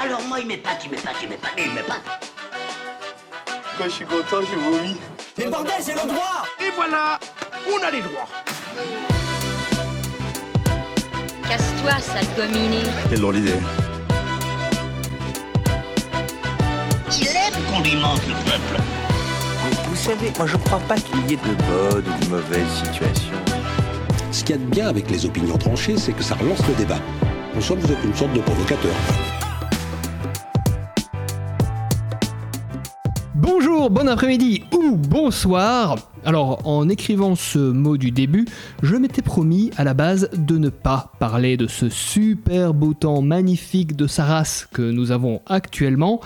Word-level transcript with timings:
Alors 0.00 0.22
moi, 0.22 0.38
il 0.38 0.46
m'épate, 0.46 0.84
il 0.84 0.92
m'épate, 0.92 1.16
il 1.22 1.28
m'épate, 1.28 1.50
il 1.58 1.72
m'épate. 1.72 2.02
Quand 3.76 3.84
je 3.84 3.90
suis 3.90 4.04
content, 4.04 4.40
je 4.42 4.56
vomis. 4.56 4.96
Mais 5.36 5.46
bordel, 5.46 5.74
c'est 5.80 5.94
le 5.94 6.06
droit 6.06 6.46
Et 6.60 6.70
voilà, 6.76 7.18
on 7.68 7.84
a 7.84 7.90
les 7.90 8.00
droits. 8.00 8.28
Casse-toi, 11.48 11.98
sale 11.98 12.26
gominé. 12.36 12.82
Quelle 13.10 13.20
drôle 13.20 13.34
d'idée. 13.34 13.58
Il 17.20 17.28
aime 17.28 17.64
qu'on 17.68 17.80
lui 17.80 17.96
mente, 17.96 18.22
le 18.28 18.34
peuple. 18.48 18.82
Vous 19.88 19.96
savez, 19.96 20.32
moi 20.36 20.46
je 20.46 20.56
crois 20.58 20.78
pas 20.80 20.96
qu'il 20.96 21.28
y 21.28 21.34
ait 21.34 21.36
de 21.36 21.54
bonnes 21.64 22.04
ou 22.06 22.24
de 22.24 22.30
mauvaises 22.30 22.84
situations. 22.84 23.42
Ce 24.30 24.44
qu'il 24.44 24.50
y 24.50 24.58
a 24.58 24.62
de 24.62 24.70
bien 24.70 24.88
avec 24.88 25.10
les 25.10 25.26
opinions 25.26 25.58
tranchées, 25.58 25.96
c'est 25.96 26.12
que 26.12 26.22
ça 26.22 26.36
relance 26.36 26.64
le 26.68 26.74
débat. 26.74 27.00
En 27.56 27.60
somme, 27.60 27.80
vous 27.80 27.92
êtes 27.92 28.04
une 28.04 28.14
sorte 28.14 28.32
de 28.32 28.40
provocateur. 28.40 28.94
Bonjour, 33.88 34.04
bon 34.04 34.08
après-midi 34.10 34.64
ou 34.76 34.96
bonsoir. 34.96 35.96
Alors, 36.26 36.60
en 36.66 36.90
écrivant 36.90 37.34
ce 37.34 37.58
mot 37.58 37.96
du 37.96 38.10
début, 38.10 38.44
je 38.82 38.96
m'étais 38.96 39.22
promis 39.22 39.70
à 39.78 39.84
la 39.84 39.94
base 39.94 40.28
de 40.34 40.58
ne 40.58 40.68
pas 40.68 41.12
parler 41.18 41.56
de 41.56 41.66
ce 41.66 41.88
super 41.88 42.74
beau 42.74 42.92
temps 42.92 43.22
magnifique 43.22 43.96
de 43.96 44.06
Saras 44.06 44.66
que 44.74 44.82
nous 44.82 45.10
avons 45.10 45.40
actuellement. 45.46 46.20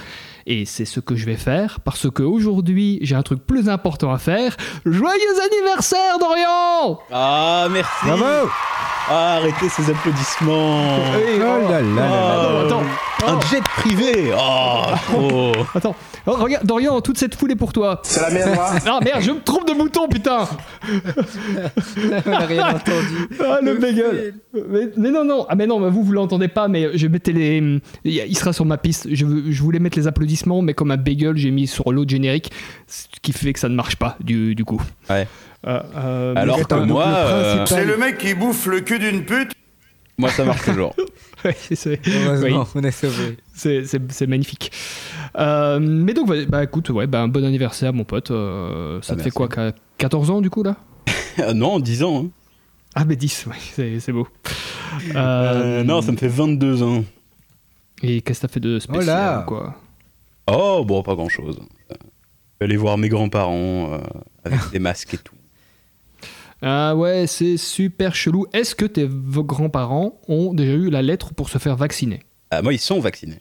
Et 0.46 0.64
c'est 0.64 0.84
ce 0.84 0.98
que 0.98 1.14
je 1.14 1.24
vais 1.24 1.36
faire 1.36 1.78
parce 1.80 2.10
qu'aujourd'hui 2.10 2.98
j'ai 3.02 3.14
un 3.14 3.22
truc 3.22 3.46
plus 3.46 3.68
important 3.68 4.12
à 4.12 4.18
faire. 4.18 4.56
Joyeux 4.84 5.40
anniversaire 5.52 6.18
Dorian 6.18 6.98
Ah, 7.12 7.68
merci. 7.70 8.06
Bravo 8.06 8.50
Ah, 9.08 9.36
arrêtez 9.36 9.68
ces 9.68 9.90
applaudissements. 9.90 10.80
Eh, 11.18 11.36
Oh 11.36 11.38
là 11.40 11.58
là 11.58 11.80
là 11.80 11.94
là. 11.96 12.60
Attends, 12.64 12.82
attends, 13.18 13.36
Un 13.38 13.40
jet 13.50 13.62
privé. 13.76 14.32
Oh, 14.36 14.82
trop. 15.06 15.52
attends. 15.74 15.94
Oh, 16.26 16.32
regarde, 16.38 16.64
Dorian, 16.64 17.00
toute 17.00 17.18
cette 17.18 17.34
foule 17.34 17.50
est 17.52 17.56
pour 17.56 17.72
toi. 17.72 18.00
C'est 18.04 18.20
la 18.20 18.30
merde, 18.30 18.54
moi. 18.54 18.70
Ah 18.86 19.00
merde, 19.04 19.20
je 19.22 19.32
me 19.32 19.40
trompe 19.40 19.66
de 19.68 19.74
bouton, 19.74 20.06
putain 20.08 20.48
On 20.86 22.30
n'a 22.30 22.38
rien 22.46 22.68
entendu. 22.76 23.28
Ah, 23.40 23.58
le 23.62 23.74
bagel 23.74 24.34
mais, 24.54 24.88
mais 24.96 25.10
non, 25.10 25.24
non, 25.24 25.46
ah 25.48 25.54
mais 25.56 25.66
non, 25.66 25.80
mais 25.80 25.90
vous, 25.90 26.02
vous 26.04 26.12
l'entendez 26.12 26.48
pas, 26.48 26.68
mais 26.68 26.96
je 26.96 27.06
mettais 27.08 27.32
les... 27.32 27.80
Il 28.04 28.36
sera 28.38 28.52
sur 28.52 28.64
ma 28.64 28.78
piste, 28.78 29.08
je, 29.12 29.26
veux- 29.26 29.50
je 29.50 29.62
voulais 29.62 29.78
mettre 29.80 29.98
les 29.98 30.06
applaudissements, 30.06 30.62
mais 30.62 30.74
comme 30.74 30.90
un 30.90 30.96
bagel, 30.96 31.36
j'ai 31.36 31.50
mis 31.50 31.66
sur 31.66 31.92
l'autre 31.92 32.10
générique, 32.10 32.50
ce 32.86 33.06
qui 33.20 33.32
fait 33.32 33.52
que 33.52 33.58
ça 33.58 33.68
ne 33.68 33.74
marche 33.74 33.96
pas, 33.96 34.16
du, 34.20 34.54
du 34.54 34.64
coup. 34.64 34.80
Ouais. 35.10 35.26
Euh, 35.66 35.80
euh, 35.96 36.34
Alors 36.36 36.58
que 36.66 36.74
donc, 36.74 36.88
moi, 36.88 37.06
le 37.06 37.12
euh, 37.12 37.56
principal- 37.56 37.68
C'est 37.68 37.84
le 37.84 37.96
mec 37.96 38.18
qui 38.18 38.34
bouffe 38.34 38.66
le 38.66 38.80
cul 38.80 38.98
d'une 38.98 39.24
pute. 39.24 39.52
moi 40.18 40.30
ça 40.30 40.44
marche 40.44 40.64
toujours. 40.64 40.94
Ouais, 41.44 41.56
c'est- 41.74 41.98
Heureusement, 42.06 42.62
oui, 42.72 42.80
on 42.80 42.84
est 42.84 42.92
sauvé. 42.92 43.36
c'est- 43.52 43.84
c'est 43.84 44.00
c'est 44.12 44.28
magnifique. 44.28 44.70
Euh, 45.36 45.80
mais 45.80 46.14
donc, 46.14 46.30
bah 46.48 46.62
écoute, 46.62 46.88
ouais, 46.90 47.08
bah, 47.08 47.20
un 47.20 47.26
bon 47.26 47.44
anniversaire, 47.44 47.92
mon 47.92 48.04
pote. 48.04 48.30
euh, 48.30 49.02
ça 49.02 49.14
Ah, 49.14 49.16
te 49.16 49.22
fait 49.22 49.30
quoi, 49.32 49.48
qu'à 49.48 49.72
14 49.98 50.30
ans, 50.30 50.40
du 50.40 50.50
coup, 50.50 50.62
là? 50.62 50.76
Ah, 51.38 51.52
non, 51.54 51.80
10 51.80 52.04
ans. 52.04 52.26
hein. 52.26 52.30
Ah, 52.94 53.04
mais 53.04 53.16
10, 53.16 53.46
ouais, 53.46 53.56
c'est 53.72 53.98
c'est 53.98 54.12
beau. 54.12 54.28
Euh, 55.16 55.80
Euh, 55.80 55.82
non, 55.82 56.00
ça 56.00 56.12
me 56.12 56.16
fait 56.16 56.28
22 56.28 56.84
ans. 56.84 57.02
Et 58.04 58.20
qu'est-ce 58.20 58.42
que 58.42 58.46
t'as 58.46 58.52
fait 58.52 58.60
de 58.60 58.78
spécial, 58.78 59.02
Oh 59.02 59.06
là 59.06 59.44
quoi? 59.44 59.74
Oh, 60.46 60.84
bon, 60.86 61.02
pas 61.02 61.16
grand 61.16 61.28
chose. 61.28 61.58
Aller 62.60 62.76
voir 62.76 62.98
mes 62.98 63.08
grands-parents 63.08 63.94
euh, 63.94 63.98
avec 64.44 64.60
des 64.70 64.78
masques 64.78 65.14
et 65.14 65.18
tout. 65.18 65.34
Ah 66.62 66.94
ouais, 66.94 67.26
c'est 67.26 67.56
super 67.56 68.14
chelou. 68.14 68.46
Est-ce 68.52 68.74
que 68.74 68.84
tes 68.84 69.08
grands-parents 69.08 70.20
ont 70.28 70.54
déjà 70.54 70.72
eu 70.72 70.90
la 70.90 71.02
lettre 71.02 71.34
pour 71.34 71.48
se 71.48 71.58
faire 71.58 71.76
vacciner? 71.76 72.20
Ah, 72.50 72.62
moi, 72.62 72.72
ils 72.72 72.78
sont 72.78 73.00
vaccinés. 73.00 73.40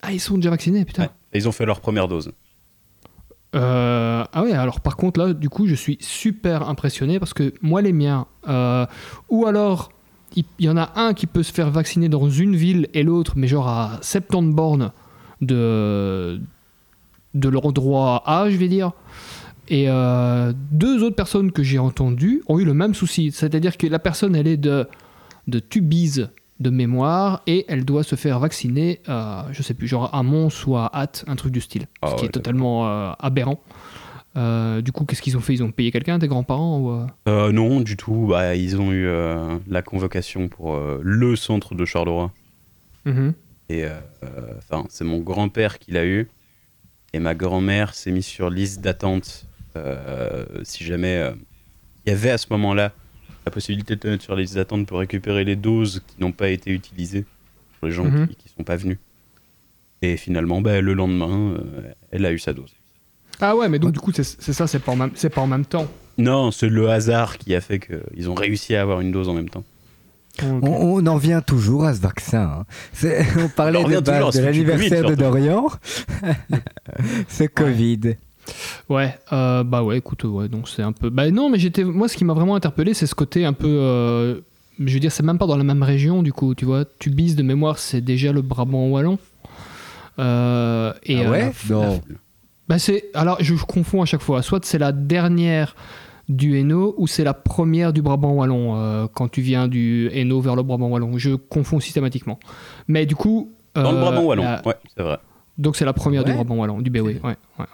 Ah, 0.00 0.12
ils 0.12 0.20
sont 0.20 0.36
déjà 0.36 0.50
vaccinés, 0.50 0.84
putain. 0.84 1.04
Ouais. 1.04 1.10
Ils 1.34 1.48
ont 1.48 1.52
fait 1.52 1.66
leur 1.66 1.80
première 1.80 2.08
dose. 2.08 2.32
Euh, 3.54 4.24
ah 4.32 4.42
ouais, 4.42 4.52
alors 4.52 4.80
par 4.80 4.96
contre 4.96 5.20
là, 5.20 5.32
du 5.32 5.48
coup, 5.48 5.66
je 5.66 5.74
suis 5.74 5.96
super 6.00 6.68
impressionné 6.68 7.20
parce 7.20 7.34
que 7.34 7.52
moi, 7.62 7.82
les 7.82 7.92
miens, 7.92 8.26
euh, 8.48 8.84
ou 9.28 9.46
alors 9.46 9.92
il 10.34 10.44
y, 10.58 10.68
en 10.68 10.76
a 10.76 10.90
un 10.96 11.14
qui 11.14 11.28
peut 11.28 11.44
se 11.44 11.52
faire 11.52 11.70
vacciner 11.70 12.08
dans 12.08 12.28
une 12.28 12.56
ville 12.56 12.88
et 12.94 13.04
l'autre, 13.04 13.34
mais 13.36 13.46
genre 13.46 13.68
à 13.68 13.98
70 14.02 14.52
bornes 14.52 14.90
de, 15.40 16.40
de 17.34 17.48
leur 17.48 17.72
droit 17.72 18.24
à, 18.26 18.50
je 18.50 18.56
vais 18.56 18.66
dire. 18.66 18.92
Et 19.68 19.86
euh, 19.88 20.52
deux 20.70 21.02
autres 21.02 21.16
personnes 21.16 21.52
que 21.52 21.62
j'ai 21.62 21.78
entendues 21.78 22.42
ont 22.48 22.58
eu 22.58 22.64
le 22.64 22.74
même 22.74 22.94
souci. 22.94 23.32
C'est-à-dire 23.32 23.76
que 23.76 23.86
la 23.86 23.98
personne, 23.98 24.36
elle 24.36 24.46
est 24.46 24.56
de, 24.56 24.86
de 25.48 25.58
Tubize 25.58 26.28
de 26.60 26.70
mémoire 26.70 27.42
et 27.46 27.64
elle 27.68 27.84
doit 27.84 28.04
se 28.04 28.14
faire 28.14 28.38
vacciner, 28.38 29.00
euh, 29.08 29.42
je 29.50 29.62
sais 29.62 29.74
plus, 29.74 29.88
genre 29.88 30.14
à 30.14 30.22
Mons 30.22 30.66
ou 30.66 30.76
à 30.76 30.90
Hâte, 30.94 31.24
un 31.26 31.36
truc 31.36 31.52
du 31.52 31.60
style. 31.60 31.86
Ah 32.00 32.10
ce 32.10 32.14
qui 32.14 32.22
ouais, 32.22 32.26
est 32.28 32.32
totalement 32.32 32.88
euh, 32.88 33.12
aberrant. 33.18 33.60
Euh, 34.36 34.80
du 34.80 34.92
coup, 34.92 35.04
qu'est-ce 35.04 35.22
qu'ils 35.22 35.36
ont 35.36 35.40
fait? 35.40 35.54
Ils 35.54 35.62
ont 35.62 35.70
payé 35.70 35.90
quelqu'un, 35.90 36.18
tes 36.18 36.28
grands-parents 36.28 36.80
ou, 37.26 37.52
non, 37.52 37.80
du 37.80 37.96
tout. 37.96 38.26
Bah, 38.28 38.54
ils 38.56 38.80
ont 38.80 38.92
eu 38.92 39.08
la 39.68 39.82
convocation 39.82 40.48
pour 40.48 40.76
le 40.76 41.36
centre 41.36 41.74
de 41.74 41.84
Charleroi. 41.84 42.32
Mhm. 43.04 43.34
Et 43.68 43.84
enfin, 44.58 44.86
c'est 44.88 45.04
mon 45.04 45.18
grand-père 45.18 45.78
qui 45.78 45.92
l'a 45.92 46.04
eu. 46.04 46.28
Et 47.12 47.20
ma 47.20 47.36
grand-mère 47.36 47.94
s'est 47.94 48.10
mise 48.10 48.26
sur 48.26 48.50
liste 48.50 48.80
d'attente. 48.80 49.46
Euh, 49.76 50.44
si 50.62 50.84
jamais 50.84 51.16
euh, 51.18 51.32
il 52.06 52.10
y 52.10 52.12
avait 52.12 52.30
à 52.30 52.38
ce 52.38 52.46
moment-là 52.50 52.92
la 53.46 53.52
possibilité 53.52 53.94
de 53.96 54.00
te 54.00 54.08
mettre 54.08 54.22
sur 54.22 54.34
liste 54.36 54.54
d'attente 54.54 54.86
pour 54.86 54.98
récupérer 54.98 55.44
les 55.44 55.56
doses 55.56 56.02
qui 56.06 56.20
n'ont 56.20 56.32
pas 56.32 56.48
été 56.48 56.70
utilisées 56.70 57.24
pour 57.78 57.88
les 57.88 57.94
gens 57.94 58.04
Mhm. 58.04 58.28
qui, 58.28 58.36
qui 58.36 58.48
sont 58.56 58.64
pas 58.64 58.76
venus. 58.76 58.98
Et 60.02 60.16
finalement, 60.16 60.60
bah, 60.60 60.80
le 60.80 60.92
lendemain, 60.94 61.54
euh, 61.58 61.92
elle 62.10 62.24
a 62.26 62.32
eu 62.32 62.38
sa 62.38 62.52
dose. 62.52 62.72
Ah 63.40 63.56
ouais, 63.56 63.68
mais 63.68 63.78
donc 63.78 63.92
du 63.92 64.00
coup, 64.00 64.12
c'est 64.12 64.24
ça, 64.24 64.66
c'est 64.66 64.78
pas, 64.78 64.92
en 64.92 64.96
même- 64.96 65.10
c'est 65.14 65.30
pas 65.30 65.40
en 65.40 65.46
même 65.46 65.64
temps. 65.66 65.86
Non, 66.18 66.50
c'est 66.52 66.68
le 66.68 66.88
hasard 66.90 67.38
qui 67.38 67.54
a 67.54 67.60
fait 67.60 67.80
qu'ils 67.80 68.30
ont 68.30 68.34
réussi 68.34 68.74
à 68.76 68.82
avoir 68.82 69.00
une 69.00 69.10
dose 69.12 69.28
en 69.28 69.34
même 69.34 69.48
temps. 69.48 69.64
On, 70.42 70.60
on 70.64 71.06
en 71.06 71.16
vient 71.16 71.40
toujours 71.40 71.84
à 71.84 71.94
ce 71.94 72.00
vaccin. 72.00 72.60
hein. 72.60 72.66
C'est- 72.92 73.24
On 73.38 73.48
parlait 73.48 73.78
On 73.84 73.88
de, 73.88 74.00
de 74.00 74.40
l'anniversaire 74.40 75.04
de 75.04 75.14
Dorian. 75.14 75.68
Ce 77.28 77.44
Covid. 77.44 78.16
Ouais, 78.88 79.18
euh, 79.32 79.64
bah 79.64 79.82
ouais, 79.82 79.98
écoute, 79.98 80.24
ouais, 80.24 80.48
donc 80.48 80.68
c'est 80.68 80.82
un 80.82 80.92
peu. 80.92 81.10
Bah 81.10 81.30
non, 81.30 81.48
mais 81.50 81.58
j'étais. 81.58 81.84
Moi, 81.84 82.08
ce 82.08 82.16
qui 82.16 82.24
m'a 82.24 82.34
vraiment 82.34 82.54
interpellé, 82.56 82.94
c'est 82.94 83.06
ce 83.06 83.14
côté 83.14 83.44
un 83.44 83.52
peu. 83.52 83.66
euh, 83.68 84.40
Je 84.78 84.92
veux 84.94 85.00
dire, 85.00 85.12
c'est 85.12 85.22
même 85.22 85.38
pas 85.38 85.46
dans 85.46 85.56
la 85.56 85.64
même 85.64 85.82
région, 85.82 86.22
du 86.22 86.32
coup, 86.32 86.54
tu 86.54 86.64
vois. 86.64 86.84
Tubize 86.98 87.36
de 87.36 87.42
mémoire, 87.42 87.78
c'est 87.78 88.00
déjà 88.00 88.32
le 88.32 88.42
Brabant 88.42 88.88
wallon. 88.88 89.18
Euh, 90.18 90.92
et 91.04 91.18
Ah 91.20 91.28
euh, 91.28 91.30
ouais? 91.30 91.52
la- 91.68 91.74
Non. 91.76 92.00
Bah 92.68 92.78
c'est. 92.78 93.04
Alors, 93.14 93.36
je, 93.40 93.54
je 93.56 93.64
confonds 93.64 94.02
à 94.02 94.06
chaque 94.06 94.22
fois. 94.22 94.42
Soit 94.42 94.64
c'est 94.64 94.78
la 94.78 94.92
dernière 94.92 95.74
du 96.28 96.56
Hainaut 96.58 96.94
ou 96.96 97.06
c'est 97.06 97.24
la 97.24 97.34
première 97.34 97.92
du 97.92 98.00
Brabant 98.00 98.32
wallon 98.32 98.76
euh, 98.78 99.06
quand 99.12 99.28
tu 99.28 99.42
viens 99.42 99.68
du 99.68 100.08
Hainaut 100.12 100.40
vers 100.40 100.56
le 100.56 100.62
Brabant 100.62 100.88
wallon. 100.88 101.18
Je 101.18 101.34
confonds 101.34 101.80
systématiquement. 101.80 102.38
Mais 102.88 103.06
du 103.06 103.14
coup. 103.16 103.50
Dans 103.74 103.90
le 103.92 103.98
euh, 103.98 104.00
Brabant 104.00 104.22
Wallon, 104.22 104.42
la- 104.44 104.62
ouais, 104.64 104.76
c'est 104.96 105.02
vrai. 105.02 105.18
donc 105.58 105.74
c'est 105.76 105.84
la 105.84 105.92
première 105.92 106.22
du. 106.24 106.32
Brabant 106.32 106.54
wallon, 106.56 106.80
du 106.80 106.90
BW. 106.90 106.98
Ouais, 107.06 107.16
ouais, 107.24 107.34
ouais. 107.58 107.66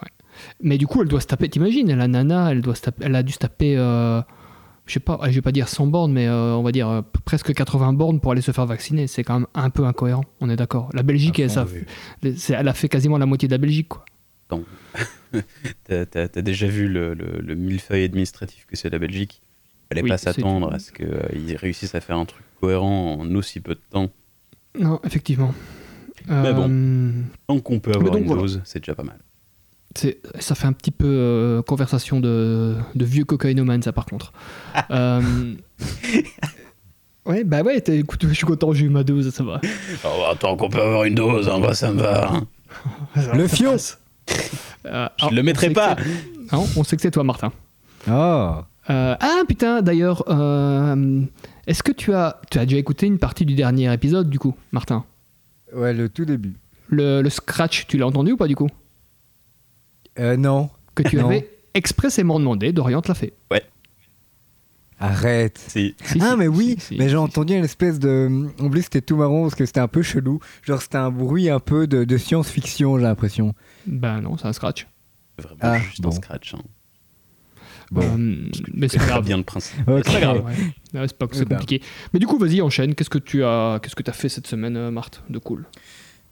Mais 0.63 0.79
du 0.79 0.87
coup, 0.87 1.03
elle 1.03 1.09
doit 1.09 1.21
se 1.21 1.27
taper. 1.27 1.49
T'imagines, 1.49 1.93
la 1.95 2.09
nana, 2.09 2.51
elle 2.53 2.63
doit 2.63 2.75
se 2.75 2.83
taper, 2.83 3.05
elle 3.07 3.15
a 3.17 3.23
dû 3.23 3.33
se 3.33 3.39
taper. 3.39 3.77
euh, 3.77 4.21
je 4.87 4.95
sais 4.95 5.01
pas, 5.01 5.19
je 5.27 5.31
vais 5.31 5.41
pas 5.43 5.53
dire 5.53 5.69
100 5.69 5.87
bornes, 5.87 6.13
mais 6.13 6.27
euh, 6.27 6.55
on 6.57 6.63
va 6.63 6.73
dire 6.73 6.89
euh, 6.89 7.03
presque 7.25 7.55
80 7.55 7.93
bornes 7.93 8.19
pour 8.21 8.33
aller 8.33 8.41
se 8.41 8.51
faire 8.51 8.67
vacciner. 8.67 9.07
C'est 9.07 9.23
quand 9.23 9.35
même 9.41 9.47
un 9.55 9.71
peu 9.71 9.85
incohérent. 9.85 10.25
On 10.41 10.51
est 10.51 10.57
d'accord. 10.57 10.89
La 10.95 11.03
Belgique, 11.05 11.39
À 11.39 11.45
elle, 11.45 11.51
ça, 11.51 12.59
a 12.59 12.73
fait 12.75 12.89
quasiment 12.89 13.17
la 13.19 13.27
moitié 13.27 13.47
de 13.49 13.53
la 13.55 13.59
Belgique, 13.59 13.89
quoi. 13.89 14.05
T'as 15.85 16.07
t'as- 16.07 16.43
déjà 16.43 16.67
vu 16.67 16.89
le, 16.89 17.15
le- 17.15 17.41
le 17.41 17.55
millefeuille 17.55 18.03
administratif 18.05 18.67
que 18.67 18.77
c'est 18.77 18.91
la 18.91 18.99
Belgique? 18.99 19.41
Fallait 19.89 20.03
Oui, 20.03 20.09
pas 20.09 20.19
s'attendre 20.19 20.73
à 20.73 20.79
ce 20.81 20.91
qu'ils 20.91 21.57
réussissent 21.57 21.95
à 21.95 22.01
faire 22.01 22.17
un 22.17 22.25
truc 22.25 22.45
cohérent 22.61 23.15
en 23.21 23.35
aussi 23.37 23.61
peu 23.61 23.75
de 23.75 23.81
temps. 23.91 24.11
Non, 24.79 25.01
effectivement. 25.05 25.55
Mais 26.29 26.53
bon. 26.53 26.67
Euh, 26.69 27.13
Tant 27.47 27.61
qu'on 27.61 27.79
peut 27.81 27.93
avoir 27.93 28.11
donc, 28.13 28.23
une 28.23 28.27
voilà. 28.27 28.43
dose, 28.43 28.61
c'est 28.65 28.81
déjà 28.81 28.95
pas 28.97 29.03
mal. 29.05 29.19
C'est- 29.97 30.19
ça 30.39 30.55
fait 30.55 30.67
un 30.67 30.73
petit 30.73 30.91
peu 30.91 31.07
euh, 31.07 31.63
conversation 31.63 32.21
de, 32.21 32.77
de 32.95 33.05
vieux 33.05 33.25
cocaïnomane, 33.25 33.83
ça 33.83 33.93
par 33.93 34.07
contre. 34.07 34.33
Euh, 34.91 35.55
Ouais, 37.27 37.45
bah 37.45 37.63
ouais, 37.63 37.81
t'as- 37.81 37.95
écoute, 37.95 38.25
je 38.27 38.33
suis 38.33 38.47
content, 38.47 38.73
j'ai 38.73 38.87
eu 38.87 38.89
ma 38.89 39.05
dose, 39.05 39.31
ça 39.33 39.45
va. 39.45 39.61
Oh, 40.05 40.09
tant 40.39 40.57
qu'on 40.57 40.71
peut 40.71 40.81
avoir 40.81 41.05
une 41.05 41.15
dose, 41.15 41.49
hein, 41.49 41.61
bah, 41.61 41.75
ça 41.75 41.93
me 41.93 42.01
va. 42.01 42.33
hein. 42.33 42.47
Le 43.35 43.47
fion. 43.47 43.73
Euh, 43.75 43.77
Je 44.87 44.89
alors, 44.89 45.33
le 45.33 45.43
mettrai 45.43 45.71
pas. 45.71 45.97
Non, 46.53 46.67
on 46.77 46.83
sait 46.83 46.97
que 46.97 47.03
c'est 47.03 47.11
toi, 47.11 47.23
Martin. 47.23 47.53
Oh. 48.09 48.55
Euh, 48.89 49.15
ah 49.21 49.43
putain, 49.47 49.83
d'ailleurs, 49.83 50.25
euh, 50.29 51.21
est-ce 51.67 51.83
que 51.83 51.93
tu 51.93 52.15
as, 52.15 52.41
tu 52.51 52.59
as 52.59 52.65
déjà 52.65 52.79
écouté 52.79 53.07
une 53.07 53.19
partie 53.19 53.45
du 53.45 53.55
dernier 53.55 53.93
épisode, 53.93 54.31
du 54.31 54.39
coup, 54.39 54.55
Martin? 54.73 55.05
Ouais, 55.75 55.93
le 55.93 56.09
tout 56.09 56.25
début. 56.25 56.55
le, 56.89 57.21
le 57.23 57.31
scratch, 57.31 57.87
tu 57.87 57.99
l'as 57.99 58.07
entendu 58.07 58.33
ou 58.33 58.37
pas, 58.37 58.49
du 58.49 58.57
coup? 58.57 58.69
Euh, 60.21 60.37
non. 60.37 60.71
Que 60.95 61.03
tu 61.03 61.17
Non. 61.17 61.27
avais 61.27 61.51
expressément 61.75 62.39
demandé, 62.39 62.73
Dorian 62.73 63.01
te 63.03 63.09
l'a 63.09 63.15
fait. 63.15 63.33
Arrête. 65.03 65.57
Si. 65.67 65.95
Ah 66.21 66.37
mais 66.37 66.47
oui, 66.47 66.77
si, 66.79 66.89
si, 66.89 66.97
mais 66.99 67.05
j'ai 67.05 67.11
si, 67.13 67.17
entendu 67.17 67.55
une 67.55 67.65
espèce 67.65 67.99
de... 67.99 68.49
En 68.61 68.69
plus 68.69 68.83
c'était 68.83 69.01
tout 69.01 69.17
marrant 69.17 69.43
parce 69.45 69.55
que 69.55 69.65
c'était 69.65 69.81
un 69.81 69.89
peu 69.89 70.03
chelou. 70.03 70.41
Genre 70.63 70.83
c'était 70.83 70.99
un 70.99 71.11
bruit 71.11 71.49
un 71.49 71.59
peu 71.59 71.87
de, 71.87 72.05
de 72.05 72.17
science-fiction 72.19 72.99
j'ai 72.99 73.05
l'impression. 73.05 73.55
Ben 73.87 74.21
non, 74.21 74.37
c'est 74.37 74.47
un 74.47 74.53
scratch. 74.53 74.87
Vraiment 75.39 75.57
Ah, 75.63 75.79
juste 75.79 76.03
bon. 76.03 76.11
en 76.11 76.13
scratch. 76.13 76.53
hein. 76.55 76.59
Bon. 77.91 78.03
Euh, 78.03 78.51
mais 78.75 78.89
c'est 78.89 78.99
grave. 78.99 79.25
bien 79.25 79.39
le 79.39 79.43
principe. 79.43 79.81
Ok. 79.89 80.03
C'est 80.05 80.13
pas 80.13 80.21
grave. 80.21 80.45
Ouais. 80.93 81.01
Ouais, 81.01 81.07
c'est 81.09 81.17
pas 81.17 81.27
c'est 81.33 81.43
Eh 81.43 81.45
ben. 81.47 81.57
compliqué. 81.57 81.83
Mais 82.13 82.19
du 82.21 82.27
coup, 82.27 82.37
vas-y, 82.39 82.61
enchaîne. 82.61 82.95
Qu'est-ce 82.95 83.09
que 83.11 83.19
tu 83.19 83.43
as, 83.43 83.79
qu'est-ce 83.83 83.95
que 83.97 84.03
as 84.11 84.13
fait 84.13 84.29
cette 84.29 84.47
semaine, 84.49 84.77
euh, 84.77 84.91
Marthe, 84.91 85.23
de 85.31 85.39
cool? 85.39 85.67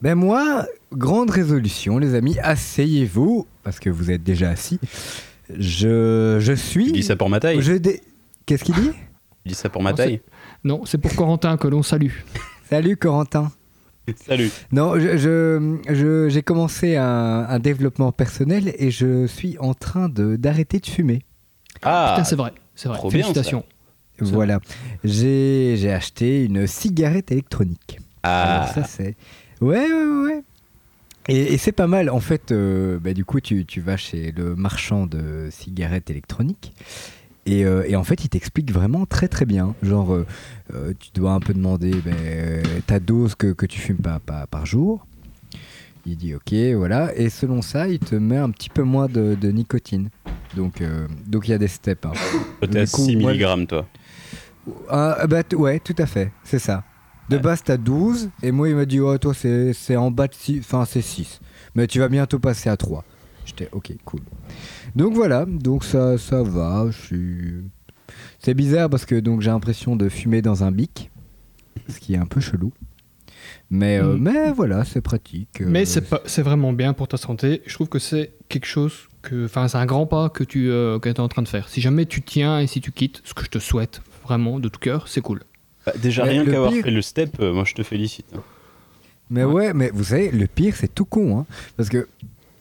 Ben 0.01 0.15
moi, 0.15 0.65
grande 0.93 1.29
résolution 1.29 1.97
les 1.97 2.15
amis, 2.15 2.37
asseyez-vous 2.41 3.45
parce 3.63 3.79
que 3.79 3.89
vous 3.89 4.11
êtes 4.11 4.23
déjà 4.23 4.49
assis. 4.49 4.79
Je, 5.57 6.37
je 6.39 6.53
suis... 6.53 6.85
Tu 6.87 6.91
dis 6.93 7.03
ça 7.03 7.15
pour 7.15 7.29
ma 7.29 7.39
taille 7.39 7.61
je 7.61 7.73
dé- 7.73 8.01
Qu'est-ce 8.45 8.63
qu'il 8.63 8.75
dit? 8.75 8.91
Tu 9.43 9.49
dis 9.49 9.55
ça 9.55 9.69
pour 9.69 9.81
ma 9.83 9.93
taille 9.93 10.21
Non, 10.63 10.85
c'est 10.85 10.97
pour 10.99 11.13
Corentin 11.15 11.57
que 11.57 11.67
l'on 11.67 11.83
salue. 11.83 12.11
Salut 12.69 12.95
Corentin. 12.97 13.51
Salut. 14.25 14.49
Non, 14.71 14.97
je- 14.99 15.17
je- 15.17 15.77
je- 15.89 16.29
j'ai 16.29 16.41
commencé 16.43 16.95
un, 16.95 17.45
un 17.49 17.59
développement 17.59 18.11
personnel 18.11 18.73
et 18.77 18.89
je 18.91 19.27
suis 19.27 19.57
en 19.59 19.73
train 19.73 20.09
de 20.09 20.35
d'arrêter 20.35 20.79
de 20.79 20.85
fumer. 20.87 21.23
Ah, 21.83 22.13
Putain, 22.15 22.23
c'est 22.23 22.35
vrai, 22.35 22.53
c'est 22.73 22.87
vrai. 22.89 22.97
trop 22.97 23.09
bien. 23.09 23.19
Félicitations. 23.19 23.63
Ça. 24.19 24.25
Voilà. 24.25 24.59
J'ai 25.03 25.75
j'ai 25.77 25.91
acheté 25.91 26.43
une 26.45 26.65
cigarette 26.67 27.31
électronique. 27.31 27.99
ah. 28.23 28.61
Alors 28.63 28.73
ça 28.73 28.83
c'est... 28.83 29.15
Ouais, 29.61 29.91
ouais, 29.91 30.23
ouais. 30.25 30.43
Et, 31.27 31.53
et 31.53 31.57
c'est 31.57 31.71
pas 31.71 31.87
mal. 31.87 32.09
En 32.09 32.19
fait, 32.19 32.51
euh, 32.51 32.97
bah, 32.99 33.13
du 33.13 33.25
coup, 33.25 33.39
tu, 33.39 33.65
tu 33.65 33.81
vas 33.81 33.97
chez 33.97 34.31
le 34.31 34.55
marchand 34.55 35.05
de 35.05 35.49
cigarettes 35.51 36.09
électroniques. 36.09 36.73
Et, 37.45 37.65
euh, 37.65 37.83
et 37.87 37.95
en 37.95 38.03
fait, 38.03 38.23
il 38.25 38.29
t'explique 38.29 38.71
vraiment 38.71 39.05
très 39.05 39.27
très 39.27 39.45
bien. 39.45 39.75
Genre, 39.83 40.13
euh, 40.13 40.25
euh, 40.73 40.93
tu 40.99 41.09
dois 41.13 41.31
un 41.31 41.39
peu 41.39 41.53
demander 41.53 41.91
ben, 42.03 42.15
ta 42.85 42.99
dose 42.99 43.35
que, 43.35 43.53
que 43.53 43.65
tu 43.65 43.79
fumes 43.79 43.97
par, 43.97 44.19
par, 44.19 44.47
par 44.47 44.65
jour. 44.65 45.05
Il 46.05 46.15
dit 46.17 46.33
ok, 46.33 46.53
voilà. 46.77 47.15
Et 47.15 47.29
selon 47.29 47.61
ça, 47.61 47.87
il 47.87 47.99
te 47.99 48.15
met 48.15 48.37
un 48.37 48.49
petit 48.51 48.69
peu 48.69 48.83
moins 48.83 49.07
de, 49.07 49.35
de 49.39 49.51
nicotine. 49.51 50.09
Donc, 50.55 50.81
donc 51.27 51.47
il 51.47 51.51
y 51.51 51.53
a 51.53 51.57
des 51.57 51.67
steps. 51.67 52.05
hein. 52.05 52.11
Coup, 52.87 53.05
6 53.05 53.15
moi, 53.17 53.33
mg, 53.33 53.67
toi. 53.67 53.87
Ah, 54.89 55.25
bah, 55.27 55.41
ouais, 55.53 55.79
tout 55.79 55.95
à 55.97 56.05
fait, 56.05 56.31
c'est 56.43 56.59
ça. 56.59 56.83
De 57.29 57.35
Ouais. 57.35 57.41
base, 57.41 57.61
t'as 57.63 57.77
12, 57.77 58.29
et 58.41 58.51
moi, 58.51 58.69
il 58.69 58.75
m'a 58.75 58.85
dit, 58.85 58.99
oh, 58.99 59.17
toi, 59.17 59.33
c'est 59.33 59.95
en 59.95 60.09
bas 60.11 60.27
de 60.27 60.33
6, 60.33 60.59
enfin, 60.59 60.85
c'est 60.85 61.01
6. 61.01 61.39
Mais 61.75 61.85
tu 61.87 61.99
vas 61.99 62.07
bientôt 62.09 62.39
passer 62.39 62.69
à 62.69 62.77
3. 62.77 63.03
J'étais, 63.45 63.69
ok, 63.71 63.91
cool. 64.05 64.21
Donc 64.95 65.13
voilà, 65.13 65.45
donc 65.47 65.83
ça, 65.83 66.17
ça 66.17 66.41
va, 66.43 66.87
je 66.91 66.97
suis... 66.97 67.53
C'est 68.39 68.53
bizarre 68.53 68.89
parce 68.89 69.05
que 69.05 69.19
donc 69.19 69.41
j'ai 69.41 69.51
l'impression 69.51 69.95
de 69.95 70.09
fumer 70.09 70.41
dans 70.41 70.63
un 70.63 70.71
bic, 70.71 71.11
ce 71.87 71.99
qui 71.99 72.13
est 72.13 72.17
un 72.17 72.25
peu 72.25 72.39
chelou. 72.41 72.71
Mais, 73.69 73.99
euh, 73.99 74.15
Mm. 74.15 74.19
mais 74.21 74.51
voilà, 74.51 74.83
c'est 74.85 75.01
pratique. 75.01 75.61
euh, 75.61 75.65
Mais 75.67 75.85
c'est 75.85 76.01
pas, 76.09 76.21
c'est 76.25 76.41
vraiment 76.41 76.73
bien 76.73 76.93
pour 76.93 77.07
ta 77.07 77.17
santé. 77.17 77.61
Je 77.67 77.73
trouve 77.75 77.87
que 77.89 77.99
c'est 77.99 78.33
quelque 78.49 78.65
chose 78.65 78.93
que, 79.21 79.45
enfin, 79.45 79.67
c'est 79.67 79.77
un 79.77 79.85
grand 79.85 80.07
pas 80.07 80.29
que 80.29 80.43
tu 80.43 80.69
euh, 80.71 80.97
que 80.99 81.09
es 81.09 81.19
en 81.19 81.27
train 81.27 81.41
de 81.43 81.47
faire. 81.47 81.69
Si 81.69 81.81
jamais 81.81 82.05
tu 82.05 82.21
tiens 82.23 82.59
et 82.59 82.65
si 82.67 82.81
tu 82.81 82.91
quittes, 82.91 83.21
ce 83.23 83.33
que 83.35 83.43
je 83.43 83.49
te 83.49 83.59
souhaite 83.59 84.01
vraiment 84.23 84.59
de 84.59 84.69
tout 84.69 84.79
cœur, 84.79 85.07
c'est 85.07 85.21
cool. 85.21 85.43
Bah, 85.93 85.99
déjà, 86.01 86.23
Mais 86.25 86.31
rien 86.31 86.45
qu'avoir 86.45 86.71
pire- 86.71 86.83
fait 86.83 86.91
le 86.91 87.01
step, 87.01 87.37
euh, 87.39 87.53
moi 87.53 87.63
je 87.65 87.73
te 87.73 87.83
félicite. 87.83 88.25
hein. 88.35 88.41
Mais 89.29 89.43
ouais. 89.43 89.73
mais 89.73 89.91
vous 89.93 90.05
savez, 90.05 90.31
le 90.31 90.47
pire, 90.47 90.75
c'est 90.75 90.93
tout 90.93 91.05
con. 91.05 91.39
Hein, 91.39 91.45
parce 91.77 91.89
que, 91.89 92.07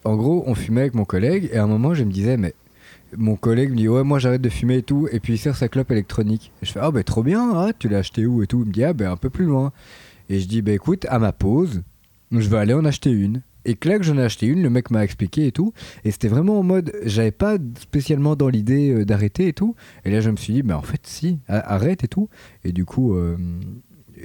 en 0.05 0.17
gros, 0.17 0.45
on 0.47 0.55
fumait 0.55 0.83
avec 0.83 0.95
mon 0.95 1.05
collègue, 1.05 1.49
et 1.53 1.57
à 1.57 1.65
un 1.65 1.67
moment, 1.67 1.95
je 1.95 2.05
me 2.05 2.11
disais, 2.13 2.37
mais 2.37 2.55
mon 3.17 3.37
collègue 3.37 3.71
me 3.71 3.77
dit, 3.77 3.89
ouais, 3.89 4.05
moi 4.05 4.19
j'arrête 4.19 4.43
de 4.43 4.51
fumer 4.51 4.79
et 4.79 4.83
tout, 4.83 5.09
et 5.11 5.19
puis 5.19 5.35
il 5.35 5.39
sert 5.39 5.57
sa 5.57 5.69
clope 5.69 5.91
électronique. 5.91 6.53
Et 6.63 6.67
je 6.67 6.73
fais, 6.73 6.81
ah, 6.83 6.91
ben 6.91 7.03
trop 7.03 7.23
bien, 7.23 7.53
ah, 7.55 7.71
tu 7.79 7.89
l'as 7.89 7.99
acheté 7.99 8.27
où 8.27 8.43
et 8.43 8.47
tout. 8.47 8.61
Il 8.65 8.69
me 8.69 8.73
dit, 8.73 8.85
ah, 8.85 8.93
ben 8.93 9.11
un 9.11 9.17
peu 9.17 9.31
plus 9.31 9.47
loin. 9.47 9.73
Et 10.29 10.41
je 10.41 10.47
dis, 10.47 10.61
ben 10.61 10.75
écoute, 10.75 11.07
à 11.09 11.19
ma 11.19 11.33
pause, 11.33 11.83
je 12.33 12.49
vais 12.49 12.59
aller 12.59 12.75
en 12.75 12.85
acheter 12.85 13.11
une. 13.11 13.41
Et 13.65 13.75
clac, 13.75 14.03
j'en 14.03 14.17
ai 14.19 14.23
acheté 14.23 14.47
une, 14.47 14.63
le 14.63 14.71
mec 14.71 14.91
m'a 14.91 15.05
expliqué 15.05 15.47
et 15.47 15.53
tout. 15.53 15.73
Et 16.05 16.11
c'était 16.11 16.29
vraiment 16.29 16.59
en 16.59 16.63
mode, 16.63 16.93
j'avais 17.05 17.31
pas 17.33 17.57
spécialement 17.81 18.35
dans 18.37 18.49
l'idée 18.49 18.91
euh, 18.93 19.05
d'arrêter 19.05 19.49
et 19.49 19.53
tout. 19.53 19.75
Et 20.05 20.11
là, 20.11 20.21
je 20.21 20.31
me 20.31 20.37
suis 20.37 20.53
dit, 20.55 20.63
ben 20.63 20.77
en 20.77 20.83
fait, 20.83 21.01
si, 21.05 21.39
a- 21.49 21.75
arrête 21.75 22.05
et 22.05 22.09
tout. 22.09 22.29
Et 22.65 22.73
du 22.73 22.85
coup, 22.85 23.15
euh, 23.15 23.37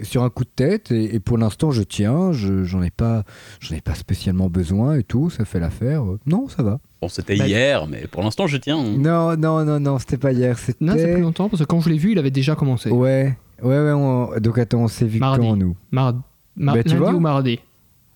sur 0.04 0.24
un 0.24 0.30
coup 0.30 0.44
de 0.44 0.50
tête, 0.56 0.92
et, 0.92 1.16
et 1.16 1.20
pour 1.20 1.38
l'instant, 1.38 1.72
je 1.72 1.84
tiens, 1.84 2.32
je- 2.32 2.64
j'en 2.64 2.82
ai, 2.82 2.90
pas- 2.90 3.24
j'en 3.60 3.76
ai 3.76 3.82
pas 3.82 3.96
spécialement 3.96 4.50
besoin 4.50 4.96
et 4.98 5.04
tout, 5.04 5.30
ça 5.30 5.46
fait 5.46 5.60
l'affaire. 5.60 6.04
Non, 6.26 6.48
ça 6.48 6.64
va. 6.64 6.80
Bon, 7.02 7.10
c'était 7.10 7.36
Bah, 7.36 7.48
hier, 7.48 7.86
mais 7.88 8.08
pour 8.08 8.24
l'instant, 8.24 8.48
je 8.48 8.58
tiens. 8.58 8.80
hein. 8.80 8.96
Non, 8.98 9.36
non, 9.36 9.66
non, 9.66 9.80
non, 9.80 10.00
c'était 10.00 10.18
pas 10.18 10.32
hier, 10.32 10.58
c'était. 10.58 10.84
Non, 10.86 10.94
c'est 10.96 11.12
plus 11.14 11.22
longtemps 11.22 11.50
parce 11.50 11.62
que 11.62 11.68
quand 11.68 11.82
je 11.82 11.90
l'ai 11.90 11.98
vu, 11.98 12.14
il 12.14 12.18
avait 12.20 12.32
déjà 12.32 12.56
commencé. 12.56 12.90
Ouais, 12.90 13.36
ouais, 13.62 13.68
ouais. 13.70 13.92
on- 13.92 14.30
Donc 14.40 14.58
attends, 14.58 14.84
on 14.84 14.88
s'est 14.88 15.06
vu 15.06 15.20
Mardi. 15.20 15.46
quand 15.46 15.56
nous? 15.58 15.76
Mar- 15.92 16.14
mar- 16.56 16.76
Bah, 16.76 16.84
tu 16.84 16.90
lundi 16.90 17.00
vois 17.00 17.14
ou 17.14 17.20
mardi? 17.20 17.60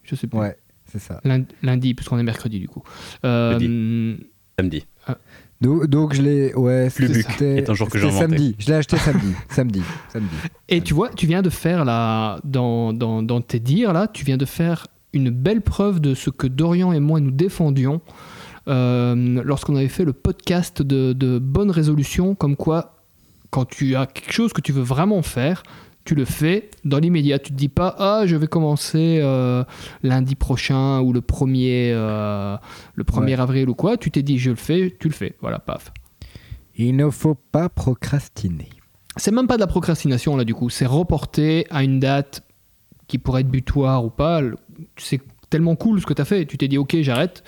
Je 0.04 0.16
sais 0.16 0.26
plus. 0.28 0.40
Ouais, 0.40 0.56
c'est 0.92 1.00
ça. 1.00 1.20
Lundi, 1.24 1.48
lundi, 1.64 1.94
puisqu'on 1.94 2.18
est 2.20 2.24
mercredi 2.24 2.60
du 2.60 2.68
coup. 2.68 2.84
Euh, 3.26 4.16
Samedi. 4.60 4.86
Donc, 5.62 5.88
donc 5.88 6.14
je 6.14 6.22
l'ai. 6.22 6.54
Ouais, 6.56 6.90
c'était- 6.92 7.58
est 7.58 7.70
un 7.70 7.74
jour 7.74 7.90
que 7.90 7.98
j'ai 7.98 8.06
c'était 8.12 8.24
inventé. 8.24 8.38
samedi. 8.38 8.56
Je 8.60 8.68
l'ai 8.68 8.74
acheté 8.76 8.98
samedi. 8.98 9.34
samedi. 9.50 9.82
Samedi. 10.12 10.36
Et 10.70 10.82
tu 10.82 10.94
vois, 10.94 11.10
tu 11.10 11.26
viens 11.26 11.42
de 11.42 11.50
faire 11.50 11.84
là, 11.86 12.40
dans, 12.44 12.94
dans, 12.94 13.24
dans 13.24 13.42
tes 13.42 13.60
dires 13.60 13.94
là, 13.94 14.08
tu 14.08 14.24
viens 14.24 14.38
de 14.38 14.46
faire 14.46 14.88
une 15.14 15.30
belle 15.32 15.62
preuve 15.62 16.00
de 16.00 16.14
ce 16.14 16.30
que 16.30 16.46
Dorian 16.48 16.92
et 16.94 17.00
moi 17.00 17.20
nous 17.20 17.32
défendions 17.32 18.02
euh, 18.68 19.42
lorsqu'on 19.44 19.76
avait 19.76 19.88
fait 19.88 20.06
le 20.06 20.14
podcast 20.14 20.82
de, 20.82 21.14
de 21.14 21.40
bonne 21.40 21.72
résolution, 21.72 22.36
comme 22.36 22.56
quoi 22.56 22.98
quand 23.50 23.66
tu 23.66 23.96
as 23.96 24.06
quelque 24.06 24.34
chose 24.34 24.52
que 24.54 24.62
tu 24.62 24.74
veux 24.74 24.82
vraiment 24.84 25.22
faire, 25.22 25.64
tu 26.08 26.16
le 26.16 26.24
fais 26.24 26.70
dans 26.86 27.00
l'immédiat. 27.00 27.38
Tu 27.38 27.52
te 27.52 27.58
dis 27.58 27.68
pas 27.68 27.94
ah 28.00 28.22
je 28.26 28.38
vais 28.38 28.48
commencer 28.48 29.20
euh, 29.22 29.64
lundi 30.04 30.36
prochain 30.36 31.02
ou 31.02 31.12
le 31.12 31.20
1er 31.20 31.92
euh, 31.92 32.56
le 32.96 33.04
1er 33.04 33.20
Ouais. 33.26 33.34
avril 33.40 33.70
ou 33.70 33.76
quoi. 33.76 33.98
Tu 33.98 34.10
t'es 34.10 34.24
dit 34.24 34.40
je 34.40 34.52
le 34.52 34.56
fais, 34.56 34.96
tu 35.00 35.10
le 35.10 35.14
fais. 35.14 35.36
Voilà, 35.42 35.60
paf. 35.60 35.92
Il 36.78 36.96
ne 36.96 37.10
faut 37.10 37.36
pas 37.36 37.68
procrastiner. 37.68 38.70
C'est 39.18 39.32
même 39.32 39.48
pas 39.48 39.56
de 39.56 39.60
la 39.62 39.68
procrastination 39.68 40.38
là 40.38 40.46
du 40.46 40.54
coup, 40.56 40.70
c'est 40.70 40.86
reporter 40.86 41.68
à 41.72 41.84
une 41.84 42.00
date 42.00 42.42
qui 43.08 43.18
pourrait 43.18 43.42
être 43.42 43.50
butoir 43.52 44.06
ou 44.06 44.10
pas. 44.10 44.42
C'est 44.96 45.20
tellement 45.50 45.76
cool 45.76 46.00
ce 46.00 46.06
que 46.06 46.14
tu 46.14 46.22
as 46.22 46.26
fait. 46.26 46.46
Tu 46.46 46.58
t'es 46.58 46.70
dit 46.70 46.78
ok 46.78 46.96
j'arrête, 47.02 47.44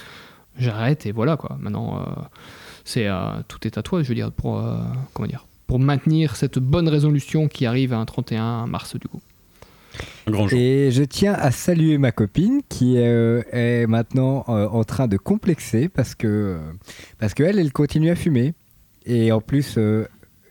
j'arrête 0.58 1.06
et 1.06 1.14
voilà 1.14 1.38
quoi. 1.38 1.56
Maintenant 1.62 2.00
euh, 2.00 2.04
c'est 2.84 3.08
tout 3.48 3.66
est 3.66 3.78
à 3.78 3.84
toi, 3.84 4.04
je 4.04 4.10
veux 4.10 4.16
dire 4.16 4.32
pour 4.34 4.62
comment 5.14 5.28
dire, 5.28 5.46
pour 5.70 5.78
maintenir 5.78 6.36
cette 6.36 6.58
bonne 6.58 6.90
résolution 6.90 7.48
qui 7.48 7.68
arrive 7.68 7.94
à 7.94 7.98
un 7.98 8.06
31 8.06 8.66
mars 8.66 8.96
du 8.96 9.08
coup. 9.08 9.22
Un 10.26 10.32
grand 10.32 10.48
jour. 10.48 10.58
Et 10.58 10.90
je 10.90 11.04
tiens 11.04 11.34
à 11.34 11.52
saluer 11.52 12.00
ma 12.00 12.12
copine 12.12 12.62
qui 12.70 12.96
euh, 12.98 13.44
est 13.52 13.86
maintenant 13.86 14.46
euh, 14.50 14.68
en 14.68 14.84
train 14.84 15.08
de 15.08 15.16
complexer 15.16 15.88
parce 15.88 16.16
que 16.16 16.28
euh, 16.28 16.58
parce 17.20 17.36
qu'elle 17.36 17.60
elle 17.60 17.72
continue 17.72 18.10
à 18.10 18.16
fumer. 18.16 18.56
Et 19.06 19.32
en 19.32 19.42
plus 19.42 19.76
euh, 19.78 20.08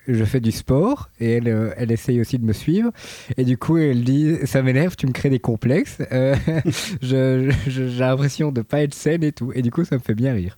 je 0.06 0.24
fais 0.24 0.38
du 0.38 0.52
sport 0.52 1.10
et 1.18 1.32
elle, 1.32 1.48
euh, 1.48 1.70
elle 1.76 1.90
essaye 1.90 2.20
aussi 2.20 2.38
de 2.38 2.44
me 2.44 2.52
suivre. 2.52 2.92
Et 3.36 3.44
du 3.44 3.58
coup 3.58 3.76
elle 3.76 4.04
dit 4.04 4.36
ça 4.44 4.62
m'énerve 4.62 4.94
tu 4.94 5.08
me 5.08 5.12
crées 5.12 5.30
des 5.30 5.40
complexes. 5.40 5.98
Euh, 6.12 6.36
j'ai 7.02 7.50
l'impression 7.98 8.52
de 8.52 8.62
pas 8.62 8.82
être 8.82 8.94
saine 8.94 9.24
et 9.24 9.32
tout. 9.32 9.50
Et 9.52 9.62
du 9.62 9.72
coup 9.72 9.84
ça 9.84 9.96
me 9.96 10.00
fait 10.00 10.14
bien 10.14 10.32
rire 10.32 10.56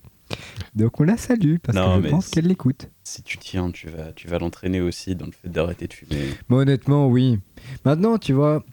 donc 0.75 0.99
on 0.99 1.03
la 1.03 1.17
salue 1.17 1.55
parce 1.61 1.77
Non, 1.77 1.99
que 1.99 2.05
je 2.05 2.09
pense 2.11 2.29
qu'elle 2.29 2.47
l'écoute 2.47 2.89
Si 3.03 3.21
tu 3.23 3.37
tiens, 3.37 3.71
tu 3.71 3.89
vas, 3.89 4.11
tu 4.13 4.27
vas 4.27 4.39
l'entraîner 4.39 4.81
aussi 4.81 5.15
dans 5.15 5.25
le 5.25 5.31
fait 5.31 5.49
d'arrêter 5.49 5.87
de 5.87 5.93
fumer. 5.93 6.29
Honnêtement, 6.49 7.07
oui. 7.07 7.39
Maintenant, 7.85 8.17
tu 8.17 8.33
vois, 8.33 8.63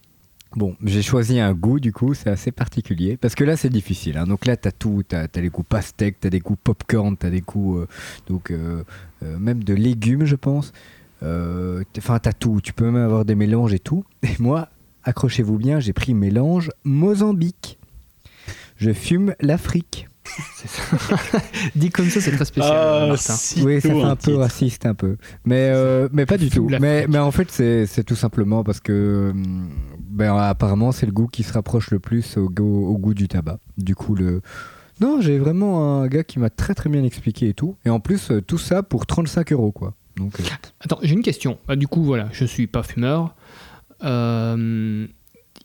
bon, 0.56 0.76
j'ai 0.84 1.02
choisi 1.02 1.40
un 1.40 1.52
goût, 1.54 1.80
du 1.80 1.92
coup, 1.92 2.14
c'est 2.14 2.30
assez 2.30 2.52
particulier. 2.52 3.16
Parce 3.16 3.34
que 3.34 3.44
là, 3.44 3.56
c'est 3.56 3.70
difficile. 3.70 4.16
hein. 4.18 4.26
Donc 4.26 4.46
là, 4.46 4.56
t'as 4.56 4.70
tout. 4.72 5.02
T'as 5.06 5.26
as 5.32 5.40
les 5.40 5.48
goûts 5.50 5.62
pastèques, 5.62 6.18
t'as 6.20 6.30
des 6.30 6.40
goûts 6.40 6.56
popcorn, 6.56 7.16
t'as 7.16 7.30
des 7.30 7.40
goûts. 7.40 7.78
euh, 7.78 7.88
donc, 8.28 8.50
euh, 8.50 8.82
euh, 9.22 9.38
même 9.38 9.62
de 9.64 9.74
légumes, 9.74 10.24
je 10.24 10.36
pense. 10.36 10.72
Enfin, 11.22 12.18
t'as 12.20 12.32
tout. 12.32 12.60
Tu 12.62 12.72
peux 12.72 12.84
même 12.84 12.96
avoir 13.02 13.24
des 13.24 13.34
mélanges 13.34 13.74
et 13.74 13.78
tout. 13.80 14.04
Et 14.22 14.36
moi, 14.38 14.68
accrochez-vous 15.04 15.58
bien, 15.58 15.80
j'ai 15.80 15.92
pris 15.92 16.14
mélange 16.14 16.70
Mozambique. 16.84 17.78
Je 18.76 18.92
fume 18.92 19.34
l'Afrique. 19.40 20.08
Dit 21.76 21.90
comme 21.90 22.08
ça 22.10 22.20
c'est 22.20 22.32
très 22.32 22.44
spécial. 22.44 22.76
Ah, 22.76 23.06
Martin. 23.08 23.34
Oui, 23.64 23.80
ça 23.80 23.88
fait 23.88 24.02
un 24.02 24.08
un 24.10 24.16
peu 24.16 24.34
raciste, 24.36 24.86
un 24.86 24.94
peu. 24.94 25.16
Mais, 25.44 25.70
euh, 25.72 26.08
mais 26.12 26.26
pas 26.26 26.36
du 26.38 26.50
tout. 26.50 26.68
Mais, 26.80 27.06
mais 27.08 27.18
en 27.18 27.30
fait, 27.30 27.50
c'est 27.50 27.86
c'est 27.86 28.04
tout 28.04 28.16
simplement 28.16 28.64
parce 28.64 28.80
que 28.80 29.30
hum, 29.32 29.68
ben, 30.00 30.36
apparemment, 30.36 30.92
c'est 30.92 31.06
le 31.06 31.12
goût 31.12 31.26
qui 31.28 31.42
se 31.42 31.52
rapproche 31.52 31.90
le 31.90 31.98
plus 31.98 32.36
au, 32.36 32.48
goût- 32.48 32.86
au 32.86 32.98
goût 32.98 33.14
du 33.14 33.28
tabac. 33.28 33.58
Du 33.76 33.94
coup, 33.94 34.14
le. 34.14 34.40
Non, 35.00 35.20
j'ai 35.20 35.38
vraiment 35.38 36.00
un 36.02 36.08
gars 36.08 36.24
qui 36.24 36.38
m'a 36.40 36.50
très 36.50 36.74
très 36.74 36.90
bien 36.90 37.04
expliqué 37.04 37.48
et 37.50 37.54
tout. 37.54 37.76
Et 37.84 37.90
en 37.90 38.00
plus, 38.00 38.30
euh, 38.32 38.40
tout 38.42 38.58
ça 38.58 38.82
pour 38.82 39.06
35 39.06 39.52
euros, 39.52 39.70
quoi. 39.70 39.94
Donc, 40.16 40.40
euh, 40.40 40.44
Attends, 40.80 40.98
j'ai 41.02 41.14
une 41.14 41.22
question. 41.22 41.58
Bah, 41.68 41.76
du 41.76 41.86
coup, 41.86 42.02
voilà, 42.02 42.28
je 42.32 42.44
suis 42.44 42.66
pas 42.66 42.82
fumeur. 42.82 43.34
Euh, 44.04 45.06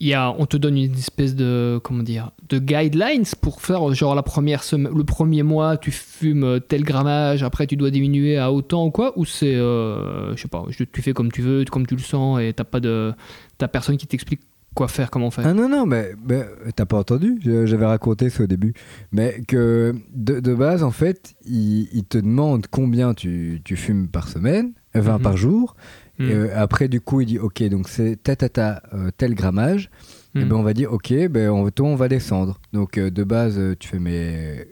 il 0.00 0.08
y 0.08 0.14
a, 0.14 0.34
on 0.38 0.46
te 0.46 0.56
donne 0.56 0.76
une 0.76 0.92
espèce 0.94 1.34
de 1.36 1.80
comment 1.82 2.02
dire 2.02 2.30
de 2.48 2.58
guidelines 2.58 3.24
pour 3.40 3.60
faire 3.62 3.92
genre 3.94 4.14
la 4.14 4.22
première 4.22 4.62
semaine, 4.64 4.92
le 4.94 5.04
premier 5.04 5.42
mois 5.42 5.76
tu 5.76 5.90
fumes 5.90 6.60
tel 6.68 6.82
grammage, 6.84 7.42
après 7.42 7.66
tu 7.66 7.76
dois 7.76 7.90
diminuer 7.90 8.36
à 8.38 8.52
autant 8.52 8.86
ou 8.86 8.90
quoi 8.90 9.12
ou 9.16 9.24
c'est 9.24 9.54
euh, 9.54 10.34
je 10.36 10.42
sais 10.42 10.48
pas, 10.48 10.64
je- 10.68 10.84
tu 10.84 11.00
fais 11.02 11.12
comme 11.12 11.30
tu 11.30 11.42
veux, 11.42 11.64
comme 11.64 11.86
tu 11.86 11.94
le 11.94 12.02
sens 12.02 12.40
et 12.40 12.52
t'as 12.54 12.64
pas 12.64 12.80
de 12.80 13.12
t'as 13.58 13.68
personne 13.68 13.96
qui 13.96 14.06
t'explique 14.06 14.40
quoi 14.74 14.88
faire, 14.88 15.08
comment 15.12 15.30
faire. 15.30 15.46
Ah 15.46 15.54
non, 15.54 15.68
non, 15.68 15.86
mais, 15.86 16.14
mais 16.26 16.42
t'as 16.74 16.84
pas 16.84 16.98
entendu 16.98 17.38
J'avais 17.44 17.86
raconté 17.86 18.28
ça 18.28 18.42
au 18.42 18.46
début. 18.48 18.74
Mais 19.12 19.40
que 19.46 19.94
de, 20.12 20.40
de 20.40 20.52
base, 20.52 20.82
en 20.82 20.90
fait, 20.90 21.36
il, 21.46 21.88
il 21.92 22.02
te 22.02 22.18
demande 22.18 22.66
combien 22.68 23.14
tu, 23.14 23.60
tu 23.64 23.76
fumes 23.76 24.08
par 24.08 24.26
semaine, 24.26 24.72
euh, 24.96 25.00
enfin 25.00 25.18
Mhm. 25.18 25.22
par 25.22 25.36
jour. 25.36 25.76
Mm. 26.18 26.24
Et, 26.28 26.32
euh, 26.34 26.48
après, 26.56 26.88
du 26.88 27.00
coup, 27.00 27.20
il 27.20 27.26
dit 27.26 27.38
Ok, 27.38 27.62
donc 27.64 27.88
c'est 27.88 28.18
euh, 28.28 29.10
tel 29.16 29.34
grammage. 29.34 29.90
Et 30.36 30.40
Mm. 30.44 30.48
ben 30.48 30.56
on 30.56 30.62
va 30.62 30.72
dire 30.74 30.92
Ok, 30.92 31.12
ben 31.30 31.50
on, 31.50 31.68
toi, 31.70 31.88
on 31.88 31.96
va 31.96 32.08
descendre. 32.08 32.60
Donc 32.72 32.98
euh, 32.98 33.10
de 33.10 33.24
base, 33.24 33.60
tu 33.78 33.88
fais 33.88 33.98
mes 33.98 34.66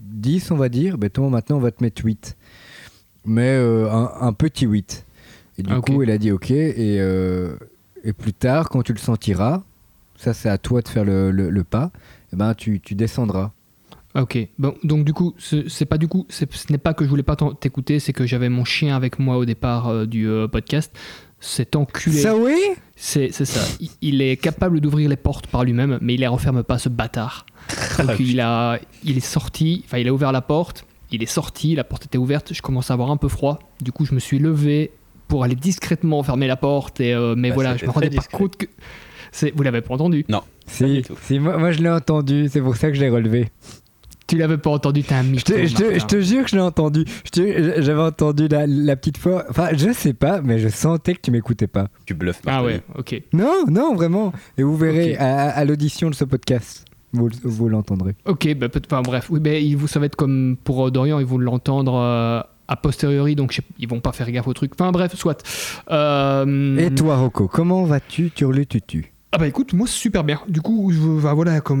10, 0.00 0.50
on 0.50 0.56
va 0.56 0.68
dire. 0.68 0.98
Ben 0.98 1.10
toi, 1.10 1.28
maintenant, 1.30 1.56
on 1.56 1.60
va 1.60 1.70
te 1.70 1.82
mettre 1.82 2.04
8. 2.04 2.36
Mais 3.24 3.56
un, 3.56 4.10
un 4.20 4.32
petit 4.32 4.66
8. 4.66 5.04
Et 5.58 5.62
du 5.62 5.72
Ah, 5.72 5.80
coup, 5.80 6.02
il 6.02 6.10
a 6.10 6.18
dit 6.18 6.30
Ok. 6.32 6.50
Et, 6.50 6.98
euh, 7.00 7.56
et 8.04 8.12
plus 8.12 8.32
tard, 8.34 8.68
quand 8.68 8.82
tu 8.82 8.92
le 8.92 8.98
sentiras, 8.98 9.62
ça 10.16 10.32
c'est 10.34 10.48
à 10.48 10.58
toi 10.58 10.80
de 10.82 10.88
faire 10.88 11.04
le, 11.04 11.30
le- 11.30 11.50
le 11.50 11.64
pas, 11.64 11.90
et 12.32 12.36
ben 12.36 12.54
tu, 12.54 12.80
tu 12.80 12.94
descendras. 12.94 13.52
Ok, 14.16 14.38
bon, 14.58 14.74
donc 14.82 15.04
du 15.04 15.12
coup, 15.12 15.34
ce- 15.36 15.68
c'est 15.68 15.84
pas 15.84 15.98
du 15.98 16.08
coup, 16.08 16.26
ce 16.30 16.44
n'est 16.70 16.78
pas 16.78 16.94
que 16.94 17.04
je 17.04 17.10
voulais 17.10 17.22
pas 17.22 17.36
t'écouter, 17.60 17.98
c'est 18.00 18.12
que 18.14 18.26
j'avais 18.26 18.48
mon 18.48 18.64
chien 18.64 18.96
avec 18.96 19.18
moi 19.18 19.36
au 19.36 19.44
départ 19.44 19.88
euh, 19.88 20.06
du 20.06 20.26
euh, 20.28 20.48
podcast. 20.48 20.90
Cet 21.38 21.76
enculé. 21.76 22.16
Ça 22.20 22.34
oui? 22.34 22.56
C'est 22.96 23.30
ça. 23.30 23.60
Il, 23.78 23.90
il 24.00 24.22
est 24.22 24.38
capable 24.38 24.80
d'ouvrir 24.80 25.10
les 25.10 25.16
portes 25.16 25.48
par 25.48 25.64
lui-même, 25.64 25.98
mais 26.00 26.14
il 26.14 26.20
les 26.20 26.26
referme 26.26 26.62
pas, 26.62 26.78
ce 26.78 26.88
bâtard. 26.88 27.44
Donc 27.98 28.18
il, 28.20 28.40
a, 28.40 28.78
il 29.04 29.18
est 29.18 29.20
sorti, 29.20 29.82
enfin 29.84 29.98
il 29.98 30.08
a 30.08 30.14
ouvert 30.14 30.32
la 30.32 30.40
porte, 30.40 30.86
il 31.12 31.22
est 31.22 31.26
sorti, 31.26 31.74
la 31.74 31.84
porte 31.84 32.06
était 32.06 32.16
ouverte, 32.18 32.54
je 32.54 32.62
commençais 32.62 32.92
à 32.92 32.94
avoir 32.94 33.10
un 33.10 33.18
peu 33.18 33.28
froid. 33.28 33.58
Du 33.82 33.92
coup, 33.92 34.06
je 34.06 34.14
me 34.14 34.18
suis 34.18 34.38
levé 34.38 34.92
pour 35.28 35.44
aller 35.44 35.56
discrètement 35.56 36.22
fermer 36.22 36.46
la 36.46 36.56
porte, 36.56 37.00
et, 37.00 37.12
euh, 37.12 37.34
mais 37.36 37.50
Bah, 37.50 37.54
voilà, 37.56 37.76
je 37.76 37.84
me 37.84 37.90
rendais 37.90 38.08
pas 38.10 38.22
compte 38.32 38.56
que. 38.56 38.66
Vous 39.54 39.62
l'avez 39.62 39.82
pas 39.82 39.92
entendu 39.92 40.24
Pas 40.24 40.46
Si, 40.66 40.84
du 40.86 41.02
tout. 41.02 41.14
si 41.20 41.38
moi, 41.38 41.58
moi, 41.58 41.70
je 41.70 41.82
l'ai 41.82 41.90
entendu, 41.90 42.48
c'est 42.50 42.62
pour 42.62 42.76
ça 42.76 42.88
que 42.88 42.96
je 42.96 43.00
l'ai 43.02 43.10
relevé. 43.10 43.50
Tu 44.26 44.36
l'avais 44.36 44.58
pas 44.58 44.70
entendu, 44.70 45.02
t'es 45.04 45.14
un 45.14 45.22
te, 45.22 45.38
je 45.38 45.44
te- 45.74 45.82
Martin. 45.84 45.98
je 46.00 46.04
te 46.06 46.20
jure 46.20 46.44
que 46.44 46.50
je 46.50 46.56
l'ai 46.56 46.62
entendu. 46.62 47.04
J'avais 47.34 48.00
entendu 48.02 48.48
la, 48.48 48.66
la 48.66 48.96
petite 48.96 49.18
fois. 49.18 49.44
Enfin, 49.48 49.68
je 49.72 49.92
sais 49.92 50.14
pas, 50.14 50.40
mais 50.42 50.58
je 50.58 50.68
sentais 50.68 51.14
que 51.14 51.20
tu 51.20 51.30
m'écoutais 51.30 51.68
pas. 51.68 51.88
Tu 52.06 52.14
bluffes. 52.14 52.40
Ah 52.46 52.62
Martin. 52.62 52.66
ouais, 52.66 52.82
ok. 52.98 53.22
Non, 53.32 53.64
non, 53.70 53.94
vraiment. 53.94 54.32
Et 54.58 54.62
vous 54.64 54.76
verrez 54.76 55.16
à, 55.16 55.50
à 55.50 55.64
l'audition 55.64 56.10
de 56.10 56.14
ce 56.16 56.24
podcast, 56.24 56.84
vous, 57.12 57.28
vous 57.44 57.68
l'entendrez. 57.68 58.16
Ok, 58.26 58.52
bah, 58.56 58.66
enfin 58.86 59.02
bref, 59.02 59.26
oui, 59.30 59.38
mais 59.42 59.74
vous 59.74 59.86
ça 59.86 60.00
va 60.00 60.06
être 60.06 60.16
comme 60.16 60.56
pour 60.64 60.86
euh, 60.86 60.90
Dorian, 60.90 61.20
ils 61.20 61.26
vont 61.26 61.38
l'entendre 61.38 61.94
euh, 61.94 62.40
a 62.68 62.76
posteriori, 62.76 63.36
donc 63.36 63.52
je 63.52 63.58
sais- 63.58 63.62
ils 63.78 63.88
vont 63.88 64.00
pas 64.00 64.10
faire 64.12 64.28
gaffe 64.32 64.48
au 64.48 64.54
truc. 64.54 64.72
Enfin 64.74 64.90
bref, 64.90 65.14
soit. 65.14 65.40
Euh, 65.90 66.76
Et 66.78 66.92
toi, 66.94 67.16
Rocco, 67.16 67.46
comment 67.48 67.84
vas-tu 67.84 68.30
Turlututu 68.32 69.12
Ah 69.32 69.38
bah 69.38 69.46
écoute, 69.48 69.72
moi 69.72 69.86
super 69.86 70.24
bien. 70.24 70.40
Du 70.48 70.60
coup, 70.62 70.90
je, 70.92 71.22
bah, 71.22 71.34
voilà, 71.34 71.60
comme 71.60 71.80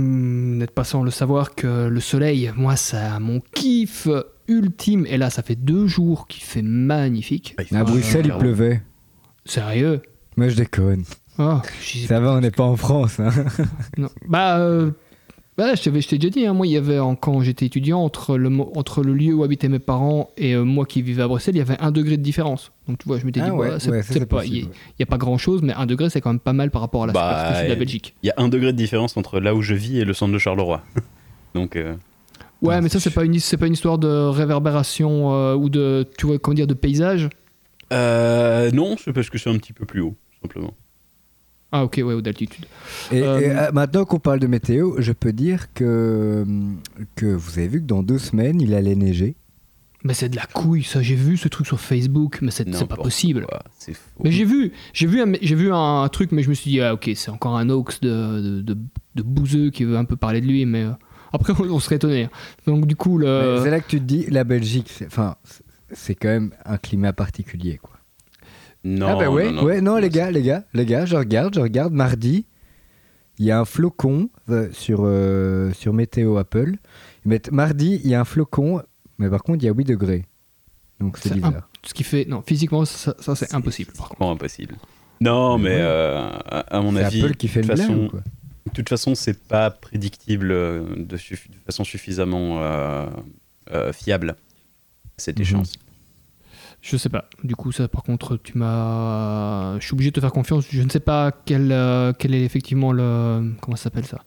vous 0.52 0.56
n'êtes 0.56 0.72
pas 0.72 0.84
sans 0.84 1.02
le 1.02 1.10
savoir 1.10 1.54
que 1.54 1.86
le 1.88 2.00
soleil, 2.00 2.52
moi, 2.56 2.76
ça, 2.76 3.18
mon 3.20 3.40
kiff 3.54 4.08
ultime. 4.48 5.06
Et 5.06 5.16
là, 5.16 5.30
ça 5.30 5.42
fait 5.42 5.54
deux 5.56 5.86
jours 5.86 6.26
qu'il 6.26 6.42
fait 6.42 6.62
magnifique. 6.62 7.54
Ah, 7.58 7.64
fait 7.64 7.76
À 7.76 7.84
Bruxelles, 7.84 8.26
il 8.26 8.36
pleuvait. 8.38 8.82
Sérieux? 9.44 10.02
Moi, 10.36 10.48
je 10.48 10.56
déconne. 10.56 11.04
Oh, 11.38 11.60
j'y- 11.82 12.06
Ça 12.06 12.18
va, 12.20 12.32
on 12.32 12.40
n'est 12.40 12.50
pas 12.50 12.64
en 12.64 12.76
France. 12.76 13.20
Hein. 13.20 13.30
non. 13.96 14.08
Bah, 14.28 14.58
euh, 14.58 14.90
bah, 15.56 15.74
je 15.74 15.82
t'ai 16.08 16.18
déjà 16.18 16.28
dit, 16.30 16.46
hein, 16.46 16.52
moi, 16.52 16.66
il 16.66 16.72
y 16.72 16.76
avait, 16.76 16.98
en- 16.98 17.16
quand 17.16 17.40
j'étais 17.40 17.66
étudiant, 17.66 18.00
entre 18.00 18.36
le, 18.36 18.50
mo- 18.50 18.70
entre 18.76 19.02
le 19.02 19.14
lieu 19.14 19.32
où 19.34 19.42
habitaient 19.42 19.68
mes 19.68 19.78
parents 19.78 20.30
et 20.36 20.54
euh, 20.54 20.64
moi 20.64 20.84
qui 20.86 21.00
vivais 21.02 21.22
à 21.22 21.28
Bruxelles, 21.28 21.54
il 21.54 21.58
y 21.58 21.62
avait 21.62 21.78
un 21.80 21.90
degré 21.90 22.16
de 22.16 22.22
différence. 22.22 22.72
Donc 22.88 22.98
tu 22.98 23.08
vois, 23.08 23.18
je 23.18 23.24
m'étais 23.26 23.40
Ah 23.40 23.46
dit, 23.46 23.50
ouais, 23.50 23.78
c'est 23.80 23.90
ouais, 23.90 24.26
pas- 24.26 24.44
il 24.44 24.64
ouais. 24.64 24.70
n'y 24.98 25.02
a 25.02 25.06
pas 25.06 25.16
grand 25.18 25.38
chose, 25.38 25.62
mais 25.62 25.72
un 25.72 25.86
degré, 25.86 26.10
c'est 26.10 26.20
quand 26.20 26.30
même 26.30 26.40
pas 26.40 26.52
mal 26.52 26.70
par 26.70 26.82
rapport 26.82 27.04
à 27.04 27.06
la 27.06 27.12
Bah, 27.14 27.36
superficie 27.38 27.64
de 27.64 27.68
la 27.70 27.74
Belgique. 27.76 28.14
Il 28.22 28.26
y 28.26 28.30
a 28.30 28.34
un 28.36 28.48
degré 28.48 28.72
de 28.72 28.76
différence 28.76 29.16
entre 29.16 29.40
là 29.40 29.54
où 29.54 29.62
je 29.62 29.74
vis 29.74 29.98
et 29.98 30.04
le 30.04 30.12
centre 30.12 30.32
de 30.32 30.38
Charleroi. 30.38 30.82
Donc, 31.54 31.76
euh, 31.76 31.94
Ouais, 32.62 32.80
mais 32.80 32.88
ça, 32.88 33.00
c'est 33.00 33.10
pas, 33.10 33.24
une, 33.24 33.38
pas 33.58 33.66
une 33.66 33.72
histoire 33.74 33.98
de 33.98 34.08
réverbération 34.28 35.32
euh, 35.34 35.54
ou 35.54 35.68
de, 35.68 36.06
tu 36.18 36.26
vois, 36.26 36.38
comment 36.38 36.54
dire, 36.54 36.66
de 36.66 36.74
paysage? 36.74 37.28
euh, 37.92 38.70
non, 38.72 38.96
c'est 39.02 39.12
parce 39.12 39.30
que 39.30 39.38
c'est 39.38 39.50
un 39.50 39.58
petit 39.58 39.72
peu 39.72 39.84
plus 39.86 40.00
haut, 40.00 40.16
simplement. 40.42 40.74
Ah, 41.72 41.84
ok, 41.84 41.94
ouais, 42.04 42.14
ou 42.14 42.22
d'altitude. 42.22 42.64
Et, 43.10 43.22
Euh, 43.22 43.40
et, 43.40 43.50
euh, 43.50 43.72
maintenant 43.72 44.04
qu'on 44.04 44.18
parle 44.20 44.38
de 44.38 44.46
météo, 44.46 44.94
je 44.98 45.12
peux 45.12 45.32
dire 45.32 45.72
que, 45.74 46.46
que 47.16 47.26
vous 47.26 47.58
avez 47.58 47.68
vu 47.68 47.80
que 47.80 47.86
dans 47.86 48.02
deux 48.02 48.18
semaines, 48.18 48.60
il 48.60 48.72
allait 48.74 48.94
neiger. 48.94 49.34
Mais 50.04 50.14
c'est 50.14 50.28
de 50.28 50.36
la 50.36 50.46
couille, 50.46 50.84
ça. 50.84 51.02
J'ai 51.02 51.16
vu 51.16 51.36
ce 51.36 51.48
truc 51.48 51.66
sur 51.66 51.80
Facebook, 51.80 52.38
mais 52.40 52.52
c'est 52.52 52.72
c'est 52.72 52.86
pas 52.86 52.96
possible. 52.96 53.44
quoi, 53.48 53.62
C'est 53.78 53.94
faux. 53.94 54.22
Mais 54.22 54.30
j'ai 54.30 54.44
vu, 54.44 54.70
j'ai 54.92 55.08
vu, 55.08 55.20
un, 55.20 55.32
j'ai 55.42 55.56
vu 55.56 55.72
un, 55.72 56.08
truc, 56.08 56.30
mais 56.30 56.42
je 56.44 56.48
me 56.48 56.54
suis 56.54 56.70
dit, 56.70 56.80
ah, 56.80 56.94
ok, 56.94 57.10
c'est 57.16 57.30
encore 57.30 57.56
un 57.56 57.68
hoax 57.68 58.00
de, 58.00 58.40
de, 58.40 58.60
de, 58.62 58.78
de 59.16 59.22
bouseux 59.22 59.70
qui 59.70 59.82
veut 59.84 59.96
un 59.96 60.04
peu 60.04 60.14
parler 60.14 60.40
de 60.40 60.46
lui, 60.46 60.64
mais 60.64 60.84
euh, 60.84 60.90
après, 61.32 61.52
on, 61.58 61.64
on 61.70 61.80
serait 61.80 61.96
étonné. 61.96 62.28
Donc, 62.68 62.86
du 62.86 62.94
coup, 62.94 63.18
Mais 63.18 63.26
le. 63.26 63.60
C'est 63.64 63.70
là 63.70 63.80
que 63.80 63.88
tu 63.88 63.98
te 63.98 64.04
dis, 64.04 64.26
la 64.30 64.44
Belgique, 64.44 64.88
c'est- 64.90 65.06
enfin, 65.06 65.34
c'est- 65.42 65.64
c'est 65.92 66.14
quand 66.14 66.28
même 66.28 66.52
un 66.64 66.78
climat 66.78 67.12
particulier, 67.12 67.78
quoi. 67.82 67.95
Non, 68.88 69.08
ah 69.08 69.16
bah 69.16 69.30
ouais, 69.30 69.46
non, 69.46 69.52
non. 69.52 69.64
ouais, 69.64 69.80
non, 69.80 69.96
les 69.96 70.08
gars, 70.10 70.30
les 70.30 70.42
gars, 70.42 70.62
les 70.72 70.86
gars, 70.86 71.06
je 71.06 71.16
regarde, 71.16 71.54
je 71.54 71.60
regarde, 71.60 71.92
mardi, 71.92 72.46
il 73.38 73.46
y 73.46 73.50
a 73.50 73.58
un 73.58 73.64
flocon 73.64 74.30
euh, 74.48 74.68
sur, 74.72 75.00
euh, 75.02 75.72
sur 75.72 75.92
Météo 75.92 76.36
Apple. 76.36 76.76
Mardi, 77.50 78.00
il 78.04 78.08
y 78.10 78.14
a 78.14 78.20
un 78.20 78.24
flocon, 78.24 78.80
mais 79.18 79.28
par 79.28 79.42
contre, 79.42 79.64
il 79.64 79.66
y 79.66 79.68
a 79.68 79.72
8 79.72 79.84
degrés. 79.84 80.24
Donc 81.00 81.18
c'est 81.18 81.30
C'est 81.30 81.34
bizarre. 81.34 81.68
Ce 81.82 81.92
qui 81.94 82.04
fait. 82.04 82.24
Non, 82.26 82.42
physiquement, 82.46 82.84
ça, 82.84 83.14
ça, 83.18 83.34
c'est 83.34 83.52
impossible, 83.54 83.92
par 83.92 84.08
contre. 84.08 84.20
Vraiment 84.20 84.32
impossible. 84.34 84.76
Non, 85.20 85.58
mais 85.58 85.70
Ouais. 85.70 85.76
euh, 85.80 86.28
à, 86.46 86.76
à 86.76 86.80
mon 86.80 86.92
C'est 86.92 87.04
avis, 87.04 87.24
Apple 87.24 87.34
qui 87.36 87.48
fait 87.48 87.62
de 87.62 87.68
le 87.68 87.76
façon, 87.76 88.08
quoi. 88.08 88.20
de 88.20 88.70
toute 88.72 88.88
façon, 88.88 89.14
c'est 89.16 89.38
pas 89.48 89.70
prédictible 89.70 90.48
de, 90.48 91.16
suffi- 91.16 91.50
de 91.50 91.56
façon 91.66 91.82
suffisamment 91.84 92.58
euh, 92.62 93.06
euh, 93.72 93.92
fiable 93.92 94.36
cette 95.16 95.36
Mhm. 95.38 95.42
échéance. 95.42 95.72
Je 96.88 96.96
sais 96.96 97.08
pas. 97.08 97.28
Du 97.42 97.56
coup, 97.56 97.72
ça, 97.72 97.88
par 97.88 98.02
contre, 98.04 98.36
tu 98.36 98.56
m'as. 98.56 99.76
Je 99.80 99.84
suis 99.84 99.94
obligé 99.94 100.10
de 100.10 100.14
te 100.14 100.20
faire 100.20 100.30
confiance. 100.32 100.66
Je 100.70 100.82
ne 100.82 100.88
sais 100.88 101.00
pas 101.00 101.32
quel, 101.44 101.72
euh, 101.72 102.12
quel 102.16 102.32
est 102.34 102.44
effectivement 102.44 102.92
le. 102.92 103.50
Comment 103.60 103.76
ça 103.76 103.84
s'appelle 103.84 104.04
ça? 104.06 104.20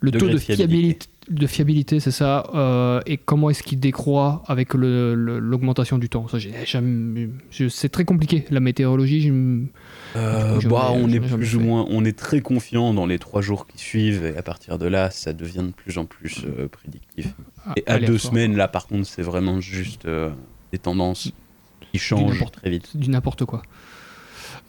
Le 0.00 0.10
Degré 0.10 0.28
taux 0.28 0.34
de 0.34 0.38
fiabilité. 0.38 0.66
fiabilité. 0.68 1.06
De 1.30 1.46
fiabilité, 1.46 2.00
c'est 2.00 2.10
ça. 2.10 2.44
euh, 2.54 3.00
et 3.06 3.16
comment 3.16 3.48
est-ce 3.48 3.62
qu'il 3.62 3.80
décroît 3.80 4.42
avec 4.46 4.74
l'augmentation 4.74 5.96
du 5.98 6.08
temps? 6.10 6.28
Ça, 6.28 6.38
j'ai 6.38 6.52
jamais- 6.66 7.30
je- 7.50 7.68
C'est 7.68 7.88
très 7.88 8.04
compliqué, 8.04 8.44
la 8.50 8.60
météorologie. 8.60 9.22
je 9.22 9.32
Euh, 10.16 10.60
bah, 10.68 10.90
on 10.94 11.08
est 11.10 11.20
plus 11.20 11.56
ou 11.56 11.60
moins, 11.60 11.86
on 11.90 12.04
est 12.04 12.16
très 12.18 12.40
confiant 12.42 12.92
dans 12.94 13.06
les 13.06 13.18
trois 13.18 13.40
jours 13.40 13.66
qui 13.66 13.78
suivent 13.78 14.24
et 14.26 14.36
à 14.36 14.42
partir 14.42 14.78
de 14.78 14.86
là, 14.86 15.10
ça 15.10 15.32
devient 15.32 15.64
de 15.66 15.72
plus 15.72 15.96
en 15.98 16.04
plus 16.04 16.44
euh, 16.46 16.68
prédictif. 16.68 17.34
Ah, 17.66 17.72
Et 17.76 17.84
à 17.86 17.98
deux 17.98 18.18
semaines, 18.18 18.56
là, 18.56 18.68
par 18.68 18.86
contre, 18.86 19.06
c'est 19.06 19.22
vraiment 19.22 19.60
juste 19.62 20.04
euh, 20.04 20.30
des 20.72 20.78
tendances 20.78 21.32
qui 21.98 22.14
n'importe- 22.14 22.56
très 22.56 22.70
vite. 22.70 22.96
Du 22.96 23.08
n'importe 23.10 23.44
quoi. 23.44 23.62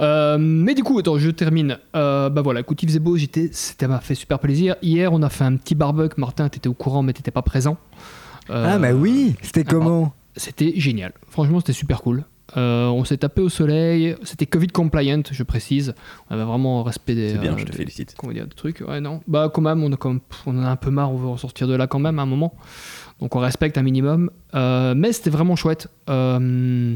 Euh, 0.01 0.37
mais 0.37 0.73
du 0.75 0.83
coup, 0.83 0.99
attends, 0.99 1.17
je 1.17 1.29
termine. 1.29 1.77
Euh, 1.95 2.29
bah 2.29 2.41
voilà, 2.41 2.59
écoute, 2.61 2.83
il 2.83 2.89
faisait 2.89 2.99
beau, 2.99 3.15
j'étais, 3.17 3.49
ça 3.51 3.87
m'a 3.87 3.99
fait 4.01 4.15
super 4.15 4.39
plaisir. 4.39 4.75
Hier, 4.81 5.11
on 5.13 5.21
a 5.21 5.29
fait 5.29 5.45
un 5.45 5.55
petit 5.55 5.75
barbecue. 5.75 6.19
Martin, 6.19 6.49
t'étais 6.49 6.67
au 6.67 6.73
courant, 6.73 7.01
mais 7.01 7.13
t'étais 7.13 7.31
pas 7.31 7.41
présent. 7.41 7.77
Euh, 8.49 8.73
Ah, 8.75 8.77
mais 8.77 8.91
oui, 8.91 9.35
c'était 9.41 9.63
comment 9.63 10.13
C'était 10.35 10.73
génial. 10.77 11.13
Franchement, 11.29 11.59
c'était 11.59 11.71
super 11.73 12.01
cool. 12.01 12.25
Euh, 12.57 12.87
on 12.87 13.03
s'est 13.05 13.17
tapé 13.17 13.41
au 13.41 13.49
soleil. 13.49 14.15
C'était 14.23 14.45
Covid 14.45 14.67
compliant, 14.67 15.21
je 15.31 15.43
précise. 15.43 15.95
On 16.29 16.35
avait 16.35 16.43
vraiment 16.43 16.83
respect 16.83 17.15
des. 17.15 17.29
C'est 17.29 17.37
bien, 17.39 17.53
euh, 17.53 17.57
je 17.57 17.63
te 17.65 17.71
des- 17.71 17.77
félicite. 17.77 18.15
Comment 18.17 18.33
dire, 18.33 18.45
des 18.45 18.53
trucs. 18.53 18.81
Ouais, 18.81 18.99
non. 19.01 19.21
Bah, 19.27 19.49
quand 19.51 19.61
même, 19.61 19.81
on, 19.83 19.91
a 19.93 19.95
quand 19.97 20.09
même- 20.09 20.19
on 20.45 20.59
en 20.59 20.63
a 20.63 20.69
un 20.69 20.75
peu 20.75 20.91
marre, 20.91 21.11
on 21.11 21.17
veut 21.17 21.27
en 21.27 21.37
sortir 21.37 21.67
de 21.67 21.75
là 21.75 21.87
quand 21.87 21.99
même 21.99 22.19
à 22.19 22.21
un 22.21 22.25
moment. 22.27 22.53
Donc, 23.19 23.35
on 23.35 23.39
respecte 23.39 23.77
un 23.77 23.83
minimum. 23.83 24.29
Euh, 24.53 24.93
mais 24.95 25.13
c'était 25.13 25.29
vraiment 25.29 25.55
chouette. 25.55 25.87
Euh, 26.09 26.95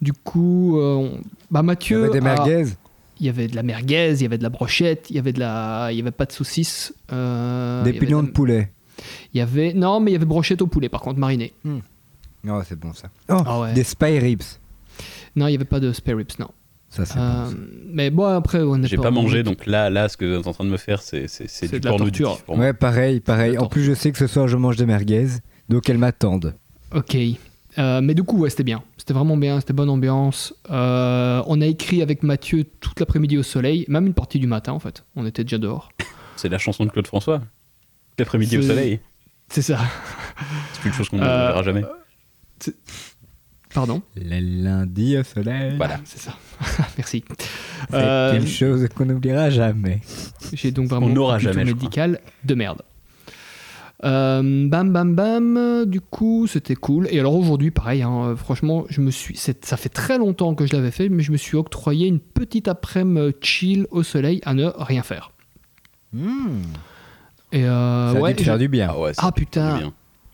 du 0.00 0.12
coup, 0.12 0.78
euh, 0.78 0.94
on- 0.94 1.20
bah, 1.50 1.60
Il 1.60 1.64
y 1.64 1.66
Mathieu. 1.66 2.04
avait 2.04 2.12
des 2.12 2.18
a- 2.18 2.20
merguez. 2.36 2.64
il 3.20 3.26
y 3.26 3.28
avait 3.28 3.46
de 3.48 3.54
la 3.56 3.62
merguez, 3.62 4.14
il 4.14 4.22
y 4.22 4.24
avait 4.24 4.38
de 4.38 4.42
la 4.42 4.48
brochette, 4.48 5.10
il 5.10 5.16
y 5.16 5.18
avait 5.18 5.32
de 5.34 5.40
la, 5.40 5.88
il 5.92 5.98
y 5.98 6.00
avait 6.00 6.10
pas 6.10 6.24
de 6.26 6.32
saucisses. 6.32 6.94
euh, 7.12 7.82
Des 7.84 7.92
pignons 7.92 8.22
de 8.22 8.30
poulet. 8.30 8.72
Il 9.34 9.38
y 9.38 9.40
avait, 9.42 9.72
non, 9.74 10.00
mais 10.00 10.10
il 10.10 10.14
y 10.14 10.16
avait 10.16 10.24
brochette 10.26 10.62
au 10.62 10.66
poulet 10.66 10.88
par 10.88 11.00
contre 11.02 11.18
mariné. 11.18 11.52
Oh, 12.48 12.60
c'est 12.66 12.78
bon 12.78 12.94
ça. 12.94 13.08
Oh, 13.28 13.42
Ah 13.44 13.60
ouais. 13.60 13.72
des 13.74 13.84
spy 13.84 14.18
ribs. 14.18 14.42
Non, 15.36 15.46
il 15.46 15.52
y 15.52 15.54
avait 15.56 15.64
pas 15.66 15.80
de 15.80 15.92
spare 15.92 16.16
ribs, 16.16 16.38
non. 16.38 16.48
Ça, 16.90 17.04
c'est 17.06 17.18
Euh, 17.18 17.44
bon. 17.44 17.50
ça. 17.50 17.56
mais 17.92 18.10
bon, 18.10 18.24
après, 18.24 18.60
on 18.62 18.82
J'ai 18.82 18.96
pas 18.96 19.10
mangé, 19.12 19.42
donc 19.42 19.66
là, 19.66 19.88
là, 19.90 20.08
ce 20.08 20.16
que 20.16 20.24
vous 20.24 20.40
êtes 20.40 20.46
en 20.46 20.52
train 20.52 20.64
de 20.64 20.70
me 20.70 20.76
faire, 20.76 21.00
c'est 21.02 21.22
du 21.22 21.78
de 21.80 21.84
la 21.84 21.90
porno 21.92 22.10
pour 22.44 22.56
moi. 22.56 22.66
Ouais, 22.66 22.72
pareil, 22.72 23.20
pareil. 23.20 23.56
En 23.58 23.66
plus, 23.66 23.84
je 23.84 23.94
sais 23.94 24.10
que 24.12 24.18
ce 24.18 24.26
soir, 24.26 24.48
je 24.48 24.56
mange 24.56 24.76
des 24.76 24.86
merguez, 24.86 25.28
donc 25.68 25.88
elles 25.88 25.98
m'attendent. 25.98 26.54
Ok. 26.94 27.16
Euh, 27.78 28.00
mais 28.02 28.14
du 28.14 28.24
coup, 28.24 28.38
ouais, 28.38 28.50
c'était 28.50 28.64
bien. 28.64 28.82
C'était 28.96 29.14
vraiment 29.14 29.36
bien, 29.36 29.60
c'était 29.60 29.72
bonne 29.72 29.88
ambiance. 29.90 30.52
Euh, 30.70 31.40
on 31.46 31.60
a 31.60 31.66
écrit 31.66 32.02
avec 32.02 32.24
Mathieu 32.24 32.64
toute 32.64 32.98
l'après-midi 32.98 33.38
au 33.38 33.44
soleil, 33.44 33.84
même 33.86 34.06
une 34.08 34.14
partie 34.14 34.40
du 34.40 34.48
matin 34.48 34.72
en 34.72 34.80
fait. 34.80 35.04
On 35.14 35.24
était 35.24 35.44
déjà 35.44 35.58
dehors. 35.58 35.90
C'est 36.34 36.48
la 36.48 36.58
chanson 36.58 36.84
de 36.84 36.90
Claude 36.90 37.06
François. 37.06 37.40
L'après-midi 38.18 38.58
au 38.58 38.62
soleil. 38.62 38.98
C'est 39.48 39.62
ça. 39.62 39.78
C'est 40.72 40.80
plus 40.80 40.88
une 40.90 40.94
chose 40.96 41.08
qu'on 41.08 41.18
ne 41.18 41.22
Euh, 41.22 41.46
verra 41.48 41.62
jamais. 41.62 41.84
Pardon 43.74 44.02
Le 44.16 44.62
lundi 44.62 45.16
au 45.16 45.22
soleil. 45.22 45.76
Voilà. 45.76 46.00
C'est 46.04 46.18
ça. 46.20 46.32
Merci. 46.98 47.22
C'est 47.88 47.96
Euh, 47.96 48.36
une 48.36 48.46
chose 48.46 48.88
qu'on 48.94 49.06
n'oubliera 49.06 49.48
jamais. 49.50 50.00
J'ai 50.52 50.70
donc 50.72 50.88
vraiment 50.88 51.06
On 51.06 51.10
culture 51.10 51.38
jamais, 51.38 51.64
médicale 51.64 52.20
de 52.44 52.54
merde. 52.54 52.82
Euh, 54.02 54.66
bam 54.66 54.92
bam 54.92 55.14
bam, 55.14 55.84
du 55.86 56.00
coup 56.00 56.46
c'était 56.46 56.74
cool. 56.74 57.06
Et 57.10 57.20
alors 57.20 57.34
aujourd'hui 57.34 57.70
pareil, 57.70 58.00
hein, 58.02 58.28
euh, 58.30 58.36
franchement 58.36 58.86
je 58.88 59.02
me 59.02 59.10
suis, 59.10 59.36
c'est- 59.36 59.62
ça 59.66 59.76
fait 59.76 59.90
très 59.90 60.16
longtemps 60.16 60.54
que 60.54 60.64
je 60.66 60.72
l'avais 60.74 60.90
fait, 60.90 61.10
mais 61.10 61.22
je 61.22 61.30
me 61.32 61.36
suis 61.36 61.58
octroyé 61.58 62.06
une 62.06 62.18
petite 62.18 62.66
après-midi 62.66 63.36
chill 63.42 63.86
au 63.90 64.02
soleil 64.02 64.40
à 64.46 64.54
ne 64.54 64.66
rien 64.74 65.02
faire. 65.02 65.32
Et 67.52 67.64
euh, 67.64 68.12
Ça 68.12 68.18
a 68.18 68.20
ouais, 68.20 68.30
dû 68.30 68.36
te 68.36 68.42
faire 68.42 68.58
du 68.58 68.68
bien. 68.68 68.88
Ah 68.90 68.98
ouais, 68.98 69.12
Ah, 69.18 69.32
putain. 69.32 69.76
bien. 69.78 69.92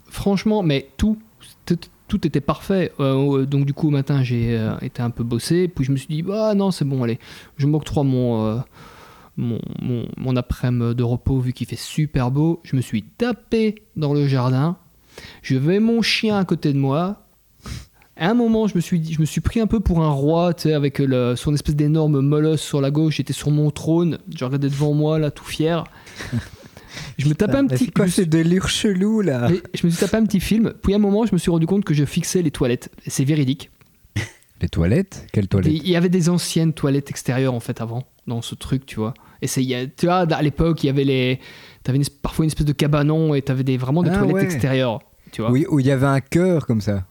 franchement, 0.09 0.63
mais 0.63 0.89
tout, 0.97 1.19
tout, 1.65 1.79
tout 2.09 2.27
était 2.27 2.41
parfait. 2.41 2.93
Euh, 3.01 3.47
donc 3.47 3.67
du 3.67 3.75
coup 3.75 3.89
au 3.89 3.91
matin 3.91 4.23
j'ai 4.23 4.57
euh, 4.57 4.77
été 4.81 5.03
un 5.03 5.11
peu 5.11 5.25
bossé, 5.25 5.69
puis 5.69 5.85
je 5.85 5.93
me 5.93 5.97
suis 5.97 6.09
dit 6.09 6.23
bah 6.23 6.55
non 6.55 6.71
c'est 6.71 6.85
bon 6.85 7.03
allez, 7.03 7.19
je 7.57 7.67
m'octroie 7.67 8.05
mon 8.05 8.47
euh, 8.47 8.59
mon, 9.37 9.59
mon, 9.83 10.07
mon 10.17 10.37
après-midi 10.37 10.95
de 10.95 11.03
repos 11.03 11.39
vu 11.39 11.53
qu'il 11.53 11.67
fait 11.67 11.77
super 11.77 12.31
beau. 12.31 12.61
Je 12.65 12.75
me 12.77 12.81
suis 12.81 13.03
tapé 13.03 13.83
dans 13.97 14.15
le 14.15 14.27
jardin. 14.27 14.77
Je 15.43 15.57
vais 15.57 15.79
mon 15.81 16.03
chien 16.03 16.39
à 16.39 16.45
côté 16.45 16.73
de 16.73 16.79
moi. 16.79 17.23
À 18.19 18.31
un 18.31 18.35
moment, 18.35 18.67
je 18.67 18.75
me 18.77 18.81
suis, 18.81 18.99
dit- 18.99 19.13
je 19.13 19.21
me 19.21 19.27
suis 19.27 19.43
pris 19.43 19.61
un 19.61 19.67
peu 19.67 19.81
pour 19.81 20.03
un 20.03 20.09
roi, 20.09 20.55
tu 20.55 20.73
avec 20.73 21.01
le, 21.01 21.37
son 21.37 21.53
espèce 21.53 21.77
d'énorme 21.77 22.21
molosse 22.21 22.63
sur 22.63 22.81
la 22.81 22.91
gauche. 22.91 23.17
J'étais 23.17 23.35
sur 23.35 23.51
mon 23.51 23.71
trône, 23.71 24.19
je 24.35 24.43
regardais 24.43 24.71
devant 24.71 24.95
moi, 24.95 25.19
là, 25.19 25.31
tout 25.31 25.45
fier. 25.45 25.85
Je 27.19 27.29
me 27.29 27.35
tapais 27.35 27.57
un 27.57 27.63
Mais 27.63 27.69
petit. 27.69 27.87
C'est 27.87 27.91
quoi 27.95 28.07
je 28.07 28.11
me 28.11 28.15
ces 28.15 28.27
délires 28.27 28.69
chelous 28.69 29.21
là 29.21 29.49
mais 29.51 29.61
je 29.75 29.87
me 29.87 29.91
suis 29.91 30.01
tapé 30.01 30.17
un 30.17 30.25
petit 30.25 30.41
film, 30.41 30.73
puis 30.83 30.93
à 30.93 30.97
un 30.97 31.01
moment, 31.01 31.27
je 31.27 31.33
me 31.33 31.39
suis 31.39 31.51
rendu 31.51 31.67
compte 31.67 31.85
que 31.85 31.95
je 31.95 32.05
fixais 32.05 32.43
les 32.43 32.51
toilettes. 32.51 32.91
Et 33.07 33.11
C'est 33.11 33.25
véridique. 33.25 33.71
Les 34.63 34.69
toilettes 34.71 35.27
Quelles 35.33 35.45
Et 35.45 35.49
toilettes 35.49 35.73
Il 35.73 35.89
y 35.89 35.97
avait 35.97 36.09
des 36.09 36.29
anciennes 36.31 36.73
toilettes 36.73 37.11
extérieures, 37.11 37.53
en 37.53 37.61
fait, 37.61 37.81
avant, 37.83 38.05
dans 38.27 38.41
ce 38.41 38.55
truc, 38.55 38.87
tu 38.87 38.97
vois. 38.97 39.13
Et 39.43 39.47
c'est, 39.49 39.63
il 39.63 39.69
y 39.69 39.75
a- 39.75 39.87
tu 39.87 40.07
vois, 40.07 40.21
à 40.21 40.43
l'époque, 40.43 40.83
il 40.83 40.87
y 40.87 40.91
avait 40.91 41.05
les. 41.05 41.41
T'avais 41.83 41.99
une 41.99 42.05
parfois 42.23 42.45
une 42.45 42.49
espèce 42.49 42.65
de 42.67 42.73
cabanon 42.73 43.35
et 43.35 43.43
t'avais 43.43 43.65
des, 43.65 43.77
vraiment 43.77 44.03
des 44.03 44.09
Ah, 44.11 44.17
toilettes 44.17 44.35
ouais. 44.37 44.45
extérieures, 44.45 45.01
tu 45.31 45.43
vois. 45.43 45.51
Oui, 45.51 45.67
où 45.69 45.79
il 45.79 45.87
y 45.87 45.91
avait 45.91 46.07
un 46.07 46.21
cœur 46.21 46.67
comme 46.67 46.81
ça. 46.81 47.05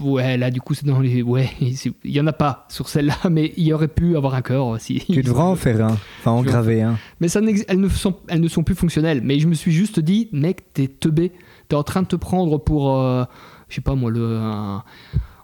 Ouais, 0.00 0.36
là, 0.36 0.50
du 0.50 0.60
coup, 0.60 0.74
c'est 0.74 0.86
dans 0.86 1.00
les. 1.00 1.22
Ouais, 1.22 1.50
il 1.60 1.74
y 2.04 2.20
en 2.20 2.26
a 2.28 2.32
pas 2.32 2.66
sur 2.68 2.88
celle-là, 2.88 3.16
mais 3.30 3.52
il 3.56 3.64
y 3.64 3.72
aurait 3.72 3.88
pu 3.88 4.16
avoir 4.16 4.34
un 4.34 4.42
cœur 4.42 4.80
si. 4.80 5.00
Tu 5.00 5.22
devrais 5.24 5.42
en 5.42 5.56
faire 5.56 5.84
un. 5.84 5.98
Enfin, 6.20 6.30
en 6.30 6.42
graver 6.42 6.82
un. 6.82 6.96
Mais 7.20 7.28
ça 7.28 7.40
elles, 7.68 7.80
ne 7.80 7.88
sont, 7.88 8.16
elles 8.28 8.40
ne 8.40 8.48
sont 8.48 8.62
plus 8.62 8.74
fonctionnelles. 8.76 9.20
Mais 9.24 9.38
je 9.40 9.48
me 9.48 9.54
suis 9.54 9.72
juste 9.72 9.98
dit, 10.00 10.28
mec, 10.32 10.72
t'es 10.74 10.86
teubé. 10.86 11.32
T'es 11.68 11.76
en 11.76 11.82
train 11.82 12.02
de 12.02 12.06
te 12.08 12.16
prendre 12.16 12.58
pour, 12.58 12.96
euh, 12.98 13.24
je 13.68 13.76
sais 13.76 13.80
pas 13.80 13.94
moi, 13.94 14.10
le, 14.10 14.36
un- 14.38 14.82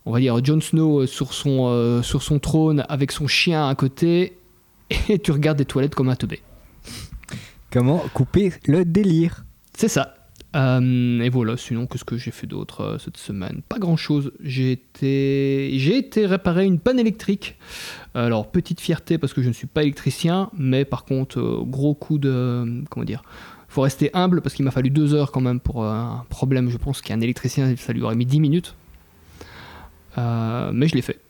on 0.05 0.13
va 0.13 0.21
dire 0.21 0.45
Jon 0.45 0.61
Snow 0.61 1.01
euh, 1.03 1.07
sur 1.07 1.33
son, 1.33 1.67
euh, 1.69 2.03
sur 2.03 2.23
son 2.23 2.39
trône 2.39 2.85
avec 2.89 3.11
son 3.13 3.27
chien 3.27 3.69
à 3.69 3.75
côté, 3.75 4.37
et 5.09 5.19
tu 5.19 5.31
regardes 5.33 5.59
des 5.59 5.65
toilettes 5.65 5.95
comme 5.95 6.09
un 6.09 6.17
teubé. 6.17 6.41
Comment 7.71 7.99
couper 8.15 8.53
le 8.67 8.85
délire? 8.85 9.45
C'est 9.77 9.89
ça. 9.89 10.16
Euh, 10.57 11.21
et 11.21 11.29
voilà, 11.29 11.57
sinon, 11.57 11.87
qu'est-ce 11.87 12.05
que 12.05 12.17
j'ai 12.17 12.31
fait 12.31 12.47
d'autre 12.47 12.81
euh, 12.81 12.99
cette 12.99 13.19
semaine? 13.19 13.61
Pas 13.69 13.79
grand-chose. 13.79 14.33
J'ai 14.41 14.73
été... 14.73 15.71
j'ai 15.79 15.99
été 15.99 16.27
réparer 16.27 16.65
une 16.65 16.79
panne 16.79 16.99
électrique. 16.99 17.57
Alors, 18.15 18.51
petite 18.51 18.81
fierté 18.81 19.19
parce 19.19 19.35
que 19.35 19.43
je 19.43 19.49
ne 19.49 19.53
suis 19.53 19.67
pas 19.67 19.83
électricien, 19.83 20.51
mais 20.57 20.85
par 20.85 21.05
contre, 21.05 21.39
euh, 21.39 21.63
gros 21.63 21.95
coup 21.95 22.19
de... 22.19 22.83
Comment 22.91 23.05
dire 23.05 23.23
faut 23.69 23.83
rester 23.83 24.11
humble 24.15 24.41
parce 24.41 24.55
qu'il 24.55 24.65
m'a 24.65 24.71
fallu 24.71 24.89
deux 24.89 25.13
heures 25.13 25.31
quand 25.33 25.43
même 25.43 25.61
pour 25.61 25.85
un 25.85 26.25
problème. 26.31 26.71
Je 26.71 26.79
pense 26.79 27.03
qu'un 27.03 27.21
électricien, 27.21 27.75
ça 27.77 27.93
lui 27.93 28.01
aurait 28.01 28.15
mis 28.15 28.25
10 28.25 28.41
minutes. 28.41 28.75
Euh, 30.17 30.71
mais 30.73 30.89
je 30.89 30.95
l'ai 30.95 31.03
fait. 31.03 31.21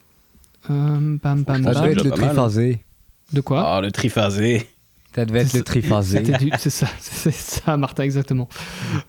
Euh, 0.69 1.17
pam, 1.17 1.43
Ça 1.45 1.57
devait 1.57 1.91
être 1.91 2.03
le 2.03 2.11
triphasé. 2.11 2.79
De 3.33 3.41
quoi? 3.41 3.75
Ah, 3.75 3.81
le 3.81 3.91
triphasé. 3.91 4.65
Ça 5.17 5.25
devait 5.25 5.39
être 5.41 5.53
le 5.53 5.63
triphasé. 5.63 6.23
C'est 6.59 6.69
ça, 6.69 6.87
c'est 6.99 7.33
ça, 7.33 7.75
Martin, 7.75 8.03
exactement. 8.03 8.47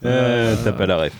Euh, 0.04 0.56
T'as 0.64 0.72
pas 0.72 0.86
la 0.86 0.96
ref. 0.96 1.12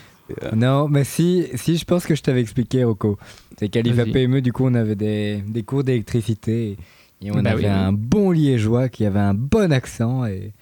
Non, 0.54 0.88
mais 0.88 1.04
si, 1.04 1.46
si, 1.54 1.76
je 1.76 1.84
pense 1.84 2.04
que 2.06 2.14
je 2.14 2.22
t'avais 2.22 2.40
expliqué, 2.40 2.84
Rocco. 2.84 3.18
C'est 3.58 3.68
qu'à 3.68 3.80
l'IFA 3.82 4.04
Vas-y. 4.04 4.12
PME, 4.12 4.40
du 4.42 4.52
coup, 4.52 4.64
on 4.66 4.74
avait 4.74 4.94
des, 4.94 5.42
des 5.46 5.62
cours 5.62 5.84
d'électricité. 5.84 6.76
Et 7.22 7.30
on 7.30 7.42
Bah 7.42 7.50
avait 7.50 7.64
oui, 7.64 7.64
oui. 7.64 7.70
un 7.70 7.92
bon 7.92 8.30
liégeois 8.30 8.88
qui 8.88 9.04
avait 9.04 9.18
un 9.20 9.34
bon 9.34 9.72
accent. 9.72 10.24
Et, 10.26 10.52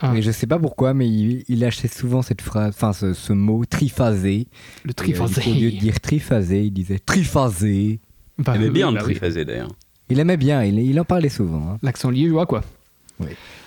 Ah. 0.00 0.14
et 0.16 0.22
je 0.22 0.30
sais 0.30 0.46
pas 0.46 0.58
pourquoi, 0.58 0.92
mais 0.94 1.08
il, 1.08 1.44
il 1.48 1.60
lâchait 1.60 1.88
souvent 1.88 2.20
cette 2.22 2.42
phrase, 2.42 2.74
enfin 2.74 2.92
ce, 2.92 3.14
ce 3.14 3.32
mot 3.32 3.64
triphasé. 3.64 4.46
Le 4.84 4.88
Et, 4.88 4.90
euh, 4.90 4.94
triphasé. 4.94 5.42
Au 5.50 5.54
lieu 5.54 5.70
de 5.72 5.78
dire 5.78 6.00
triphasé, 6.00 6.64
il 6.64 6.72
disait 6.72 6.98
triphasé. 6.98 8.00
Bah, 8.38 8.52
Il 8.56 8.62
aimait 8.62 8.66
oui, 8.66 8.70
bien 8.72 8.92
bah 8.92 9.00
le 9.00 9.06
oui. 9.06 9.12
triphasé 9.12 9.44
d'ailleurs. 9.44 9.70
Il 10.10 10.18
aimait 10.20 10.36
bien, 10.36 10.62
il, 10.64 10.78
il 10.80 10.98
en 11.00 11.04
parlait 11.04 11.28
souvent. 11.30 11.66
hein. 11.74 11.78
L'accent 11.82 12.10
liégeois, 12.10 12.44
quoi. 12.46 12.62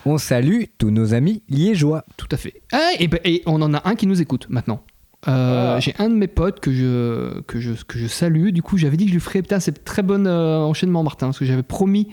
On 0.06 0.18
salue 0.18 0.64
tous 0.78 0.90
nos 0.92 1.14
amis 1.14 1.42
liégeois. 1.50 2.06
Tout 2.18 2.28
à 2.32 2.38
fait. 2.38 2.62
Ah, 2.72 2.92
et, 3.00 3.08
ben- 3.08 3.20
et 3.24 3.42
on 3.46 3.62
en 3.62 3.74
a 3.74 3.88
un 3.90 3.96
qui 3.96 4.08
nous 4.08 4.22
écoute 4.22 4.48
maintenant. 4.50 4.84
Euh, 5.28 5.76
Ah. 5.76 5.80
J'ai 5.80 5.94
un 6.00 6.10
de 6.10 6.16
mes 6.16 6.28
potes 6.28 6.60
que 6.60 6.72
je, 6.72 7.42
que 7.42 7.60
je, 7.60 7.74
que 7.86 7.98
je 7.98 8.08
salue. 8.08 8.50
Du 8.50 8.62
coup, 8.62 8.78
j'avais 8.78 8.98
dit 8.98 9.06
que 9.06 9.10
je 9.10 9.16
lui 9.16 9.22
ferais. 9.22 9.42
Putain, 9.42 9.60
c'est 9.60 9.84
très 9.84 10.04
bon 10.04 10.26
euh, 10.28 10.60
enchaînement, 10.60 11.04
Martin, 11.04 11.28
parce 11.28 11.40
que 11.40 11.46
j'avais 11.46 11.64
promis. 11.64 12.10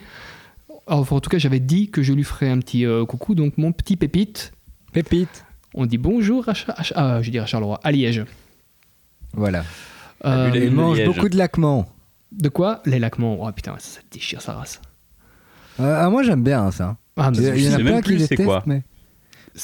Enfin, 0.86 1.16
en 1.16 1.20
tout 1.20 1.30
cas, 1.30 1.38
j'avais 1.38 1.60
dit 1.60 1.90
que 1.90 2.02
je 2.02 2.12
lui 2.12 2.24
ferais 2.24 2.48
un 2.50 2.58
petit 2.58 2.84
euh, 2.86 3.04
coucou. 3.04 3.34
Donc, 3.34 3.58
mon 3.58 3.72
petit 3.72 3.96
pépite, 3.96 4.52
Pépite. 4.92 5.44
on 5.74 5.86
dit 5.86 5.98
bonjour 5.98 6.48
à, 6.48 6.54
Cha- 6.54 6.72
à 6.76 6.82
Cha- 6.82 6.94
ah, 6.96 7.22
je 7.22 7.38
à 7.38 7.46
Charleroi, 7.46 7.78
à 7.82 7.92
Liège. 7.92 8.24
Voilà. 9.34 9.64
Euh, 10.24 10.50
Il 10.54 10.70
mange 10.72 10.98
Liège. 10.98 11.06
beaucoup 11.08 11.28
de 11.28 11.36
laquements. 11.36 11.88
de 12.32 12.48
quoi? 12.48 12.80
Les 12.86 12.98
laquements. 12.98 13.38
Oh 13.40 13.52
putain, 13.52 13.74
ça, 13.78 13.96
ça 13.96 14.00
déchire 14.10 14.40
sa 14.40 14.54
race. 14.54 14.80
Moi 15.78 16.22
j'aime 16.22 16.42
bien 16.42 16.70
ça. 16.70 16.96
Ah, 17.16 17.30
mais 17.30 17.36
Il 17.38 17.44
y, 17.64 17.68
en 17.68 17.72
a 17.74 17.76
sais 17.76 17.82
plein 17.82 17.92
même 17.92 18.02
qui 18.02 18.08
plus 18.10 18.18
c'est 18.20 18.28
détestent, 18.30 18.44
quoi. 18.44 18.62
mais, 18.66 18.82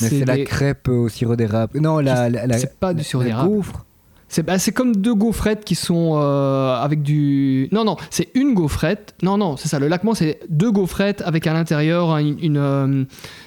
mais 0.00 0.08
c'est 0.08 0.24
la 0.24 0.38
crêpe 0.44 0.88
au 0.88 1.08
sirop 1.08 1.36
d'érable. 1.36 1.80
Non, 1.80 1.98
la, 1.98 2.28
la, 2.30 2.46
la- 2.46 2.58
c'est 2.58 2.78
pas 2.78 2.94
du 2.94 3.02
sirop 3.02 3.24
d'érable. 3.24 3.48
gaufre. 3.48 3.86
C'est 4.32 4.44
bah, 4.44 4.60
c'est 4.60 4.70
comme 4.70 4.94
deux 4.94 5.16
gaufrettes 5.16 5.64
qui 5.64 5.74
sont 5.74 6.12
euh, 6.14 6.76
avec 6.76 7.02
du. 7.02 7.68
Non, 7.72 7.82
non, 7.84 7.96
c'est 8.10 8.28
une 8.36 8.54
gaufrette. 8.54 9.14
Non, 9.24 9.36
non, 9.36 9.56
c'est 9.56 9.66
ça. 9.66 9.80
Le 9.80 9.88
laquement, 9.88 10.14
c'est 10.14 10.38
deux 10.48 10.70
gaufrettes 10.70 11.20
avec 11.22 11.48
à 11.48 11.52
l'intérieur 11.52 12.16
une. 12.18 12.38
une, 12.40 12.56
euh, 12.56 13.04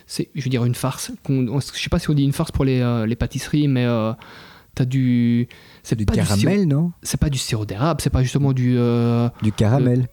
c'est, 0.07 0.27
je 0.35 0.43
veux 0.43 0.49
dire, 0.49 0.65
une 0.65 0.75
farce. 0.75 1.11
je 1.29 1.59
sais 1.71 1.87
pas 1.89 1.99
si 1.99 2.09
on 2.09 2.13
dit 2.13 2.23
une 2.23 2.33
farce 2.33 2.51
pour 2.51 2.65
les, 2.65 2.81
euh, 2.81 3.05
les 3.05 3.15
pâtisseries, 3.15 3.69
mais 3.69 3.85
euh, 3.85 4.11
t'as 4.75 4.83
du. 4.83 5.47
C'est 5.83 5.95
Du 5.95 6.05
pas 6.05 6.15
Du 6.15 6.25
sirop, 6.25 6.41
caramel, 6.41 6.67
non? 6.67 6.91
C'est 7.01 7.17
pas 7.19 7.29
du 7.29 7.37
sirop 7.37 7.65
d'érable, 7.65 8.01
c'est 8.01 8.09
pas 8.09 8.21
justement 8.23 8.51
du. 8.51 8.75
euh, 8.77 9.29
Du 9.41 9.53
caramel. 9.53 10.09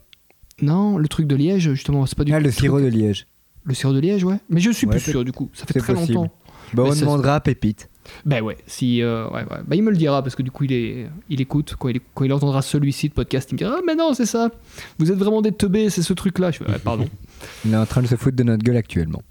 non, 0.63 0.99
le 0.99 1.09
truc 1.09 1.27
de 1.27 1.35
Liège, 1.35 1.73
justement, 1.73 2.07
c'est 2.07 2.17
pas 2.17 2.23
du. 2.23 2.33
Ah, 2.33 2.39
le 2.39 2.45
truc- 2.51 2.61
sirop 2.61 2.81
de 2.81 2.87
Liège. 2.87 3.27
Le 3.65 3.75
sirop 3.75 3.93
de 3.93 4.01
Liège, 4.01 4.25
ouais. 4.25 4.37
Mais 4.49 4.61
je 4.61 4.71
suis 4.71 4.87
Ouais, 4.87 4.93
plus 4.93 5.01
sûr, 5.11 5.25
du 5.25 5.33
coup. 5.33 5.51
Ça 5.53 5.67
fait 5.67 5.79
très 5.79 5.95
possible. 5.95 6.15
longtemps. 6.15 6.33
Bah, 6.73 6.85
on 6.87 6.95
demandera 6.95 7.37
à 7.37 7.41
Pépite. 7.41 7.89
Ben 8.25 8.43
ouais, 8.43 8.57
si, 8.67 9.03
euh, 9.03 9.27
ouais, 9.29 9.43
ouais. 9.43 9.59
Bah, 9.67 9.77
il 9.77 9.83
me 9.83 9.91
le 9.91 9.97
dira 9.97 10.23
parce 10.23 10.35
que 10.35 10.43
du 10.43 10.51
coup 10.51 10.65
il, 10.65 10.73
est, 10.73 11.07
il 11.29 11.41
écoute. 11.41 11.75
Quand 11.79 11.89
il, 11.89 12.01
quand 12.15 12.25
il 12.25 12.33
entendra 12.33 12.63
celui-ci 12.63 13.09
de 13.09 13.15
podcast, 13.15 13.51
il 13.51 13.55
me 13.55 13.59
dira 13.59 13.75
Ah, 13.79 13.81
mais 13.87 13.95
non, 13.95 14.15
c'est 14.15 14.25
ça. 14.27 14.51
Vous 14.99 15.11
êtes 15.13 15.19
vraiment 15.19 15.43
des 15.43 15.53
teubés, 15.53 15.91
c'est 15.91 16.03
ce 16.03 16.13
truc-là. 16.13 16.51
Je 16.51 16.59
fais 16.59 16.65
Ouais, 16.71 16.79
pardon, 16.79 17.07
Il 17.65 17.73
est 17.73 17.77
en 17.77 17.87
train 17.87 18.03
de 18.03 18.07
se 18.07 18.17
foutre 18.17 18.37
de 18.37 18.43
notre 18.43 18.63
gueule 18.65 18.77
actuellement. 18.79 19.23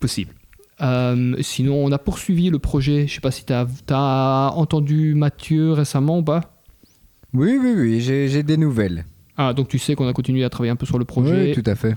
possible. 0.00 0.32
Euh, 0.80 1.34
sinon, 1.40 1.84
on 1.84 1.90
a 1.90 1.98
poursuivi 1.98 2.50
le 2.50 2.58
projet. 2.58 3.06
Je 3.08 3.14
sais 3.14 3.20
pas 3.20 3.30
si 3.32 3.44
t'as 3.44 3.66
as 3.90 4.52
entendu 4.54 5.14
Mathieu 5.14 5.72
récemment 5.72 6.18
ou 6.18 6.22
pas. 6.22 6.60
Oui, 7.34 7.58
oui, 7.60 7.72
oui, 7.76 8.00
j'ai 8.00 8.28
j'ai 8.28 8.42
des 8.42 8.56
nouvelles. 8.56 9.04
Ah, 9.36 9.52
donc 9.54 9.68
tu 9.68 9.78
sais 9.78 9.94
qu'on 9.94 10.06
a 10.08 10.12
continué 10.12 10.44
à 10.44 10.50
travailler 10.50 10.70
un 10.72 10.76
peu 10.76 10.86
sur 10.86 10.98
le 10.98 11.04
projet 11.04 11.54
Oui, 11.54 11.62
tout 11.62 11.68
à 11.68 11.74
fait. 11.74 11.96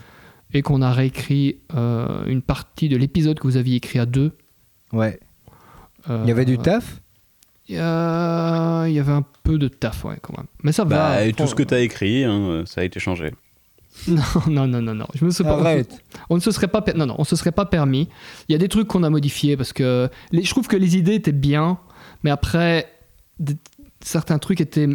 Et 0.54 0.62
qu'on 0.62 0.82
a 0.82 0.92
réécrit 0.92 1.58
euh, 1.76 2.26
une 2.26 2.42
partie 2.42 2.90
de 2.90 2.98
l'épisode 2.98 3.40
que 3.40 3.44
vous 3.48 3.58
aviez 3.58 3.78
écrit 3.78 4.00
à 4.00 4.06
deux. 4.06 4.32
Ouais. 4.94 5.20
Euh, 6.10 6.22
Il 6.24 6.30
y 6.30 6.32
avait 6.32 6.46
du 6.46 6.58
taf? 6.58 7.02
Il 7.70 7.76
y 7.76 7.80
a- 7.80 8.86
il 8.88 8.94
y 8.94 9.00
avait 9.00 9.12
un 9.14 9.24
peu 9.44 9.58
de 9.58 9.68
taf, 9.70 10.04
ouais, 10.04 10.18
quand 10.22 10.36
même. 10.36 10.48
Mais 10.64 10.72
ça 10.72 10.84
va. 10.84 10.96
Bah, 11.12 11.26
et 11.26 11.32
tout 11.34 11.48
ce 11.48 11.56
que 11.56 11.64
Fran- 11.64 11.70
t'as 11.70 11.80
écrit, 11.80 12.24
hein, 12.26 12.64
ça 12.66 12.82
a 12.82 12.84
été 12.84 13.00
changé. 13.00 13.32
Non, 14.08 14.22
non, 14.48 14.68
non, 14.68 14.82
non, 14.82 14.96
non. 14.96 15.08
Je 15.16 15.26
me 15.26 15.32
suis 15.32 15.44
pas. 15.44 15.60
Arrête. 15.60 16.02
On 16.30 16.36
ne 16.36 16.40
se 16.42 16.50
serait 16.52 16.68
pas, 16.70 16.82
per- 16.82 16.94
non, 16.96 17.06
non, 17.06 17.16
on 17.18 17.24
se 17.26 17.36
serait 17.36 17.52
pas 17.52 17.66
permis. 17.66 18.08
Il 18.48 18.54
y 18.54 18.56
a 18.56 18.58
des 18.58 18.70
trucs 18.70 18.88
qu'on 18.88 19.04
a 19.04 19.10
modifiés 19.10 19.58
parce 19.58 19.74
que 19.74 20.10
les- 20.32 20.44
je 20.44 20.50
trouve 20.50 20.68
que 20.68 20.78
les 20.78 20.96
idées 20.98 21.16
étaient 21.16 21.32
bien, 21.34 21.78
mais 22.24 22.30
après 22.32 22.90
des- 23.40 23.58
certains 24.02 24.40
trucs 24.40 24.62
étaient, 24.62 24.88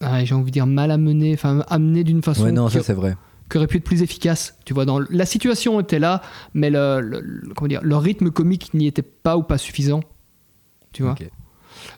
ah, 0.00 0.24
j'ai 0.24 0.34
envie 0.34 0.46
de 0.46 0.50
dire 0.52 0.66
mal 0.66 0.90
amenés, 0.92 1.34
enfin 1.34 1.64
amenés 1.68 2.04
d'une 2.04 2.22
façon 2.22 2.44
Ouais, 2.44 2.52
non, 2.52 2.68
qui, 2.68 2.74
ça 2.74 2.82
c'est 2.84 2.94
vrai. 2.94 3.16
Qui 3.50 3.56
aurait 3.56 3.66
pu 3.66 3.78
être 3.78 3.84
plus 3.84 4.02
efficace. 4.02 4.56
Tu 4.64 4.74
vois, 4.74 4.84
dans 4.84 4.98
la 4.98 5.26
situation 5.26 5.80
était 5.80 5.98
là, 5.98 6.22
mais 6.54 6.70
le, 6.70 7.22
comment 7.56 7.68
dire, 7.68 7.80
le 7.82 7.96
rythme 7.96 8.30
comique 8.30 8.74
n'y 8.74 8.86
était 8.86 9.02
pas 9.02 9.36
ou 9.36 9.42
pas 9.42 9.58
suffisant. 9.58 10.00
Tu 10.92 11.02
vois. 11.02 11.14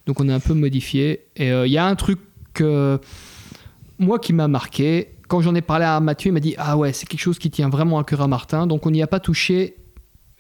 Donc 0.07 0.21
on 0.21 0.29
a 0.29 0.35
un 0.35 0.41
peu 0.41 0.55
modifié. 0.55 1.27
Et 1.37 1.51
euh, 1.53 1.67
il 1.67 1.73
y 1.73 1.79
a 1.79 1.87
un 1.87 1.95
truc 1.97 2.19
que 2.55 2.99
moi 3.99 4.19
qui 4.19 4.33
m'a 4.33 4.49
marqué, 4.49 5.17
quand 5.29 5.41
j'en 5.41 5.55
ai 5.55 5.61
parlé 5.63 5.85
à 5.85 6.01
Mathieu, 6.01 6.31
il 6.31 6.33
m'a 6.33 6.41
dit 6.41 6.55
Ah 6.59 6.77
ouais, 6.77 6.93
c'est 6.93 7.07
quelque 7.07 7.21
chose 7.21 7.39
qui 7.39 7.51
tient 7.51 7.69
vraiment 7.69 7.99
à 7.99 8.05
cœur 8.05 8.21
à 8.21 8.29
Martin, 8.29 8.67
donc 8.67 8.87
on 8.87 8.91
n'y 8.91 9.03
a 9.03 9.07
pas 9.07 9.21
touché, 9.21 9.77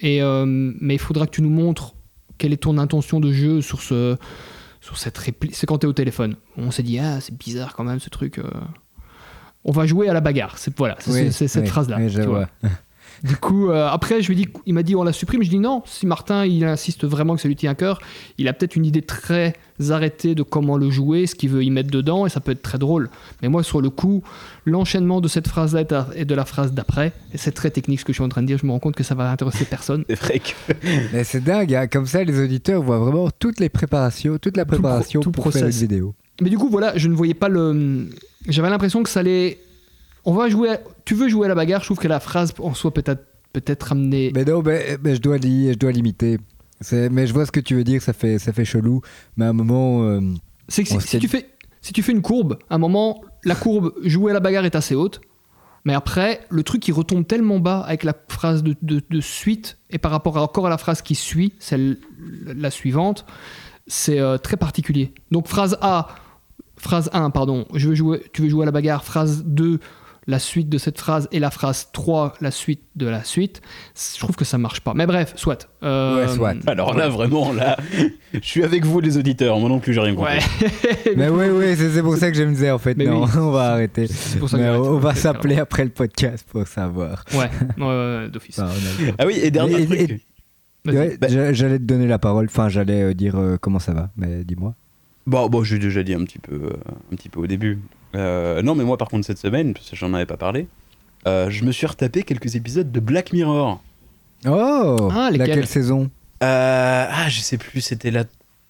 et, 0.00 0.22
euh, 0.22 0.44
mais 0.46 0.94
il 0.94 0.98
faudra 0.98 1.26
que 1.26 1.32
tu 1.32 1.42
nous 1.42 1.50
montres 1.50 1.94
quelle 2.38 2.52
est 2.52 2.62
ton 2.62 2.78
intention 2.78 3.20
de 3.20 3.32
jeu 3.32 3.60
sur, 3.60 3.82
ce, 3.82 4.16
sur 4.80 4.96
cette 4.98 5.18
réplique. 5.18 5.54
C'est 5.54 5.66
quand 5.66 5.78
tu 5.78 5.86
es 5.86 5.88
au 5.88 5.92
téléphone. 5.92 6.36
On 6.56 6.70
s'est 6.70 6.82
dit 6.82 6.98
Ah, 6.98 7.20
c'est 7.20 7.36
bizarre 7.36 7.74
quand 7.76 7.84
même 7.84 8.00
ce 8.00 8.08
truc. 8.10 8.38
euh. 8.38 8.44
On 9.64 9.72
va 9.72 9.86
jouer 9.86 10.08
à 10.08 10.12
la 10.14 10.20
bagarre. 10.20 10.56
C'est 10.58 10.74
voilà, 10.76 10.96
c'est 11.00 11.10
Oui, 11.10 11.32
cette 11.32 11.62
oui, 11.64 11.68
phrase-là. 11.68 11.98
oui. 12.00 12.68
Du 13.22 13.36
coup, 13.36 13.68
euh, 13.68 13.86
après, 13.86 14.22
je 14.22 14.28
lui 14.28 14.34
dis, 14.36 14.48
il 14.64 14.72
m'a 14.72 14.82
dit 14.82 14.96
on 14.96 15.02
la 15.02 15.12
supprime. 15.12 15.42
Je 15.42 15.50
dis 15.50 15.58
non. 15.58 15.82
Si 15.84 16.06
Martin 16.06 16.46
il 16.46 16.64
insiste 16.64 17.04
vraiment 17.04 17.34
que 17.36 17.42
ça 17.42 17.48
lui 17.48 17.56
tient 17.56 17.72
à 17.72 17.74
cœur, 17.74 18.00
il 18.38 18.48
a 18.48 18.54
peut-être 18.54 18.76
une 18.76 18.86
idée 18.86 19.02
très 19.02 19.52
arrêtée 19.90 20.34
de 20.34 20.42
comment 20.42 20.78
le 20.78 20.88
jouer, 20.88 21.26
ce 21.26 21.34
qu'il 21.34 21.50
veut 21.50 21.62
y 21.62 21.68
mettre 21.70 21.90
dedans, 21.90 22.24
et 22.24 22.30
ça 22.30 22.40
peut 22.40 22.52
être 22.52 22.62
très 22.62 22.78
drôle. 22.78 23.10
Mais 23.42 23.48
moi, 23.50 23.62
sur 23.62 23.82
le 23.82 23.90
coup, 23.90 24.22
l'enchaînement 24.64 25.20
de 25.20 25.28
cette 25.28 25.48
phrase-là 25.48 26.06
et 26.16 26.24
de 26.24 26.34
la 26.34 26.44
phrase 26.46 26.72
d'après, 26.72 27.12
et 27.34 27.36
c'est 27.36 27.52
très 27.52 27.70
technique 27.70 28.00
ce 28.00 28.06
que 28.06 28.12
je 28.14 28.16
suis 28.16 28.24
en 28.24 28.30
train 28.30 28.40
de 28.40 28.46
dire. 28.46 28.56
Je 28.56 28.64
me 28.64 28.72
rends 28.72 28.78
compte 28.78 28.96
que 28.96 29.04
ça 29.04 29.14
va 29.14 29.30
intéresser 29.30 29.66
personne. 29.66 30.04
C'est 30.08 30.18
vrai 30.18 30.38
que. 30.38 30.72
Mais 31.12 31.22
c'est 31.24 31.44
dingue, 31.44 31.74
hein, 31.74 31.88
comme 31.88 32.06
ça 32.06 32.24
les 32.24 32.40
auditeurs 32.42 32.82
voient 32.82 33.00
vraiment 33.00 33.28
toutes 33.38 33.60
les 33.60 33.68
préparations, 33.68 34.38
toute 34.38 34.56
la 34.56 34.64
Tout 34.64 34.70
le 34.70 34.78
pro- 34.78 34.82
préparation 34.82 35.20
tout 35.20 35.30
pour 35.30 35.44
faire 35.44 35.56
une 35.56 35.60
process. 35.68 35.80
vidéo. 35.82 36.14
Mais 36.40 36.50
du 36.50 36.58
coup, 36.58 36.68
voilà, 36.70 36.96
je 36.96 37.08
ne 37.08 37.14
voyais 37.14 37.34
pas 37.34 37.48
le. 37.48 38.08
J'avais 38.48 38.70
l'impression 38.70 39.02
que 39.02 39.08
ça 39.10 39.20
allait. 39.20 39.58
On 40.24 40.32
va 40.34 40.48
jouer. 40.48 40.70
à- 40.70 40.80
Tu 41.04 41.14
veux 41.14 41.28
jouer 41.28 41.46
à 41.46 41.48
la 41.48 41.54
bagarre 41.54 41.80
Je 41.80 41.86
trouve 41.86 41.98
que 41.98 42.08
la 42.08 42.20
phrase 42.20 42.52
en 42.58 42.74
soi 42.74 42.92
peut-être 42.92 43.24
peut-être 43.52 43.92
amener. 43.92 44.30
Mais 44.34 44.44
non, 44.44 44.62
mais, 44.62 44.96
mais 45.02 45.14
je 45.16 45.20
dois 45.20 45.36
je 45.38 45.74
dois 45.74 45.92
limiter. 45.92 46.38
Mais 46.92 47.26
je 47.26 47.32
vois 47.34 47.44
ce 47.46 47.52
que 47.52 47.60
tu 47.60 47.74
veux 47.74 47.84
dire, 47.84 48.00
ça 48.00 48.12
fait, 48.12 48.38
ça 48.38 48.52
fait 48.52 48.64
chelou. 48.64 49.02
Mais 49.36 49.44
à 49.44 49.48
un 49.48 49.52
moment, 49.52 50.04
euh, 50.04 50.20
C'est 50.68 50.82
que 50.84 50.88
si, 50.88 51.00
si 51.00 51.18
tu 51.18 51.28
fais, 51.28 51.48
si 51.82 51.92
tu 51.92 52.02
fais 52.02 52.12
une 52.12 52.22
courbe, 52.22 52.58
à 52.70 52.76
un 52.76 52.78
moment, 52.78 53.22
la 53.44 53.54
courbe 53.54 53.92
jouer 54.04 54.30
à 54.30 54.34
la 54.34 54.40
bagarre 54.40 54.64
est 54.64 54.76
assez 54.76 54.94
haute. 54.94 55.20
Mais 55.84 55.94
après, 55.94 56.40
le 56.50 56.62
truc 56.62 56.86
il 56.88 56.92
retombe 56.92 57.26
tellement 57.26 57.58
bas 57.58 57.80
avec 57.80 58.04
la 58.04 58.14
phrase 58.28 58.62
de, 58.62 58.76
de- 58.82 59.02
de 59.08 59.20
suite, 59.20 59.78
et 59.90 59.96
par 59.98 60.10
rapport 60.10 60.36
à, 60.38 60.42
encore 60.42 60.66
à 60.66 60.70
la 60.70 60.76
phrase 60.78 61.00
qui 61.02 61.14
suit, 61.14 61.54
celle 61.58 61.96
la 62.46 62.70
suivante, 62.70 63.24
c'est 63.86 64.20
euh, 64.20 64.36
très 64.38 64.56
particulier. 64.58 65.12
Donc 65.32 65.48
phrase 65.48 65.78
A, 65.80 66.08
phrase 66.80 67.10
1, 67.12 67.30
pardon, 67.30 67.66
je 67.74 67.88
veux 67.88 67.94
jouer, 67.94 68.22
tu 68.32 68.42
veux 68.42 68.48
jouer 68.48 68.62
à 68.62 68.66
la 68.66 68.72
bagarre, 68.72 69.04
phrase 69.04 69.44
2, 69.44 69.78
la 70.26 70.38
suite 70.38 70.68
de 70.68 70.78
cette 70.78 70.98
phrase, 70.98 71.28
et 71.32 71.38
la 71.40 71.50
phrase 71.50 71.88
3, 71.92 72.34
la 72.40 72.50
suite 72.50 72.82
de 72.94 73.06
la 73.06 73.24
suite, 73.24 73.62
je 74.14 74.18
trouve 74.20 74.36
que 74.36 74.44
ça 74.44 74.58
marche 74.58 74.80
pas. 74.80 74.92
Mais 74.94 75.06
bref, 75.06 75.32
soit. 75.34 75.68
Euh, 75.82 76.26
Ouais, 76.26 76.28
soit. 76.34 76.54
Alors 76.66 76.94
là, 76.94 77.08
vraiment, 77.08 77.52
là, 77.52 77.76
je 78.32 78.38
suis 78.42 78.62
avec 78.62 78.84
vous, 78.84 79.00
les 79.00 79.16
auditeurs. 79.16 79.58
Moi 79.58 79.68
non 79.68 79.80
plus, 79.80 79.92
j'ai 79.94 80.00
rien 80.00 80.14
compris. 80.14 80.34
Ouais. 80.34 81.14
mais 81.16 81.28
oui, 81.30 81.46
oui, 81.50 81.74
c'est 81.76 82.02
pour 82.02 82.16
ça 82.16 82.30
que 82.30 82.36
je 82.36 82.42
me 82.44 82.50
disais 82.52 82.70
en 82.70 82.78
fait, 82.78 82.96
Mais 82.96 83.06
non, 83.06 83.24
oui. 83.24 83.30
on 83.38 83.50
va 83.50 83.72
arrêter. 83.72 84.06
Pour 84.38 84.48
ça 84.48 84.58
Mais 84.58 84.68
on 84.70 84.98
va 84.98 85.14
s'appeler 85.14 85.58
après 85.58 85.84
le 85.84 85.90
podcast 85.90 86.46
pour 86.48 86.66
savoir. 86.68 87.24
Ouais, 87.34 87.50
ouais, 87.78 88.28
d'office. 88.28 88.58
Enfin, 88.58 88.70
on 88.72 89.08
a- 89.08 89.12
Ah 89.18 89.26
oui, 89.26 89.38
et 89.42 89.50
dernier 89.50 89.80
Et- 89.82 89.86
truc. 89.86 89.98
et- 90.00 90.20
Vas-y. 90.84 90.96
Ouais, 90.96 91.18
Bah- 91.20 91.28
j'a- 91.28 91.52
J'allais 91.52 91.78
te 91.78 91.84
donner 91.84 92.06
la 92.06 92.18
parole, 92.18 92.46
enfin 92.46 92.70
j'allais 92.70 93.02
euh, 93.02 93.14
dire 93.14 93.36
euh, 93.36 93.58
comment 93.60 93.78
ça 93.78 93.92
va, 93.92 94.10
mais 94.16 94.44
dis-moi. 94.44 94.74
Bon, 95.30 95.48
bon, 95.48 95.62
j'ai 95.62 95.78
déjà 95.78 96.02
dit 96.02 96.12
un 96.14 96.24
petit 96.24 96.38
peu, 96.40 96.54
euh, 96.56 96.72
un 97.12 97.16
petit 97.16 97.28
peu 97.28 97.38
au 97.40 97.46
début. 97.46 97.78
Euh, 98.16 98.62
non, 98.62 98.74
mais 98.74 98.82
moi, 98.84 98.96
par 98.96 99.08
contre, 99.08 99.24
cette 99.24 99.38
semaine, 99.38 99.74
parce 99.74 99.88
que 99.88 99.94
j'en 99.96 100.12
avais 100.12 100.26
pas 100.26 100.36
parlé, 100.36 100.66
euh, 101.28 101.48
je 101.50 101.64
me 101.64 101.70
suis 101.70 101.86
retapé 101.86 102.24
quelques 102.24 102.56
épisodes 102.56 102.90
de 102.90 103.00
Black 103.00 103.32
Mirror. 103.32 103.80
Oh 104.46 105.08
Ah, 105.14 105.30
Laquelle 105.32 105.66
saison? 105.66 106.10
Euh, 106.42 107.06
ah, 107.08 107.28
je 107.28 107.40
sais 107.40 107.58
plus, 107.58 107.80
c'était 107.80 108.10
la 108.10 108.24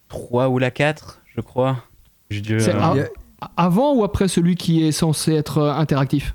3 0.09 0.49
ou 0.49 0.59
la 0.59 0.69
4, 0.69 1.21
je 1.35 1.41
crois. 1.41 1.83
J'ai 2.29 2.41
dû, 2.41 2.57
euh, 2.61 3.03
a- 3.41 3.51
Avant 3.57 3.95
ou 3.95 4.03
après 4.03 4.27
celui 4.27 4.55
qui 4.55 4.83
est 4.85 4.91
censé 4.91 5.33
être 5.33 5.63
interactif? 5.63 6.33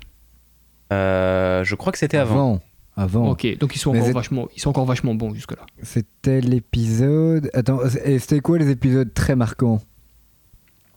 Euh, 0.91 1.63
je 1.63 1.75
crois 1.75 1.91
que 1.91 1.97
c'était 1.99 2.17
avant. 2.17 2.33
Avant. 2.33 2.61
Avant. 2.99 3.29
Ok, 3.31 3.57
donc 3.59 3.75
ils 3.75 3.79
sont, 3.79 3.93
Mais 3.93 4.01
encore 4.01 4.13
vachement, 4.13 4.47
ils 4.55 4.59
sont 4.59 4.69
encore 4.71 4.85
vachement 4.85 5.13
bons 5.13 5.33
jusque-là. 5.33 5.61
C'était 5.83 6.41
l'épisode. 6.41 7.49
Attends, 7.53 7.79
et 8.03 8.17
c'était 8.19 8.39
quoi 8.39 8.57
les 8.57 8.69
épisodes 8.71 9.13
très 9.13 9.35
marquants? 9.35 9.79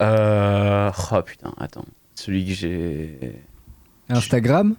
Euh, 0.01 0.91
oh 1.13 1.23
putain, 1.23 1.55
attends. 1.59 1.85
Celui 2.15 2.47
que 2.47 2.53
j'ai. 2.53 3.43
Instagram 4.09 4.75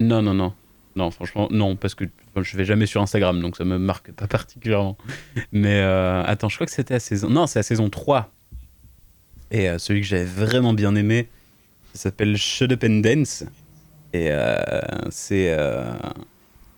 Non, 0.00 0.22
non, 0.22 0.34
non. 0.34 0.52
Non, 0.96 1.10
franchement, 1.10 1.48
non, 1.50 1.76
parce 1.76 1.94
que 1.94 2.04
je 2.36 2.56
vais 2.56 2.64
jamais 2.64 2.86
sur 2.86 3.00
Instagram, 3.00 3.40
donc 3.40 3.56
ça 3.56 3.64
me 3.64 3.78
marque 3.78 4.10
pas 4.12 4.26
particulièrement. 4.26 4.98
Mais 5.52 5.80
euh, 5.80 6.22
attends, 6.24 6.48
je 6.48 6.56
crois 6.56 6.66
que 6.66 6.72
c'était 6.72 6.94
à 6.94 7.00
saison. 7.00 7.30
Non, 7.30 7.46
c'est 7.46 7.60
à 7.60 7.62
saison 7.62 7.88
3. 7.90 8.30
Et 9.52 9.68
euh, 9.68 9.78
celui 9.78 10.00
que 10.00 10.06
j'avais 10.06 10.24
vraiment 10.24 10.72
bien 10.72 10.94
aimé, 10.94 11.28
ça 11.94 12.02
s'appelle 12.02 12.36
Shut 12.36 12.72
Up 12.72 12.84
and 12.84 13.00
Dance. 13.00 13.44
Et 14.12 14.28
euh, 14.30 14.80
c'est 15.10 15.56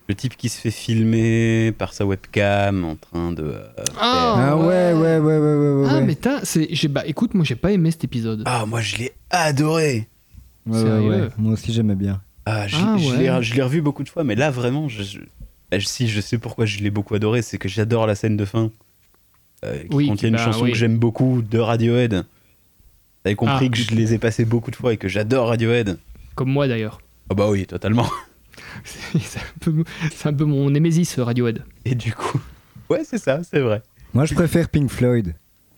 le 0.09 0.15
type 0.15 0.35
qui 0.35 0.49
se 0.49 0.59
fait 0.59 0.71
filmer 0.71 1.71
par 1.77 1.93
sa 1.93 2.05
webcam 2.05 2.83
en 2.83 2.95
train 2.95 3.31
de. 3.31 3.43
euh, 3.43 3.67
Ah, 3.99 4.49
Ah 4.51 4.57
ouais, 4.57 4.93
ouais, 4.93 5.17
ouais, 5.17 5.17
ouais, 5.19 5.37
ouais, 5.39 5.73
ouais. 5.81 5.87
Ah, 5.89 5.93
ouais. 5.95 6.01
mais 6.03 6.15
t'as- 6.15 6.43
c'est, 6.43 6.67
j'ai, 6.71 6.87
bah, 6.89 7.03
écoute, 7.05 7.33
moi 7.33 7.45
j'ai 7.45 7.55
pas 7.55 7.71
aimé 7.71 7.89
cet 7.91 8.03
épisode. 8.03 8.43
Ah, 8.45 8.65
moi 8.65 8.81
je 8.81 8.97
l'ai 8.97 9.13
adoré! 9.29 10.07
Ouais, 10.65 10.77
ouais, 10.77 10.83
Sérieux 10.83 11.09
ouais. 11.09 11.29
Moi 11.37 11.53
aussi 11.53 11.71
j'aimais 11.73 11.95
bien. 11.95 12.21
Ah, 12.45 12.67
je, 12.67 12.75
Ah, 12.77 12.97
je 12.97 13.09
ouais. 13.11 13.17
l'ai- 13.17 13.43
je 13.43 13.53
l'ai 13.55 13.61
revu 13.61 13.81
beaucoup 13.81 14.03
de 14.03 14.09
fois, 14.09 14.23
mais 14.25 14.35
là 14.35 14.51
vraiment, 14.51 14.89
je, 14.89 15.03
je- 15.03 15.19
eh, 15.71 15.79
si 15.79 16.07
je 16.09 16.19
sais 16.21 16.37
pourquoi 16.37 16.65
je 16.65 16.79
l'ai 16.79 16.89
beaucoup 16.91 17.15
adoré, 17.15 17.41
c'est 17.41 17.57
que 17.57 17.69
j'adore 17.69 18.05
la 18.05 18.15
scène 18.15 18.35
de 18.37 18.45
fin 18.45 18.71
euh, 19.65 19.77
qui 19.83 19.95
Oui, 19.95 20.07
contient 20.09 20.27
une 20.29 20.35
bah, 20.35 20.43
chanson 20.43 20.65
oui. 20.65 20.71
que 20.73 20.77
j'aime 20.77 20.97
beaucoup 20.97 21.41
de 21.41 21.57
Radiohead. 21.59 22.25
Avez 23.25 23.35
compris 23.35 23.67
Ah. 23.67 23.69
que 23.69 23.77
je 23.77 23.91
les 23.95 24.13
ai 24.13 24.17
passés 24.17 24.43
beaucoup 24.43 24.69
de 24.71 24.75
fois 24.75 24.91
et 24.91 24.97
que 24.97 25.07
j'adore 25.07 25.47
Radiohead. 25.47 25.97
Comme 26.35 26.49
moi 26.51 26.67
d'ailleurs. 26.67 26.99
Ah 27.29 27.33
bah 27.35 27.49
oui, 27.49 27.65
totalement. 27.65 28.07
c'est, 28.83 29.39
un 29.39 29.43
peu, 29.59 29.83
c'est 30.13 30.29
un 30.29 30.33
peu 30.33 30.45
mon 30.45 30.69
némésis 30.69 31.19
Radiohead. 31.19 31.63
Et 31.85 31.95
du 31.95 32.13
coup, 32.13 32.39
ouais, 32.89 33.03
c'est 33.03 33.17
ça, 33.17 33.41
c'est 33.43 33.59
vrai. 33.59 33.81
Moi 34.13 34.25
je 34.25 34.33
préfère 34.33 34.69
Pink 34.69 34.89
Floyd. 34.89 35.35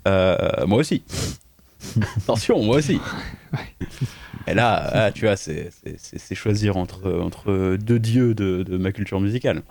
Euh, 0.07 0.37
moi 0.67 0.79
aussi. 0.79 1.03
Attention, 2.17 2.63
moi 2.63 2.77
aussi. 2.77 2.99
Et 4.47 4.53
là, 4.53 5.11
tu 5.11 5.25
vois, 5.25 5.35
c'est, 5.37 5.71
choisir 6.33 6.77
entre, 6.77 7.11
entre 7.11 7.77
deux 7.77 7.99
dieux 7.99 8.33
de, 8.35 8.63
de 8.63 8.77
ma 8.77 8.91
culture 8.91 9.19
musicale. 9.19 9.63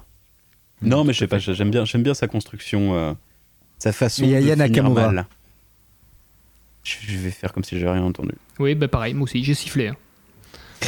Non, 0.82 1.04
mais 1.04 1.12
je 1.12 1.20
sais 1.20 1.26
pas, 1.26 1.38
j'aime 1.38 1.70
bien, 1.70 2.14
sa 2.14 2.28
construction, 2.28 2.94
euh, 2.94 3.12
sa 3.78 3.92
façon 3.92 4.22
Et 4.24 4.26
il 4.26 4.30
y 4.32 4.36
a 4.36 4.40
de 4.40 4.46
Yana 4.46 4.66
finir 4.66 4.90
mal. 4.90 5.26
Je 6.82 6.96
je 7.00 7.16
vais 7.16 7.30
faire 7.30 7.52
comme 7.52 7.64
si 7.64 7.78
j'ai 7.78 7.88
rien 7.88 8.02
entendu. 8.02 8.32
Oui, 8.58 8.74
bah 8.74 8.88
pareil, 8.88 9.14
moi 9.14 9.24
aussi, 9.24 9.42
j'ai 9.42 9.54
sifflé. 9.54 9.88
hein. 9.88 9.96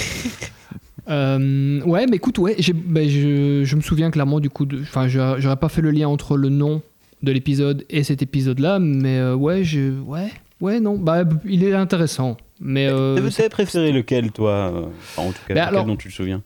Euh, 1.09 1.81
ouais, 1.83 2.07
mais 2.07 2.16
écoute, 2.16 2.38
ouais, 2.38 2.57
bah, 2.87 3.07
je, 3.07 3.62
je 3.64 3.77
me 3.77 3.81
souviens 3.81 4.11
clairement 4.11 4.40
du 4.40 4.51
coup, 4.51 4.66
enfin, 4.83 5.07
j'aurais 5.09 5.57
pas 5.57 5.69
fait 5.69 5.83
le 5.83 5.90
lien 5.90 6.09
entre 6.09 6.37
le 6.37 6.49
nom 6.49 6.83
de 7.23 7.33
l'épisode 7.33 7.85
et 7.90 8.03
cet 8.03 8.23
épisode-là, 8.23 8.79
mais 8.79 9.19
euh, 9.19 9.35
ouais, 9.35 9.64
je, 9.64 9.99
ouais, 10.01 10.31
ouais, 10.61 10.81
non, 10.81 10.97
bah, 10.99 11.23
il 11.45 11.64
est 11.64 11.73
intéressant, 11.75 12.37
mais 12.61 12.87
euh, 12.88 13.14
T'avais 13.16 13.49
préféré 13.49 13.92
lequel, 13.92 14.33
toi 14.33 14.51
euh, 14.51 14.83
enfin, 15.16 15.23
En 15.29 15.33
tout 15.33 15.38
cas, 15.47 15.55
Ben 15.55 15.61
lequel 15.62 15.69
alors- 15.75 15.85
dont 15.87 15.97
tu 15.97 16.09
te 16.09 16.12
souviens? 16.14 16.42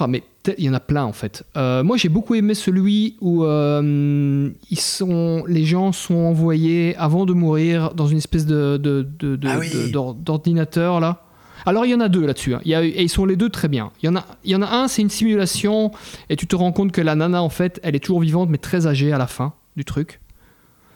Ah, 0.00 0.06
mais 0.06 0.22
il 0.58 0.64
y 0.64 0.68
en 0.70 0.74
a 0.74 0.80
plein 0.80 1.04
en 1.04 1.12
fait. 1.12 1.44
Euh, 1.56 1.82
moi, 1.82 1.96
j'ai 1.96 2.08
beaucoup 2.08 2.36
aimé 2.36 2.54
celui 2.54 3.16
où 3.20 3.42
euh, 3.44 4.48
ils 4.70 4.78
sont, 4.78 5.42
les 5.48 5.64
gens 5.64 5.90
sont 5.90 6.14
envoyés 6.14 6.94
avant 6.96 7.26
de 7.26 7.32
mourir 7.32 7.92
dans 7.94 8.06
une 8.06 8.18
espèce 8.18 8.46
de, 8.46 8.76
de- 8.76 9.04
de- 9.18 9.34
de- 9.34 9.48
Ah 9.48 9.58
oui. 9.58 9.92
d'ordinateur 9.92 11.00
là. 11.00 11.24
Alors, 11.66 11.84
il 11.86 11.90
y 11.90 11.94
en 11.94 12.00
a 12.00 12.08
deux 12.08 12.26
là-dessus. 12.26 12.54
hein. 12.54 12.60
Il 12.64 12.70
y 12.70 12.74
a- 12.74 12.84
et 12.84 13.02
ils 13.02 13.08
sont 13.08 13.24
les 13.24 13.36
deux 13.36 13.48
très 13.50 13.68
bien. 13.68 13.90
Il 14.02 14.06
y 14.06 14.08
en 14.08 14.16
a, 14.16 14.24
il 14.44 14.50
y 14.50 14.56
en 14.56 14.62
a 14.62 14.66
un, 14.68 14.88
c'est 14.88 15.02
une 15.02 15.10
simulation 15.10 15.90
et 16.28 16.36
tu 16.36 16.46
te 16.46 16.56
rends 16.56 16.72
compte 16.72 16.92
que 16.92 17.00
la 17.00 17.14
nana 17.14 17.42
en 17.42 17.48
fait, 17.50 17.78
elle 17.82 17.94
est 17.96 18.00
toujours 18.00 18.20
vivante 18.20 18.48
mais 18.50 18.58
très 18.58 18.86
âgée 18.86 19.12
à 19.12 19.18
la 19.18 19.26
fin 19.26 19.52
du 19.76 19.84
truc. 19.84 20.20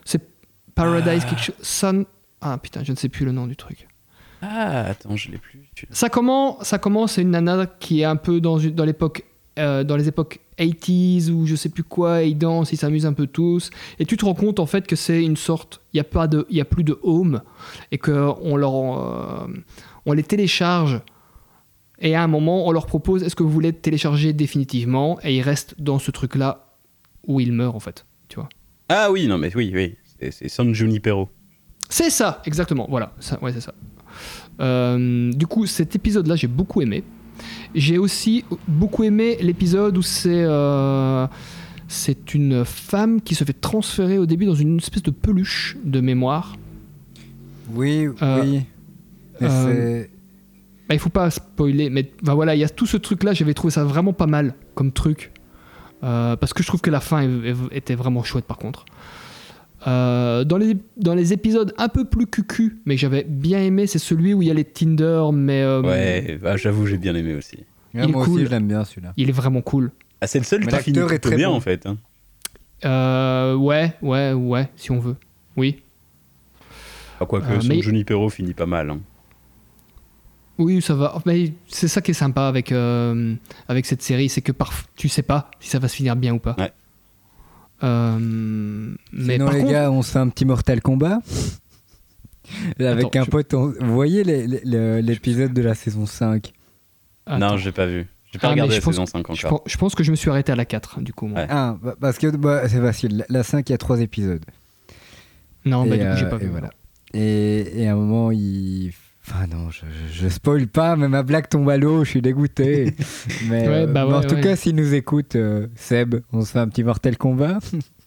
C'est 0.05 0.23
Paradise 0.75 1.23
Ah. 1.27 1.29
quelque 1.31 1.43
chose. 1.43 1.55
Sun- 1.63 2.05
Ah 2.41 2.59
putain, 2.59 2.83
je 2.85 2.93
ne 2.93 2.97
sais 2.97 3.09
plus 3.09 3.25
le 3.25 3.33
nom 3.33 3.47
du 3.47 3.57
truc. 3.57 3.89
Ah, 4.43 4.83
attends, 4.91 5.17
je 5.17 5.31
l'ai 5.31 5.39
plus. 5.39 5.61
Ça 5.91 6.09
commence, 6.11 6.63
ça 6.65 6.79
commence, 6.79 7.13
c'est 7.13 7.23
une 7.23 7.31
nana 7.31 7.67
qui 7.67 8.03
est 8.03 8.05
un 8.05 8.17
peu 8.17 8.41
dans, 8.41 8.57
l'époque, 8.59 9.25
euh, 9.59 9.83
dans 9.85 9.97
les 9.97 10.09
époques 10.09 10.41
80s 10.59 11.31
ou 11.31 11.47
je 11.47 11.55
sais 11.57 11.71
plus 11.71 11.83
quoi, 11.83 12.23
et 12.23 12.29
ils 12.29 12.37
dansent, 12.39 12.73
ils 12.73 12.77
s'amusent 12.77 13.07
un 13.07 13.15
peu 13.15 13.27
tous. 13.27 13.71
Et 13.99 14.05
tu 14.05 14.17
te 14.19 14.25
rends 14.27 14.35
compte 14.35 14.61
en 14.61 14.67
fait 14.67 14.87
que 14.87 14.95
c'est 14.97 15.23
une 15.25 15.37
sorte, 15.39 15.81
il 15.95 15.97
y 15.97 16.01
a 16.01 16.05
pas 16.05 16.27
de, 16.29 16.47
il 16.51 16.57
y 16.57 16.61
a 16.61 16.65
plus 16.67 16.85
de 16.85 16.99
home 17.03 17.41
et 17.91 17.99
que 17.99 18.31
on 18.43 18.57
leur, 18.57 18.75
euh, 18.75 19.47
on 20.07 20.12
les 20.12 20.23
télécharge. 20.23 21.01
Et 21.99 22.14
à 22.14 22.23
un 22.23 22.27
moment, 22.27 22.66
on 22.66 22.73
leur 22.73 22.87
propose, 22.87 23.23
est-ce 23.23 23.35
que 23.37 23.42
vous 23.42 23.51
voulez 23.51 23.73
télécharger 23.73 24.33
définitivement 24.33 25.19
Et 25.23 25.37
ils 25.37 25.42
restent 25.42 25.75
dans 25.79 25.99
ce 25.99 26.11
truc-là 26.11 26.66
où 27.27 27.40
ils 27.40 27.53
meurent 27.53 27.75
en 27.75 27.81
fait. 27.81 28.07
Tu 28.29 28.37
vois 28.37 28.49
Ah 28.88 29.11
oui, 29.11 29.27
non, 29.27 29.38
mais 29.38 29.55
oui, 29.57 29.73
oui. 29.75 29.97
C'est- 30.21 30.31
C'est 30.31 30.49
San 30.49 30.73
Junipero. 30.75 31.29
C'est 31.88 32.11
ça, 32.11 32.42
exactement. 32.47 32.87
Voilà, 32.90 33.12
ça, 33.21 33.38
ouais, 33.42 33.53
c'est 33.53 33.61
ça. 33.61 33.73
Euh, 34.61 35.33
du 35.33 35.47
coup, 35.47 35.66
cet 35.66 35.95
épisode-là, 35.95 36.37
j'ai 36.37 36.47
beaucoup 36.49 36.81
aimé. 36.83 37.03
J'ai 37.75 37.99
aussi 37.99 38.45
beaucoup 38.66 39.05
aimé 39.05 39.37
l'épisode 39.40 39.97
où 39.99 40.03
c'est 40.03 40.42
euh, 40.45 41.27
c'est 41.88 42.35
une 42.35 42.64
femme 42.64 43.21
qui 43.21 43.35
se 43.35 43.45
fait 43.45 43.53
transférer 43.53 44.19
au 44.19 44.25
début 44.27 44.47
dans 44.47 44.55
une 44.55 44.79
espèce 44.79 45.03
de 45.03 45.11
peluche 45.11 45.77
de 45.85 46.01
mémoire. 46.01 46.57
Oui, 47.75 48.09
Euh, 48.23 48.42
oui. 48.42 48.62
Euh, 49.42 50.05
Bah, 50.88 50.94
il 50.94 51.01
faut 51.01 51.11
pas 51.11 51.31
spoiler, 51.31 51.90
mais 51.90 52.11
bah, 52.22 52.35
voilà, 52.35 52.55
il 52.55 52.61
y 52.61 52.64
a 52.64 52.68
tout 52.68 52.87
ce 52.87 52.96
truc-là, 52.96 53.33
j'avais 53.35 53.55
trouvé 53.55 53.72
ça 53.72 53.83
vraiment 53.85 54.12
pas 54.12 54.27
mal 54.29 54.55
comme 54.75 54.92
truc. 54.92 55.33
Euh, 56.05 56.37
parce 56.37 56.53
que 56.55 56.62
je 56.62 56.68
trouve 56.68 56.81
que 56.81 56.90
la 56.90 57.01
fin 57.01 57.27
était 57.72 57.94
vraiment 57.96 58.22
chouette 58.22 58.44
par 58.44 58.59
contre. 58.59 58.85
Euh, 59.88 60.44
dans, 60.44 60.57
les, 60.59 60.77
dans 60.96 61.14
les 61.14 61.33
épisodes 61.33 61.72
un 61.79 61.88
peu 61.88 62.05
plus 62.05 62.27
cucu, 62.27 62.79
mais 62.87 62.94
que 62.96 63.01
j'avais 63.01 63.25
bien 63.25 63.61
aimé, 63.61 63.87
c'est 63.87 63.99
celui 63.99 64.33
où 64.35 64.42
il 64.42 64.49
y 64.49 64.51
a 64.51 64.55
les 64.55 64.64
Tinder, 64.64 65.25
mais 65.33 65.62
euh, 65.62 65.81
Ouais, 65.83 66.38
bah, 66.40 66.57
j'avoue, 66.57 66.87
j'ai 66.87 66.99
bien 66.99 67.14
aimé 67.16 67.35
aussi. 67.35 67.57
Ouais, 67.94 68.03
il 68.05 68.11
est 68.11 68.12
moi 68.12 68.25
cool. 68.25 68.35
aussi, 68.35 68.44
je 68.46 68.51
l'aime 68.51 68.66
bien 68.68 68.85
celui-là. 68.85 69.12
il 69.16 69.29
est 69.29 69.33
vraiment 69.33 69.62
cool. 69.62 69.90
Ah, 70.20 70.27
c'est 70.27 70.38
le 70.38 70.44
seul 70.44 70.61
Mais 70.61 70.66
qui 70.72 70.79
finit 70.85 70.99
est 70.99 71.18
très 71.18 71.37
bien 71.37 71.49
bon. 71.51 71.57
en 71.57 71.61
fait. 71.61 71.87
hein. 71.87 71.96
Euh, 72.85 73.55
ouais, 73.57 73.94
ouais, 74.03 74.33
ouais, 74.33 74.68
si 74.77 74.90
on 74.92 74.99
veut. 74.99 75.16
Oui. 75.57 75.83
Ah, 77.20 77.27
quoique, 77.27 77.46
Euh, 77.51 77.61
son 77.61 77.68
mais- 77.68 77.81
Junipero 77.83 78.29
finit 78.29 78.55
pas 78.55 78.66
mal. 78.66 78.90
hein. 78.90 79.01
Oui, 80.59 80.81
ça 80.81 80.95
va. 80.95 81.21
Mais 81.27 81.53
c'est 81.69 81.88
ça 81.88 82.01
qui 82.01 82.12
est 82.12 82.14
sympa 82.14 82.47
avec, 82.49 82.73
euh, 82.73 83.35
avec 83.69 83.85
cette 83.87 84.03
série, 84.03 84.29
c'est 84.29 84.40
que 84.42 84.53
parf- 84.53 84.85
tu 84.97 85.09
sais 85.09 85.23
pas 85.23 85.51
si 85.61 85.69
ça 85.69 85.79
va 85.79 85.88
se 85.88 85.97
finir 85.97 86.16
bien 86.16 86.35
ou 86.35 86.38
pas. 86.38 86.57
Ouais. 86.59 86.73
Euh, 87.83 88.19
mais 89.12 89.35
Sinon, 89.35 89.45
par 89.47 89.55
les 89.55 89.61
contre, 89.61 89.73
gars, 89.73 89.90
on 89.90 90.03
se 90.03 90.11
fait 90.12 90.19
un 90.19 90.29
petit 90.29 90.45
Mortal 90.47 90.81
Kombat. 90.81 91.19
Avec 92.79 93.07
Attends, 93.07 93.21
un 93.21 93.25
je- 93.25 93.31
pote, 93.31 93.55
on- 93.55 93.75
vous 93.81 93.95
voyez 93.95 94.25
les- 94.25 94.47
les- 94.47 94.61
le- 94.64 95.01
l'épisode 95.01 95.53
de 95.53 95.62
la 95.62 95.75
saison 95.75 96.07
5 96.07 96.53
Attends. 97.27 97.38
Non, 97.51 97.57
j'ai 97.57 97.73
pas 97.73 97.87
vu. 97.87 98.07
J'ai 98.33 98.38
pas 98.38 98.47
Ah, 98.49 98.55
mais 98.55 98.62
regardé 98.62 98.75
je 98.77 98.81
la 98.81 98.85
pense- 98.85 98.95
saison 98.95 99.07
5 99.07 99.27
je, 99.35 99.47
encore. 99.47 99.62
pense, 99.62 99.73
je 99.73 99.77
pense 99.79 99.95
que 99.95 100.05
je 100.05 100.11
me 100.11 100.16
suis 100.16 100.31
arrêté 100.31 100.53
à 100.53 100.57
la 100.57 100.64
4, 100.64 101.01
du 101.01 101.12
coup. 101.12 101.27
moi. 101.27 101.40
Ouais. 101.40 101.47
Ah, 101.51 101.77
bah, 101.83 101.97
parce 102.01 102.19
que 102.19 102.29
bah, 102.37 102.69
c'est 102.69 102.81
facile. 102.81 103.19
La, 103.19 103.25
la 103.29 103.42
5, 103.42 103.69
il 103.69 103.73
y 103.73 103.75
a 103.75 103.79
3 103.79 104.01
épisodes. 104.01 104.45
Non, 105.64 105.85
et, 105.85 105.90
bah, 105.90 105.97
du 105.97 106.05
coup, 106.11 106.16
j'ai 106.16 106.25
euh, 106.25 106.31
pas 106.31 106.37
et 106.37 106.45
vu. 106.45 106.49
voilà. 106.49 106.71
Et, 107.14 107.83
et 107.83 107.88
à 107.88 107.92
un 107.92 107.97
moment, 107.97 108.31
il. 108.31 108.92
Enfin, 109.29 109.47
non, 109.49 109.71
je, 109.71 109.81
je, 110.12 110.23
je 110.23 110.29
spoil 110.29 110.69
pas, 110.69 110.95
mais 110.97 111.09
ma 111.09 111.23
blague 111.25 111.49
tombe 111.49 111.69
à 111.69 111.77
l'eau, 111.77 112.05
je 112.05 112.11
suis 112.11 112.23
dégoûté. 112.23 112.95
mais, 113.49 113.67
Ouais, 113.67 113.69
euh, 113.69 113.87
bah 113.87 114.05
mais 114.07 114.15
en 114.15 114.21
ouais, 114.21 114.27
tout 114.27 114.37
ouais. 114.37 114.41
cas, 114.41 114.57
s'il 114.57 114.77
nous 114.77 114.95
écoute, 114.95 115.35
euh, 115.35 115.67
Seb, 115.75 116.17
on 116.33 116.43
se 116.43 116.53
fait 116.53 116.61
un 116.61 116.69
petit 116.69 116.85
Mortal 116.85 117.17
Kombat. 117.17 117.59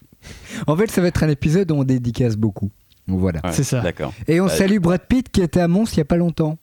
en 0.68 0.78
fait, 0.78 0.90
ça 0.90 1.02
va 1.02 1.08
être 1.08 1.24
un 1.24 1.30
épisode 1.30 1.72
où 1.72 1.76
on 1.76 1.84
dédicace 1.84 2.38
beaucoup. 2.38 2.72
Voilà. 3.08 3.42
Ouais, 3.44 3.52
C'est 3.52 3.64
ça. 3.64 3.82
D'accord. 3.82 4.14
Et 4.28 4.40
on 4.40 4.46
Ouais. 4.46 4.50
salue 4.50 4.78
Brad 4.80 5.02
Pitt 5.08 5.30
qui 5.30 5.42
était 5.42 5.60
à 5.60 5.68
Mons 5.68 5.86
il 5.94 5.98
y 5.98 6.02
a 6.02 6.06
pas 6.06 6.18
longtemps. 6.18 6.58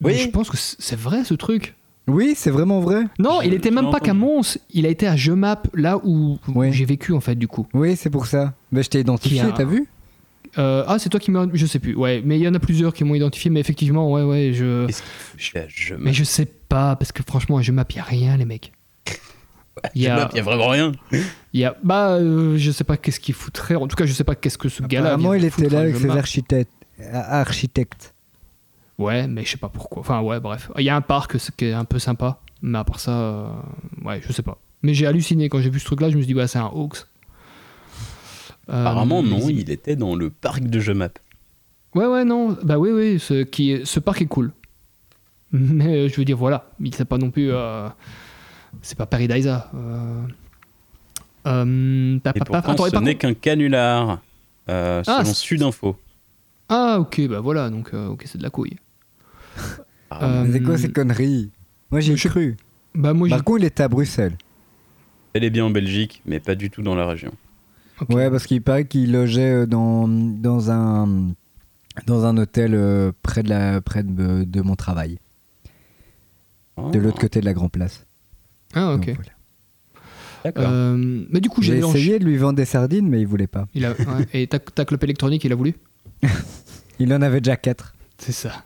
Mais 0.00 0.12
Oui. 0.12 0.18
Je 0.18 0.28
pense 0.30 0.50
que 0.50 0.56
c'est 0.58 0.98
vrai 0.98 1.24
ce 1.24 1.32
truc. 1.34 1.74
Oui, 2.08 2.34
c'est 2.36 2.50
vraiment 2.50 2.80
vrai. 2.80 3.04
Non, 3.18 3.40
Je- 3.42 3.46
il 3.48 3.54
était 3.54 3.70
même 3.70 3.90
pas 3.90 3.98
qu'à. 4.00 4.14
Mons, 4.14 4.58
il 4.72 4.84
a 4.86 4.88
été 4.90 5.06
à 5.08 5.16
Jemap, 5.16 5.68
là 5.74 5.98
où, 6.04 6.38
j'ai 6.70 6.84
vécu 6.84 7.12
en 7.12 7.20
fait, 7.20 7.34
du 7.34 7.48
coup. 7.48 7.66
Oui, 7.74 7.96
c'est 7.96 8.10
pour 8.10 8.26
ça. 8.26 8.52
Mais 8.72 8.82
je 8.82 8.90
t'ai 8.90 9.00
identifié, 9.00 9.42
t'as 9.56 9.64
vu? 9.64 9.86
Euh, 10.58 10.84
ah, 10.86 10.98
c'est 10.98 11.08
toi 11.08 11.20
qui 11.20 11.30
m'as. 11.30 11.46
Je 11.52 11.66
sais 11.66 11.78
plus, 11.78 11.94
ouais, 11.94 12.22
mais 12.24 12.38
il 12.38 12.42
y 12.42 12.48
en 12.48 12.54
a 12.54 12.58
plusieurs 12.58 12.94
qui 12.94 13.04
m'ont 13.04 13.14
identifié, 13.14 13.50
mais 13.50 13.60
effectivement, 13.60 14.10
ouais, 14.10 14.22
ouais, 14.22 14.52
je. 14.54 14.86
Mais 15.98 16.12
je 16.12 16.24
sais 16.24 16.46
pas, 16.46 16.96
parce 16.96 17.12
que 17.12 17.22
franchement, 17.22 17.60
y 17.60 17.98
a 17.98 18.02
rien, 18.02 18.36
les 18.36 18.44
mecs. 18.44 18.72
Il 19.94 20.02
y 20.02 20.08
a, 20.08 20.30
y 20.34 20.38
a 20.38 20.42
vraiment 20.42 20.68
rien. 20.68 20.92
il 21.12 21.20
y 21.60 21.64
a, 21.64 21.76
bah, 21.82 22.12
euh, 22.12 22.56
je 22.56 22.70
sais 22.70 22.84
pas 22.84 22.96
qu'est-ce 22.96 23.20
qu'il 23.20 23.34
foutrait. 23.34 23.74
En 23.74 23.86
tout 23.86 23.96
cas, 23.96 24.06
je 24.06 24.12
sais 24.12 24.24
pas 24.24 24.34
qu'est-ce 24.34 24.56
que 24.56 24.70
ce 24.70 24.82
gars-là. 24.82 25.12
Apparemment, 25.12 25.32
vient 25.32 25.40
il 25.40 25.44
était 25.44 25.68
là 25.68 25.80
à 25.80 25.82
avec 25.82 25.96
ses 25.96 26.10
architectes. 26.10 26.72
Ah, 27.12 27.40
architectes. 27.40 28.14
Ouais, 28.98 29.26
mais 29.26 29.44
je 29.44 29.50
sais 29.50 29.58
pas 29.58 29.68
pourquoi. 29.68 30.00
Enfin, 30.00 30.22
ouais, 30.22 30.40
bref. 30.40 30.70
Il 30.78 30.84
y 30.84 30.88
a 30.88 30.96
un 30.96 31.02
parc 31.02 31.36
qui 31.56 31.66
est 31.66 31.72
un 31.72 31.84
peu 31.84 31.98
sympa, 31.98 32.40
mais 32.62 32.78
à 32.78 32.84
part 32.84 33.00
ça, 33.00 33.12
euh, 33.12 33.48
ouais, 34.02 34.22
je 34.26 34.32
sais 34.32 34.42
pas. 34.42 34.58
Mais 34.82 34.94
j'ai 34.94 35.06
halluciné 35.06 35.48
quand 35.50 35.60
j'ai 35.60 35.70
vu 35.70 35.78
ce 35.78 35.84
truc-là, 35.84 36.08
je 36.08 36.16
me 36.16 36.22
suis 36.22 36.28
dit, 36.28 36.34
ouais, 36.34 36.46
c'est 36.46 36.58
un 36.58 36.70
hoax. 36.72 37.06
Euh, 38.68 38.80
Apparemment, 38.82 39.22
non, 39.22 39.38
mais- 39.46 39.54
il 39.54 39.70
était 39.70 39.96
dans 39.96 40.14
le 40.16 40.30
parc 40.30 40.62
de 40.64 40.80
Jemap. 40.80 41.18
Ouais, 41.94 42.06
ouais, 42.06 42.24
non. 42.24 42.56
Bah 42.62 42.78
oui, 42.78 42.90
oui, 42.90 43.18
ce, 43.20 43.44
qui 43.44 43.70
est- 43.72 43.84
ce 43.84 44.00
parc 44.00 44.20
est 44.22 44.26
cool. 44.26 44.52
Mais 45.52 45.94
euh, 45.96 46.08
je 46.08 46.16
veux 46.16 46.24
dire, 46.24 46.36
voilà. 46.36 46.68
Il 46.80 46.94
c'est 46.94 47.04
pas 47.04 47.18
non 47.18 47.30
plus. 47.30 47.50
euh, 47.52 47.88
c'est 48.82 48.98
pas 48.98 49.06
Paradisa. 49.06 49.70
Euh, 49.74 50.22
euh, 51.46 52.18
pa- 52.20 52.32
Et 52.34 52.38
pourtant, 52.40 52.58
attends, 52.72 52.88
ce 52.90 52.96
n'est 52.96 53.14
qu'un 53.14 53.34
canular, 53.34 54.20
euh, 54.68 55.02
Ah, 55.06 55.20
selon 55.22 55.24
c'est- 55.26 55.34
Sudinfo. 55.34 55.96
Ah, 56.68 56.96
ok, 56.98 57.28
bah 57.28 57.38
voilà, 57.40 57.70
donc 57.70 57.90
euh, 57.94 58.08
ok, 58.08 58.24
c'est 58.26 58.38
de 58.38 58.42
la 58.42 58.50
couille. 58.50 58.76
Euh, 60.22 60.46
C'est 60.52 60.60
quoi 60.62 60.78
ces 60.78 60.92
conneries? 60.92 61.50
Moi, 61.90 61.98
j'ai 62.00 62.14
cru. 62.14 62.56
Bah 62.94 63.12
moi, 63.12 63.26
j'ai. 63.28 63.34
Par 63.34 63.42
contre, 63.42 63.58
il 63.58 63.64
était 63.64 63.82
à 63.82 63.88
Bruxelles. 63.88 64.36
Elle 65.32 65.42
est 65.42 65.50
bien 65.50 65.64
en 65.64 65.70
Belgique, 65.70 66.22
mais 66.24 66.38
pas 66.38 66.54
du 66.54 66.70
tout 66.70 66.80
dans 66.80 66.94
la 66.94 67.06
région. 67.06 67.32
Ok. 68.00 68.08
Ouais, 68.10 68.30
parce 68.30 68.46
qu'il 68.46 68.62
paraît 68.62 68.86
qu'il 68.86 69.12
logeait 69.12 69.52
euh, 69.52 69.66
dans, 69.66 70.08
dans, 70.08 70.70
un, 70.70 71.32
dans 72.06 72.24
un 72.24 72.36
hôtel 72.36 72.74
euh, 72.74 73.12
près, 73.22 73.42
de, 73.42 73.48
la, 73.48 73.80
près 73.80 74.02
de, 74.02 74.44
de 74.44 74.60
mon 74.60 74.76
travail, 74.76 75.18
de 76.92 76.98
l'autre 76.98 77.18
côté 77.18 77.40
de 77.40 77.44
la 77.44 77.54
Grand 77.54 77.68
Place. 77.68 78.06
Ah, 78.74 78.94
ok. 78.94 79.06
Donc, 79.06 79.16
voilà. 79.16 79.30
D'accord. 80.44 80.64
Euh, 80.68 81.24
mais 81.30 81.40
du 81.40 81.48
coup, 81.48 81.60
J'ai 81.62 81.78
essayé 81.78 82.18
de 82.18 82.24
lui 82.24 82.36
vendre 82.36 82.54
des 82.56 82.64
sardines, 82.64 83.08
mais 83.08 83.20
il 83.20 83.26
voulait 83.26 83.48
pas. 83.48 83.66
Il 83.74 83.84
a, 83.84 83.92
ouais, 83.92 84.26
et 84.32 84.46
ta, 84.46 84.58
ta 84.60 84.84
clope 84.84 85.02
électronique, 85.02 85.44
il 85.44 85.52
a 85.52 85.56
voulu? 85.56 85.74
Il 86.98 87.12
en 87.12 87.20
avait 87.20 87.40
déjà 87.40 87.56
quatre. 87.56 87.94
C'est 88.16 88.32
ça. 88.32 88.64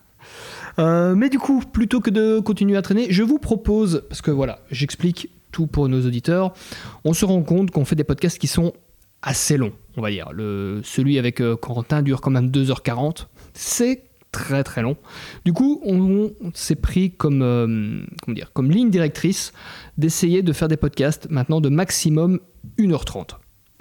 Euh, 0.78 1.14
mais 1.16 1.28
du 1.30 1.38
coup, 1.38 1.60
plutôt 1.60 2.00
que 2.00 2.10
de 2.10 2.38
continuer 2.38 2.76
à 2.76 2.82
traîner, 2.82 3.08
je 3.10 3.22
vous 3.22 3.38
propose, 3.38 4.04
parce 4.08 4.22
que 4.22 4.30
voilà, 4.30 4.60
j'explique 4.70 5.30
tout 5.50 5.66
pour 5.66 5.88
nos 5.88 6.06
auditeurs, 6.06 6.54
on 7.04 7.12
se 7.12 7.24
rend 7.24 7.42
compte 7.42 7.70
qu'on 7.72 7.84
fait 7.84 7.96
des 7.96 8.04
podcasts 8.04 8.38
qui 8.38 8.46
sont 8.46 8.72
assez 9.22 9.56
longs, 9.56 9.72
on 9.96 10.02
va 10.02 10.10
dire. 10.10 10.32
Le, 10.32 10.80
celui 10.84 11.18
avec 11.18 11.40
euh, 11.40 11.56
Corentin 11.56 12.02
dure 12.02 12.20
quand 12.20 12.30
même 12.30 12.48
2h40. 12.50 13.26
C'est 13.54 14.04
très 14.32 14.62
très 14.64 14.82
long. 14.82 14.96
Du 15.44 15.52
coup, 15.52 15.80
on, 15.84 16.30
on 16.40 16.50
s'est 16.54 16.76
pris 16.76 17.10
comme, 17.12 17.42
euh, 17.42 18.02
comment 18.22 18.34
dire, 18.34 18.52
comme 18.52 18.70
ligne 18.70 18.90
directrice 18.90 19.52
d'essayer 19.98 20.42
de 20.42 20.52
faire 20.52 20.68
des 20.68 20.76
podcasts 20.76 21.28
maintenant 21.30 21.60
de 21.60 21.68
maximum 21.68 22.38
1h30. 22.78 23.30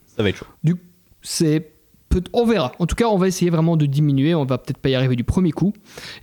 Ça 0.07 0.23
va 0.23 0.29
être 0.29 0.37
chaud. 0.37 0.45
Du, 0.63 0.75
c'est 1.21 1.71
peut- 2.09 2.23
on 2.33 2.45
verra. 2.45 2.71
En 2.79 2.87
tout 2.87 2.95
cas, 2.95 3.05
on 3.07 3.17
va 3.17 3.27
essayer 3.27 3.51
vraiment 3.51 3.77
de 3.77 3.85
diminuer. 3.85 4.33
On 4.35 4.45
va 4.45 4.57
peut-être 4.57 4.79
pas 4.79 4.89
y 4.89 4.95
arriver 4.95 5.15
du 5.15 5.23
premier 5.23 5.51
coup. 5.51 5.73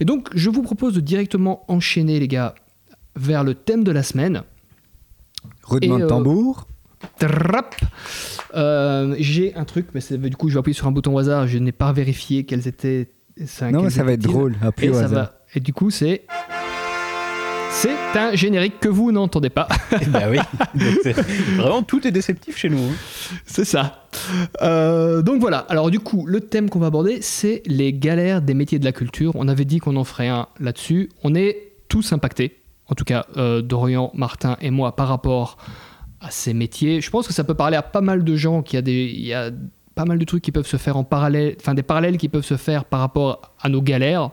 Et 0.01 0.05
donc, 0.05 0.29
je 0.35 0.51
vous 0.51 0.63
propose 0.63 0.93
de 0.95 1.01
directement 1.01 1.65
enchaîner, 1.69 2.19
les 2.19 2.29
gars, 2.29 2.55
vers 3.15 3.45
le 3.45 3.55
thème 3.55 3.85
de 3.85 3.93
la 3.93 4.03
semaine. 4.03 4.43
Roulement 5.63 5.99
de 5.99 6.05
euh, 6.05 6.09
tambour. 6.09 6.67
Trap. 7.19 7.75
Euh, 8.55 9.15
J'ai 9.19 9.55
un 9.55 9.65
truc, 9.65 9.89
mais 9.95 10.01
c'est- 10.01 10.19
du 10.19 10.37
coup, 10.37 10.49
je 10.49 10.55
vais 10.55 10.61
appuyer 10.61 10.75
sur 10.75 10.87
un 10.87 10.93
bouton 10.93 11.15
au 11.15 11.19
hasard. 11.19 11.47
Je 11.47 11.59
n'ai 11.59 11.73
pas 11.73 11.93
vérifié 11.93 12.45
quels 12.45 12.67
étaient. 12.69 13.09
Non, 13.71 13.83
mais 13.83 13.91
ça 13.91 14.03
va 14.05 14.13
être 14.13 14.23
drôle. 14.23 14.55
Et 14.63 14.67
Appuie 14.67 14.89
au 14.89 14.95
ça 14.95 15.01
hasard. 15.05 15.11
va. 15.25 15.33
Et 15.55 15.61
du 15.61 15.73
coup, 15.73 15.91
c'est. 15.91 16.23
C'est 17.71 17.91
un 18.19 18.35
générique 18.35 18.81
que 18.81 18.89
vous 18.89 19.13
n'entendez 19.13 19.51
pas. 19.51 19.69
bah 20.09 20.23
oui. 20.31 20.39
Donc, 20.75 21.15
Vraiment, 21.57 21.83
tout 21.83 22.07
est 22.07 22.11
déceptif 22.11 22.57
chez 22.57 22.71
nous. 22.71 22.79
hein. 22.79 22.95
C'est 23.45 23.67
ça. 23.67 24.07
Euh, 24.63 25.21
donc 25.21 25.41
voilà. 25.43 25.59
Alors 25.69 25.91
du 25.91 26.01
coup, 26.01 26.25
le 26.27 26.41
thème 26.41 26.71
qu'on 26.71 26.79
va 26.79 26.87
aborder, 26.87 27.19
c'est 27.21 27.63
les 27.67 27.93
galères 27.93 28.41
des 28.41 28.55
métiers 28.55 28.79
de 28.79 28.85
la 28.87 28.93
culture. 28.93 29.33
On 29.35 29.47
avait 29.49 29.67
dit 29.67 29.79
qu'on 29.79 29.97
en 29.97 30.05
ferait 30.05 30.29
un 30.29 30.47
là-dessus. 30.59 31.11
On 31.23 31.35
est 31.35 31.73
tous 31.89 32.15
impactés. 32.15 32.57
En 32.89 32.95
tout 32.95 33.05
cas, 33.05 33.27
euh, 33.37 33.61
Dorian, 33.61 34.11
Martin 34.15 34.57
et 34.63 34.71
moi, 34.71 34.97
par 34.97 35.09
rapport 35.09 35.59
à 36.27 36.31
ces 36.31 36.55
métiers. 36.55 37.01
Je 37.01 37.11
pense 37.11 37.27
que 37.27 37.33
ça 37.33 37.45
peut 37.45 37.55
parler 37.55 37.77
à 37.77 37.83
pas 37.83 38.01
mal 38.01 38.25
de 38.25 38.37
gens. 38.37 38.63
Qu'il 38.63 38.77
y 38.77 38.79
a 38.79 38.83
des, 38.83 39.05
il 39.07 39.25
y 39.27 39.35
a 39.35 39.51
pas 39.95 40.05
mal 40.05 40.19
de 40.19 40.25
trucs 40.25 40.43
qui 40.43 40.53
peuvent 40.53 40.67
se 40.67 40.77
faire 40.77 40.97
en 40.97 41.05
parallèle, 41.05 41.57
enfin 41.61 41.75
des 41.75 41.83
parallèles 41.83 42.19
qui 42.19 42.29
peuvent 42.29 42.45
se 42.45 42.57
faire 42.57 42.85
par 42.85 43.01
rapport 43.01 43.55
à 43.61 43.69
nos 43.69 43.81
galères. 43.83 44.31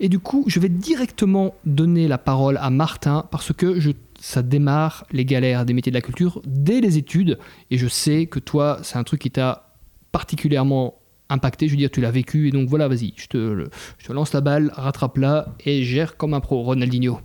Et 0.00 0.08
du 0.08 0.18
coup, 0.18 0.44
je 0.48 0.58
vais 0.60 0.68
directement 0.70 1.54
donner 1.64 2.08
la 2.08 2.18
parole 2.18 2.56
à 2.60 2.70
Martin 2.70 3.26
parce 3.30 3.52
que 3.52 3.78
je, 3.78 3.90
ça 4.18 4.42
démarre 4.42 5.04
les 5.12 5.24
galères 5.26 5.64
des 5.66 5.74
métiers 5.74 5.92
de 5.92 5.96
la 5.96 6.00
culture 6.00 6.40
dès 6.46 6.80
les 6.80 6.96
études. 6.96 7.38
Et 7.70 7.76
je 7.78 7.86
sais 7.86 8.26
que 8.26 8.38
toi, 8.38 8.78
c'est 8.82 8.96
un 8.96 9.04
truc 9.04 9.20
qui 9.20 9.30
t'a 9.30 9.68
particulièrement 10.10 10.94
impacté. 11.28 11.66
Je 11.68 11.72
veux 11.72 11.76
dire, 11.76 11.90
tu 11.90 12.00
l'as 12.00 12.10
vécu. 12.10 12.48
Et 12.48 12.50
donc 12.50 12.68
voilà, 12.68 12.88
vas-y, 12.88 13.12
je 13.16 13.26
te, 13.28 13.36
le- 13.36 13.70
je 13.98 14.06
te 14.06 14.12
lance 14.12 14.32
la 14.32 14.40
balle, 14.40 14.72
rattrape-la 14.74 15.54
et 15.66 15.84
gère 15.84 16.16
comme 16.16 16.34
un 16.34 16.40
pro, 16.40 16.62
Ronaldinho. 16.62 17.20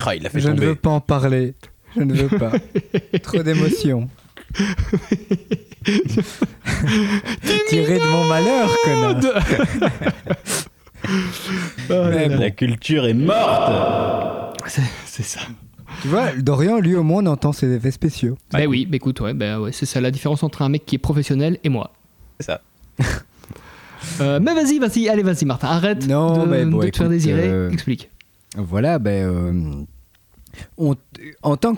Ah, 0.00 0.14
il 0.14 0.26
a 0.26 0.30
fait 0.30 0.40
Je 0.40 0.48
ne 0.50 0.60
veux 0.60 0.74
pas 0.74 0.90
en 0.90 1.00
parler. 1.00 1.54
Je 1.96 2.02
ne 2.02 2.14
veux 2.14 2.38
pas. 2.38 2.52
Trop 3.22 3.42
d'émotions. 3.42 4.08
Tiré 7.68 7.98
de 7.98 8.04
mon 8.04 8.28
malheur, 8.28 8.70
connard. 8.84 9.20
Mais 11.88 12.28
bon. 12.28 12.38
La 12.38 12.50
culture 12.50 13.06
est 13.06 13.14
morte. 13.14 14.52
C'est 14.66 14.82
c'est 15.04 15.22
ça. 15.22 15.40
Tu 16.02 16.08
vois, 16.08 16.32
Dorian, 16.32 16.78
lui, 16.78 16.94
au 16.94 17.02
moins, 17.02 17.22
on 17.22 17.26
entend 17.26 17.52
ses 17.52 17.70
effets 17.72 17.90
spéciaux. 17.92 18.36
Ben 18.52 18.66
oui, 18.66 18.86
bah 18.86 18.96
écoute, 18.96 19.20
ouais, 19.20 19.32
ben 19.34 19.60
ouais, 19.60 19.72
c'est 19.72 19.86
ça 19.86 20.00
la 20.00 20.10
différence 20.10 20.42
entre 20.42 20.62
un 20.62 20.68
mec 20.68 20.84
qui 20.84 20.96
est 20.96 20.98
professionnel 20.98 21.58
et 21.64 21.68
moi. 21.68 21.92
C'est 22.40 22.46
ça. 22.46 22.60
Euh, 24.20 24.38
mais 24.40 24.54
vas-y, 24.54 24.78
vas-y, 24.78 25.08
allez, 25.08 25.22
vas-y, 25.22 25.44
Martin, 25.46 25.68
arrête 25.68 26.06
Non, 26.06 26.44
de, 26.44 26.48
mais 26.50 26.64
bon, 26.64 26.78
de 26.80 26.88
te 26.90 26.96
faire 26.96 27.08
désirer. 27.08 27.48
euh, 27.48 27.70
Explique. 27.70 28.10
Voilà, 28.56 28.98
ben, 28.98 29.26
euh, 29.26 29.52
on- 30.78 30.96
en 31.42 31.56
tant 31.56 31.74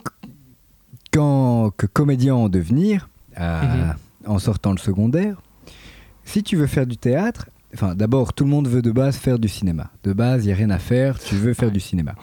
que, 1.10 1.86
comédien 1.86 2.34
en 2.34 2.48
devenir, 2.48 3.08
à- 3.34 3.64
Mhm. 3.64 3.94
en 4.26 4.38
sortant 4.38 4.72
le 4.72 4.78
secondaire, 4.78 5.40
si 6.24 6.42
tu 6.42 6.56
veux 6.56 6.66
faire 6.66 6.86
du 6.86 6.96
théâtre, 6.96 7.48
Enfin, 7.74 7.94
d'abord, 7.94 8.32
tout 8.32 8.44
le 8.44 8.50
monde 8.50 8.66
veut 8.66 8.80
de 8.80 8.90
base 8.90 9.18
faire 9.18 9.38
du 9.38 9.46
cinéma. 9.46 9.90
De 10.02 10.14
base, 10.14 10.42
il 10.42 10.46
n'y 10.46 10.52
a 10.54 10.56
rien 10.56 10.70
à 10.70 10.78
faire, 10.78 11.18
tu 11.18 11.34
veux 11.34 11.52
faire 11.52 11.70
du 11.70 11.80
cinéma. 11.80 12.14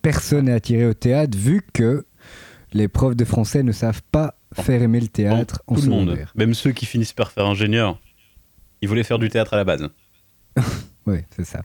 Personne 0.00 0.44
n'est 0.44 0.52
attiré 0.52 0.86
au 0.86 0.94
théâtre 0.94 1.36
vu 1.36 1.60
que 1.72 2.06
les 2.72 2.86
profs 2.86 3.16
de 3.16 3.24
français 3.24 3.64
ne 3.64 3.72
savent 3.72 4.02
pas 4.12 4.36
faire 4.52 4.80
aimer 4.80 5.00
le 5.00 5.08
théâtre 5.08 5.60
en 5.66 5.74
Tout 5.74 5.80
le 5.82 5.88
monde, 5.88 6.04
secondaire. 6.10 6.32
même 6.36 6.54
ceux 6.54 6.70
qui 6.70 6.86
finissent 6.86 7.12
par 7.12 7.32
faire 7.32 7.46
ingénieur, 7.46 8.00
ils 8.80 8.88
voulaient 8.88 9.02
faire 9.02 9.18
du 9.18 9.28
théâtre 9.28 9.54
à 9.54 9.56
la 9.56 9.64
base. 9.64 9.88
Oui, 11.08 11.18
c'est 11.34 11.44
ça. 11.44 11.62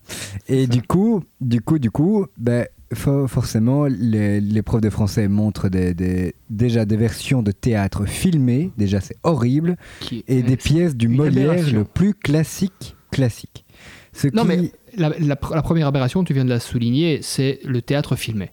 Et 0.47 0.65
du 0.65 0.81
coup, 0.81 1.23
du 1.41 1.61
coup, 1.61 1.77
du 1.77 1.91
coup, 1.91 2.25
ben, 2.37 2.65
for- 2.95 3.29
forcément, 3.29 3.85
les, 3.85 4.39
les 4.41 4.61
profs 4.61 4.81
de 4.81 4.89
français 4.89 5.27
montrent 5.27 5.69
des, 5.69 5.93
des- 5.93 6.35
déjà 6.49 6.85
des 6.85 6.97
versions 6.97 7.41
de 7.41 7.51
théâtre 7.51 8.05
filmées, 8.05 8.71
déjà 8.77 8.99
c'est 9.01 9.17
horrible, 9.23 9.77
Qui 9.99 10.23
et 10.27 10.43
des 10.43 10.57
pièces 10.57 10.95
du 10.95 11.07
Molière 11.07 11.69
le 11.71 11.83
plus 11.83 12.13
classique, 12.13 12.95
classique. 13.11 13.65
Ce 14.13 14.27
Non, 14.27 14.43
qui- 14.43 14.47
mais 14.47 14.71
la, 14.97 15.09
la 15.19 15.35
pr- 15.35 15.53
la 15.55 15.61
première 15.61 15.87
aberration, 15.87 16.23
tu 16.23 16.33
viens 16.33 16.45
de 16.45 16.49
la 16.49 16.59
souligner, 16.59 17.19
c'est 17.21 17.59
le 17.65 17.81
théâtre 17.81 18.15
filmé. 18.15 18.51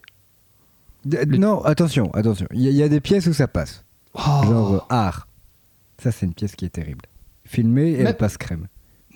Non, 1.04 1.62
attention, 1.64 2.12
attention. 2.12 2.46
Il 2.52 2.60
y, 2.62 2.68
a- 2.68 2.70
il 2.70 2.76
y 2.76 2.82
a 2.82 2.88
des 2.88 3.00
pièces 3.00 3.26
où 3.26 3.32
ça 3.32 3.48
passe. 3.48 3.84
Oh. 4.14 4.20
Genre 4.44 4.74
euh, 4.74 4.78
art. 4.94 5.28
Ça, 6.02 6.12
c'est 6.12 6.26
une 6.26 6.34
pièce 6.34 6.56
qui 6.56 6.64
est 6.64 6.70
terrible. 6.70 7.02
Filmée 7.46 7.92
et 7.92 8.02
Mais- 8.02 8.10
elle 8.10 8.16
passe 8.16 8.36
crème. 8.36 8.66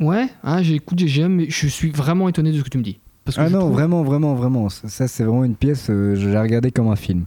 Ouais, 0.01 0.27
hein, 0.43 0.63
j'écoute, 0.63 0.99
j'ai- 0.99 1.09
j'aime, 1.09 1.35
mais 1.37 1.47
je 1.51 1.67
suis 1.69 1.91
vraiment 1.91 2.29
étonné 2.29 2.53
de 2.53 2.59
ce 2.59 2.63
que 2.65 2.69
tu 2.71 2.79
me 2.79 2.83
dis. 2.83 2.99
Parce 3.25 3.37
que 3.37 3.43
Ah 3.43 3.49
non, 3.51 3.61
trouve- 3.61 3.73
vraiment, 3.73 4.03
vraiment, 4.05 4.35
vraiment. 4.35 4.69
Ça, 4.69 4.89
ça, 4.89 5.09
c'est 5.09 5.25
vraiment 5.25 5.45
une 5.45 5.57
pièce, 5.57 5.87
euh, 5.91 6.15
je 6.15 6.29
l'ai 6.29 6.39
regardée 6.39 6.71
comme 6.71 6.89
un 6.89 6.97
film. 6.97 7.25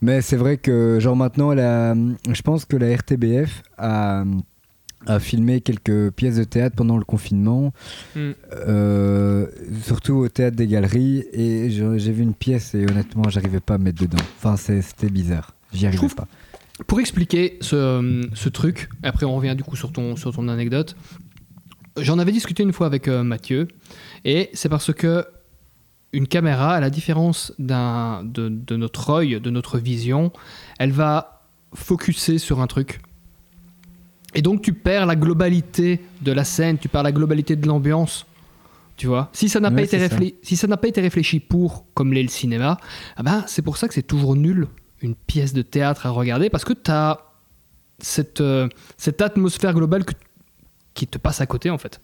Mais 0.00 0.20
c'est 0.20 0.36
vrai 0.36 0.56
que, 0.56 0.98
genre 1.00 1.14
maintenant, 1.16 1.54
la, 1.54 1.94
je 1.94 2.42
pense 2.42 2.64
que 2.64 2.76
la 2.76 2.92
RTBF 2.96 3.62
a, 3.78 4.24
a 5.06 5.18
filmé 5.20 5.60
quelques 5.60 6.10
pièces 6.10 6.36
de 6.36 6.44
théâtre 6.44 6.74
pendant 6.74 6.98
le 6.98 7.04
confinement, 7.04 7.72
Mm. 8.16 8.30
euh, 8.66 9.46
surtout 9.84 10.14
au 10.14 10.28
théâtre 10.28 10.56
des 10.56 10.66
galeries. 10.66 11.24
Et 11.32 11.70
j'ai 11.70 12.12
vu 12.12 12.22
une 12.22 12.34
pièce 12.34 12.74
et 12.74 12.84
honnêtement, 12.90 13.28
j'arrivais 13.28 13.60
pas 13.60 13.74
à 13.74 13.78
me 13.78 13.84
mettre 13.84 14.00
dedans. 14.02 14.22
Enfin, 14.38 14.56
c'était 14.56 15.08
bizarre. 15.10 15.54
J'y 15.72 15.86
arrivais 15.86 15.98
trouve- 15.98 16.14
pas. 16.16 16.26
Pour 16.86 16.98
expliquer 17.00 17.58
ce, 17.60 18.28
ce 18.34 18.48
truc, 18.48 18.88
après 19.04 19.24
on 19.24 19.36
revient 19.36 19.54
du 19.56 19.62
coup 19.62 19.76
sur 19.76 19.92
ton, 19.92 20.16
sur 20.16 20.32
ton 20.34 20.48
anecdote, 20.48 20.96
j'en 22.00 22.18
avais 22.18 22.32
discuté 22.32 22.62
une 22.64 22.72
fois 22.72 22.86
avec 22.86 23.06
euh, 23.08 23.22
Mathieu, 23.22 23.68
et 24.24 24.50
c'est 24.54 24.68
parce 24.68 24.92
que 24.92 25.26
une 26.12 26.26
caméra, 26.28 26.74
à 26.74 26.80
la 26.80 26.90
différence 26.90 27.52
d'un, 27.58 28.22
de, 28.24 28.48
de 28.50 28.76
notre 28.76 29.08
œil, 29.10 29.40
de 29.40 29.50
notre 29.50 29.78
vision, 29.78 30.30
elle 30.78 30.92
va 30.92 31.42
focuser 31.74 32.36
sur 32.38 32.60
un 32.60 32.66
truc. 32.66 33.00
Et 34.34 34.42
donc 34.42 34.60
tu 34.62 34.72
perds 34.74 35.06
la 35.06 35.16
globalité 35.16 36.00
de 36.20 36.32
la 36.32 36.44
scène, 36.44 36.78
tu 36.78 36.88
perds 36.88 37.02
la 37.02 37.12
globalité 37.12 37.56
de 37.56 37.66
l'ambiance. 37.66 38.26
Tu 38.98 39.06
vois 39.06 39.30
si 39.32 39.48
ça 39.48 39.58
n'a 39.58 39.70
Ouais, 39.70 39.76
pas 39.76 39.82
été 39.82 39.96
réfléchi, 39.96 40.34
si 40.42 40.56
ça 40.56 40.66
n'a 40.66 40.76
pas 40.76 40.88
été 40.88 41.00
réfléchi 41.00 41.40
pour 41.40 41.86
comme 41.94 42.12
l'est 42.12 42.22
le 42.22 42.28
cinéma, 42.28 42.76
ah 43.16 43.22
ben, 43.22 43.44
c'est 43.46 43.62
pour 43.62 43.78
ça 43.78 43.88
que 43.88 43.94
c'est 43.94 44.02
toujours 44.02 44.36
nul 44.36 44.68
une 45.00 45.14
pièce 45.14 45.52
de 45.54 45.62
théâtre 45.62 46.06
à 46.06 46.10
regarder 46.10 46.50
parce 46.50 46.64
que 46.64 46.74
tu 46.74 46.90
as 46.90 47.18
cette, 47.98 48.40
euh, 48.42 48.68
cette 48.98 49.20
atmosphère 49.22 49.72
globale 49.74 50.04
que- 50.04 50.12
qui 50.94 51.06
te 51.06 51.16
passe 51.18 51.40
à 51.40 51.46
côté 51.46 51.70
en 51.70 51.78
fait. 51.78 52.00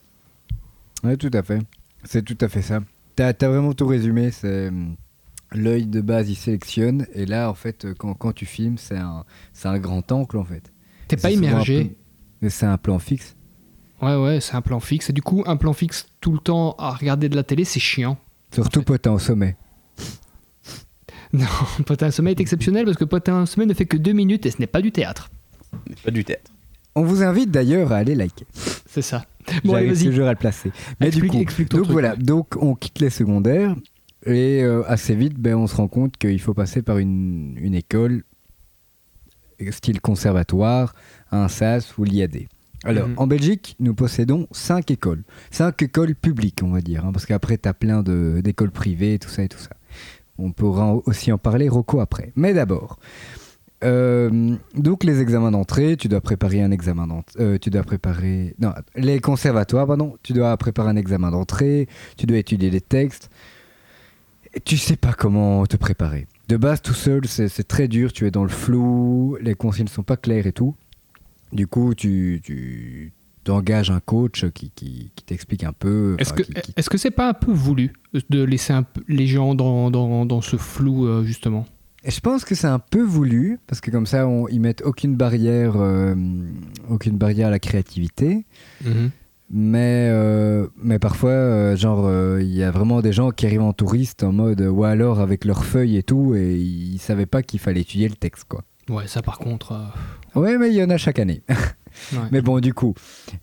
Oui, 1.05 1.17
tout 1.19 1.31
à 1.35 1.43
fait. 1.43 1.61
C'est 2.09 2.23
tout 2.23 2.39
à 2.41 2.49
fait 2.49 2.63
ça. 2.63 2.81
T'as 3.17 3.35
as 3.39 3.49
vraiment 3.49 3.75
tout 3.75 3.87
résumé. 3.87 4.31
C'est 4.31 4.69
hum, 4.69 4.97
l'œil 5.53 5.85
de 5.85 6.01
base, 6.01 6.31
il 6.31 6.37
sélectionne, 6.37 7.07
et 7.13 7.27
là, 7.27 7.51
en 7.51 7.55
fait, 7.55 7.85
euh, 7.85 7.95
quand, 7.97 8.15
quand 8.15 8.33
tu 8.33 8.47
filmes, 8.47 8.79
c'est 8.79 8.97
un, 8.97 9.27
c'est 9.53 9.69
un 9.69 9.79
grand 9.79 10.11
angle, 10.11 10.39
en 10.39 10.45
fait. 10.45 10.73
T'es 11.07 11.19
pas 11.19 11.31
immergé. 11.31 11.95
C'est 12.49 12.65
un 12.65 12.79
plan 12.79 12.99
fixe. 12.99 13.37
Ouais, 14.01 14.17
ouais, 14.17 14.41
c'est 14.41 14.55
un 14.55 14.63
plan 14.63 14.81
fixe. 14.81 15.11
Et 15.11 15.13
du 15.13 15.21
coup, 15.21 15.43
un 15.47 15.59
plan 15.59 15.75
fixe 15.75 16.07
tout 16.23 16.33
le 16.33 16.39
temps 16.39 16.77
à 16.79 16.93
regarder 16.93 17.29
de 17.29 17.37
la 17.37 17.43
télé, 17.43 17.65
c'est 17.65 17.81
chiant. 17.81 18.17
Surtout 18.55 18.83
potin 18.83 19.13
au 19.13 19.19
sommet. 19.19 19.57
Non, 21.35 21.45
Potin 21.85 22.11
Sommeil 22.11 22.33
est 22.33 22.41
exceptionnel 22.41 22.87
parce 22.87 22.97
que 22.97 23.05
Potin 23.05 23.45
Sommeil 23.45 23.69
ne 23.69 23.75
fait 23.75 23.85
que 23.85 23.99
deux 23.99 24.15
minutes 24.15 24.47
et 24.47 24.51
ce 24.51 24.59
n'est 24.61 24.67
pas 24.67 24.81
du 24.81 24.93
théâtre. 24.93 25.29
Pas 26.03 26.11
du 26.11 26.25
théâtre. 26.25 26.51
On 26.95 27.03
vous 27.03 27.23
invite 27.23 27.51
d'ailleurs 27.51 27.93
à 27.93 27.97
aller 27.97 28.15
liker. 28.15 28.47
C'est 28.87 29.03
ça. 29.03 29.27
Bon, 29.65 29.73
J'arrive 29.73 30.03
toujours 30.05 30.27
à 30.27 30.33
le 30.33 30.37
placer. 30.39 30.71
Mais 31.01 31.09
Explique- 31.09 31.31
du 31.33 31.37
coup, 31.39 31.43
explique 31.43 31.69
ton 31.69 31.77
donc 31.79 31.85
truc, 31.87 31.93
voilà, 31.93 32.17
donc 32.17 32.55
on 32.61 32.75
quitte 32.75 33.01
les 33.01 33.11
secondaires 33.11 33.75
et 34.27 34.63
euh, 34.63 34.83
assez 34.87 35.15
vite, 35.15 35.39
ben, 35.39 35.55
on 35.57 35.67
se 35.67 35.77
rend 35.77 35.89
compte 35.89 36.17
qu'il 36.17 36.41
faut 36.41 36.55
passer 36.55 36.83
par 36.83 36.99
une, 36.99 37.57
une 37.61 37.75
école 37.75 38.23
style 39.71 40.01
conservatoire, 40.01 40.95
un 41.33 41.49
SAS 41.49 41.97
ou 41.99 42.05
l'IAD. 42.05 42.43
Alors, 42.85 43.09
Mhm. 43.09 43.15
en 43.17 43.27
Belgique, 43.27 43.75
nous 43.81 43.93
possédons 43.95 44.47
cinq 44.53 44.91
écoles. 44.93 45.25
Cinq 45.51 45.83
écoles 45.83 46.15
publiques, 46.15 46.61
on 46.63 46.71
va 46.71 46.81
dire, 46.81 47.05
hein, 47.05 47.11
parce 47.13 47.27
qu'après, 47.27 47.59
tu 47.59 47.69
as 47.69 47.75
plein 47.75 48.03
d'écoles 48.05 48.71
privées, 48.71 49.19
tout 49.19 49.29
ça 49.29 49.43
et 49.43 49.49
tout 49.49 49.59
ça. 49.59 49.71
On 50.39 50.53
pourra 50.53 50.95
aussi 51.07 51.33
en 51.33 51.39
parler, 51.39 51.69
Rocco, 51.69 51.99
après. 52.01 52.33
Mais 52.37 52.55
d'abord, 52.55 53.01
euh, 53.85 54.57
donc 54.75 55.05
les 55.05 55.21
examens 55.21 55.51
d'entrée, 55.51 55.97
tu 55.97 56.09
dois 56.09 56.21
préparer 56.21 56.63
un 56.63 56.71
examen 56.71 57.07
d'entrée. 57.07 57.59
tu 57.61 57.71
dois 57.71 57.83
préparer. 57.83 58.55
Non, 58.59 58.73
les 58.97 59.21
conservatoires, 59.21 59.87
pardon. 59.87 60.17
Tu 60.23 60.33
dois 60.33 60.57
préparer 60.57 60.89
un 60.91 60.97
examen 60.97 61.31
d'entrée. 61.31 61.89
Tu 62.17 62.27
dois 62.27 62.39
étudier 62.39 62.71
les 62.71 62.81
textes. 62.81 63.31
Et 64.55 64.61
tu 64.61 64.77
sais 64.79 64.97
pas 64.97 65.13
comment 65.13 65.67
te 65.67 65.77
préparer. 65.77 66.27
De 66.49 66.57
base, 66.57 66.81
tout 66.83 66.95
seul, 66.95 67.27
c'est 67.27 67.69
très 67.69 67.87
dur. 67.89 68.13
Tu 68.13 68.27
es 68.27 68.31
dans 68.31 68.43
le 68.45 68.49
flou. 68.49 69.37
Les 69.41 69.55
consignes 69.55 69.85
ne 69.85 69.91
sont 69.91 70.03
pas 70.03 70.17
claires 70.17 70.47
et 70.47 70.53
tout. 70.53 70.75
Du 71.53 71.67
coup, 71.67 71.95
tu, 71.95 72.41
tu 72.45 73.13
engages 73.49 73.91
un 73.91 74.01
coach 74.01 74.45
qui, 74.51 74.71
qui, 74.75 75.11
qui 75.15 75.25
t'explique 75.25 75.65
un 75.65 75.73
peu. 75.73 76.17
Est-ce 76.19 76.33
que 76.33 76.43
qui- 76.43 76.73
est-ce 76.77 76.91
que 76.91 76.99
c'est 76.99 77.11
pas 77.11 77.29
un 77.31 77.35
peu 77.35 77.53
voulu 77.53 77.93
de 78.31 78.43
laisser 78.43 78.73
peu 78.93 79.03
les 79.09 79.27
gens 79.27 79.55
dans, 79.55 79.91
dans, 79.91 80.27
dans 80.27 80.41
ce 80.41 80.57
flou 80.57 81.07
euh, 81.07 81.25
justement? 81.25 81.67
Je 82.11 82.21
pense 82.21 82.45
que 82.45 82.55
c'est 82.55 82.67
un 82.67 82.79
peu 82.79 83.03
voulu, 83.03 83.59
parce 83.67 83.81
que 83.81 83.91
comme 83.91 84.07
ça, 84.07 84.27
on, 84.27 84.49
ils 84.49 84.61
mettent 84.61 84.83
aucune 84.83 85.17
barrière, 85.17 85.75
euh, 85.77 86.15
aucune 86.89 87.17
barrière 87.17 87.49
à 87.49 87.51
la 87.51 87.59
créativité. 87.59 88.47
Mais, 89.51 90.11
euh, 90.11 90.67
mais 90.77 90.99
parfois, 90.99 91.31
euh, 91.31 91.77
genre, 91.77 92.11
il 92.39 92.55
y 92.55 92.63
a 92.63 92.71
vraiment 92.71 93.01
des 93.01 93.13
gens 93.13 93.31
qui 93.31 93.47
arrivent 93.47 93.63
en 93.63 93.73
touriste 93.73 94.23
en 94.23 94.33
mode, 94.33 94.61
ou 94.61 94.85
alors 94.85 95.21
avec 95.21 95.45
leurs 95.45 95.65
feuilles 95.65 95.97
et 95.97 96.03
tout, 96.03 96.35
et 96.35 96.57
ils 96.57 96.99
savaient 96.99 97.27
pas 97.27 97.43
qu'il 97.43 97.61
fallait 97.61 97.81
étudier 97.81 98.09
le 98.09 98.17
texte, 98.17 98.45
quoi. 98.49 98.63
Ouais, 98.89 99.07
ça 99.07 99.21
par 99.21 99.39
contre. 99.39 99.79
Ouais, 100.35 100.57
mais 100.57 100.69
il 100.69 100.75
y 100.75 100.83
en 100.83 100.91
a 100.91 100.97
chaque 100.97 101.19
année. 101.19 101.43
ouais. 102.13 102.19
mais 102.31 102.41
bon, 102.41 102.61
du 102.61 102.75
coup, 102.75 102.95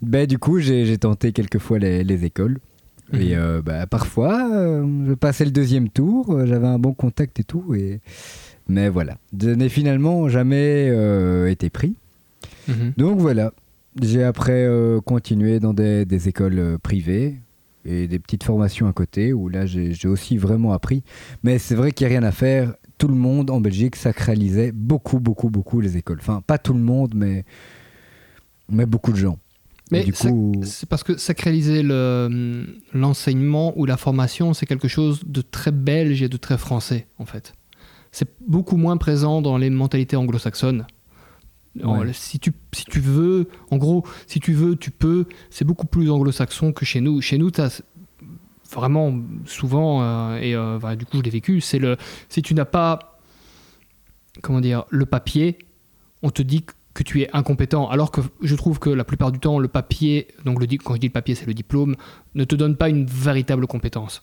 ben, 0.01 0.25
du 0.25 0.39
coup, 0.39 0.59
j'ai 0.59 0.97
tenté 0.97 1.33
quelques 1.33 1.59
fois 1.59 1.79
les, 1.79 2.03
les 2.03 2.25
écoles. 2.25 2.59
Mhm. 3.11 3.21
Et 3.21 3.35
euh, 3.35 3.61
bah, 3.61 3.85
parfois, 3.87 4.49
euh, 4.51 5.07
je 5.07 5.13
passais 5.13 5.45
le 5.45 5.51
deuxième 5.51 5.89
tour, 5.89 6.31
euh, 6.31 6.45
j'avais 6.45 6.67
un 6.67 6.79
bon 6.79 6.93
contact 6.93 7.39
et 7.39 7.43
tout. 7.43 7.75
Et... 7.75 8.01
Mais 8.67 8.89
voilà, 8.89 9.17
je 9.39 9.49
n'ai 9.49 9.69
finalement 9.69 10.27
jamais 10.29 10.87
euh, 10.89 11.47
été 11.49 11.69
pris. 11.69 11.95
Mhm. 12.67 12.93
Donc 12.97 13.19
voilà, 13.19 13.53
j'ai 14.01 14.23
après 14.23 14.65
euh, 14.65 14.99
continué 15.01 15.59
dans 15.59 15.73
des, 15.73 16.05
des 16.05 16.27
écoles 16.29 16.57
euh, 16.59 16.77
privées 16.77 17.35
et 17.85 18.07
des 18.07 18.17
petites 18.17 18.43
formations 18.43 18.87
à 18.87 18.93
côté 18.93 19.31
où 19.33 19.47
là 19.49 19.67
j'ai 19.67 19.93
aussi 20.07 20.37
vraiment 20.37 20.73
appris. 20.73 21.03
Mais 21.43 21.59
c'est 21.59 21.75
vrai 21.75 21.91
qu'il 21.91 22.07
n'y 22.07 22.13
a 22.15 22.19
rien 22.19 22.27
à 22.27 22.31
faire. 22.31 22.73
Tout 22.97 23.07
le 23.07 23.13
monde 23.15 23.51
en 23.51 23.59
Belgique 23.61 23.95
sacralisait 23.95 24.71
beaucoup, 24.71 25.19
beaucoup, 25.19 25.49
beaucoup 25.49 25.81
les 25.81 25.97
écoles. 25.97 26.17
Enfin, 26.21 26.41
pas 26.47 26.57
tout 26.57 26.73
le 26.73 26.79
monde, 26.79 27.13
mais, 27.13 27.45
mais 28.69 28.85
beaucoup 28.87 29.11
de 29.11 29.17
gens. 29.17 29.37
Mais 29.91 30.03
du 30.03 30.13
coup, 30.13 30.53
c'est 30.63 30.89
parce 30.89 31.03
que 31.03 31.15
sacraliser 31.17 31.83
le- 31.83 32.65
l'enseignement 32.93 33.77
ou 33.77 33.85
la 33.85 33.97
formation, 33.97 34.53
c'est 34.55 34.65
quelque 34.65 34.87
chose 34.87 35.21
de 35.27 35.41
très 35.41 35.71
belge 35.71 36.23
et 36.23 36.29
de 36.29 36.37
très 36.37 36.57
français, 36.57 37.05
en 37.19 37.25
fait. 37.25 37.53
C'est 38.15 38.29
beaucoup 38.47 38.77
moins 38.77 38.95
présent 38.95 39.41
dans 39.41 39.57
les 39.57 39.69
mentalités 39.69 40.15
anglo-saxonnes. 40.15 40.87
Ouais. 41.83 42.13
Si, 42.13 42.39
tu, 42.39 42.53
si 42.71 42.85
tu 42.85 43.01
veux, 43.01 43.49
en 43.71 43.75
gros, 43.75 44.05
si 44.25 44.39
tu 44.39 44.53
veux, 44.53 44.77
tu 44.77 44.89
peux, 44.89 45.25
c'est 45.49 45.65
beaucoup 45.65 45.85
plus 45.85 46.09
anglo-saxon 46.09 46.71
que 46.71 46.85
chez 46.85 47.01
nous. 47.01 47.19
Chez 47.19 47.37
nous, 47.37 47.51
tu 47.51 47.59
as 47.59 47.83
vraiment 48.71 49.13
souvent, 49.45 50.01
euh, 50.01 50.37
et 50.37 50.55
euh, 50.55 50.79
bah, 50.81 50.95
du 50.95 51.05
coup 51.05 51.17
je 51.17 51.23
l'ai 51.23 51.29
vécu, 51.29 51.59
c'est 51.59 51.77
le, 51.77 51.97
si 52.29 52.41
tu 52.41 52.53
n'as 52.53 52.63
pas, 52.63 53.19
comment 54.41 54.61
dire, 54.61 54.85
le 54.91 55.05
papier, 55.05 55.57
on 56.23 56.29
te 56.29 56.41
dit 56.41 56.63
que 56.93 57.03
tu 57.03 57.21
es 57.21 57.29
incompétent, 57.33 57.89
alors 57.89 58.11
que 58.11 58.21
je 58.41 58.55
trouve 58.55 58.79
que 58.79 58.89
la 58.89 59.03
plupart 59.03 59.33
du 59.33 59.39
temps, 59.39 59.59
le 59.59 59.67
papier, 59.67 60.29
donc 60.45 60.61
le, 60.61 60.67
quand 60.77 60.93
je 60.93 61.01
dis 61.01 61.07
le 61.07 61.11
papier, 61.11 61.35
c'est 61.35 61.47
le 61.47 61.53
diplôme, 61.53 61.97
ne 62.33 62.45
te 62.45 62.55
donne 62.55 62.77
pas 62.77 62.87
une 62.87 63.05
véritable 63.05 63.67
compétence. 63.67 64.21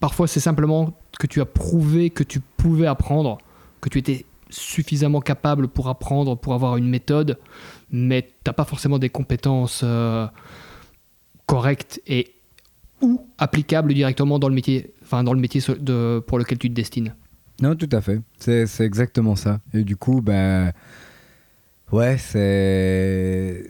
Parfois, 0.00 0.26
c'est 0.26 0.40
simplement 0.40 0.98
que 1.18 1.26
tu 1.26 1.40
as 1.40 1.46
prouvé 1.46 2.10
que 2.10 2.24
tu 2.24 2.40
pouvais 2.40 2.86
apprendre, 2.86 3.38
que 3.80 3.88
tu 3.88 3.98
étais 3.98 4.24
suffisamment 4.48 5.20
capable 5.20 5.68
pour 5.68 5.88
apprendre, 5.88 6.36
pour 6.36 6.54
avoir 6.54 6.76
une 6.76 6.88
méthode, 6.88 7.38
mais 7.90 8.22
tu 8.22 8.28
n'as 8.46 8.52
pas 8.52 8.64
forcément 8.64 8.98
des 8.98 9.10
compétences 9.10 9.82
euh, 9.84 10.26
correctes 11.46 12.00
et 12.06 12.34
ou 13.02 13.26
applicables 13.38 13.94
directement 13.94 14.38
dans 14.38 14.48
le 14.48 14.54
métier, 14.54 14.92
enfin 15.02 15.24
dans 15.24 15.32
le 15.32 15.40
métier 15.40 15.62
de, 15.78 16.22
pour 16.26 16.38
lequel 16.38 16.58
tu 16.58 16.68
te 16.68 16.74
destines. 16.74 17.14
Non, 17.60 17.74
tout 17.76 17.88
à 17.92 18.00
fait. 18.00 18.20
C'est 18.38 18.80
exactement 18.80 19.36
ça. 19.36 19.60
Et 19.74 19.84
du 19.84 19.96
coup, 19.96 20.22
ben. 20.22 20.72
Ouais, 21.92 22.16
c'est. 22.18 23.64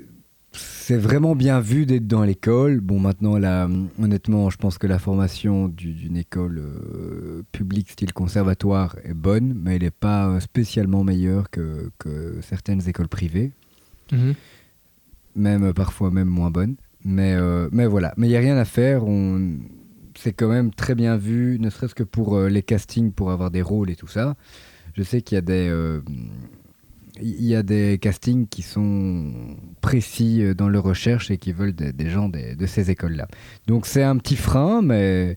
C'est 0.90 0.96
vraiment 0.96 1.36
bien 1.36 1.60
vu 1.60 1.86
d'être 1.86 2.08
dans 2.08 2.24
l'école. 2.24 2.80
Bon, 2.80 2.98
maintenant, 2.98 3.38
là, 3.38 3.68
honnêtement, 4.02 4.50
je 4.50 4.56
pense 4.56 4.76
que 4.76 4.88
la 4.88 4.98
formation 4.98 5.68
du- 5.68 5.92
d'une 5.92 6.16
école 6.16 6.58
euh, 6.58 7.42
publique 7.52 7.90
style 7.90 8.12
conservatoire 8.12 8.96
est 9.04 9.14
bonne, 9.14 9.54
mais 9.62 9.76
elle 9.76 9.82
n'est 9.82 9.92
pas 9.92 10.28
euh, 10.28 10.40
spécialement 10.40 11.04
meilleure 11.04 11.48
que, 11.48 11.92
que 11.98 12.40
certaines 12.42 12.88
écoles 12.88 13.06
privées, 13.06 13.52
Mhm. 14.10 14.34
même 15.36 15.62
euh, 15.62 15.72
parfois 15.72 16.10
même 16.10 16.26
moins 16.28 16.50
bonnes. 16.50 16.74
Mais, 17.04 17.34
euh, 17.36 17.68
mais 17.70 17.86
voilà, 17.86 18.12
mais 18.16 18.26
il 18.26 18.30
n'y 18.30 18.36
a 18.36 18.40
rien 18.40 18.56
à 18.56 18.64
faire. 18.64 19.04
On... 19.06 19.58
C'est 20.16 20.32
quand 20.32 20.48
même 20.48 20.72
très 20.74 20.96
bien 20.96 21.16
vu, 21.16 21.58
ne 21.60 21.70
serait-ce 21.70 21.94
que 21.94 22.02
pour 22.02 22.34
euh, 22.36 22.48
les 22.48 22.64
castings, 22.64 23.12
pour 23.12 23.30
avoir 23.30 23.52
des 23.52 23.62
rôles 23.62 23.90
et 23.90 23.96
tout 23.96 24.08
ça. 24.08 24.34
Je 24.96 25.04
sais 25.04 25.22
qu'il 25.22 25.36
y 25.36 25.38
a 25.38 25.40
des... 25.42 25.68
euh, 27.20 27.22
il 27.22 27.44
y 27.44 27.54
a 27.54 27.62
des 27.62 27.98
castings 28.00 28.46
qui 28.48 28.62
sont 28.62 29.32
précis 29.80 30.42
euh, 30.42 30.54
dans 30.54 30.68
leur 30.68 30.84
recherche 30.84 31.30
et 31.30 31.38
qui 31.38 31.52
veulent 31.52 31.74
des, 31.74 31.92
des 31.92 32.10
gens 32.10 32.28
des- 32.28 32.54
de 32.54 32.66
ces 32.66 32.90
écoles-là. 32.90 33.28
Donc 33.66 33.86
c'est 33.86 34.02
un 34.02 34.16
petit 34.16 34.36
frein, 34.36 34.82
mais... 34.82 35.36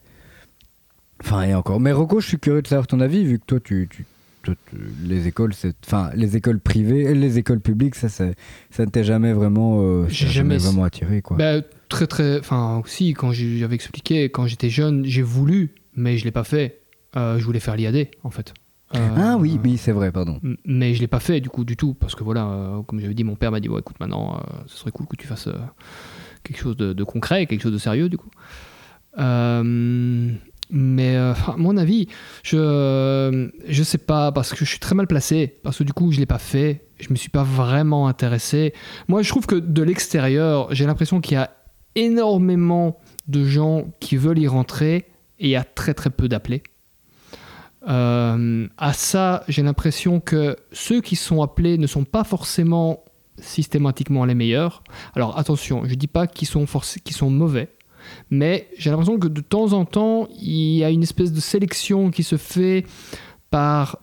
Enfin, 1.23 1.43
et 1.43 1.55
encore. 1.55 1.79
Mais 1.79 1.91
Rocco, 1.91 2.19
je 2.19 2.27
suis 2.27 2.39
curieux 2.39 2.61
de 2.61 2.67
savoir 2.67 2.87
ton 2.87 2.99
avis, 2.99 3.23
vu 3.25 3.39
que 3.39 3.45
toi, 3.45 3.59
tu... 3.59 3.87
tu- 3.89 4.05
toi, 4.41 4.55
tu- 4.69 4.75
les 5.07 5.27
écoles, 5.27 5.53
c'est, 5.53 5.73
enfin, 5.85 6.09
les 6.15 6.35
écoles 6.35 6.59
privées 6.59 7.03
et 7.03 7.13
les 7.15 7.37
écoles 7.37 7.61
publiques, 7.61 7.95
ça, 7.95 8.09
ça, 8.09 8.25
ça 8.71 8.85
ne 8.85 8.89
t'est 8.91 9.05
jamais 9.05 9.31
vraiment, 9.31 9.77
euh, 9.81 10.03
ça 10.07 10.09
J'ai 10.09 10.25
t'a 10.25 10.31
jamais 10.33 10.59
jamais- 10.59 10.65
vraiment 10.71 10.83
attiré, 10.83 11.21
quoi. 11.21 11.37
Bah, 11.37 11.61
très 11.87 12.07
très. 12.07 12.39
Enfin, 12.39 12.81
aussi, 12.83 13.13
quand 13.13 13.31
j'avais 13.31 13.75
expliqué, 13.75 14.23
quand 14.29 14.45
j'étais 14.45 14.69
jeune, 14.69 15.05
j'ai 15.05 15.21
voulu, 15.21 15.69
mais 15.95 16.17
je 16.17 16.25
l'ai 16.25 16.31
pas 16.31 16.43
fait. 16.43 16.81
Euh, 17.15 17.39
je 17.39 17.45
voulais 17.45 17.61
faire 17.61 17.77
l'IAD, 17.77 18.07
en 18.23 18.31
fait. 18.31 18.53
Euh, 18.95 19.09
ah 19.17 19.37
oui, 19.37 19.59
oui, 19.63 19.77
c'est 19.77 19.91
vrai, 19.91 20.11
pardon. 20.11 20.39
Mais 20.65 20.93
je 20.93 21.01
l'ai 21.01 21.07
pas 21.07 21.19
fait 21.19 21.39
du 21.41 21.49
coup 21.49 21.63
du 21.65 21.75
tout 21.75 21.93
parce 21.93 22.15
que 22.15 22.23
voilà, 22.23 22.45
euh, 22.45 22.81
comme 22.83 22.99
j'avais 22.99 23.13
dit, 23.13 23.23
mon 23.23 23.35
père 23.35 23.51
m'a 23.51 23.59
dit 23.59 23.67
bon 23.67 23.79
écoute 23.79 23.99
maintenant, 23.99 24.35
euh, 24.35 24.57
ce 24.67 24.77
serait 24.77 24.91
cool 24.91 25.07
que 25.07 25.15
tu 25.15 25.27
fasses 25.27 25.47
euh, 25.47 25.53
quelque 26.43 26.59
chose 26.59 26.77
de, 26.77 26.93
de 26.93 27.03
concret, 27.03 27.45
quelque 27.47 27.61
chose 27.61 27.73
de 27.73 27.77
sérieux 27.77 28.09
du 28.09 28.17
coup. 28.17 28.29
Euh, 29.19 30.31
mais 30.69 31.15
euh, 31.15 31.33
à 31.47 31.55
mon 31.57 31.77
avis, 31.77 32.07
je 32.43 33.49
je 33.67 33.83
sais 33.83 33.97
pas 33.97 34.31
parce 34.31 34.51
que 34.51 34.65
je 34.65 34.69
suis 34.69 34.79
très 34.79 34.95
mal 34.95 35.07
placé 35.07 35.59
parce 35.63 35.77
que 35.77 35.83
du 35.83 35.93
coup 35.93 36.11
je 36.11 36.19
l'ai 36.19 36.25
pas 36.25 36.39
fait, 36.39 36.85
je 36.99 37.09
me 37.09 37.15
suis 37.15 37.29
pas 37.29 37.43
vraiment 37.43 38.07
intéressé. 38.07 38.73
Moi 39.07 39.21
je 39.21 39.29
trouve 39.29 39.45
que 39.45 39.55
de 39.55 39.83
l'extérieur, 39.83 40.67
j'ai 40.73 40.85
l'impression 40.85 41.21
qu'il 41.21 41.33
y 41.35 41.37
a 41.37 41.51
énormément 41.95 42.99
de 43.27 43.45
gens 43.45 43.85
qui 43.99 44.17
veulent 44.17 44.39
y 44.39 44.47
rentrer 44.47 44.95
et 45.39 45.47
il 45.47 45.49
y 45.49 45.55
a 45.55 45.63
très 45.63 45.93
très 45.93 46.09
peu 46.09 46.27
d'appelés. 46.27 46.63
Euh, 47.87 48.67
à 48.77 48.93
ça, 48.93 49.43
j'ai 49.47 49.61
l'impression 49.61 50.19
que 50.19 50.55
ceux 50.71 51.01
qui 51.01 51.15
sont 51.15 51.41
appelés 51.41 51.77
ne 51.77 51.87
sont 51.87 52.05
pas 52.05 52.23
forcément 52.23 53.03
systématiquement 53.37 54.25
les 54.25 54.35
meilleurs. 54.35 54.83
Alors 55.15 55.37
attention, 55.37 55.83
je 55.85 55.95
dis 55.95 56.07
pas 56.07 56.27
qu'ils 56.27 56.47
sont, 56.47 56.65
qu'ils 57.03 57.15
sont 57.15 57.29
mauvais, 57.29 57.69
mais 58.29 58.69
j'ai 58.77 58.89
l'impression 58.89 59.17
que 59.19 59.27
de 59.27 59.41
temps 59.41 59.73
en 59.73 59.85
temps, 59.85 60.27
il 60.39 60.75
y 60.77 60.83
a 60.83 60.89
une 60.91 61.03
espèce 61.03 61.33
de 61.33 61.39
sélection 61.41 62.09
qui 62.11 62.23
se 62.23 62.37
fait 62.37 62.85
par, 63.49 63.97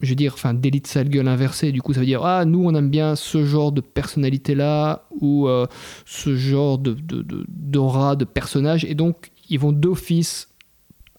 je 0.00 0.08
veux 0.08 0.14
dire, 0.16 0.32
enfin, 0.34 0.54
d'élite 0.54 0.86
sale 0.86 1.08
gueule 1.08 1.28
inversée. 1.28 1.72
Du 1.72 1.82
coup, 1.82 1.92
ça 1.92 2.00
veut 2.00 2.06
dire, 2.06 2.24
ah, 2.24 2.44
nous, 2.44 2.64
on 2.64 2.74
aime 2.74 2.90
bien 2.90 3.16
ce 3.16 3.44
genre 3.44 3.70
de 3.70 3.80
personnalité-là, 3.80 5.06
ou 5.20 5.46
euh, 5.46 5.66
ce 6.04 6.34
genre 6.36 6.78
de, 6.78 6.94
de, 6.94 7.22
de- 7.22 7.44
d'aura, 7.48 8.16
de 8.16 8.24
personnage, 8.24 8.84
et 8.84 8.94
donc, 8.94 9.30
ils 9.48 9.58
vont 9.60 9.72
d'office 9.72 10.48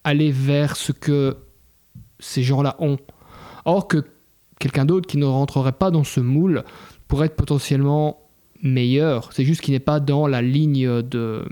aller 0.03 0.31
vers 0.31 0.75
ce 0.75 0.91
que 0.91 1.37
ces 2.21 2.43
gens-là 2.43 2.77
ont. 2.79 2.97
Or 3.65 3.87
que 3.89 4.05
quelqu'un 4.59 4.85
d'autre 4.85 5.07
qui 5.07 5.17
ne 5.17 5.25
rentrerait 5.25 5.73
pas 5.73 5.91
dans 5.91 6.03
ce 6.05 6.19
moule 6.21 6.63
pourrait 7.09 7.25
être 7.25 7.35
potentiellement 7.35 8.19
meilleur. 8.63 9.33
C'est 9.33 9.43
juste 9.43 9.61
qu'il 9.61 9.73
n'est 9.73 9.79
pas 9.79 9.99
dans 9.99 10.27
la 10.27 10.41
ligne 10.41 11.01
de, 11.01 11.43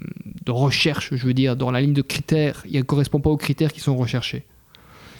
de 0.45 0.51
recherche, 0.51 1.13
je 1.15 1.25
veux 1.25 1.33
dire, 1.33 1.55
dans 1.57 1.71
la 1.71 1.81
ligne 1.81 1.93
de 1.93 2.01
critères. 2.03 2.63
Il 2.69 2.77
ne 2.77 2.83
correspond 2.83 3.19
pas 3.19 3.29
aux 3.31 3.37
critères 3.37 3.73
qui 3.73 3.79
sont 3.81 3.97
recherchés. 3.97 4.45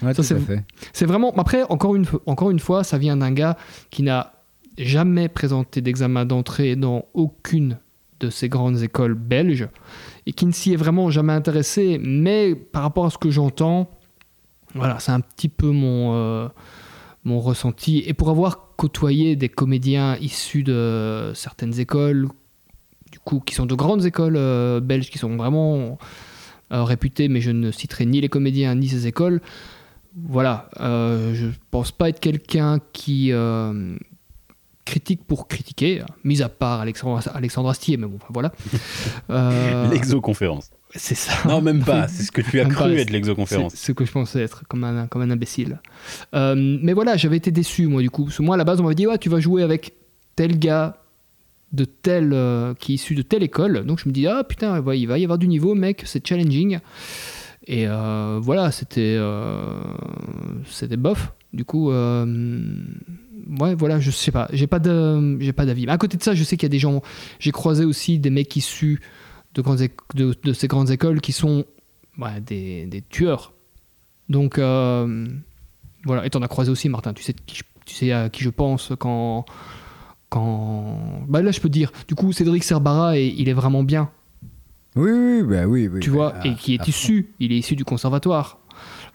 Ouais, 0.04 0.14
Ça, 0.14 0.24
tout 0.24 0.34
à 0.36 0.58
c'est- 0.93 1.06
vraiment. 1.06 1.34
Après, 1.36 1.64
encore 1.64 1.95
une, 1.95 2.06
fois- 2.06 2.22
encore 2.26 2.52
une 2.52 2.60
fois, 2.60 2.84
ça 2.84 2.97
vient 2.97 3.18
d'un 3.18 3.32
gars 3.32 3.58
qui 3.89 4.04
n'a 4.04 4.34
jamais 4.78 5.28
présenté 5.28 5.82
d'examen 5.82 6.26
d'entrée 6.26 6.76
dans 6.76 7.06
aucune 7.14 7.80
de 8.22 8.30
ces 8.30 8.50
grandes 8.50 8.82
écoles 8.82 9.14
belges 9.16 9.68
et 10.26 10.32
qui 10.34 10.45
ne 10.45 10.52
s'y 10.52 10.74
est 10.74 10.78
vraiment 10.78 11.10
jamais 11.10 11.34
intéressé. 11.34 12.00
Mais 12.02 12.54
par 12.56 12.84
rapport 12.84 13.06
à 13.06 13.10
ce 13.10 13.18
que 13.18 13.30
j'entends, 13.32 13.89
voilà, 14.76 14.99
c'est 14.99 15.11
un 15.11 15.22
petit 15.22 15.49
peu 15.49 15.70
mon, 15.70 16.13
euh, 16.15 16.47
mon 17.24 17.39
ressenti. 17.39 18.03
Et 18.05 18.13
pour 18.13 18.30
avoir 18.30 18.76
côtoyé 18.76 19.36
des 19.36 19.49
comédiens 19.49 20.15
issus 20.17 20.63
de 20.63 21.32
certaines 21.36 21.80
écoles, 21.80 22.28
du 23.11 23.20
coup, 23.20 23.39
qui 23.39 23.55
sont 23.55 23.65
de 23.65 23.76
grandes 23.76 24.05
écoles 24.05 24.38
euh, 24.38 24.80
belges, 24.80 25.09
qui 25.09 25.17
sont 25.17 25.36
vraiment 25.36 25.97
euh, 26.72 26.84
réputées, 26.84 27.28
mais 27.28 27.41
je 27.41 27.51
ne 27.51 27.72
citerai 27.72 28.05
ni 28.05 28.22
les 28.22 28.30
comédiens 28.30 28.76
ni 28.76 28.88
ces 28.88 29.07
écoles, 29.07 29.41
voilà, 30.15 30.70
je 30.80 31.49
pense 31.72 31.91
pas 31.91 32.09
être 32.09 32.20
quelqu'un 32.20 32.80
qui 32.93 33.32
critique 34.89 35.23
pour 35.23 35.47
critiquer, 35.47 36.01
mis 36.23 36.41
à 36.41 36.49
part 36.49 36.81
Alexandre, 36.81 37.21
Alexandre 37.35 37.69
Astier, 37.69 37.95
mais 37.97 38.07
bon, 38.07 38.15
enfin, 38.15 38.31
voilà. 38.33 38.51
Euh, 39.29 39.87
L'exoconférence. 39.91 40.71
c'est 40.95 41.15
ça. 41.15 41.47
Non, 41.47 41.61
même 41.61 41.83
pas. 41.83 42.07
C'est 42.13 42.23
ce 42.23 42.31
que 42.31 42.41
tu 42.41 42.59
as 42.59 42.63
Même 42.63 42.73
cru 42.73 42.95
pas, 42.95 43.01
être 43.01 43.11
l'exoconférence. 43.11 43.73
C'est 43.75 43.87
ce 43.87 43.91
que 43.91 44.05
je 44.05 44.11
pensais 44.11 44.41
être, 44.41 44.63
comme 44.67 44.83
un, 44.83 45.05
comme 45.05 45.21
un 45.21 45.29
imbécile. 45.29 45.79
Euh, 46.33 46.55
mais 46.81 46.93
voilà, 46.93 47.15
j'avais 47.15 47.37
été 47.37 47.51
déçu, 47.51 47.85
moi, 47.85 48.01
du 48.01 48.09
coup. 48.09 48.23
Parce 48.25 48.37
que 48.37 48.41
moi, 48.41 48.55
à 48.55 48.57
la 48.57 48.63
base, 48.63 48.79
on 48.79 48.83
m'avait 48.83 48.95
dit, 48.95 49.05
ouais, 49.05 49.19
tu 49.19 49.29
vas 49.29 49.39
jouer 49.39 49.61
avec 49.61 49.93
tel 50.35 50.57
gars 50.57 50.97
de 51.71 51.85
tel, 51.85 52.31
euh, 52.33 52.73
qui 52.73 52.93
est 52.93 52.95
issu 52.95 53.13
de 53.13 53.21
telle 53.21 53.43
école. 53.43 53.85
Donc, 53.85 53.99
je 53.99 54.09
me 54.09 54.13
dis, 54.13 54.25
ah 54.25 54.43
putain, 54.43 54.79
ouais, 54.81 54.99
il 54.99 55.05
va 55.05 55.19
y 55.19 55.23
avoir 55.23 55.37
du 55.37 55.47
niveau, 55.47 55.75
mec, 55.75 56.01
c'est 56.05 56.25
challenging. 56.25 56.79
Et 57.67 57.85
euh, 57.87 58.39
voilà, 58.41 58.71
c'était 58.71 59.19
c'était 60.65 60.97
bof. 60.97 61.33
Du 61.53 61.65
coup, 61.65 61.91
ouais, 63.59 63.75
voilà, 63.75 63.99
je 63.99 64.11
sais 64.11 64.31
pas, 64.31 64.47
j'ai 64.53 64.67
pas 64.67 64.79
j'ai 65.39 65.53
pas 65.53 65.65
d'avis. 65.65 65.85
Mais 65.85 65.91
à 65.91 65.97
côté 65.97 66.17
de 66.17 66.23
ça, 66.23 66.33
je 66.33 66.43
sais 66.43 66.57
qu'il 66.57 66.63
y 66.65 66.71
a 66.71 66.73
des 66.73 66.79
gens. 66.79 67.01
J'ai 67.39 67.51
croisé 67.51 67.85
aussi 67.85 68.19
des 68.19 68.29
mecs 68.29 68.55
issus 68.55 69.01
de, 69.55 69.61
grandes 69.61 69.81
de, 70.15 70.35
de 70.43 70.53
ces 70.53 70.67
grandes 70.67 70.89
écoles 70.91 71.21
qui 71.21 71.31
sont 71.31 71.65
ouais, 72.17 72.41
des, 72.41 72.85
des 72.85 73.01
tueurs. 73.01 73.53
Donc 74.29 74.57
euh, 74.59 75.27
voilà, 76.05 76.25
et 76.25 76.29
t'en 76.29 76.41
as 76.41 76.47
croisé 76.47 76.71
aussi, 76.71 76.89
Martin. 76.89 77.13
Tu 77.13 77.23
sais, 77.23 77.33
qui 77.33 77.61
tu 77.85 77.95
sais 77.95 78.11
à 78.11 78.29
qui 78.29 78.43
je 78.43 78.49
pense 78.49 78.91
quand 78.99 79.45
quand. 80.29 80.97
Bah 81.27 81.41
là, 81.41 81.51
je 81.51 81.59
peux 81.59 81.69
te 81.69 81.73
dire. 81.73 81.91
Du 82.07 82.15
coup, 82.15 82.31
Cédric 82.31 82.63
Serbara, 82.63 83.17
il 83.17 83.49
est 83.49 83.53
vraiment 83.53 83.83
bien 83.83 84.09
Oui, 84.95 85.09
oui, 85.11 85.43
bah 85.43 85.65
oui, 85.65 85.87
oui. 85.91 85.99
tu 85.99 86.09
bah, 86.11 86.15
vois, 86.15 86.35
à- 86.35 86.47
et 86.47 86.55
qui 86.55 86.75
est 86.75 86.77
fond. 86.77 86.83
issu, 86.87 87.33
il 87.39 87.51
est 87.51 87.57
issu 87.57 87.75
du 87.75 87.85
conservatoire. 87.85 88.59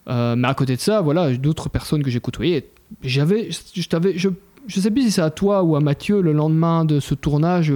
Euh, 0.08 0.36
mais 0.36 0.48
à 0.48 0.54
côté 0.54 0.76
de 0.76 0.80
ça, 0.80 1.00
voilà, 1.00 1.32
d'autres 1.36 1.68
personnes 1.68 2.02
que 2.02 2.10
j'ai 2.10 2.20
côtoyées. 2.20 2.68
J'avais, 3.03 3.49
je 3.51 3.89
t'avais, 3.89 4.16
je, 4.16 4.28
je 4.66 4.80
sais 4.80 4.91
plus 4.91 5.03
si 5.03 5.11
c'est 5.11 5.22
à 5.22 5.30
toi 5.30 5.62
ou 5.62 5.76
à 5.76 5.80
Mathieu 5.80 6.20
le 6.20 6.32
lendemain 6.32 6.85
de 6.85 7.01
ce 7.01 7.14
tournage 7.14 7.72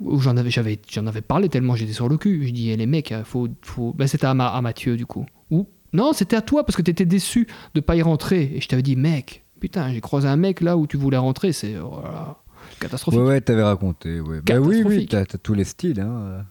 où 0.00 0.18
j'en 0.20 0.36
avais, 0.36 0.50
j'avais, 0.50 0.78
j'en 0.90 1.06
avais 1.06 1.20
parlé 1.20 1.48
tellement 1.48 1.76
j'étais 1.76 1.92
sur 1.92 2.08
le 2.08 2.16
cul. 2.16 2.46
Je 2.46 2.52
dis, 2.52 2.70
eh, 2.70 2.76
les 2.76 2.86
mecs, 2.86 3.14
faut, 3.24 3.48
faut, 3.62 3.92
ben, 3.92 4.06
c'était 4.06 4.26
à, 4.26 4.34
Ma- 4.34 4.48
à 4.48 4.60
Mathieu 4.60 4.96
du 4.96 5.06
coup. 5.06 5.26
Ou 5.50 5.66
non, 5.92 6.12
c'était 6.12 6.36
à 6.36 6.42
toi 6.42 6.64
parce 6.64 6.76
que 6.76 6.82
t'étais 6.82 7.04
déçu 7.06 7.46
de 7.74 7.80
pas 7.80 7.96
y 7.96 8.02
rentrer. 8.02 8.52
Et 8.54 8.60
je 8.60 8.68
t'avais 8.68 8.82
dit, 8.82 8.96
mec, 8.96 9.44
putain, 9.60 9.92
j'ai 9.92 10.00
croisé 10.00 10.26
un 10.28 10.36
mec 10.36 10.60
là 10.60 10.76
où 10.76 10.86
tu 10.86 10.96
voulais 10.96 11.18
rentrer, 11.18 11.52
c'est 11.52 11.76
oh 11.78 12.00
là 12.02 12.10
là, 12.10 12.36
catastrophique. 12.80 13.20
Ouais, 13.20 13.26
ouais, 13.26 13.40
t'avais 13.40 13.62
raconté. 13.62 14.20
Ouais. 14.20 14.40
Bah 14.44 14.58
oui, 14.58 14.82
oui, 14.84 15.06
t'as 15.06 15.24
t'as 15.24 15.38
tous 15.38 15.54
les 15.54 15.64
styles. 15.64 16.00
Hein. 16.00 16.44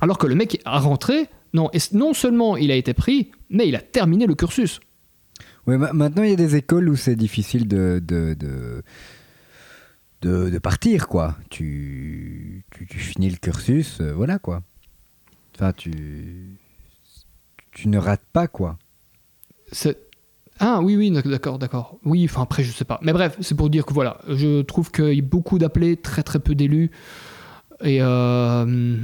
Alors 0.00 0.16
que 0.18 0.26
le 0.26 0.34
mec 0.34 0.60
a 0.64 0.78
rentré, 0.78 1.28
non, 1.52 1.68
et 1.74 1.78
non 1.92 2.14
seulement 2.14 2.56
il 2.56 2.70
a 2.70 2.76
été 2.76 2.94
pris, 2.94 3.30
mais 3.50 3.68
il 3.68 3.76
a 3.76 3.80
terminé 3.80 4.26
le 4.26 4.34
cursus. 4.34 4.80
Ouais, 5.66 5.78
ma- 5.78 5.92
maintenant, 5.92 6.22
il 6.22 6.30
y 6.30 6.32
a 6.32 6.36
des 6.36 6.56
écoles 6.56 6.88
où 6.88 6.96
c'est 6.96 7.16
difficile 7.16 7.68
de, 7.68 8.02
de, 8.04 8.34
de, 8.34 8.82
de, 10.50 10.58
partir, 10.58 11.08
quoi. 11.08 11.36
Tu, 11.50 12.64
tu, 12.72 12.86
tu 12.86 12.98
finis 12.98 13.30
le 13.30 13.36
cursus, 13.36 14.00
euh, 14.00 14.12
voilà, 14.12 14.38
quoi. 14.38 14.62
Enfin, 15.54 15.72
tu, 15.72 16.56
tu 17.70 17.88
ne 17.88 17.98
rates 17.98 18.24
pas, 18.32 18.48
quoi. 18.48 18.76
Ah 20.58 20.80
oui, 20.80 20.96
oui, 20.96 21.10
d'accord, 21.10 21.58
d'accord. 21.58 21.98
Oui, 22.04 22.24
enfin 22.24 22.42
après, 22.42 22.62
je 22.62 22.72
sais 22.72 22.84
pas. 22.84 23.00
Mais 23.02 23.12
bref, 23.12 23.36
c'est 23.40 23.56
pour 23.56 23.70
dire 23.70 23.84
que 23.86 23.92
voilà, 23.92 24.18
je 24.28 24.62
trouve 24.62 24.90
qu'il 24.90 25.14
y 25.14 25.18
a 25.18 25.22
beaucoup 25.22 25.58
d'appelés, 25.58 25.96
très 25.96 26.22
très 26.22 26.38
peu 26.38 26.54
d'élus. 26.54 26.90
Et 27.82 27.98
euh, 28.00 28.96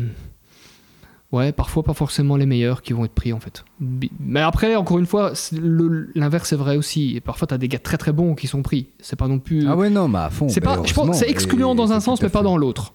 ouais, 1.33 1.53
parfois 1.53 1.83
pas 1.83 1.95
forcément 1.95 2.37
les 2.37 2.47
meilleurs 2.47 2.83
qui 2.83 2.93
vont 2.93 3.05
être 3.05 3.15
pris 3.15 3.33
en 3.33 3.41
fait. 3.41 3.65
Mais 3.81 4.41
après, 4.41 4.77
encore 4.77 4.99
une 4.99 5.07
fois, 5.07 5.33
l'inverse 6.15 6.53
est 6.53 6.57
vrai 6.57 6.77
aussi. 6.77 7.17
Et 7.17 7.21
parfois, 7.21 7.47
t'as 7.47 7.59
des 7.59 7.69
gars 7.69 7.79
très 7.79 7.99
très 7.99 8.13
bons 8.13 8.35
qui 8.35 8.47
sont 8.47 8.63
pris. 8.63 8.89
C'est 9.01 9.17
pas 9.17 9.29
non 9.29 9.39
plus. 9.39 9.67
Ah 9.67 9.77
ouais, 9.77 9.91
non, 9.91 10.09
mais 10.09 10.19
à 10.19 10.31
fond. 10.31 10.49
c'est 10.49 10.61
pas, 10.61 10.83
je 10.85 10.95
pense, 10.95 11.19
c'est 11.19 11.29
excluant 11.29 11.75
et 11.75 11.77
dans 11.77 11.93
un 11.93 12.01
sens, 12.01 12.23
mais 12.23 12.29
pas 12.29 12.43
dans 12.43 12.57
l'autre. 12.57 12.93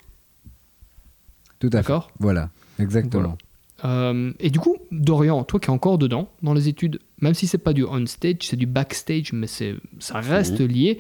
Tout 1.59 1.67
à 1.67 1.77
fait. 1.77 1.77
D'accord 1.77 2.11
Voilà, 2.19 2.49
exactement. 2.79 3.38
Euh, 3.86 4.31
et 4.39 4.49
du 4.49 4.59
coup, 4.59 4.77
Dorian, 4.91 5.43
toi 5.43 5.59
qui 5.59 5.67
es 5.67 5.69
encore 5.73 5.97
dedans, 5.97 6.29
dans 6.41 6.53
les 6.53 6.69
études, 6.69 6.99
même 7.21 7.34
si 7.34 7.47
c'est 7.47 7.57
pas 7.57 7.73
du 7.73 7.84
on-stage, 7.84 8.38
c'est 8.41 8.55
du 8.55 8.65
backstage, 8.65 9.34
mais 9.34 9.47
c'est, 9.47 9.75
ça 9.99 10.19
reste 10.19 10.59
lié. 10.59 10.99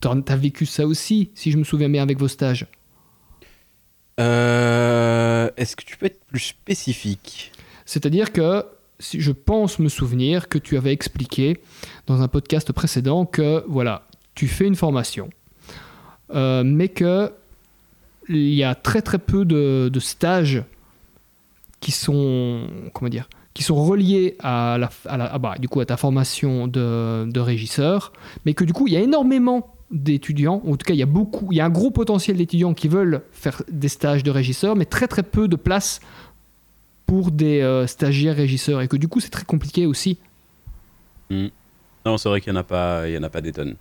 T'as 0.00 0.36
vécu 0.36 0.64
ça 0.64 0.86
aussi, 0.86 1.30
si 1.34 1.50
je 1.50 1.58
me 1.58 1.64
souviens 1.64 1.88
bien, 1.88 2.02
avec 2.02 2.18
vos 2.18 2.28
stages. 2.28 2.66
Euh, 4.18 5.50
Est-ce 5.56 5.76
que 5.76 5.84
tu 5.84 5.96
peux 5.96 6.06
être 6.06 6.24
plus 6.26 6.40
spécifique? 6.40 7.52
C'est-à-dire 7.86 8.32
que 8.32 8.64
si 9.00 9.20
je 9.20 9.32
pense 9.32 9.78
me 9.78 9.88
souvenir 9.88 10.48
que 10.48 10.58
tu 10.58 10.76
avais 10.76 10.92
expliqué 10.92 11.60
dans 12.06 12.20
un 12.22 12.28
podcast 12.28 12.72
précédent 12.72 13.26
que 13.26 13.64
voilà, 13.68 14.02
tu 14.34 14.48
fais 14.48 14.66
une 14.66 14.74
formation, 14.76 15.30
euh, 16.34 16.62
mais 16.64 16.88
que 16.88 17.32
il 18.28 18.52
y 18.54 18.62
a 18.64 18.74
très 18.74 19.00
très 19.00 19.18
peu 19.18 19.44
de, 19.44 19.90
stages 20.00 20.62
qui 21.80 21.92
sont 21.92 22.66
comment 22.92 23.08
dire 23.08 23.28
qui 23.54 23.62
sont 23.62 23.82
reliés 23.82 24.36
à 24.40 24.76
la, 24.78 24.90
à 25.06 25.16
la- 25.16 25.30
ah 25.32 25.38
bah, 25.38 25.54
du 25.58 25.68
coup 25.68 25.80
à 25.80 25.86
ta 25.86 25.96
formation 25.96 26.68
de, 26.68 27.24
de 27.28 27.40
régisseur, 27.40 28.12
mais 28.44 28.54
que 28.54 28.64
du 28.64 28.72
coup 28.72 28.86
il 28.86 28.92
y 28.94 28.96
a 28.96 29.00
énormément 29.00 29.74
d'étudiants, 29.90 30.62
en 30.66 30.76
tout 30.76 30.84
cas 30.84 30.92
il 30.94 30.98
y 30.98 31.02
a 31.02 31.06
beaucoup, 31.06 31.48
il 31.50 31.56
y 31.56 31.60
a 31.60 31.64
un 31.64 31.70
gros 31.70 31.90
potentiel 31.90 32.36
d'étudiants 32.36 32.74
qui 32.74 32.88
veulent 32.88 33.22
faire 33.32 33.62
des 33.70 33.88
stages 33.88 34.22
de 34.22 34.30
régisseur, 34.30 34.76
mais 34.76 34.84
très 34.84 35.08
très 35.08 35.22
peu 35.22 35.48
de 35.48 35.56
place 35.56 36.00
pour 37.06 37.30
des 37.30 37.60
euh, 37.62 37.86
stagiaires 37.86 38.36
régisseurs, 38.36 38.82
et 38.82 38.88
que 38.88 38.96
du 38.98 39.08
coup 39.08 39.20
c'est 39.20 39.30
très 39.30 39.44
compliqué 39.46 39.86
aussi. 39.86 40.18
Non, 41.30 42.16
c'est 42.16 42.28
vrai 42.28 42.40
qu'il 42.40 42.52
n'y 42.52 42.58
en 42.58 42.60
a 42.60 42.64
pas, 42.64 43.08
il 43.08 43.14
y 43.14 43.18
en 43.18 43.22
a 43.22 43.28
pas 43.30 43.40
des 43.40 43.52
tonnes. 43.52 43.76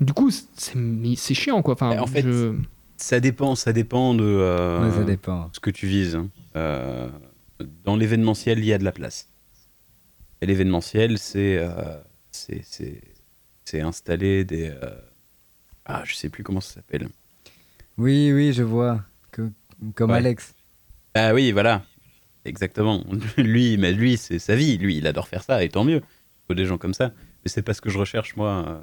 Du 0.00 0.12
coup 0.14 0.30
c'est 0.30 0.74
c'est 1.16 1.34
chiant 1.34 1.60
quoi. 1.62 1.74
Enfin, 1.74 1.98
En 1.98 2.06
fait, 2.06 2.22
je- 2.22 2.54
Ça 2.96 3.20
dépend, 3.20 3.54
ça 3.54 3.74
dépend 3.74 4.14
de 4.14 4.24
euh, 4.24 4.88
Ouais, 4.88 4.96
ça 4.96 5.04
dépend. 5.04 5.50
ce 5.52 5.60
que 5.60 5.68
tu 5.70 5.86
vises. 5.86 6.16
hein. 6.16 6.28
Euh, 6.56 7.08
dans 7.84 7.94
l'événementiel, 7.94 8.58
il 8.58 8.64
y 8.64 8.72
a 8.72 8.78
de 8.78 8.84
la 8.84 8.92
place. 8.92 9.28
Et 10.40 10.46
l'événementiel, 10.46 11.18
c'est 11.18 11.58
euh, 11.58 11.98
c'est 12.32 12.62
c'est 13.66 13.80
installer 13.82 14.44
des 14.44 14.70
euh, 14.70 14.90
ah 15.84 16.02
je 16.06 16.14
sais 16.14 16.28
plus 16.30 16.42
comment 16.42 16.60
ça 16.62 16.74
s'appelle. 16.74 17.08
Oui, 17.98 18.32
oui, 18.32 18.52
je 18.52 18.62
vois. 18.62 19.02
Que- 19.32 19.50
comme 19.94 20.10
Ouais. 20.10 20.16
Alex. 20.18 20.54
Ah 21.14 21.34
oui, 21.34 21.52
voilà. 21.52 21.82
Exactement. 22.44 23.04
Lui, 23.36 23.76
mais 23.76 23.92
lui, 23.92 24.16
c'est 24.16 24.38
sa 24.38 24.54
vie. 24.54 24.78
Lui, 24.78 24.96
il 24.98 25.06
adore 25.06 25.26
faire 25.28 25.42
ça, 25.42 25.64
et 25.64 25.68
tant 25.68 25.84
mieux. 25.84 25.96
Il 25.98 26.46
faut 26.48 26.54
des 26.54 26.64
gens 26.66 26.78
comme 26.78 26.94
ça. 26.94 27.08
Mais 27.44 27.48
c'est 27.48 27.62
pas 27.62 27.74
ce 27.74 27.80
que 27.80 27.90
je 27.90 27.98
recherche, 27.98 28.36
moi. 28.36 28.64
euh, 28.68 28.78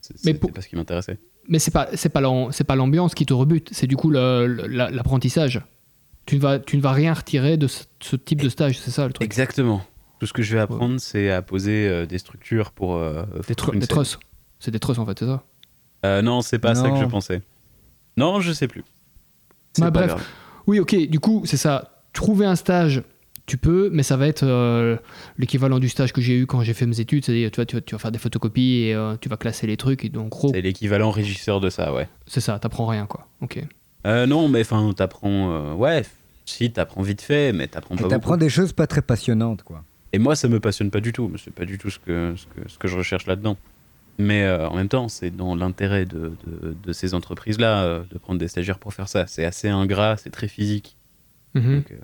C'est 0.00 0.14
Mais 0.24 0.32
c'est 0.32 0.38
pour- 0.38 0.52
pas 0.52 0.60
ce 0.60 0.68
qui 0.68 0.76
m'intéressait. 0.76 1.18
Mais 1.48 1.58
c'est 1.58 1.72
pas 1.72 1.88
c'est 1.94 2.08
pas 2.08 2.20
l'am- 2.20 2.52
c'est 2.52 2.62
pas 2.64 2.76
l'ambiance 2.76 3.14
qui 3.16 3.26
te 3.26 3.32
rebute, 3.32 3.70
c'est 3.72 3.88
du 3.88 3.96
coup 3.96 4.10
le- 4.10 4.46
le- 4.46 4.66
la- 4.68 4.90
l'apprentissage. 4.90 5.60
Tu 6.26 6.36
ne 6.36 6.40
vas 6.40 6.60
tu 6.60 6.76
ne 6.76 6.82
vas 6.82 6.92
rien 6.92 7.12
retirer 7.14 7.56
de 7.56 7.66
ce, 7.66 7.82
ce 8.00 8.14
type 8.14 8.40
de 8.42 8.48
stage, 8.48 8.78
c'est 8.78 8.92
ça 8.92 9.06
le 9.08 9.12
truc? 9.12 9.24
Exactement. 9.24 9.84
Tout 10.22 10.26
ce 10.26 10.32
que 10.32 10.42
je 10.42 10.54
vais 10.54 10.60
apprendre, 10.60 11.00
c'est 11.00 11.32
à 11.32 11.42
poser 11.42 11.88
euh, 11.88 12.06
des 12.06 12.18
structures 12.18 12.70
pour. 12.70 12.94
euh, 12.94 13.24
Des, 13.48 13.54
tru- 13.56 13.74
une 13.74 13.80
des 13.80 13.88
trusses. 13.88 14.20
C'est 14.60 14.70
des 14.70 14.78
trusses 14.78 14.98
en 14.98 15.04
fait, 15.04 15.18
c'est 15.18 15.26
ça? 15.26 15.42
Euh, 16.04 16.22
non, 16.22 16.42
c'est 16.42 16.60
pas 16.60 16.76
ça 16.76 16.90
que 16.90 16.96
je 16.96 17.04
pensais. 17.06 17.42
Non, 18.16 18.38
je 18.40 18.52
sais 18.52 18.68
plus. 18.68 18.84
C'est 19.72 19.82
Bah, 19.82 19.90
pas 19.90 19.98
bref. 19.98 20.10
grave. 20.10 20.22
Oui, 20.68 20.78
ok. 20.78 20.94
Du 21.08 21.18
coup, 21.18 21.42
c'est 21.44 21.56
ça. 21.56 22.04
Trouver 22.12 22.46
un 22.46 22.54
stage, 22.54 23.02
tu 23.46 23.56
peux, 23.56 23.90
mais 23.92 24.04
ça 24.04 24.16
va 24.16 24.28
être 24.28 24.44
euh, 24.44 24.96
l'équivalent 25.38 25.80
du 25.80 25.88
stage 25.88 26.12
que 26.12 26.20
j'ai 26.20 26.38
eu 26.38 26.46
quand 26.46 26.62
j'ai 26.62 26.72
fait 26.72 26.86
mes 26.86 27.00
études. 27.00 27.24
C'est-à-dire, 27.24 27.50
tu 27.50 27.56
vas, 27.60 27.66
tu, 27.66 27.74
vas, 27.74 27.80
tu 27.82 27.94
vas 27.96 27.98
faire 27.98 28.12
des 28.12 28.20
photocopies 28.20 28.82
et 28.84 28.94
euh, 28.94 29.16
tu 29.20 29.28
vas 29.28 29.36
classer 29.36 29.66
les 29.66 29.76
trucs. 29.76 30.04
Et 30.04 30.08
donc, 30.08 30.28
gros, 30.28 30.50
C'est 30.54 30.60
l'équivalent 30.60 31.10
régisseur 31.10 31.58
de 31.58 31.68
ça, 31.68 31.92
ouais. 31.92 32.08
c'est 32.28 32.38
ça. 32.40 32.60
T'apprends 32.60 32.86
rien, 32.86 33.06
quoi. 33.06 33.26
Ok. 33.40 33.58
Euh, 34.06 34.26
non, 34.26 34.46
mais 34.46 34.60
enfin, 34.60 34.88
t'apprends. 34.96 35.50
euh, 35.52 35.74
ouais, 35.74 36.04
si, 36.44 36.70
t'apprends 36.70 37.02
vite 37.02 37.22
fait, 37.22 37.52
mais 37.52 37.66
t'apprends 37.66 37.96
Et 37.96 38.02
pas 38.02 38.08
t'apprends 38.08 38.30
beaucoup. 38.34 38.40
des 38.44 38.50
choses 38.50 38.72
pas 38.72 38.86
très 38.86 39.02
passionnantes, 39.02 39.64
quoi. 39.64 39.82
Et 40.12 40.18
moi, 40.18 40.36
ça 40.36 40.48
me 40.48 40.60
passionne 40.60 40.90
pas 40.90 41.00
du 41.00 41.12
tout. 41.12 41.30
C'est 41.42 41.54
pas 41.54 41.64
du 41.64 41.78
tout 41.78 41.90
ce 41.90 41.98
que, 41.98 42.34
ce 42.36 42.46
que, 42.46 42.68
ce 42.68 42.78
que 42.78 42.88
je 42.88 42.96
recherche 42.96 43.26
là-dedans. 43.26 43.56
Mais 44.18 44.42
euh, 44.42 44.68
en 44.68 44.76
même 44.76 44.88
temps, 44.88 45.08
c'est 45.08 45.30
dans 45.34 45.54
l'intérêt 45.54 46.04
de, 46.04 46.32
de, 46.46 46.76
de 46.82 46.92
ces 46.92 47.14
entreprises-là 47.14 47.84
euh, 47.84 48.02
de 48.10 48.18
prendre 48.18 48.38
des 48.38 48.48
stagiaires 48.48 48.78
pour 48.78 48.92
faire 48.92 49.08
ça. 49.08 49.26
C'est 49.26 49.44
assez 49.44 49.68
ingrat, 49.68 50.16
c'est 50.18 50.30
très 50.30 50.48
physique. 50.48 50.96
Mhm. 51.54 51.76
Donc, 51.76 51.92
euh, 51.92 51.96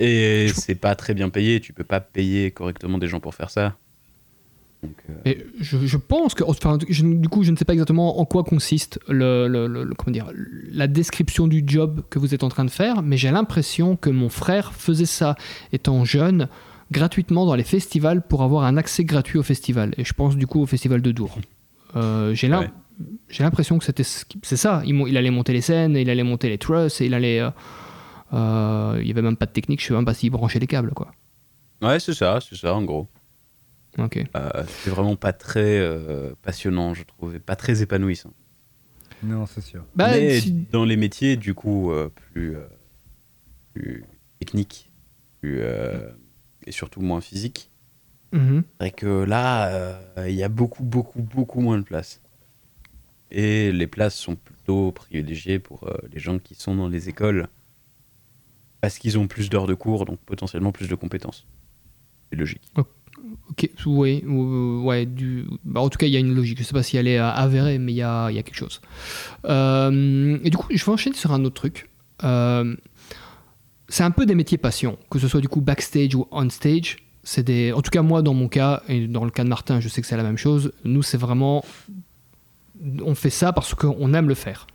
et 0.00 0.48
c'est 0.54 0.76
pas 0.76 0.94
très 0.94 1.14
bien 1.14 1.28
payé. 1.28 1.60
Tu 1.60 1.72
peux 1.72 1.82
pas 1.84 2.00
payer 2.00 2.52
correctement 2.52 2.98
des 2.98 3.08
gens 3.08 3.18
pour 3.18 3.34
faire 3.34 3.50
ça. 3.50 3.76
Donc, 4.84 4.94
euh, 5.10 5.14
Et 5.24 5.44
je, 5.58 5.78
je 5.84 5.96
pense 5.96 6.34
que, 6.34 6.44
enfin, 6.44 6.78
je- 6.88 7.02
du 7.04 7.28
coup, 7.28 7.42
je 7.42 7.50
ne 7.50 7.56
sais 7.56 7.64
pas 7.64 7.72
exactement 7.72 8.20
en 8.20 8.24
quoi 8.24 8.44
consiste 8.44 9.00
le, 9.08 9.48
le- 9.48 9.66
le- 9.66 9.82
le- 9.82 9.94
comment 9.96 10.12
dire, 10.12 10.30
la 10.70 10.86
description 10.86 11.48
du 11.48 11.64
job 11.66 12.04
que 12.10 12.20
vous 12.20 12.32
êtes 12.32 12.44
en 12.44 12.48
train 12.48 12.64
de 12.64 12.70
faire, 12.70 13.02
mais 13.02 13.16
j'ai 13.16 13.32
l'impression 13.32 13.96
que 13.96 14.08
mon 14.08 14.28
frère 14.28 14.72
faisait 14.72 15.04
ça 15.04 15.34
étant 15.72 16.04
jeune, 16.04 16.46
gratuitement 16.90 17.46
dans 17.46 17.54
les 17.54 17.64
festivals 17.64 18.22
pour 18.26 18.42
avoir 18.42 18.64
un 18.64 18.76
accès 18.76 19.04
gratuit 19.04 19.38
au 19.38 19.42
festival. 19.42 19.94
Et 19.98 20.04
je 20.04 20.12
pense 20.12 20.36
du 20.36 20.46
coup 20.46 20.60
au 20.60 20.66
festival 20.66 21.02
de 21.02 21.12
Dour. 21.12 21.38
Euh, 21.96 22.34
j'ai 22.34 22.48
Ouais. 22.50 22.68
l'impression 23.40 23.78
que 23.78 23.84
c'était 23.84 24.02
c'est 24.04 24.56
ça. 24.56 24.82
Il, 24.84 25.16
allait 25.16 25.30
monter 25.30 25.52
les 25.52 25.60
scènes, 25.60 25.96
il 25.96 26.08
allait 26.10 26.22
monter 26.22 26.48
les 26.48 26.58
trusses, 26.58 27.00
et 27.00 27.06
il 27.06 27.14
allait. 27.14 27.40
euh, 27.40 27.50
euh, 28.34 28.98
il 29.00 29.06
y 29.08 29.10
avait 29.10 29.22
même 29.22 29.36
pas 29.36 29.46
de 29.46 29.52
technique, 29.52 29.80
je 29.80 29.86
sais 29.86 29.94
même 29.94 30.04
pas 30.04 30.12
s'il 30.14 30.30
branchait 30.30 30.58
les 30.58 30.66
câbles, 30.66 30.92
quoi. 30.92 31.12
Ouais, 31.80 31.98
c'est 32.00 32.12
ça, 32.14 32.40
c'est 32.46 32.56
ça, 32.56 32.74
en 32.74 32.82
gros. 32.82 33.06
Ok. 33.96 34.18
Euh, 34.36 34.64
c'est 34.66 34.90
vraiment 34.90 35.16
pas 35.16 35.32
très 35.32 35.78
euh, 35.78 36.32
passionnant, 36.42 36.92
je 36.94 37.04
trouve, 37.04 37.34
et 37.34 37.38
pas 37.38 37.56
très 37.56 37.80
épanouissant. 37.82 38.32
Non, 39.22 39.46
c'est 39.46 39.62
sûr. 39.62 39.84
Bah, 39.96 40.10
Mais 40.12 40.40
si- 40.40 40.66
dans 40.70 40.84
les 40.84 40.96
métiers, 40.96 41.36
du 41.36 41.54
coup, 41.54 41.90
euh, 41.90 42.08
plus, 42.32 42.56
euh, 42.56 42.66
plus 43.74 44.04
techniques, 44.38 44.90
plus, 45.40 45.58
euh, 45.60 46.10
et 46.68 46.72
surtout 46.72 47.00
moins 47.00 47.20
physiques, 47.20 47.70
Mhm. 48.32 48.62
c'est 48.80 48.90
que 48.90 49.24
là, 49.24 49.68
euh, 49.72 50.28
il 50.28 50.34
y 50.34 50.42
a 50.42 50.48
beaucoup, 50.50 50.84
beaucoup, 50.84 51.22
beaucoup 51.22 51.60
moins 51.60 51.78
de 51.78 51.82
place. 51.82 52.20
Et 53.30 53.72
les 53.72 53.86
places 53.86 54.14
sont 54.14 54.36
plutôt 54.36 54.92
privilégiées 54.92 55.58
pour 55.58 55.84
euh, 55.88 55.96
les 56.12 56.20
gens 56.20 56.38
qui 56.38 56.54
sont 56.54 56.74
dans 56.76 56.88
les 56.88 57.08
écoles, 57.08 57.48
parce 58.80 58.98
qu'ils 58.98 59.18
ont 59.18 59.26
plus 59.26 59.48
d'heures 59.50 59.66
de 59.66 59.74
cours, 59.74 60.04
donc 60.04 60.18
potentiellement 60.20 60.72
plus 60.72 60.88
de 60.88 60.94
compétences. 60.94 61.46
C'est 62.30 62.36
logique. 62.38 62.62
Ok, 63.50 63.68
oui, 63.86 64.22
ou- 64.26 64.82
ouais, 64.84 65.04
du, 65.06 65.46
bah, 65.64 65.80
en 65.80 65.88
tout 65.88 65.98
cas, 65.98 66.06
il 66.06 66.12
y 66.12 66.16
a 66.16 66.20
une 66.20 66.34
logique. 66.34 66.58
Je 66.58 66.62
sais 66.64 66.72
pas 66.74 66.82
si 66.82 66.96
elle 66.98 67.08
est 67.08 67.18
avérée, 67.18 67.78
mais 67.78 67.92
il 67.92 67.96
y 67.96 68.02
a, 68.02 68.30
il 68.30 68.36
y 68.36 68.38
a 68.38 68.42
quelque 68.42 68.54
chose. 68.56 68.80
Euh, 69.46 70.38
et 70.44 70.50
du 70.50 70.56
coup, 70.56 70.68
je 70.70 70.84
vais 70.84 70.92
enchaîner 70.92 71.16
sur 71.16 71.32
un 71.32 71.44
autre 71.44 71.54
truc. 71.56 71.88
Euh, 72.24 72.76
c'est 73.88 74.02
un 74.02 74.10
peu 74.10 74.26
des 74.26 74.34
métiers 74.34 74.58
passion, 74.58 74.98
que 75.10 75.18
ce 75.18 75.28
soit 75.28 75.40
du 75.40 75.48
coup 75.48 75.60
backstage 75.60 76.14
ou 76.14 76.26
on 76.30 76.48
stage. 76.50 76.98
C'est 77.24 77.42
des, 77.42 77.72
en 77.72 77.82
tout 77.82 77.90
cas, 77.90 78.02
moi, 78.02 78.22
dans 78.22 78.32
mon 78.32 78.48
cas, 78.48 78.82
et 78.88 79.06
dans 79.06 79.24
le 79.24 79.30
cas 79.30 79.44
de 79.44 79.48
Martin, 79.48 79.80
je 79.80 79.88
sais 79.88 80.00
que 80.00 80.06
c'est 80.06 80.16
la 80.16 80.22
même 80.22 80.38
chose. 80.38 80.72
Nous, 80.84 81.02
c'est 81.02 81.18
vraiment. 81.18 81.64
On 83.04 83.14
fait 83.14 83.30
ça 83.30 83.52
parce 83.52 83.74
qu'on 83.74 84.14
aime 84.14 84.28
le 84.28 84.34
faire. 84.34 84.66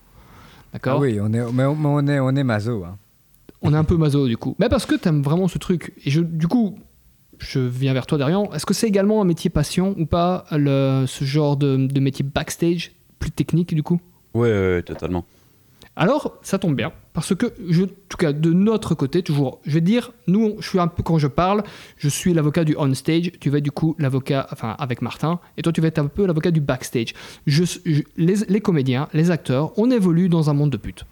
D'accord? 0.73 0.97
Ah 0.97 0.99
oui, 1.01 1.19
on 1.21 1.31
est, 1.33 1.51
mais 1.51 1.63
on, 1.65 2.07
est, 2.07 2.19
on 2.19 2.35
est 2.35 2.43
maso. 2.43 2.83
Hein. 2.83 2.97
on 3.61 3.73
est 3.73 3.77
un 3.77 3.83
peu 3.83 3.97
maso 3.97 4.27
du 4.27 4.37
coup. 4.37 4.55
Mais 4.59 4.69
parce 4.69 4.85
que 4.85 4.95
tu 4.95 5.07
aimes 5.07 5.21
vraiment 5.21 5.47
ce 5.47 5.57
truc. 5.57 5.93
Et 6.03 6.11
je, 6.11 6.21
du 6.21 6.47
coup, 6.47 6.77
je 7.39 7.59
viens 7.59 7.93
vers 7.93 8.05
toi 8.05 8.17
derrière. 8.17 8.41
Est-ce 8.53 8.65
que 8.65 8.73
c'est 8.73 8.87
également 8.87 9.21
un 9.21 9.25
métier 9.25 9.49
passion 9.49 9.95
ou 9.97 10.05
pas, 10.05 10.45
le, 10.51 11.05
ce 11.07 11.23
genre 11.25 11.57
de, 11.57 11.87
de 11.87 11.99
métier 11.99 12.25
backstage, 12.25 12.91
plus 13.19 13.31
technique 13.31 13.73
du 13.73 13.83
coup? 13.83 14.01
Ouais, 14.33 14.49
ouais, 14.49 14.83
totalement. 14.83 15.25
Alors, 15.95 16.39
ça 16.41 16.57
tombe 16.57 16.75
bien. 16.75 16.91
Parce 17.13 17.35
que, 17.35 17.53
je, 17.69 17.83
en 17.83 17.87
tout 18.09 18.17
cas, 18.17 18.33
de 18.33 18.51
notre 18.51 18.95
côté, 18.95 19.21
toujours, 19.21 19.59
je 19.63 19.71
vais 19.75 19.81
dire, 19.81 20.11
nous, 20.25 20.55
je 20.59 20.67
suis 20.67 20.79
un 20.79 20.87
peu, 20.87 21.03
quand 21.03 21.19
je 21.19 21.27
parle, 21.27 21.63
je 21.97 22.09
suis 22.09 22.33
l'avocat 22.33 22.63
du 22.63 22.75
on 22.79 22.91
stage, 22.95 23.31
tu 23.39 23.51
vas 23.51 23.59
être 23.59 23.63
du 23.63 23.71
coup 23.71 23.95
l'avocat, 23.99 24.47
enfin, 24.51 24.75
avec 24.79 25.03
Martin, 25.03 25.39
et 25.55 25.61
toi, 25.61 25.71
tu 25.71 25.81
vas 25.81 25.89
être 25.89 25.99
un 25.99 26.07
peu 26.07 26.25
l'avocat 26.25 26.49
du 26.49 26.61
backstage. 26.61 27.13
Je, 27.45 27.63
je- 27.85 28.01
les, 28.17 28.35
les 28.49 28.59
comédiens, 28.61 29.07
les 29.13 29.29
acteurs, 29.29 29.71
on 29.77 29.91
évolue 29.91 30.29
dans 30.29 30.49
un 30.49 30.53
monde 30.53 30.71
de 30.71 30.77
putes. 30.77 31.05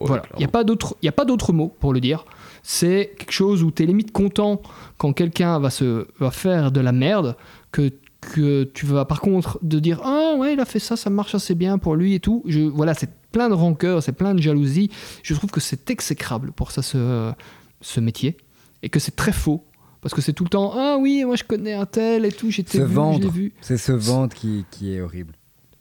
Ouais, 0.00 0.08
Voilà, 0.08 0.22
il 0.34 0.38
n'y 0.38 0.44
a 0.44 0.48
clairement. 0.48 0.52
pas 0.52 0.64
d'autre 0.64 0.96
y 1.02 1.08
a 1.08 1.12
pas 1.12 1.24
d'autre 1.24 1.52
mot 1.54 1.72
pour 1.80 1.94
le 1.94 2.00
dire. 2.00 2.26
C'est 2.62 3.12
quelque 3.16 3.32
chose 3.32 3.62
où 3.62 3.70
tu 3.70 3.84
es 3.84 3.86
limite 3.86 4.12
content 4.12 4.60
quand 4.98 5.12
quelqu'un 5.14 5.58
va, 5.60 5.70
se, 5.70 6.06
va 6.18 6.30
faire 6.30 6.72
de 6.72 6.80
la 6.80 6.92
merde, 6.92 7.36
que, 7.72 7.90
que 8.20 8.64
tu 8.64 8.84
vas 8.86 9.04
par 9.06 9.20
contre 9.20 9.58
de 9.62 9.78
dire 9.78 10.00
Ah 10.04 10.34
ouais, 10.36 10.52
il 10.54 10.60
a 10.60 10.64
fait 10.66 10.78
ça, 10.80 10.96
ça 10.96 11.08
marche 11.10 11.34
assez 11.34 11.54
bien 11.54 11.78
pour 11.78 11.94
lui 11.96 12.14
et 12.14 12.20
tout. 12.20 12.42
Je, 12.46 12.60
voilà, 12.60 12.92
c'est 12.92 13.08
plein 13.34 13.48
de 13.48 13.54
rancœur, 13.54 14.02
c'est 14.02 14.12
plein 14.12 14.32
de 14.34 14.40
jalousie. 14.40 14.90
Je 15.24 15.34
trouve 15.34 15.50
que 15.50 15.60
c'est 15.60 15.90
exécrable 15.90 16.52
pour 16.52 16.70
ça, 16.70 16.82
ce, 16.82 17.32
ce 17.80 18.00
métier, 18.00 18.36
et 18.82 18.88
que 18.88 19.00
c'est 19.00 19.16
très 19.16 19.32
faux. 19.32 19.64
Parce 20.00 20.14
que 20.14 20.20
c'est 20.20 20.32
tout 20.34 20.44
le 20.44 20.50
temps 20.50 20.72
Ah 20.76 20.96
oui, 21.00 21.24
moi 21.24 21.34
je 21.34 21.44
connais 21.44 21.72
un 21.72 21.86
tel 21.86 22.24
et 22.24 22.32
tout, 22.32 22.50
j'étais 22.50 22.78
vu, 22.78 22.84
vendre. 22.84 23.28
vu. 23.30 23.52
C'est 23.60 23.76
se 23.76 23.90
vendre 23.92 24.34
qui, 24.34 24.64
qui 24.70 24.94
est 24.94 25.00
horrible. 25.00 25.34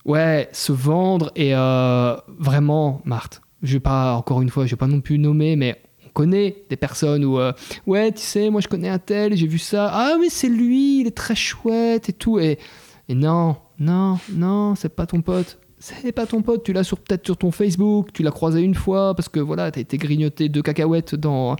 Ouais, 0.05 0.49
se 0.51 0.71
vendre 0.71 1.31
et 1.35 1.53
euh, 1.53 2.15
vraiment, 2.39 3.01
Marthe, 3.05 3.41
je 3.61 3.73
vais 3.73 3.79
pas, 3.79 4.15
encore 4.15 4.41
une 4.41 4.49
fois, 4.49 4.65
je 4.65 4.71
vais 4.71 4.77
pas 4.77 4.87
non 4.87 4.99
plus 5.01 5.19
nommer, 5.19 5.55
mais 5.55 5.79
on 6.05 6.09
connaît 6.09 6.63
des 6.69 6.75
personnes 6.75 7.23
où, 7.23 7.37
euh, 7.37 7.53
ouais, 7.85 8.11
tu 8.11 8.21
sais, 8.21 8.49
moi 8.49 8.61
je 8.61 8.67
connais 8.67 8.89
un 8.89 8.99
tel, 8.99 9.35
j'ai 9.35 9.47
vu 9.47 9.59
ça, 9.59 9.89
ah 9.93 10.15
mais 10.19 10.29
c'est 10.29 10.49
lui, 10.49 11.01
il 11.01 11.07
est 11.07 11.15
très 11.15 11.35
chouette 11.35 12.09
et 12.09 12.13
tout, 12.13 12.39
et, 12.39 12.57
et 13.09 13.15
non, 13.15 13.57
non, 13.79 14.17
non, 14.31 14.75
c'est 14.75 14.95
pas 14.95 15.05
ton 15.05 15.21
pote, 15.21 15.59
c'est 15.85 16.11
pas 16.13 16.25
ton 16.25 16.41
pote, 16.41 16.63
tu 16.63 16.71
l'as 16.71 16.83
sur 16.85 16.97
peut-être 16.97 17.25
sur 17.25 17.35
ton 17.35 17.51
Facebook, 17.51 18.07
tu 18.13 18.23
l'as 18.23 18.31
croisé 18.31 18.61
une 18.61 18.73
fois 18.75 19.13
parce 19.15 19.27
que 19.27 19.39
voilà, 19.41 19.69
t'as 19.69 19.81
été 19.81 19.97
grignoté 19.97 20.47
deux 20.47 20.61
cacahuètes 20.61 21.13
dans 21.15 21.57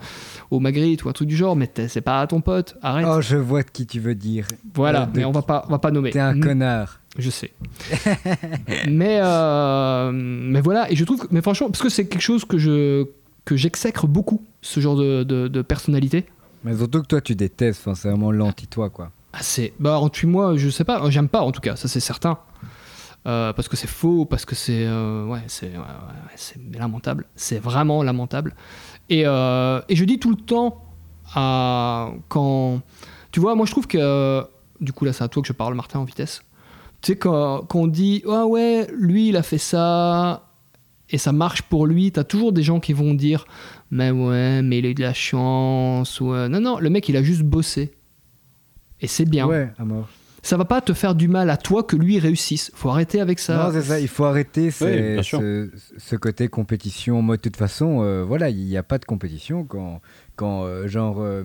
au 0.50 0.60
Magritte 0.62 1.04
ou 1.04 1.10
un 1.10 1.12
truc 1.12 1.28
du 1.28 1.36
genre, 1.36 1.56
mais 1.58 1.70
c'est 1.90 2.02
pas 2.02 2.26
ton 2.28 2.40
pote. 2.40 2.76
Arrête. 2.82 3.06
Oh, 3.10 3.20
je 3.22 3.36
vois 3.36 3.64
de 3.64 3.70
qui 3.70 3.86
tu 3.86 4.00
veux 4.00 4.16
dire. 4.16 4.48
voilà, 4.76 5.04
euh, 5.04 5.06
mais 5.14 5.26
on 5.26 5.32
va 5.32 5.42
pas, 5.42 5.66
on 5.68 5.72
va 5.72 5.80
pas 5.80 5.92
nommer. 5.92 6.12
T'es 6.12 6.20
un 6.20 6.36
Mm. 6.36 6.40
connard. 6.40 7.00
Je 7.18 7.30
sais. 7.30 7.52
mais, 8.88 9.20
euh, 9.22 10.12
mais 10.14 10.62
voilà, 10.62 10.90
et 10.92 10.96
je 10.96 11.04
trouve 11.04 11.20
que, 11.20 11.28
mais 11.32 11.42
franchement, 11.42 11.70
parce 11.70 11.82
que 11.82 11.90
c'est 11.90 12.06
quelque 12.08 12.22
chose 12.22 12.46
que 12.46 12.58
je 12.58 13.06
que 13.46 13.58
j'exècre 13.58 14.08
beaucoup, 14.08 14.42
ce 14.62 14.80
genre 14.80 14.96
de, 14.96 15.24
de, 15.24 15.50
de 15.50 15.62
personnalité. 15.62 16.26
Mais 16.64 16.78
surtout 16.78 17.02
que 17.02 17.08
toi, 17.08 17.20
tu 17.20 17.36
détestes. 17.36 17.82
C'est 17.94 18.08
vraiment 18.08 18.32
l'anti-toi, 18.32 18.90
quoi. 18.90 19.12
Ah, 19.34 19.40
c'est, 19.42 19.74
bah, 19.80 20.00
en 20.00 20.10
moi, 20.28 20.56
je 20.56 20.70
sais 20.70 20.86
pas, 20.86 21.10
j'aime 21.10 21.28
pas 21.28 21.42
en 21.42 21.52
tout 21.52 21.60
cas, 21.60 21.76
ça 21.76 21.90
c'est 21.90 22.00
certain. 22.00 22.38
Euh, 23.26 23.54
parce 23.54 23.70
que 23.70 23.78
c'est 23.78 23.88
faux, 23.88 24.26
parce 24.26 24.44
que 24.46 24.54
c'est, 24.54 24.86
euh, 24.86 25.26
ouais, 25.26 25.44
c'est, 25.48 25.72
lamentable. 26.74 27.26
C'est 27.36 27.60
vraiment 27.60 28.04
lamentable. 28.04 28.54
Et, 29.10 29.24
euh, 29.26 29.82
et 29.88 29.96
je 29.96 30.04
dis 30.04 30.20
tout 30.20 30.30
le 30.30 30.36
temps 30.36 30.84
à 31.34 32.12
quand, 32.28 32.82
tu 33.32 33.40
vois, 33.40 33.56
moi 33.56 33.66
je 33.66 33.72
trouve 33.72 33.88
que, 33.88 34.44
du 34.82 34.92
coup 34.92 35.06
là 35.06 35.14
c'est 35.14 35.24
à 35.24 35.30
toi 35.30 35.42
que 35.42 35.48
je 35.48 35.54
parle, 35.54 35.74
Martin, 35.74 36.00
en 36.00 36.04
vitesse. 36.04 36.44
Tu 37.02 37.14
sais 37.14 37.18
quand, 37.18 37.62
quand 37.62 37.80
on 37.80 37.88
dit, 37.88 38.24
ah 38.30 38.46
ouais, 38.46 38.88
lui 38.94 39.30
il 39.30 39.38
a 39.38 39.44
fait 39.44 39.58
ça 39.58 40.50
et 41.10 41.18
ça 41.18 41.32
marche 41.32 41.62
pour 41.64 41.88
lui, 41.88 42.12
t'as 42.12 42.24
toujours 42.26 42.52
des 42.52 42.64
gens 42.64 42.82
qui 42.82 42.92
vont 42.92 43.14
dire, 43.14 43.46
mais 43.90 44.12
ouais, 44.12 44.62
mais 44.62 44.80
il 44.80 44.86
a 44.86 44.90
eu 44.90 44.94
de 44.96 45.02
la 45.02 45.14
chance 45.14 46.20
ou 46.20 46.34
non 46.34 46.60
non, 46.60 46.78
le 46.80 46.90
mec 46.90 47.08
il 47.08 47.16
a 47.16 47.24
juste 47.24 47.44
bossé. 47.44 47.94
Et 49.00 49.08
c'est 49.08 49.26
bien. 49.26 49.48
Ouais, 49.48 49.72
à 49.78 49.86
mort. 49.86 50.08
Ça 50.46 50.58
va 50.58 50.66
pas 50.66 50.82
te 50.82 50.92
faire 50.94 51.16
du 51.16 51.30
mal 51.30 51.50
à 51.50 51.56
toi 51.56 51.84
que 51.84 51.96
lui 51.96 52.20
réussisse. 52.20 52.70
Faut 52.76 52.90
arrêter 52.90 53.22
avec 53.22 53.40
ça. 53.40 53.56
Non, 53.56 53.72
c'est 53.72 53.82
ça, 53.82 54.00
il 54.00 54.10
faut 54.10 54.26
arrêter 54.26 54.72
ce, 54.72 55.70
ce 55.98 56.16
côté 56.18 56.50
compétition. 56.50 57.22
Moi, 57.22 57.38
de 57.38 57.42
toute 57.42 57.56
façon, 57.56 58.02
euh, 58.04 58.26
voilà, 58.26 58.50
il 58.50 58.66
n'y 58.66 58.76
a 58.76 58.84
pas 58.84 58.98
de 58.98 59.06
compétition 59.06 59.64
quand, 59.64 60.02
quand 60.36 60.66
euh, 60.66 60.88
genre, 60.90 61.22
euh, 61.22 61.44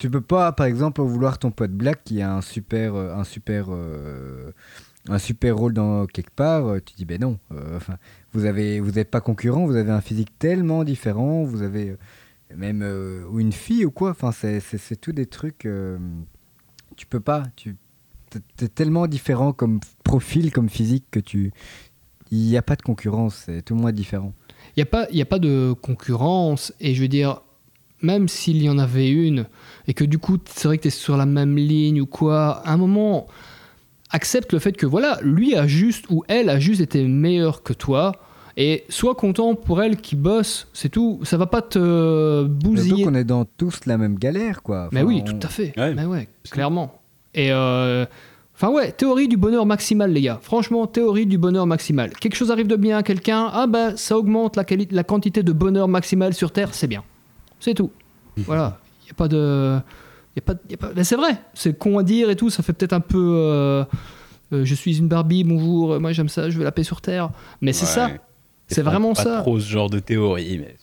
tu 0.00 0.10
peux 0.10 0.20
pas, 0.20 0.50
par 0.50 0.66
exemple, 0.66 1.00
vouloir 1.02 1.38
ton 1.38 1.52
pote 1.52 1.70
Black 1.70 2.02
qui 2.04 2.20
a 2.20 2.34
un 2.34 2.40
super, 2.40 2.96
euh, 2.96 3.14
un 3.14 3.22
super, 3.22 3.66
euh, 3.70 4.50
un 5.08 5.18
super 5.18 5.56
rôle 5.56 5.72
dans 5.72 6.06
quelque 6.06 6.32
part. 6.34 6.64
Tu 6.84 6.94
dis, 6.96 7.04
ben 7.04 7.20
non, 7.20 7.38
euh, 7.52 7.76
enfin, 7.76 7.96
vous 8.32 8.44
avez, 8.44 8.80
vous 8.80 8.90
n'êtes 8.90 9.10
pas 9.12 9.20
concurrent, 9.20 9.66
vous 9.66 9.76
avez 9.76 9.92
un 9.92 10.00
physique 10.00 10.36
tellement 10.40 10.82
différent, 10.82 11.44
vous 11.44 11.62
avez 11.62 11.96
même 12.56 12.82
euh, 12.82 13.24
ou 13.30 13.38
une 13.38 13.52
fille 13.52 13.84
ou 13.84 13.92
quoi. 13.92 14.10
Enfin, 14.10 14.32
c'est, 14.32 14.58
c'est, 14.58 14.78
c'est 14.78 14.96
tout 14.96 15.12
des 15.12 15.26
trucs. 15.26 15.64
euh, 15.64 15.96
tu 16.96 17.06
peux 17.06 17.20
pas, 17.20 17.44
tu 17.54 17.76
t'es- 18.56 18.68
tellement 18.68 19.06
différent 19.06 19.52
comme 19.52 19.80
profil, 20.04 20.52
comme 20.52 20.68
physique 20.68 21.04
que 21.10 21.20
tu. 21.20 21.52
Il 22.30 22.38
n'y 22.38 22.56
a 22.56 22.62
pas 22.62 22.76
de 22.76 22.82
concurrence, 22.82 23.42
c'est 23.46 23.62
tout 23.62 23.74
le 23.74 23.80
monde 23.80 23.90
est 23.90 23.94
différent. 23.94 24.32
Il 24.76 24.80
n'y 24.80 24.82
a, 24.84 24.86
pas- 24.86 25.06
y 25.12 25.20
a 25.20 25.26
pas 25.26 25.38
de 25.38 25.74
concurrence. 25.82 26.72
Et 26.80 26.94
je 26.94 27.02
veux 27.02 27.08
dire, 27.08 27.42
même 28.00 28.26
s'il 28.28 28.62
y 28.62 28.70
en 28.70 28.78
avait 28.78 29.10
une, 29.10 29.46
et 29.86 29.94
que 29.94 30.04
du 30.04 30.18
coup, 30.18 30.38
c'est 30.46 30.66
vrai 30.68 30.78
que 30.78 30.82
tu 30.82 30.88
es 30.88 30.90
sur 30.90 31.16
la 31.16 31.26
même 31.26 31.56
ligne 31.56 32.00
ou 32.00 32.06
quoi, 32.06 32.62
à 32.66 32.72
un 32.72 32.76
moment, 32.76 33.26
accepte 34.10 34.52
le 34.52 34.58
fait 34.58 34.72
que 34.72 34.86
voilà, 34.86 35.18
lui 35.22 35.54
a 35.54 35.66
juste, 35.66 36.06
ou 36.10 36.24
elle 36.28 36.48
a 36.48 36.58
juste 36.58 36.80
été 36.80 37.06
meilleure 37.06 37.62
que 37.62 37.72
toi. 37.72 38.12
Et 38.58 38.84
sois 38.90 39.14
content 39.14 39.54
pour 39.54 39.82
elle 39.82 39.96
qui 39.96 40.14
bosse, 40.14 40.68
c'est 40.74 40.90
tout. 40.90 41.20
Ça 41.22 41.38
va 41.38 41.46
pas 41.46 41.62
te 41.62 41.78
Surtout 41.78 42.54
bousiller. 42.70 43.04
qu'on 43.04 43.14
est 43.14 43.24
dans 43.24 43.46
tous 43.46 43.86
la 43.86 43.96
même 43.96 44.18
galère, 44.18 44.62
quoi. 44.62 44.90
Mais 44.92 45.02
oui, 45.02 45.22
on- 45.22 45.24
tout 45.24 45.46
à 45.46 45.48
fait. 45.48 45.72
Ouais. 45.78 45.94
Mais 45.94 46.04
ouais, 46.04 46.28
clairement. 46.50 46.92
Et 47.34 47.50
euh, 47.52 48.04
enfin 48.54 48.68
ouais, 48.70 48.92
théorie 48.92 49.28
du 49.28 49.36
bonheur 49.36 49.64
maximal, 49.66 50.12
les 50.12 50.20
gars. 50.22 50.38
Franchement, 50.42 50.86
théorie 50.86 51.26
du 51.26 51.38
bonheur 51.38 51.66
maximal. 51.66 52.10
Quelque 52.10 52.34
chose 52.36 52.50
arrive 52.50 52.66
de 52.66 52.76
bien 52.76 52.98
à 52.98 53.02
quelqu'un, 53.02 53.50
ah 53.52 53.66
ben 53.66 53.96
ça 53.96 54.18
augmente 54.18 54.56
la, 54.56 54.64
quali- 54.64 54.88
la 54.90 55.04
quantité 55.04 55.42
de 55.42 55.52
bonheur 55.52 55.88
maximal 55.88 56.34
sur 56.34 56.50
Terre, 56.52 56.74
c'est 56.74 56.86
bien. 56.88 57.02
C'est 57.60 57.74
tout. 57.74 57.90
voilà. 58.36 58.78
Il 59.04 59.08
y 59.08 59.10
a 59.10 59.14
pas 59.14 59.28
de, 59.28 59.78
y 60.36 60.38
a 60.38 60.42
pas, 60.42 60.54
y 60.70 60.74
a 60.74 60.76
pas. 60.76 60.90
Mais 60.94 61.04
c'est 61.04 61.16
vrai. 61.16 61.36
C'est 61.54 61.76
con 61.78 61.98
à 61.98 62.02
dire 62.02 62.28
et 62.30 62.36
tout. 62.36 62.50
Ça 62.50 62.62
fait 62.62 62.72
peut-être 62.72 62.92
un 62.92 63.00
peu. 63.00 63.18
euh, 63.18 63.84
euh, 64.52 64.64
je 64.64 64.74
suis 64.74 64.98
une 64.98 65.08
Barbie, 65.08 65.44
bonjour. 65.44 65.98
Moi 66.00 66.12
j'aime 66.12 66.28
ça. 66.28 66.50
Je 66.50 66.58
veux 66.58 66.64
la 66.64 66.72
paix 66.72 66.84
sur 66.84 67.00
Terre. 67.00 67.30
Mais 67.60 67.72
c'est 67.72 67.86
ça. 67.86 68.10
C'est 68.68 68.82
vraiment 68.82 69.12
pas 69.14 69.22
ça. 69.24 69.40
trop 69.40 69.58
ce 69.60 69.68
genre 69.68 69.90
de 69.90 69.98
théorie, 69.98 70.58
mais. 70.58 70.76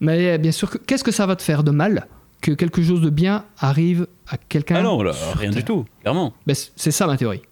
Mais 0.00 0.38
bien 0.38 0.52
sûr, 0.52 0.70
que- 0.70 0.78
qu'est-ce 0.78 1.02
que 1.04 1.10
ça 1.12 1.26
va 1.26 1.34
te 1.36 1.42
faire 1.42 1.62
de 1.64 1.70
mal? 1.72 2.06
Que 2.40 2.52
quelque 2.52 2.82
chose 2.82 3.00
de 3.00 3.10
bien 3.10 3.44
arrive 3.58 4.06
à 4.28 4.36
quelqu'un 4.38 4.76
Ah 4.76 4.82
non, 4.82 5.02
là, 5.02 5.12
rien 5.34 5.50
du 5.50 5.64
tout, 5.64 5.86
clairement. 6.02 6.32
Ben, 6.46 6.54
c'est 6.54 6.90
ça 6.90 7.06
ma 7.06 7.16
théorie. 7.16 7.42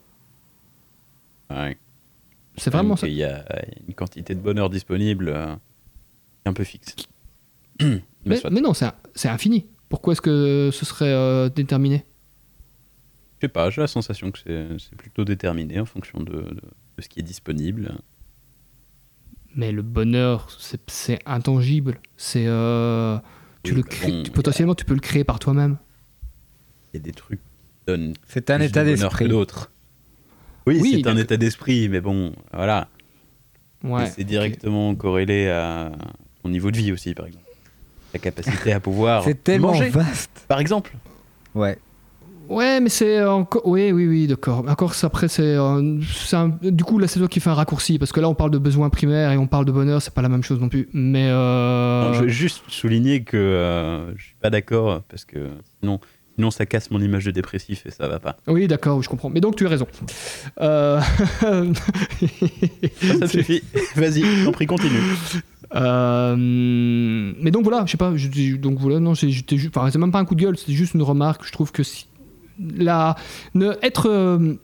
Ouais. 1.50 1.76
C'est 2.56 2.70
vraiment 2.70 2.96
ça. 2.96 3.06
Il 3.06 3.14
y 3.14 3.24
a 3.24 3.44
une 3.86 3.94
quantité 3.94 4.34
de 4.34 4.40
bonheur 4.40 4.70
disponible 4.70 5.28
euh, 5.28 5.54
un 6.46 6.52
peu 6.52 6.64
fixe. 6.64 6.94
mais 7.80 8.00
Mais, 8.24 8.36
soit. 8.36 8.50
mais 8.50 8.60
non, 8.60 8.72
c'est 8.74 9.28
infini. 9.28 9.66
Pourquoi 9.88 10.12
est-ce 10.12 10.20
que 10.22 10.70
ce 10.72 10.84
serait 10.84 11.12
euh, 11.12 11.48
déterminé? 11.48 12.04
Je 13.40 13.46
sais 13.46 13.48
pas, 13.48 13.68
j'ai 13.70 13.82
la 13.82 13.86
sensation 13.86 14.30
que 14.30 14.38
c'est 14.78 14.96
plutôt 14.96 15.24
déterminé 15.24 15.78
en 15.78 15.84
fonction 15.84 16.20
de, 16.20 16.32
de- 16.32 16.60
de 16.96 17.02
ce 17.02 17.08
qui 17.08 17.20
est 17.20 17.22
disponible. 17.22 17.94
Mais 19.54 19.72
le 19.72 19.82
bonheur, 19.82 20.50
c'est- 20.58 20.80
c'est 20.90 21.18
intangible. 21.26 22.00
C'est 22.16 22.46
euh, 22.46 23.18
tu 23.66 23.72
Oui, 23.74 23.76
le 23.78 23.82
crées- 23.82 24.06
bon, 24.12 24.22
tu- 24.22 24.22
il 24.22 24.26
y 24.28 24.30
potentiellement 24.30 24.74
tu 24.74 24.84
peux 24.84 24.94
le 24.94 25.00
créer 25.00 25.24
par 25.24 25.38
toi-même. 25.38 25.76
Il 26.92 26.96
y 26.98 27.00
a 27.00 27.02
des 27.02 27.12
trucs 27.12 27.40
qui 27.40 27.86
donnent 27.86 28.14
C'est 28.28 28.50
un 28.50 28.56
plus 28.58 28.66
état 28.66 28.84
d'esprit. 28.84 29.24
que 29.26 29.30
d'autres. 29.30 29.70
Oui, 30.66 30.78
Oui, 30.80 31.00
c'est 31.02 31.08
un 31.10 31.16
état 31.16 31.36
d'esprit, 31.36 31.88
mais 31.88 32.00
bon, 32.00 32.32
voilà. 32.52 32.88
Ouais. 33.84 34.06
C'est 34.14 34.24
directement 34.24 34.94
corrélé 34.94 35.48
à 35.48 35.92
ton 36.42 36.48
niveau 36.48 36.70
de 36.70 36.76
vie 36.76 36.90
aussi, 36.92 37.14
par 37.14 37.26
exemple. 37.26 37.44
La 38.14 38.18
capacité 38.20 38.72
à 38.72 38.80
pouvoir 38.80 39.22
C'est 39.24 39.44
tellement 39.44 39.68
manger, 39.72 39.90
vaste. 39.90 40.44
par 40.48 40.58
exemple. 40.60 40.92
Ouais. 41.54 41.78
Ouais, 42.48 42.80
mais 42.80 42.88
c'est 42.88 43.22
encore. 43.24 43.62
Oui, 43.66 43.92
oui, 43.92 44.06
oui, 44.06 44.26
d'accord. 44.26 44.64
Encore, 44.68 44.92
après, 45.02 45.28
c'est. 45.28 45.54
un- 45.56 46.00
Du 46.62 46.84
coup, 46.84 46.98
là, 46.98 47.08
c'est 47.08 47.18
toi 47.18 47.28
qui 47.28 47.40
fais 47.40 47.50
un 47.50 47.54
raccourci. 47.54 47.98
Parce 47.98 48.12
que 48.12 48.20
là, 48.20 48.28
on 48.28 48.34
parle 48.34 48.50
de 48.50 48.58
besoins 48.58 48.88
primaires 48.90 49.32
et 49.32 49.36
on 49.36 49.46
parle 49.46 49.64
de 49.64 49.72
bonheur, 49.72 50.00
c'est 50.02 50.14
pas 50.14 50.22
la 50.22 50.28
même 50.28 50.42
chose 50.42 50.60
non 50.60 50.68
plus. 50.68 50.88
Mais. 50.92 51.28
euh, 51.30 52.04
Non, 52.08 52.12
je 52.14 52.22
veux 52.22 52.28
juste 52.28 52.62
souligner 52.68 53.22
que 53.22 53.36
euh, 53.36 54.14
je 54.16 54.22
suis 54.24 54.36
pas 54.40 54.50
d'accord 54.50 55.02
parce 55.08 55.24
que 55.24 55.48
sinon, 55.80 55.98
sinon 56.36 56.50
ça 56.50 56.66
casse 56.66 56.90
mon 56.90 57.00
image 57.00 57.24
de 57.24 57.30
dépressif 57.30 57.84
et 57.86 57.90
ça 57.90 58.06
va 58.08 58.18
pas. 58.20 58.36
Oui, 58.46 58.66
d'accord, 58.68 59.02
je 59.02 59.08
comprends. 59.08 59.30
Mais 59.30 59.40
donc, 59.40 59.56
tu 59.56 59.66
as 59.66 59.70
raison. 59.70 59.86
Euh, 60.60 61.00
Ça, 61.40 61.52
me 63.20 63.26
suffit. 63.26 63.62
Vas-y, 63.96 64.22
t'en 64.44 64.52
prie, 64.52 64.66
continue. 64.66 65.00
Euh, 65.74 66.36
mais 66.36 67.50
donc 67.50 67.64
voilà, 67.64 67.84
je 67.86 67.90
sais 67.92 67.96
pas, 67.96 68.12
je 68.16 68.56
donc 68.56 68.78
voilà, 68.78 69.00
non, 69.00 69.14
j'étais 69.14 69.56
enfin, 69.74 69.90
c'est 69.90 69.98
même 69.98 70.12
pas 70.12 70.20
un 70.20 70.24
coup 70.24 70.34
de 70.36 70.42
gueule, 70.42 70.56
c'était 70.56 70.72
juste 70.72 70.94
une 70.94 71.02
remarque. 71.02 71.44
Je 71.44 71.50
trouve 71.52 71.72
que 71.72 71.82
si, 71.82 72.06
la, 72.58 73.16
ne, 73.54 73.72
être, 73.82 74.08
euh, 74.08 74.54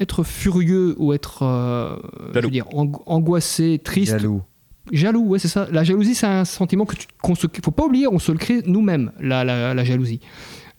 être 0.00 0.22
furieux 0.24 0.94
ou 0.98 1.12
être 1.12 1.42
euh, 1.42 1.96
je 2.20 2.26
veux 2.28 2.32
Jaloux. 2.34 2.50
dire, 2.50 2.66
ang- 2.74 3.02
angoissé, 3.06 3.80
triste, 3.82 4.12
Jaloux. 4.12 4.42
jaloux, 4.90 5.26
ouais, 5.26 5.38
c'est 5.38 5.48
ça. 5.48 5.68
La 5.70 5.84
jalousie, 5.84 6.14
c'est 6.14 6.26
un 6.26 6.44
sentiment 6.44 6.84
que 6.86 6.96
tu, 6.96 7.06
qu'on 7.22 7.34
se, 7.34 7.46
faut 7.64 7.70
pas 7.70 7.84
oublier, 7.84 8.06
on 8.08 8.18
se 8.18 8.32
le 8.32 8.38
crée 8.38 8.62
nous-mêmes, 8.66 9.12
la, 9.20 9.44
la, 9.44 9.74
la 9.74 9.84
jalousie. 9.84 10.20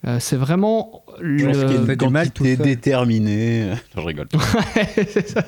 Euh, 0.06 0.18
c'est 0.20 0.36
vraiment 0.36 1.02
Je 1.22 1.46
pense 1.46 1.56
qu'il 1.56 1.72
y 1.72 1.76
a 1.76 1.80
le... 1.80 1.86
fait 1.86 1.96
mal. 2.10 2.26
Non, 3.96 4.02
je 4.02 4.06
rigole. 4.06 4.28
C'est 5.08 5.28
ça. 5.28 5.42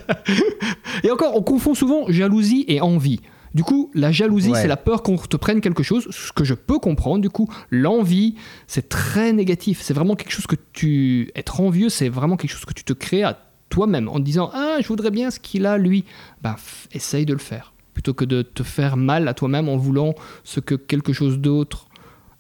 Et 1.05 1.11
encore, 1.11 1.37
on 1.37 1.43
confond 1.43 1.75
souvent 1.75 2.07
jalousie 2.09 2.65
et 2.67 2.81
envie. 2.81 3.21
Du 3.57 3.65
coup, 3.65 3.91
la 3.95 4.13
jalousie, 4.13 4.51
Ouais. 4.51 4.61
c'est 4.61 4.69
la 4.69 4.77
peur 4.77 5.03
qu'on 5.03 5.17
te 5.17 5.37
prenne 5.39 5.61
quelque 5.63 5.83
chose, 5.83 6.07
ce 6.11 6.31
que 6.31 6.45
je 6.45 6.53
peux 6.53 6.79
comprendre. 6.79 7.23
Du 7.23 7.31
coup, 7.31 7.49
l'envie, 7.71 8.35
c'est 8.67 8.89
très 8.91 9.33
négatif. 9.33 9.81
C'est 9.81 9.95
vraiment 9.95 10.15
quelque 10.15 10.31
chose 10.31 10.47
que 10.47 10.57
tu. 10.75 11.31
Être 11.35 11.61
envieux, 11.63 11.89
c'est 11.89 12.11
vraiment 12.11 12.37
quelque 12.37 12.51
chose 12.51 12.67
que 12.67 12.75
tu 12.75 12.85
te 12.85 12.93
crées 12.93 13.23
à 13.23 13.39
toi-même 13.71 14.09
en 14.09 14.17
te 14.17 14.21
disant 14.21 14.51
Ah, 14.53 14.77
je 14.83 14.87
voudrais 14.89 15.11
bien 15.11 15.31
ce 15.31 15.41
qu'il 15.41 15.65
a, 15.65 15.79
lui. 15.79 16.05
Ben, 16.43 16.55
essaye 16.93 17.25
de 17.25 17.33
le 17.33 17.39
faire. 17.39 17.73
Plutôt 17.95 18.13
que 18.13 18.27
de 18.27 18.43
te 18.43 18.63
faire 18.63 18.99
mal 18.99 19.27
à 19.27 19.33
toi-même 19.33 19.71
en 19.71 19.79
voulant 19.79 20.15
ce 20.45 20.61
que 20.61 20.75
quelque 20.75 21.15
chose 21.15 21.39
d'autre. 21.39 21.87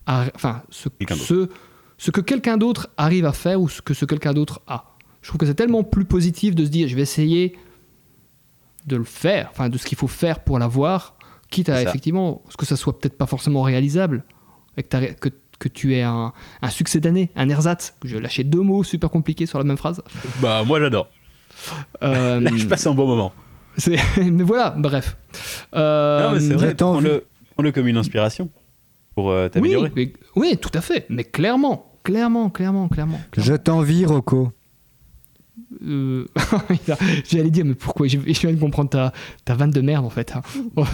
a- 0.06 0.26
Enfin, 0.34 0.62
ce, 0.70 0.90
Quelqu'un 0.90 1.14
d'autre. 1.16 1.26
ce, 1.26 1.48
ce 1.96 2.10
que 2.10 2.20
quelqu'un 2.20 2.58
d'autre 2.58 2.88
arrive 2.98 3.24
à 3.24 3.32
faire 3.32 3.58
ou 3.60 3.68
ce 3.70 3.80
que 3.80 3.94
ce 3.94 4.04
quelqu'un 4.04 4.34
d'autre 4.34 4.60
a. 4.66 4.84
Je 5.22 5.28
trouve 5.28 5.38
que 5.38 5.46
c'est 5.46 5.54
tellement 5.54 5.82
plus 5.82 6.04
positif 6.04 6.54
de 6.54 6.64
se 6.64 6.70
dire 6.70 6.86
je 6.88 6.94
vais 6.94 7.02
essayer 7.02 7.56
de 8.86 8.96
le 8.96 9.04
faire, 9.04 9.48
enfin 9.50 9.68
de 9.68 9.78
ce 9.78 9.86
qu'il 9.86 9.98
faut 9.98 10.06
faire 10.08 10.40
pour 10.40 10.58
l'avoir, 10.58 11.16
quitte 11.50 11.68
à 11.68 11.82
effectivement, 11.82 12.42
ce 12.48 12.56
que 12.56 12.66
ça 12.66 12.76
soit 12.76 12.98
peut-être 12.98 13.16
pas 13.18 13.26
forcément 13.26 13.62
réalisable, 13.62 14.24
et 14.76 14.82
que, 14.82 14.88
t'as- 14.88 15.12
que, 15.14 15.28
que 15.58 15.68
tu 15.68 15.94
aies 15.94 16.02
un, 16.02 16.32
un 16.62 16.70
succès 16.70 17.00
d'année, 17.00 17.30
un 17.36 17.48
ersatz, 17.48 17.94
je 18.04 18.16
vais 18.16 18.22
lâcher 18.22 18.44
deux 18.44 18.60
mots 18.60 18.84
super 18.84 19.10
compliqués 19.10 19.46
sur 19.46 19.58
la 19.58 19.64
même 19.64 19.76
phrase. 19.76 20.02
Bah, 20.40 20.62
moi 20.64 20.80
j'adore. 20.80 21.08
Euh, 22.02 22.40
Là, 22.40 22.50
je 22.56 22.66
passe 22.66 22.86
un 22.86 22.94
bon 22.94 23.06
moment. 23.06 23.32
mais 23.86 24.42
voilà, 24.44 24.70
bref. 24.70 25.16
Euh, 25.74 26.22
non, 26.28 26.34
mais 26.34 26.40
c'est 26.40 26.54
vrai, 26.54 26.74
prends-le 26.74 27.72
comme 27.72 27.88
une 27.88 27.96
inspiration 27.96 28.48
pour 29.14 29.30
euh, 29.30 29.44
oui, 29.46 29.50
t'améliorer. 29.50 29.92
mais- 29.96 30.12
oui, 30.36 30.56
tout 30.60 30.70
à 30.74 30.80
fait, 30.80 31.06
mais 31.08 31.24
clairement, 31.24 31.92
clairement, 32.04 32.50
clairement, 32.50 32.88
clairement. 32.88 33.20
clairement. 33.30 33.50
Je 33.50 33.54
t'envie, 33.56 34.04
Rocco. 34.04 34.52
Euh, 35.84 36.26
J'allais 37.28 37.50
dire, 37.50 37.64
mais 37.64 37.74
pourquoi? 37.74 38.06
Je 38.06 38.18
viens 38.18 38.52
de 38.52 38.58
comprendre 38.60 38.90
ta, 38.90 39.12
ta 39.44 39.54
vanne 39.54 39.70
de 39.70 39.80
merde 39.80 40.04
en 40.04 40.10
fait. 40.10 40.34
hein. 40.36 40.42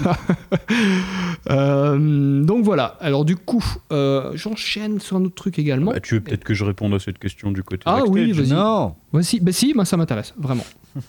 Euh, 1.51 2.43
donc 2.45 2.65
voilà. 2.65 2.97
Alors 3.01 3.25
du 3.25 3.37
coup, 3.37 3.65
euh, 3.93 4.31
j'enchaîne 4.35 5.01
sur 5.01 5.17
un 5.17 5.25
autre 5.25 5.35
truc 5.35 5.59
également. 5.59 5.91
Bah, 5.93 6.01
tu 6.01 6.15
veux 6.15 6.21
peut-être 6.21 6.45
que 6.45 6.55
je 6.55 6.65
réponde 6.65 6.95
à 6.95 6.99
cette 6.99 7.19
question 7.19 7.51
du 7.51 7.63
côté 7.63 7.83
Ah 7.87 7.97
backstage 7.97 8.11
oui, 8.15 8.33
vas-y. 8.33 8.49
Non 8.51 8.95
Bah 9.13 9.23
si, 9.23 9.41
bah 9.41 9.53
si, 9.53 9.75
moi 9.75 9.85
ça 9.85 9.97
m'intéresse, 9.97 10.35
vraiment. 10.39 10.65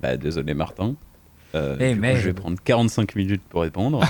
Bah, 0.00 0.16
désolé 0.18 0.52
Martin. 0.52 0.94
Euh, 1.54 1.76
Eh, 1.80 1.94
coup, 1.94 2.02
je 2.16 2.26
vais 2.26 2.34
prendre 2.34 2.58
45 2.62 3.14
minutes 3.16 3.40
pour 3.48 3.62
répondre. 3.62 4.00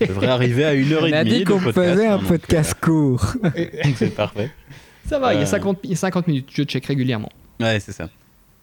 je 0.00 0.06
devrais 0.06 0.26
arriver 0.28 0.64
à 0.64 0.74
1h30 0.74 1.08
On 1.08 1.12
a 1.12 1.24
dit 1.24 1.44
qu'on 1.44 1.58
faisait 1.58 2.06
hein, 2.06 2.14
un 2.14 2.18
donc, 2.18 2.26
podcast 2.28 2.74
court. 2.80 3.24
euh, 3.44 3.66
C'est 3.96 4.14
parfait. 4.14 4.50
Ça 5.08 5.18
va, 5.18 5.32
il 5.32 5.38
y 5.38 5.40
a 5.40 5.44
Euh. 5.44 5.46
50, 5.46 5.78
il 5.84 5.90
y 5.90 5.92
a 5.94 5.96
50 5.96 6.26
minutes, 6.26 6.48
je 6.52 6.64
check 6.64 6.84
régulièrement. 6.84 7.30
Ouais, 7.60 7.80
c'est 7.80 7.92
ça. 7.92 8.10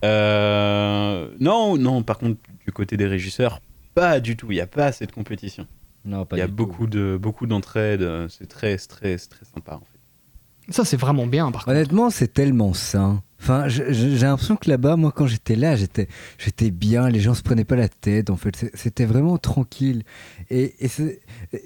Euh, 0.03 1.29
Non, 1.39 1.77
non, 1.77 2.03
par 2.03 2.17
contre, 2.17 2.39
du 2.65 2.71
côté 2.71 2.97
des 2.97 3.07
régisseurs, 3.07 3.59
pas 3.93 4.19
du 4.19 4.35
tout. 4.35 4.51
Il 4.51 4.55
n'y 4.55 4.61
a 4.61 4.67
pas 4.67 4.91
cette 4.91 5.11
compétition. 5.11 5.67
Non, 6.05 6.25
pas 6.25 6.35
Il 6.35 6.39
y 6.39 6.41
a 6.41 6.47
du 6.47 6.51
tout. 6.51 6.55
beaucoup 6.57 6.87
de 6.87 7.17
beaucoup 7.21 7.45
d'entraide. 7.47 8.05
C'est 8.29 8.47
très, 8.47 8.75
très, 8.77 9.17
très 9.17 9.45
sympa 9.53 9.75
en 9.75 9.79
fait. 9.79 10.71
Ça 10.71 10.85
c'est 10.85 10.97
vraiment 10.97 11.27
bien 11.27 11.51
par 11.51 11.65
contre. 11.65 11.75
Honnêtement, 11.75 12.09
c'est 12.09 12.33
tellement 12.33 12.73
sain. 12.73 13.21
Enfin, 13.41 13.67
j'ai 13.67 14.17
l'impression 14.19 14.55
que 14.55 14.69
là-bas, 14.69 14.95
moi, 14.95 15.11
quand 15.13 15.27
j'étais 15.27 15.57
là, 15.57 15.75
j'étais, 15.75 16.07
j'étais 16.37 16.71
bien. 16.71 17.09
Les 17.09 17.19
gens 17.19 17.33
se 17.33 17.43
prenaient 17.43 17.65
pas 17.65 17.75
la 17.75 17.89
tête. 17.89 18.29
En 18.29 18.37
fait, 18.37 18.71
c'était 18.73 19.03
vraiment 19.03 19.37
tranquille. 19.37 20.03
Et, 20.49 20.73
et 20.79 20.87
c'est, 20.87 21.19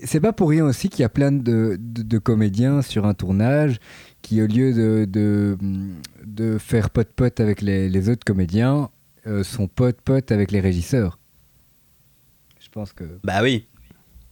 c'est 0.04 0.20
pas 0.20 0.34
pour 0.34 0.50
rien 0.50 0.66
aussi 0.66 0.90
qu'il 0.90 1.02
y 1.02 1.06
a 1.06 1.10
plein 1.10 1.32
de, 1.32 1.78
de, 1.80 2.02
de 2.02 2.18
comédiens 2.18 2.82
sur 2.82 3.06
un 3.06 3.14
tournage 3.14 3.78
qui, 4.28 4.42
au 4.42 4.48
lieu 4.48 4.74
de, 4.74 5.06
de, 5.10 5.58
de 6.26 6.58
faire 6.58 6.90
pote-pote 6.90 7.40
avec 7.40 7.62
les, 7.62 7.88
les 7.90 8.10
autres 8.10 8.26
comédiens, 8.26 8.90
euh, 9.26 9.44
sont 9.44 9.68
pote-pote 9.70 10.32
avec 10.34 10.52
les 10.52 10.60
régisseurs. 10.60 11.18
Je 12.60 12.68
pense 12.70 12.92
que. 12.92 13.06
Bah 13.24 13.42
oui, 13.42 13.68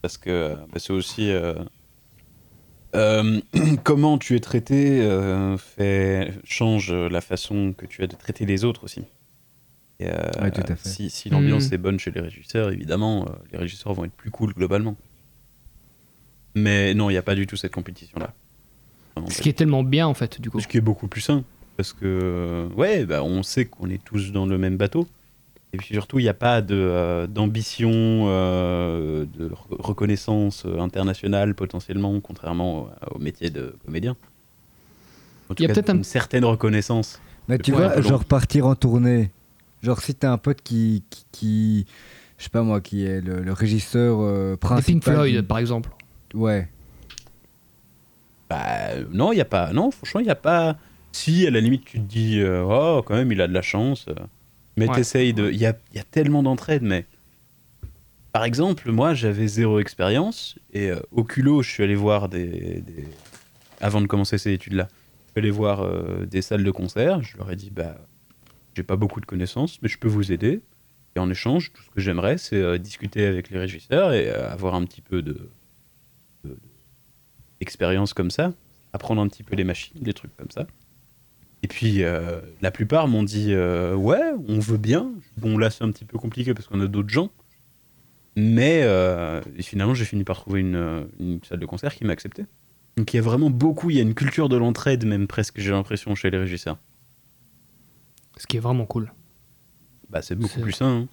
parce 0.02 0.18
que 0.18 0.54
bah, 0.54 0.78
c'est 0.78 0.92
aussi 0.92 1.30
euh, 1.30 1.54
euh, 2.94 3.40
comment 3.84 4.18
tu 4.18 4.36
es 4.36 4.40
traité 4.40 5.00
euh, 5.00 5.56
fait 5.56 6.34
change 6.44 6.92
la 6.92 7.22
façon 7.22 7.72
que 7.76 7.86
tu 7.86 8.02
as 8.02 8.06
de 8.06 8.14
traiter 8.16 8.44
les 8.44 8.64
autres 8.64 8.84
aussi. 8.84 9.04
Et, 9.98 10.08
euh, 10.10 10.14
Ouais, 10.42 10.50
tout 10.50 10.60
à 10.68 10.76
fait. 10.76 10.88
Si, 10.90 11.08
si 11.08 11.30
l'ambiance 11.30 11.68
Mhm. 11.68 11.74
est 11.74 11.78
bonne 11.78 11.98
chez 11.98 12.10
les 12.10 12.20
régisseurs, 12.20 12.70
évidemment, 12.70 13.24
euh, 13.24 13.32
les 13.52 13.58
régisseurs 13.58 13.94
vont 13.94 14.04
être 14.04 14.12
plus 14.12 14.30
cool 14.30 14.52
globalement. 14.52 14.94
Mais 16.54 16.92
non, 16.92 17.08
il 17.08 17.14
n'y 17.14 17.18
a 17.18 17.22
pas 17.22 17.34
du 17.34 17.46
tout 17.46 17.56
cette 17.56 17.72
compétition-là. 17.72 18.34
Ce 19.28 19.36
pas 19.38 19.42
qui 19.42 19.48
est 19.48 19.52
tellement 19.54 19.82
bien 19.82 20.06
en 20.06 20.14
fait 20.14 20.40
du 20.40 20.50
coup. 20.50 20.60
ce 20.60 20.68
qui 20.68 20.76
est 20.76 20.82
beaucoup 20.82 21.08
plus 21.08 21.20
sain. 21.20 21.42
Parce 21.76 21.92
que, 21.92 22.68
ouais, 22.74 23.04
bah, 23.04 23.22
on 23.22 23.42
sait 23.42 23.66
qu'on 23.66 23.90
est 23.90 24.02
tous 24.02 24.32
dans 24.32 24.46
le 24.46 24.56
même 24.56 24.76
bateau. 24.78 25.06
Et 25.74 25.76
puis 25.78 25.88
surtout, 25.92 26.18
il 26.18 26.22
n'y 26.22 26.28
a 26.30 26.34
pas 26.34 26.62
de, 26.62 26.74
euh, 26.74 27.26
d'ambition, 27.26 27.90
euh, 27.92 29.26
de 29.38 29.48
re- 29.48 29.54
reconnaissance 29.80 30.62
euh, 30.64 30.78
internationale 30.80 31.54
potentiellement, 31.54 32.18
contrairement 32.20 32.84
au, 33.10 33.16
au 33.16 33.18
métier 33.18 33.50
de 33.50 33.74
comédien. 33.84 34.16
Il 35.58 35.62
y 35.62 35.66
a 35.66 35.68
peut-être 35.74 35.90
un- 35.90 35.96
une 35.96 36.04
certaine 36.04 36.44
reconnaissance. 36.46 37.20
Mais 37.48 37.58
tu 37.58 37.72
vois, 37.72 37.96
long. 37.96 38.02
genre 38.02 38.24
partir 38.24 38.66
en 38.66 38.74
tournée. 38.74 39.30
Genre 39.82 40.00
si 40.00 40.14
t'as 40.14 40.32
un 40.32 40.38
pote 40.38 40.62
qui, 40.62 41.02
qui, 41.10 41.24
qui- 41.30 41.86
je 42.38 42.44
sais 42.44 42.50
pas 42.50 42.62
moi, 42.62 42.80
qui 42.80 43.04
est 43.04 43.20
le, 43.20 43.42
le 43.42 43.52
régisseur 43.52 44.18
euh, 44.20 44.56
principal. 44.56 44.94
Pink 44.94 45.04
Floyd 45.04 45.42
par 45.46 45.58
exemple. 45.58 45.90
Ouais. 46.32 46.68
Bah, 48.48 48.94
non, 49.10 49.32
il 49.32 49.36
n'y 49.36 49.40
a 49.40 49.44
pas. 49.46 49.72
Non, 49.72 49.90
franchement, 49.90 50.20
il 50.20 50.24
n'y 50.24 50.30
a 50.30 50.34
pas. 50.36 50.76
Si, 51.12 51.46
à 51.46 51.50
la 51.50 51.60
limite, 51.60 51.84
tu 51.84 51.98
te 51.98 52.04
dis, 52.04 52.40
euh, 52.40 52.62
oh, 52.64 53.02
quand 53.02 53.14
même, 53.14 53.32
il 53.32 53.40
a 53.40 53.48
de 53.48 53.54
la 53.54 53.62
chance. 53.62 54.06
Mais 54.76 54.88
Ouais. 54.88 54.94
t'essayes 54.96 55.32
de. 55.34 55.50
Il 55.50 55.56
y 55.58 55.66
a, 55.66 55.74
y 55.94 55.98
a 55.98 56.02
tellement 56.04 56.42
d'entraide, 56.42 56.82
mais. 56.82 57.06
Par 58.32 58.44
exemple, 58.44 58.90
moi, 58.92 59.14
j'avais 59.14 59.46
zéro 59.46 59.80
expérience. 59.80 60.56
Et 60.72 60.90
euh, 60.90 61.00
au 61.10 61.24
culot, 61.24 61.62
je 61.62 61.70
suis 61.70 61.82
allé 61.82 61.94
voir 61.94 62.28
des. 62.28 62.82
des- 62.82 63.08
Avant 63.80 64.00
de 64.00 64.06
commencer 64.06 64.38
ces 64.38 64.52
études-là, 64.52 64.88
je 64.90 65.30
suis 65.32 65.38
allé 65.38 65.50
voir 65.50 65.82
euh, 65.82 66.26
des 66.26 66.42
salles 66.42 66.64
de 66.64 66.70
concert. 66.70 67.22
Je 67.22 67.36
leur 67.38 67.50
ai 67.50 67.56
dit, 67.56 67.70
bah, 67.70 67.96
j'ai 68.76 68.82
pas 68.82 68.96
beaucoup 68.96 69.20
de 69.20 69.26
connaissances, 69.26 69.80
mais 69.82 69.88
je 69.88 69.98
peux 69.98 70.08
vous 70.08 70.32
aider. 70.32 70.60
Et 71.14 71.18
en 71.18 71.30
échange, 71.30 71.72
tout 71.72 71.82
ce 71.82 71.88
que 71.90 72.00
j'aimerais, 72.00 72.36
c'est 72.36 72.78
discuter 72.78 73.24
avec 73.26 73.48
les 73.50 73.58
régisseurs 73.58 74.12
et 74.12 74.28
avoir 74.30 74.74
un 74.74 74.84
petit 74.84 75.00
peu 75.00 75.22
de- 75.22 75.48
d'expérience 77.60 78.14
comme 78.14 78.30
ça, 78.30 78.52
apprendre 78.92 79.20
un 79.22 79.28
petit 79.28 79.42
peu 79.42 79.56
les 79.56 79.64
machines, 79.64 80.00
des 80.00 80.12
trucs 80.14 80.36
comme 80.36 80.50
ça. 80.50 80.66
Et 81.62 81.68
puis, 81.68 82.02
euh, 82.02 82.40
la 82.60 82.70
plupart 82.70 83.08
m'ont 83.08 83.22
dit 83.22 83.52
euh, 83.52 83.94
Ouais, 83.94 84.20
on 84.48 84.58
veut 84.58 84.76
bien. 84.78 85.10
Bon, 85.38 85.58
là, 85.58 85.70
c'est 85.70 85.84
un 85.84 85.90
petit 85.90 86.04
peu 86.04 86.18
compliqué 86.18 86.54
parce 86.54 86.66
qu'on 86.68 86.80
a 86.80 86.86
d'autres 86.86 87.08
gens. 87.08 87.30
Mais 88.36 88.82
euh, 88.82 89.40
finalement, 89.60 89.94
j'ai 89.94 90.04
fini 90.04 90.22
par 90.22 90.36
trouver 90.36 90.60
une, 90.60 91.08
une 91.18 91.40
salle 91.42 91.58
de 91.58 91.66
concert 91.66 91.94
qui 91.94 92.04
m'a 92.04 92.12
accepté. 92.12 92.44
Donc, 92.96 93.12
il 93.12 93.16
y 93.16 93.18
a 93.18 93.22
vraiment 93.22 93.50
beaucoup, 93.50 93.90
il 93.90 93.96
y 93.96 93.98
a 93.98 94.02
une 94.02 94.14
culture 94.14 94.48
de 94.48 94.56
l'entraide, 94.56 95.06
même 95.06 95.26
presque, 95.26 95.58
j'ai 95.58 95.70
l'impression, 95.70 96.14
chez 96.14 96.30
les 96.30 96.38
régisseurs. 96.38 96.78
Ce 98.36 98.46
qui 98.46 98.58
est 98.58 98.60
vraiment 98.60 98.84
cool. 98.84 99.12
Bah, 100.10 100.20
c'est 100.22 100.34
beaucoup 100.34 100.60
plus 100.60 100.72
sain. 100.72 101.00
hein. 101.02 101.08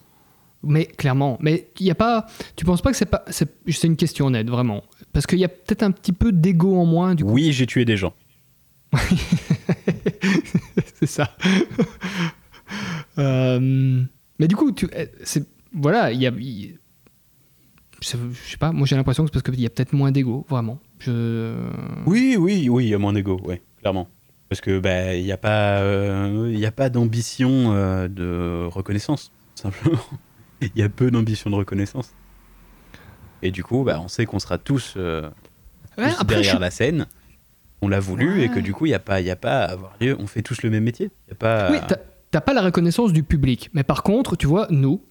Mais 0.63 0.85
clairement, 0.85 1.37
mais 1.41 1.69
il 1.79 1.85
y 1.85 1.91
a 1.91 1.95
pas. 1.95 2.25
Tu 2.55 2.63
penses 2.63 2.81
pas 2.81 2.91
que 2.91 2.97
c'est 2.97 3.05
pas. 3.05 3.25
C'est 3.27 3.83
une 3.83 3.97
question 3.97 4.27
honnête, 4.27 4.49
vraiment. 4.49 4.83
Parce 5.11 5.27
qu'il 5.27 5.39
y 5.39 5.45
a 5.45 5.49
peut-être 5.49 5.83
un 5.83 5.91
petit 5.91 6.13
peu 6.13 6.31
d'ego 6.31 6.75
en 6.77 6.85
moins, 6.85 7.15
du 7.15 7.23
coup. 7.23 7.31
Oui, 7.31 7.51
j'ai 7.51 7.67
tué 7.67 7.83
des 7.85 7.97
gens. 7.97 8.13
c'est 10.95 11.07
ça. 11.07 11.35
Euh, 13.17 14.03
mais 14.39 14.47
du 14.47 14.55
coup, 14.55 14.71
tu, 14.71 14.87
eh, 14.95 15.09
voilà, 15.73 16.11
il 16.11 16.21
y 16.21 16.27
a. 16.27 16.31
je 16.31 18.07
sais 18.07 18.57
pas, 18.57 18.71
moi 18.71 18.87
j'ai 18.87 18.95
l'impression 18.95 19.23
que 19.23 19.29
c'est 19.29 19.33
parce 19.33 19.43
qu'il 19.43 19.61
y 19.61 19.65
a 19.65 19.69
peut-être 19.69 19.93
moins 19.93 20.11
d'ego, 20.11 20.45
vraiment. 20.49 20.79
Je... 20.99 21.55
Oui, 22.05 22.35
oui, 22.39 22.69
oui, 22.69 22.85
il 22.85 22.89
y 22.89 22.93
a 22.93 22.97
moins 22.97 23.13
d'ego, 23.13 23.39
ouais, 23.43 23.61
clairement. 23.81 24.07
Parce 24.49 24.61
que 24.61 24.79
bah 24.79 25.15
il 25.15 25.23
n'y 25.23 25.31
a 25.31 25.37
pas, 25.37 25.79
euh, 25.81 26.51
y 26.53 26.65
a 26.65 26.71
pas 26.71 26.89
d'ambition 26.89 27.73
euh, 27.73 28.07
de 28.07 28.67
reconnaissance, 28.67 29.31
simplement. 29.55 29.99
Il 30.75 30.79
y 30.79 30.83
a 30.83 30.89
peu 30.89 31.11
d'ambition 31.11 31.49
de 31.49 31.55
reconnaissance. 31.55 32.11
Et 33.41 33.51
du 33.51 33.63
coup, 33.63 33.83
bah, 33.83 33.99
on 34.03 34.07
sait 34.07 34.25
qu'on 34.25 34.39
sera 34.39 34.57
tous, 34.57 34.93
euh, 34.97 35.29
Ouais, 35.97 36.09
tous 36.09 36.21
après, 36.21 36.35
derrière 36.35 36.55
je- 36.55 36.61
la 36.61 36.71
scène. 36.71 37.07
On 37.81 37.89
l'a 37.89 37.99
voulu 37.99 38.41
et 38.43 38.49
que 38.49 38.59
du 38.61 38.73
coup, 38.73 38.85
il 38.85 38.89
n'y 38.89 38.95
a 38.95 38.99
pas, 38.99 39.19
y 39.19 39.29
a 39.29 39.35
pas 39.35 39.63
à 39.65 39.71
avoir 39.71 39.93
lieu. 39.99 40.15
On 40.17 40.25
fait 40.25 40.41
tous 40.41 40.61
le 40.63 40.69
même 40.69 40.85
métier. 40.85 41.11
Y 41.27 41.31
a 41.33 41.35
pas. 41.35 41.69
Oui, 41.69 41.77
t'as- 42.31 42.39
pas 42.41 42.53
la 42.53 42.61
reconnaissance 42.61 43.11
du 43.11 43.23
public. 43.23 43.69
Mais 43.73 43.83
par 43.83 44.03
contre, 44.03 44.37
tu 44.37 44.47
vois, 44.47 44.67
nous, 44.69 45.03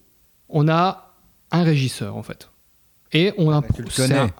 on 0.49 0.67
a 0.67 1.13
un 1.51 1.63
régisseur, 1.63 2.17
en 2.17 2.23
fait. 2.23 2.49
Et 3.11 3.31
on 3.37 3.51
a. 3.51 3.61
tu 3.61 3.83
le 3.83 3.89
c'est 3.91 4.07
connais. 4.07 4.19
un- 4.19 4.31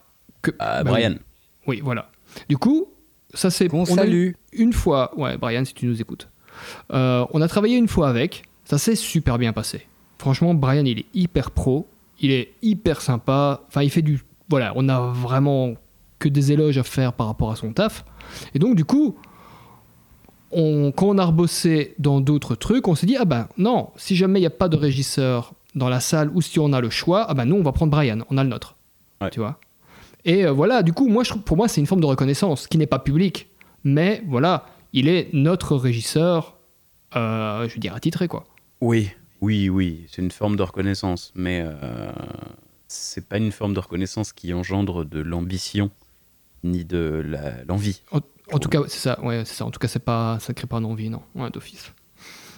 que, 0.42 0.50
Ah, 0.58 0.84
bah 0.84 0.90
Brian. 0.92 1.12
oui. 1.12 1.20
Oui, 1.68 1.82
voilà. 1.84 2.10
Du 2.50 2.58
coup, 2.58 2.88
ça 3.36 3.52
c'est. 3.52 3.68
Qu'on 3.68 3.84
on 3.88 3.98
a 4.00 4.08
eu 4.08 4.36
Une 4.52 4.74
fois, 4.74 5.14
ouais, 5.18 5.38
Brian, 5.38 5.64
si 5.64 5.76
tu 5.76 5.86
nous 5.86 6.02
écoutes. 6.02 6.28
Euh, 6.92 7.26
on 7.32 7.42
a 7.42 7.48
travaillé 7.48 7.78
une 7.78 7.88
fois 7.88 8.10
avec, 8.10 8.44
ça 8.66 8.80
s'est 8.80 8.96
super 8.96 9.38
bien 9.38 9.54
passé. 9.54 9.88
Franchement, 10.24 10.54
Brian, 10.54 10.86
il 10.86 11.00
est 11.00 11.06
hyper 11.14 11.52
pro, 11.52 11.86
il 12.22 12.32
est 12.32 12.54
hyper 12.62 13.02
sympa. 13.02 13.60
Enfin, 13.68 13.82
il 13.82 13.90
fait 13.90 14.02
du. 14.02 14.24
Voilà, 14.48 14.72
on 14.78 14.88
a 14.88 15.02
vraiment 15.02 15.74
que 16.18 16.30
des 16.30 16.54
éloges 16.54 16.78
à 16.78 16.84
faire 16.84 17.12
par 17.12 17.28
rapport 17.28 17.52
à 17.52 17.58
son 17.58 17.74
taf. 17.74 18.06
Et 18.56 18.60
donc, 18.60 18.78
du 18.78 18.86
coup, 18.86 19.18
on, 20.54 20.94
quand 20.96 21.08
on 21.08 21.18
a 21.18 21.26
rebossé 21.26 21.94
dans 22.00 22.22
d'autres 22.22 22.56
trucs, 22.56 22.88
on 22.88 22.96
s'est 22.96 23.06
dit, 23.06 23.18
ah 23.18 23.26
ben 23.26 23.50
non, 23.58 23.90
si 23.98 24.16
jamais 24.16 24.40
il 24.40 24.44
n'y 24.44 24.48
a 24.48 24.50
pas 24.50 24.70
de 24.70 24.78
régisseur 24.78 25.52
dans 25.76 25.90
la 25.90 26.00
salle 26.00 26.32
ou 26.34 26.42
si 26.42 26.58
on 26.58 26.72
a 26.72 26.80
le 26.80 26.90
choix, 26.90 27.26
ah 27.28 27.34
ben 27.34 27.44
nous, 27.44 27.58
on 27.58 27.64
va 27.64 27.74
prendre 27.74 27.92
Brian, 27.92 28.20
on 28.30 28.38
a 28.38 28.46
le 28.46 28.50
nôtre. 28.50 28.78
Ouais. 29.20 29.30
Tu 29.30 29.42
vois? 29.42 29.60
Et 30.24 30.46
euh, 30.46 30.54
voilà, 30.54 30.84
du 30.84 30.94
coup, 30.94 31.10
moi, 31.10 31.26
je, 31.26 31.34
pour 31.34 31.58
moi, 31.58 31.68
c'est 31.68 31.82
une 31.82 31.88
forme 31.88 32.00
de 32.00 32.06
reconnaissance 32.06 32.68
qui 32.68 32.78
n'est 32.78 32.88
pas 32.88 33.00
publique. 33.00 33.50
Mais 33.84 34.24
voilà, 34.26 34.68
il 34.94 35.10
est 35.10 35.28
notre 35.34 35.76
régisseur, 35.76 36.56
euh, 37.18 37.68
je 37.68 37.74
veux 37.74 37.82
dire, 37.82 37.94
attitré, 37.94 38.30
quoi. 38.30 38.46
Oui, 38.80 39.10
oui, 39.44 39.70
oui, 39.70 40.06
c'est 40.10 40.22
une 40.22 40.32
forme 40.32 40.56
de 40.56 40.64
reconnaissance, 40.64 41.32
mais 41.36 41.62
euh, 41.66 42.12
c'est 42.88 43.28
pas 43.28 43.38
une 43.38 43.52
forme 43.52 43.74
de 43.74 43.80
reconnaissance 43.80 44.32
qui 44.34 44.54
engendre 44.54 45.04
de 45.06 45.20
l'ambition 45.20 45.92
ni 46.64 46.86
de 46.86 47.24
l'envie. 47.68 48.02
En 48.52 48.60
tout 48.60 48.70
cas, 48.70 48.80
c'est 48.88 49.00
ça, 49.00 49.20
ouais, 49.24 49.44
c'est 49.46 49.56
ça. 49.56 49.66
En 49.66 49.72
tout 49.72 49.80
cas, 49.80 49.88
c'est 49.88 50.00
pas, 50.04 50.38
ça 50.40 50.54
crée 50.54 50.68
pas 50.68 50.80
d'envie, 50.80 51.10
non, 51.10 51.22
ouais, 51.36 51.50
d'office. 51.50 51.92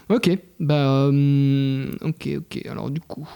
Ok, 0.10 0.30
bah, 0.60 1.08
euh, 1.08 1.92
ok, 2.02 2.30
ok. 2.38 2.66
Alors, 2.70 2.92
du 2.92 3.02
coup, 3.02 3.28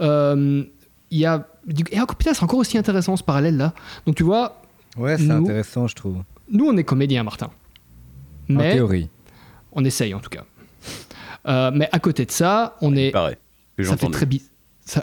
euh, 0.00 0.64
il 1.12 1.18
y 1.18 1.24
a. 1.26 1.46
du- 1.66 1.84
Et 1.92 2.00
encore, 2.00 2.16
putain, 2.16 2.34
c'est 2.34 2.42
encore 2.42 2.58
aussi 2.58 2.76
intéressant 2.78 3.16
ce 3.16 3.22
parallèle-là. 3.22 3.72
Donc, 4.06 4.16
tu 4.16 4.24
vois, 4.24 4.60
Ouais, 4.96 5.16
c'est 5.18 5.30
intéressant, 5.30 5.86
je 5.86 5.94
trouve. 5.94 6.22
nous, 6.50 6.66
on 6.66 6.76
est 6.76 6.82
comédien, 6.84 7.22
Martin. 7.22 7.50
En 8.50 8.56
théorie. 8.58 9.08
on 9.72 9.84
essaye, 9.84 10.14
en 10.14 10.20
tout 10.20 10.30
cas. 10.30 10.44
Euh, 11.46 11.70
mais 11.74 11.88
à 11.92 11.98
côté 11.98 12.24
de 12.24 12.30
ça, 12.30 12.76
on 12.80 12.94
est. 12.96 13.10
Pareil. 13.12 13.36
Ça 13.82 13.96
fait 13.96 14.08
très 14.10 14.26
bizarre. 14.26 14.48
Ça... 14.86 15.02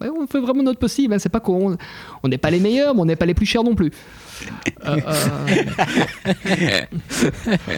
on 0.00 0.28
fait 0.28 0.38
vraiment 0.40 0.62
notre 0.62 0.78
possible, 0.78 1.12
hein, 1.12 1.18
c'est 1.18 1.28
pas 1.28 1.40
qu'on 1.40 1.76
on 2.22 2.28
n'est 2.28 2.38
pas 2.38 2.50
les 2.50 2.60
meilleurs, 2.60 2.94
mais 2.94 3.00
on 3.00 3.04
n'est 3.04 3.16
pas 3.16 3.26
les 3.26 3.34
plus 3.34 3.46
chers 3.46 3.64
non 3.64 3.74
plus. 3.74 3.90
Euh, 4.86 4.96
euh, 6.46 6.80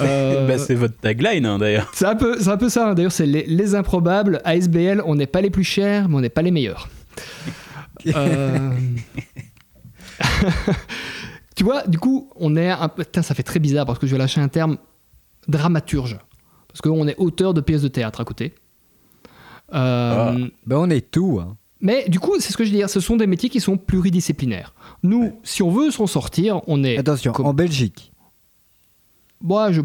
Euh, 0.00 0.46
Bah, 0.48 0.58
c'est 0.58 0.74
votre 0.74 0.98
tagline 0.98 1.46
hein, 1.46 1.56
d'ailleurs. 1.58 1.90
c'est 1.94 2.04
un 2.04 2.14
peu, 2.16 2.38
c'est 2.38 2.48
un 2.50 2.58
peu 2.58 2.68
ça. 2.68 2.90
hein. 2.90 2.94
D'ailleurs, 2.94 3.12
c'est 3.12 3.24
les, 3.24 3.44
les 3.46 3.74
improbables. 3.74 4.42
ASBL, 4.44 5.02
on 5.06 5.14
n'est 5.14 5.26
pas 5.26 5.40
les 5.40 5.48
plus 5.50 5.64
chers, 5.64 6.08
mais 6.10 6.16
on 6.16 6.20
n'est 6.20 6.28
pas 6.28 6.42
les 6.42 6.50
meilleurs. 6.50 6.88
Euh, 8.14 8.70
tu 11.54 11.62
vois, 11.64 11.86
du 11.86 11.98
coup, 11.98 12.30
on 12.36 12.56
est 12.56 12.68
un 12.70 12.88
peu. 12.88 13.04
Putain, 13.04 13.22
ça 13.22 13.34
fait 13.34 13.42
très 13.44 13.60
bizarre 13.60 13.86
parce 13.86 13.98
que 14.00 14.06
je 14.06 14.12
vais 14.12 14.18
lâcher 14.18 14.40
un 14.40 14.48
terme 14.48 14.76
dramaturge. 15.46 16.18
Parce 16.72 16.80
qu'on 16.80 17.06
est 17.06 17.16
auteur 17.18 17.54
de 17.54 17.60
pièces 17.60 17.82
de 17.82 17.88
théâtre 17.88 18.20
à 18.20 18.24
côté. 18.24 18.54
Euh, 19.74 20.48
Ben 20.66 20.76
on 20.76 20.90
est 20.90 21.10
tout. 21.10 21.38
Hein. 21.40 21.56
Mais 21.80 22.08
du 22.08 22.20
coup, 22.20 22.34
c'est 22.38 22.52
ce 22.52 22.56
que 22.56 22.64
je 22.64 22.70
veux 22.70 22.76
dire, 22.76 22.88
ce 22.90 23.00
sont 23.00 23.16
des 23.16 23.26
métiers 23.26 23.48
qui 23.48 23.60
sont 23.60 23.76
pluridisciplinaires. 23.76 24.74
Nous, 25.02 25.32
si 25.42 25.62
on 25.62 25.70
veut 25.70 25.90
s'en 25.90 26.06
sortir, 26.06 26.60
on 26.68 26.84
est. 26.84 26.96
Attention, 26.98 27.32
comme- 27.32 27.46
en 27.46 27.54
Belgique. 27.54 28.12
Moi, 29.40 29.72
je... 29.72 29.80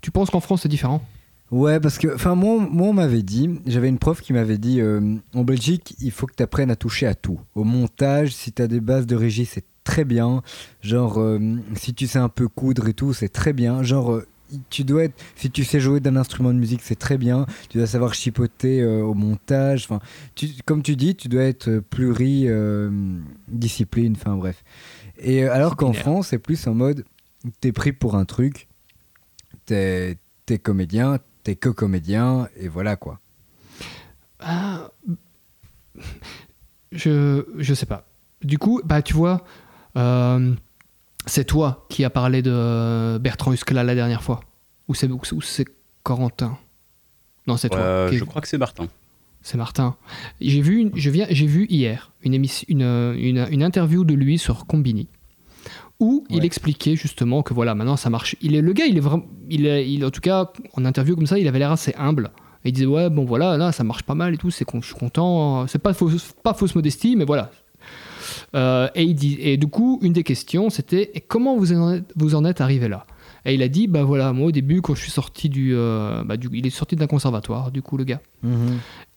tu 0.00 0.10
penses 0.10 0.30
qu'en 0.30 0.40
France 0.40 0.62
c'est 0.62 0.68
différent? 0.68 1.02
Ouais, 1.50 1.78
parce 1.80 1.98
que, 1.98 2.14
enfin, 2.14 2.34
moi, 2.34 2.66
moi, 2.70 2.88
on 2.88 2.92
m'avait 2.94 3.22
dit, 3.22 3.50
j'avais 3.66 3.90
une 3.90 3.98
prof 3.98 4.22
qui 4.22 4.32
m'avait 4.32 4.56
dit, 4.56 4.80
euh, 4.80 5.16
en 5.34 5.44
Belgique, 5.44 5.94
il 6.00 6.10
faut 6.10 6.26
que 6.26 6.32
tu 6.34 6.42
apprennes 6.42 6.70
à 6.70 6.76
toucher 6.76 7.06
à 7.06 7.14
tout. 7.14 7.38
Au 7.54 7.64
montage, 7.64 8.30
si 8.34 8.52
tu 8.52 8.62
as 8.62 8.66
des 8.68 8.80
bases 8.80 9.06
de 9.06 9.14
régie, 9.16 9.44
c'est 9.44 9.64
très 9.84 10.04
bien. 10.06 10.42
Genre, 10.80 11.20
euh, 11.20 11.38
si 11.74 11.92
tu 11.92 12.06
sais 12.06 12.18
un 12.18 12.30
peu 12.30 12.48
coudre 12.48 12.88
et 12.88 12.94
tout, 12.94 13.12
c'est 13.12 13.28
très 13.28 13.52
bien. 13.52 13.82
Genre, 13.82 14.12
euh, 14.12 14.26
tu 14.70 14.84
dois 14.84 15.04
être, 15.04 15.14
si 15.36 15.50
tu 15.50 15.64
sais 15.64 15.80
jouer 15.80 16.00
d'un 16.00 16.16
instrument 16.16 16.52
de 16.52 16.58
musique, 16.58 16.80
c'est 16.82 16.98
très 16.98 17.16
bien. 17.18 17.46
Tu 17.68 17.78
dois 17.78 17.86
savoir 17.86 18.14
chipoter 18.14 18.82
euh, 18.82 19.02
au 19.02 19.14
montage. 19.14 19.84
Enfin, 19.84 20.00
comme 20.64 20.82
tu 20.82 20.96
dis, 20.96 21.14
tu 21.14 21.28
dois 21.28 21.44
être 21.44 21.78
pluridiscipline. 21.78 24.16
Enfin, 24.16 24.36
bref. 24.36 24.64
Et 25.18 25.44
euh, 25.44 25.52
alors 25.52 25.76
qu'en. 25.76 25.92
France, 25.92 26.28
c'est 26.28 26.38
plus 26.38 26.66
en 26.66 26.74
mode, 26.74 27.04
t'es 27.60 27.70
pris 27.70 27.92
pour 27.92 28.16
un 28.16 28.24
truc, 28.24 28.66
t'es 29.66 30.16
t'es 30.46 30.58
comédien, 30.58 31.18
t'es 31.44 31.54
que 31.54 31.68
comédien, 31.68 32.48
et 32.56 32.68
voilà 32.68 32.96
quoi. 32.96 33.20
Ah, 34.40 34.90
je, 36.90 37.44
je 37.58 37.74
sais 37.74 37.86
pas. 37.86 38.06
Du 38.42 38.58
coup, 38.58 38.80
bah 38.84 39.02
tu 39.02 39.14
vois, 39.14 39.44
euh, 39.96 40.54
c'est 41.26 41.44
toi 41.44 41.86
qui 41.88 42.04
as 42.04 42.10
parlé 42.10 42.42
de 42.42 43.18
Bertrand 43.18 43.52
Huskla 43.52 43.84
la 43.84 43.94
dernière 43.94 44.22
fois. 44.22 44.40
Ou 44.88 44.94
c'est, 44.94 45.08
Corentin 46.02 46.58
Non, 47.46 47.56
c'est 47.56 47.68
toi. 47.68 47.78
Euh, 47.80 48.10
je 48.12 48.24
crois 48.24 48.42
que 48.42 48.48
c'est 48.48 48.58
Martin. 48.58 48.86
C'est 49.42 49.56
Martin. 49.56 49.96
J'ai 50.40 50.60
vu, 50.60 50.78
une- 50.80 50.90
je 50.94 51.10
viens, 51.10 51.26
j'ai 51.30 51.46
vu 51.46 51.66
hier 51.68 52.12
une, 52.22 52.34
émission, 52.34 52.64
une, 52.68 52.82
une, 52.82 53.46
une 53.50 53.62
interview 53.62 54.04
de 54.04 54.14
lui 54.14 54.38
sur 54.38 54.66
Combini 54.66 55.08
où 56.00 56.24
il 56.30 56.44
expliquait 56.44 56.96
justement 56.96 57.42
que 57.44 57.54
voilà, 57.54 57.74
maintenant 57.76 57.96
ça 57.96 58.10
marche. 58.10 58.34
Il 58.40 58.56
est 58.56 58.60
le 58.60 58.72
gars, 58.72 58.86
il 58.86 58.96
est 58.96 59.00
vraiment, 59.00 59.24
il 59.48 59.66
est, 59.66 59.88
il, 59.88 60.04
en 60.04 60.10
tout 60.10 60.20
cas 60.20 60.50
en 60.74 60.84
interview 60.84 61.14
comme 61.14 61.26
ça, 61.28 61.38
il 61.38 61.46
avait 61.46 61.60
l'air 61.60 61.70
assez 61.70 61.94
humble. 61.96 62.32
Et 62.64 62.68
il 62.70 62.72
disait 62.72 62.86
ouais 62.86 63.08
bon 63.10 63.24
voilà 63.24 63.56
là 63.56 63.70
ça 63.72 63.84
marche 63.84 64.02
pas 64.02 64.14
mal 64.16 64.34
et 64.34 64.36
tout, 64.36 64.50
c'est 64.50 64.64
con- 64.64 64.80
je 64.82 64.86
suis 64.86 64.96
content. 64.96 65.66
C'est 65.68 65.78
pas 65.80 65.92
fausse, 65.94 66.32
pas 66.42 66.54
fausse 66.54 66.74
modestie 66.74 67.14
mais 67.16 67.24
voilà. 67.24 67.50
Euh, 68.54 68.88
et, 68.94 69.04
il 69.04 69.14
dit, 69.14 69.38
et 69.40 69.56
du 69.56 69.66
coup, 69.66 69.98
une 70.02 70.12
des 70.12 70.22
questions, 70.24 70.70
c'était 70.70 71.12
comment 71.28 71.56
vous 71.56 71.72
en 71.72 71.94
êtes, 71.94 72.12
vous 72.16 72.34
en 72.34 72.44
êtes 72.44 72.60
arrivé 72.60 72.88
là? 72.88 73.06
Et 73.44 73.54
il 73.54 73.62
a 73.62 73.68
dit 73.68 73.88
bah 73.88 74.04
voilà, 74.04 74.32
moi 74.32 74.48
au 74.48 74.52
début, 74.52 74.82
quand 74.82 74.94
je 74.94 75.02
suis 75.02 75.10
sorti 75.10 75.48
du. 75.48 75.72
euh, 75.74 76.22
bah, 76.24 76.36
du 76.36 76.48
il 76.52 76.66
est 76.66 76.70
sorti 76.70 76.96
d'un 76.96 77.06
conservatoire, 77.06 77.70
du 77.72 77.82
coup, 77.82 77.96
le 77.96 78.04
gars. 78.04 78.20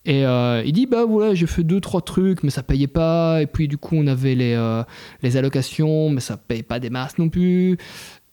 Et 0.06 0.26
euh, 0.26 0.62
il 0.66 0.72
dit 0.74 0.86
bah 0.86 1.04
voilà 1.06 1.34
j'ai 1.34 1.48
fait 1.48 1.64
deux 1.64 1.82
trois 1.82 2.02
trucs 2.02 2.44
mais 2.44 2.52
ça 2.52 2.62
payait 2.62 2.86
pas 2.86 3.42
et 3.42 3.48
puis 3.48 3.68
du 3.68 3.76
coup 3.76 3.96
on 3.96 4.06
avait 4.06 4.36
les, 4.36 4.54
euh, 4.54 4.84
les 5.24 5.36
allocations 5.36 6.12
mais 6.12 6.22
ça 6.22 6.38
paye 6.38 6.62
pas 6.62 6.80
des 6.80 6.92
masses 6.92 7.18
non 7.18 7.28
plus 7.28 7.80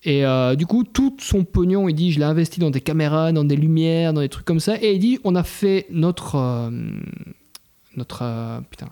et 0.05 0.23
du 0.59 0.67
coup 0.67 0.85
tout 0.85 1.17
son 1.19 1.45
pognon 1.45 1.89
il 1.89 1.95
dit 1.95 2.13
je 2.13 2.19
l'ai 2.19 2.27
investi 2.27 2.61
dans 2.61 2.69
des 2.69 2.83
caméras 2.83 3.33
dans 3.33 3.45
des 3.45 3.57
lumières 3.57 4.13
dans 4.13 4.21
des 4.21 4.29
trucs 4.29 4.45
comme 4.45 4.61
ça 4.61 4.77
et 4.83 4.93
il 4.93 4.99
dit 4.99 5.19
on 5.25 5.35
a 5.35 5.45
fait 5.45 5.87
notre 5.91 6.71
notre 7.97 8.63
putain 8.69 8.89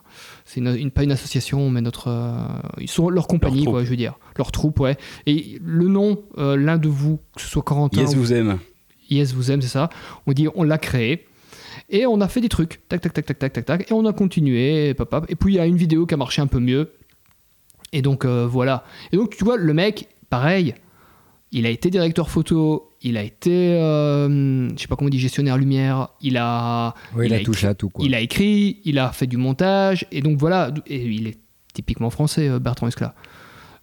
c'est 0.52 0.58
une, 0.60 0.74
une- 0.76 0.90
pas 0.90 1.04
une 1.04 1.12
association 1.12 1.70
mais 1.70 1.80
notre 1.80 2.08
euh, 2.08 2.34
ils 2.80 2.90
sont 2.90 3.08
leur 3.08 3.26
compagnie 3.28 3.62
troupe. 3.62 3.74
quoi 3.74 3.84
je 3.84 3.90
veux 3.90 3.96
dire 3.96 4.18
leur 4.36 4.50
troupe 4.50 4.80
ouais 4.80 4.96
et 5.26 5.58
le 5.64 5.86
nom 5.86 6.22
euh, 6.38 6.56
l'un 6.56 6.76
de 6.78 6.88
vous 6.88 7.18
que 7.36 7.40
ce 7.42 7.48
soit 7.48 7.62
Corentin 7.62 8.00
Yes 8.00 8.14
ou 8.14 8.18
vous 8.18 8.32
aime. 8.32 8.58
Yes 9.10 9.32
vous 9.34 9.50
aime, 9.50 9.60
c'est 9.62 9.68
ça. 9.68 9.90
On 10.26 10.32
dit 10.32 10.48
on 10.54 10.62
l'a 10.62 10.78
créé. 10.78 11.26
Et 11.88 12.06
on 12.06 12.20
a 12.20 12.28
fait 12.28 12.40
des 12.40 12.48
trucs, 12.48 12.80
tac, 12.88 13.00
tac, 13.00 13.12
tac, 13.12 13.26
tac, 13.26 13.38
tac, 13.38 13.52
tac, 13.52 13.64
tac, 13.64 13.90
et 13.90 13.94
on 13.94 14.04
a 14.06 14.12
continué, 14.12 14.94
pap. 14.94 15.26
et 15.28 15.34
puis 15.34 15.54
il 15.54 15.56
y 15.56 15.60
a 15.60 15.66
une 15.66 15.76
vidéo 15.76 16.06
qui 16.06 16.14
a 16.14 16.16
marché 16.16 16.40
un 16.40 16.46
peu 16.46 16.60
mieux, 16.60 16.92
et 17.92 18.02
donc 18.02 18.24
euh, 18.24 18.46
voilà. 18.46 18.84
Et 19.12 19.16
donc 19.16 19.36
tu 19.36 19.44
vois, 19.44 19.56
le 19.56 19.74
mec, 19.74 20.08
pareil, 20.30 20.74
il 21.50 21.66
a 21.66 21.70
été 21.70 21.90
directeur 21.90 22.30
photo, 22.30 22.89
il 23.02 23.16
a 23.16 23.22
été, 23.22 23.74
euh, 23.80 24.68
je 24.76 24.80
sais 24.80 24.88
pas 24.88 24.96
comment 24.96 25.06
on 25.06 25.10
dit, 25.10 25.18
gestionnaire 25.18 25.56
lumière, 25.56 26.08
il 26.20 26.36
a, 26.36 26.94
Oui, 27.14 27.26
il, 27.26 27.32
Il 27.32 27.34
a 27.34 27.38
a 27.38 27.40
touché 27.42 27.66
à 27.66 27.74
tout 27.74 27.88
quoi. 27.90 28.04
il 28.04 28.14
a 28.14 28.20
écrit, 28.20 28.80
il 28.84 28.98
a 28.98 29.10
fait 29.12 29.26
du 29.26 29.36
montage, 29.36 30.06
et 30.12 30.20
donc 30.22 30.38
voilà, 30.38 30.70
et 30.86 31.02
il 31.06 31.26
est 31.26 31.38
typiquement 31.72 32.10
français, 32.10 32.48
euh, 32.48 32.58
Bertrand 32.58 32.88
Esclat. 32.88 33.14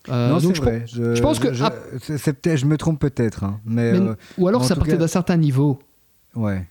Euh, 0.10 0.30
non, 0.30 0.38
donc 0.40 0.56
je 0.56 0.62
vrai. 0.62 0.86
Je, 0.88 1.16
je 1.16 1.22
pense 1.22 1.40
que- 1.40 1.54
je, 1.54 1.64
ah. 1.64 1.74
je 2.56 2.66
me 2.66 2.78
trompe 2.78 3.00
peut-être, 3.00 3.44
hein, 3.44 3.60
mais, 3.66 3.92
mais- 3.94 4.00
euh, 4.00 4.16
ou 4.38 4.48
alors 4.48 4.64
ça 4.64 4.76
partait 4.76 4.92
cas- 4.92 4.98
d'un 4.98 5.08
certain 5.08 5.38
niveau. 5.38 5.80
ouais. 6.36 6.66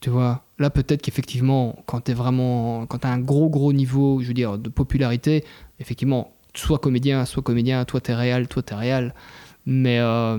Tu 0.00 0.08
vois, 0.08 0.44
là 0.58 0.70
peut-être 0.70 1.02
qu'effectivement, 1.02 1.76
quand 1.84 2.00
t'es 2.00 2.14
vraiment, 2.14 2.86
quand 2.86 3.00
t'as 3.00 3.10
un 3.10 3.18
gros 3.18 3.50
gros 3.50 3.70
niveau, 3.74 4.22
je 4.22 4.28
veux 4.28 4.32
dire, 4.32 4.56
de 4.56 4.70
popularité, 4.70 5.44
effectivement, 5.78 6.32
soit 6.54 6.78
comédien, 6.78 7.26
soit 7.26 7.42
comédien, 7.42 7.84
toi 7.84 8.00
t'es 8.00 8.14
réel, 8.14 8.48
toi 8.48 8.62
t'es 8.62 8.74
réel, 8.74 9.12
mais 9.66 9.98
euh, 10.00 10.38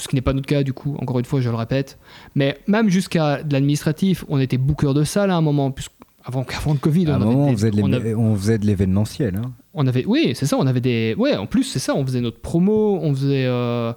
ce 0.00 0.08
qui 0.08 0.14
n'est 0.16 0.20
pas 0.22 0.32
notre 0.32 0.46
cas 0.46 0.62
du 0.62 0.72
coup. 0.72 0.96
Encore 1.00 1.18
une 1.18 1.24
fois, 1.24 1.40
je 1.40 1.48
le 1.50 1.56
répète. 1.56 1.98
Mais 2.34 2.58
même 2.66 2.88
jusqu'à 2.88 3.42
de 3.42 3.52
l'administratif, 3.52 4.24
on 4.28 4.38
était 4.40 4.58
booker 4.58 4.92
de 4.94 5.04
salle 5.04 5.30
à 5.30 5.36
un 5.36 5.40
moment, 5.40 5.70
puisque 5.70 5.92
avant, 6.24 6.44
avant 6.56 6.72
le 6.72 6.78
Covid, 6.78 7.06
À 7.10 7.14
un 7.16 7.22
on, 7.22 7.24
moment, 7.26 7.42
avait 7.44 7.52
on 7.52 7.56
faisait, 7.56 7.70
de 7.70 7.82
on 7.82 7.86
l'é- 7.86 7.96
avait- 7.96 8.14
on 8.14 8.36
faisait 8.36 8.58
de 8.58 8.66
l'événementiel. 8.66 9.36
Hein. 9.36 9.52
on 9.74 9.86
avait, 9.86 10.04
oui, 10.06 10.32
c'est 10.34 10.46
ça, 10.46 10.56
on 10.58 10.66
avait 10.66 10.80
des, 10.80 11.14
ouais, 11.18 11.36
en 11.36 11.46
plus 11.46 11.62
c'est 11.64 11.78
ça, 11.78 11.94
on 11.94 12.04
faisait 12.04 12.20
notre 12.20 12.40
promo, 12.40 12.98
on 13.00 13.14
faisait, 13.14 13.46
euh, 13.46 13.92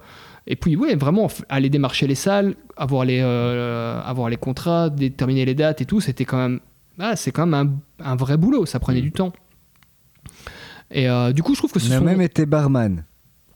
et 0.46 0.56
puis 0.56 0.76
ouais, 0.76 0.94
vraiment 0.94 1.28
aller 1.48 1.68
démarcher 1.70 2.06
les 2.06 2.14
salles, 2.14 2.54
avoir 2.76 3.04
les, 3.04 3.20
euh, 3.22 4.00
avoir 4.04 4.28
les 4.30 4.36
contrats, 4.36 4.88
déterminer 4.90 5.44
les 5.44 5.54
dates 5.54 5.80
et 5.80 5.84
tout, 5.86 6.00
c'était 6.00 6.24
quand 6.24 6.36
même, 6.38 6.60
ah, 6.98 7.16
c'est 7.16 7.30
quand 7.32 7.46
même 7.46 7.80
un, 8.00 8.12
un 8.12 8.16
vrai 8.16 8.36
boulot, 8.36 8.64
ça 8.66 8.78
prenait 8.78 9.00
du 9.02 9.10
temps. 9.12 9.32
Et 10.90 11.08
euh, 11.08 11.32
du 11.32 11.42
coup, 11.42 11.54
je 11.54 11.58
trouve 11.60 11.72
que 11.72 11.80
ce 11.80 11.88
On 11.90 11.96
a 11.96 11.98
sont- 11.98 12.04
même 12.04 12.20
été 12.20 12.46
barman. 12.46 13.04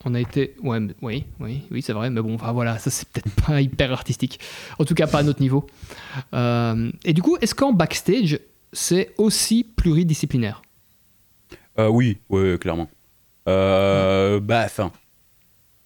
On 0.09 0.15
a 0.15 0.21
été, 0.21 0.55
ouais, 0.63 0.79
oui, 1.03 1.25
oui, 1.41 1.63
oui, 1.71 1.83
c'est 1.83 1.93
vrai, 1.93 2.09
mais 2.11 2.21
bon, 2.23 2.35
enfin 2.35 2.53
voilà, 2.53 2.79
ça 2.79 2.91
c'est 2.91 3.09
peut-être 3.09 3.31
pas 3.47 3.61
hyper 3.61 3.93
artistique, 3.93 4.41
en 4.79 4.85
tout 4.85 4.95
cas 4.95 5.07
pas 5.07 5.19
à 5.19 5.23
notre 5.23 5.41
niveau. 5.41 5.67
Euh, 6.35 6.91
et 7.05 7.13
du 7.13 7.23
coup, 7.23 7.37
est-ce 7.41 7.55
qu'en 7.55 7.73
backstage, 7.73 8.41
c'est 8.73 9.13
aussi 9.19 9.65
pluridisciplinaire? 9.65 10.63
Euh, 11.79 11.89
oui, 11.89 12.19
ouais, 12.29 12.59
clairement. 12.61 12.89
Euh, 13.49 14.41
Bah, 14.41 14.63
enfin, 14.65 14.93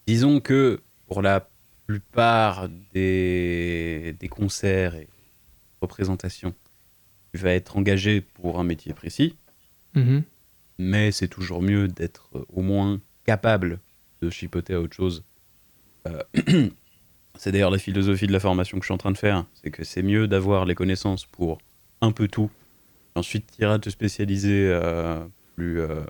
disons 0.06 0.40
que 0.40 0.80
pour 1.06 1.22
la 1.22 1.46
plupart 1.86 2.68
des, 2.94 4.14
des 4.18 4.28
concerts 4.28 4.94
et 4.94 5.08
représentations, 5.80 6.54
tu 7.34 7.40
vas 7.40 7.50
être 7.52 7.76
engagé 7.76 8.20
pour 8.20 8.58
un 8.60 8.64
métier 8.64 8.92
précis, 8.94 9.34
Mhm. 9.94 10.22
mais 10.78 11.12
c'est 11.12 11.28
toujours 11.28 11.60
mieux 11.62 11.88
d'être 11.88 12.30
au 12.52 12.62
moins 12.62 13.00
capable 13.26 13.78
de 14.22 14.30
chipoter 14.30 14.74
à 14.74 14.80
autre 14.80 14.94
chose. 14.94 15.24
Euh, 16.08 16.22
c'est 17.38 17.52
d'ailleurs 17.52 17.70
la 17.70 17.78
philosophie 17.78 18.26
de 18.26 18.32
la 18.32 18.40
formation 18.40 18.78
que 18.78 18.84
je 18.84 18.86
suis 18.86 18.94
en 18.94 18.98
train 18.98 19.12
de 19.12 19.18
faire, 19.18 19.46
c'est 19.54 19.70
que 19.70 19.84
c'est 19.84 20.02
mieux 20.02 20.28
d'avoir 20.28 20.64
les 20.64 20.74
connaissances 20.74 21.26
pour 21.26 21.58
un 22.00 22.12
peu 22.12 22.28
tout, 22.28 22.50
ensuite 23.14 23.46
tu 23.56 23.62
iras 23.62 23.78
te 23.78 23.90
spécialiser 23.90 24.68
euh, 24.68 25.24
plus 25.56 25.80
euh, 25.80 26.04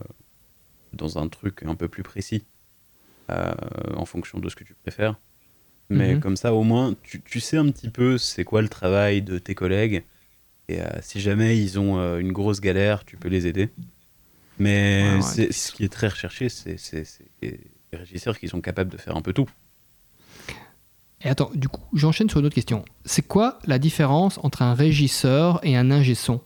dans 0.93 1.19
un 1.19 1.29
truc 1.29 1.63
un 1.65 1.75
peu 1.75 1.89
plus 1.89 2.03
précis 2.03 2.45
en 3.97 4.05
fonction 4.05 4.39
de 4.41 4.49
ce 4.51 4.57
que 4.57 4.65
tu 4.65 4.75
préfères. 4.75 5.19
Mais 5.89 6.15
Mhm. 6.15 6.21
comme 6.21 6.37
ça, 6.37 6.53
au 6.53 6.65
moins, 6.65 6.95
tu, 7.03 7.23
tu 7.23 7.41
sais 7.41 7.57
un 7.57 7.71
petit 7.71 7.89
peu 7.89 8.19
c'est 8.19 8.45
quoi 8.45 8.61
le 8.63 8.69
travail 8.69 9.23
de 9.23 9.39
tes 9.39 9.55
collègues. 9.55 10.05
Et 10.69 10.81
si 11.01 11.21
jamais 11.21 11.59
ils 11.59 11.79
ont 11.79 12.19
une 12.19 12.33
grosse 12.33 12.61
galère, 12.61 13.05
tu 13.05 13.17
peux 13.17 13.29
les 13.29 13.47
aider. 13.47 13.71
Mais 14.59 15.19
Ouais, 15.19 15.53
ce 15.53 15.73
qui 15.73 15.85
est 15.85 15.93
très 15.93 16.09
recherché, 16.09 16.49
c'est 16.49 16.77
les 17.93 17.99
régisseurs 17.99 18.39
qui 18.39 18.49
sont 18.49 18.61
capables 18.61 18.91
de 18.91 18.97
faire 18.97 19.17
un 19.17 19.23
peu 19.23 19.33
tout. 19.33 19.49
Et 21.25 21.29
attends, 21.29 21.51
du 21.55 21.69
coup, 21.69 21.83
j'enchaîne 21.93 22.29
sur 22.29 22.41
une 22.41 22.47
autre 22.47 22.55
question. 22.55 22.85
C'est 23.05 23.23
quoi 23.27 23.59
la 23.67 23.79
différence 23.79 24.39
entre 24.43 24.63
un 24.63 24.75
régisseur 24.75 25.61
et 25.65 25.77
un 25.77 25.91
ingé 25.91 26.15
son? 26.15 26.41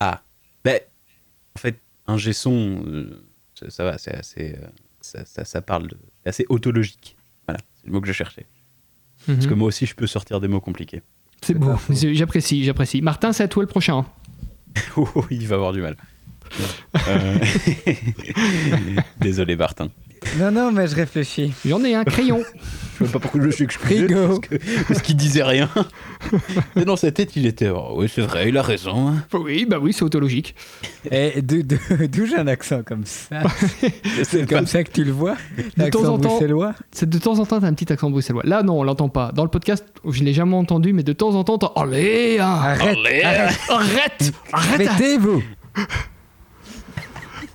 Ah, 0.00 0.22
ben, 0.64 0.80
en 1.54 1.58
fait, 1.60 1.78
un 2.06 2.16
G-son, 2.16 2.82
euh, 2.86 3.22
ça, 3.54 3.70
ça 3.70 3.84
va, 3.84 3.98
c'est 3.98 4.14
assez. 4.14 4.56
euh, 4.60 4.66
ça, 5.00 5.24
ça, 5.26 5.44
ça 5.44 5.62
parle 5.62 5.86
de. 5.88 5.96
C'est 6.24 6.28
assez 6.30 6.46
autologique. 6.48 7.16
Voilà, 7.46 7.60
c'est 7.76 7.86
le 7.86 7.92
mot 7.92 8.00
que 8.00 8.08
je 8.08 8.12
cherchais. 8.12 8.46
Parce 9.26 9.46
que 9.46 9.52
Mhm. 9.52 9.58
moi 9.58 9.68
aussi, 9.68 9.86
je 9.86 9.94
peux 9.94 10.06
sortir 10.08 10.40
des 10.40 10.48
mots 10.48 10.60
compliqués. 10.60 11.02
C'est 11.42 11.54
beau, 11.54 11.74
j'apprécie, 11.90 12.64
j'apprécie. 12.64 13.02
Martin, 13.02 13.32
c'est 13.32 13.44
à 13.44 13.48
toi 13.48 13.62
le 13.62 13.68
prochain. 13.68 14.04
Oh, 14.96 15.08
il 15.30 15.46
va 15.46 15.54
avoir 15.56 15.72
du 15.72 15.82
mal. 15.82 15.96
Euh, 17.06 17.38
Désolé, 19.20 19.56
Martin. 19.56 19.90
Non, 20.38 20.50
non, 20.50 20.70
mais 20.72 20.86
je 20.86 20.94
réfléchis. 20.94 21.52
J'en 21.64 21.82
ai 21.84 21.94
un 21.94 22.04
crayon. 22.04 22.42
Je 23.00 23.06
sais 23.06 23.12
pas 23.12 23.18
pourquoi 23.18 23.40
je 23.40 23.48
suis 23.48 23.64
excusé. 23.64 24.06
Parce 24.08 24.40
que- 24.40 24.82
parce 24.86 25.00
qu'il 25.00 25.16
disait 25.16 25.42
rien. 25.42 25.70
Mais 26.76 26.84
dans 26.84 26.96
sa 26.96 27.10
tête, 27.10 27.34
il 27.34 27.46
était. 27.46 27.70
Oh, 27.70 27.94
oui, 27.96 28.10
c'est 28.14 28.20
vrai, 28.20 28.50
il 28.50 28.58
a 28.58 28.62
raison. 28.62 29.08
hein. 29.08 29.24
oui, 29.32 29.64
bah 29.66 29.78
oui, 29.80 29.94
c'est 29.94 30.02
autologique. 30.02 30.54
Et 31.10 31.40
d'où- 31.42 32.26
j'ai 32.26 32.36
un 32.36 32.46
accent 32.46 32.82
comme 32.82 33.06
ça? 33.06 33.40
C'est 34.22 34.40
pas. 34.46 34.56
comme 34.56 34.66
ça 34.66 34.84
que 34.84 34.90
tu 34.90 35.02
le 35.04 35.12
vois 35.12 35.36
De 35.56 35.62
L'accent 35.78 36.02
temps 36.02 36.12
en 36.12 36.18
temps- 36.18 36.28
bruxellois? 36.28 36.74
C'est 36.92 37.08
de 37.08 37.16
temps 37.16 37.38
en 37.38 37.46
temps, 37.46 37.58
t'as 37.58 37.68
un 37.68 37.72
petit 37.72 37.90
accent 37.90 38.10
bruxellois. 38.10 38.42
Là, 38.44 38.62
non, 38.62 38.80
on 38.80 38.82
l'entend 38.82 39.08
pas. 39.08 39.32
Dans 39.32 39.44
le 39.44 39.50
podcast, 39.50 39.82
je 40.06 40.22
l'ai 40.22 40.34
jamais 40.34 40.56
entendu, 40.56 40.92
mais 40.92 41.02
de 41.02 41.14
temps 41.14 41.34
en 41.36 41.42
temps, 41.42 41.56
t'as. 41.56 41.72
Allez, 41.80 42.36
hein. 42.38 42.44
Arrête 42.50 42.98
Allez, 43.06 43.22
Arrête 43.22 43.58
arrête, 43.70 44.32
arrête. 44.52 44.78
Mettez-vous 44.78 45.42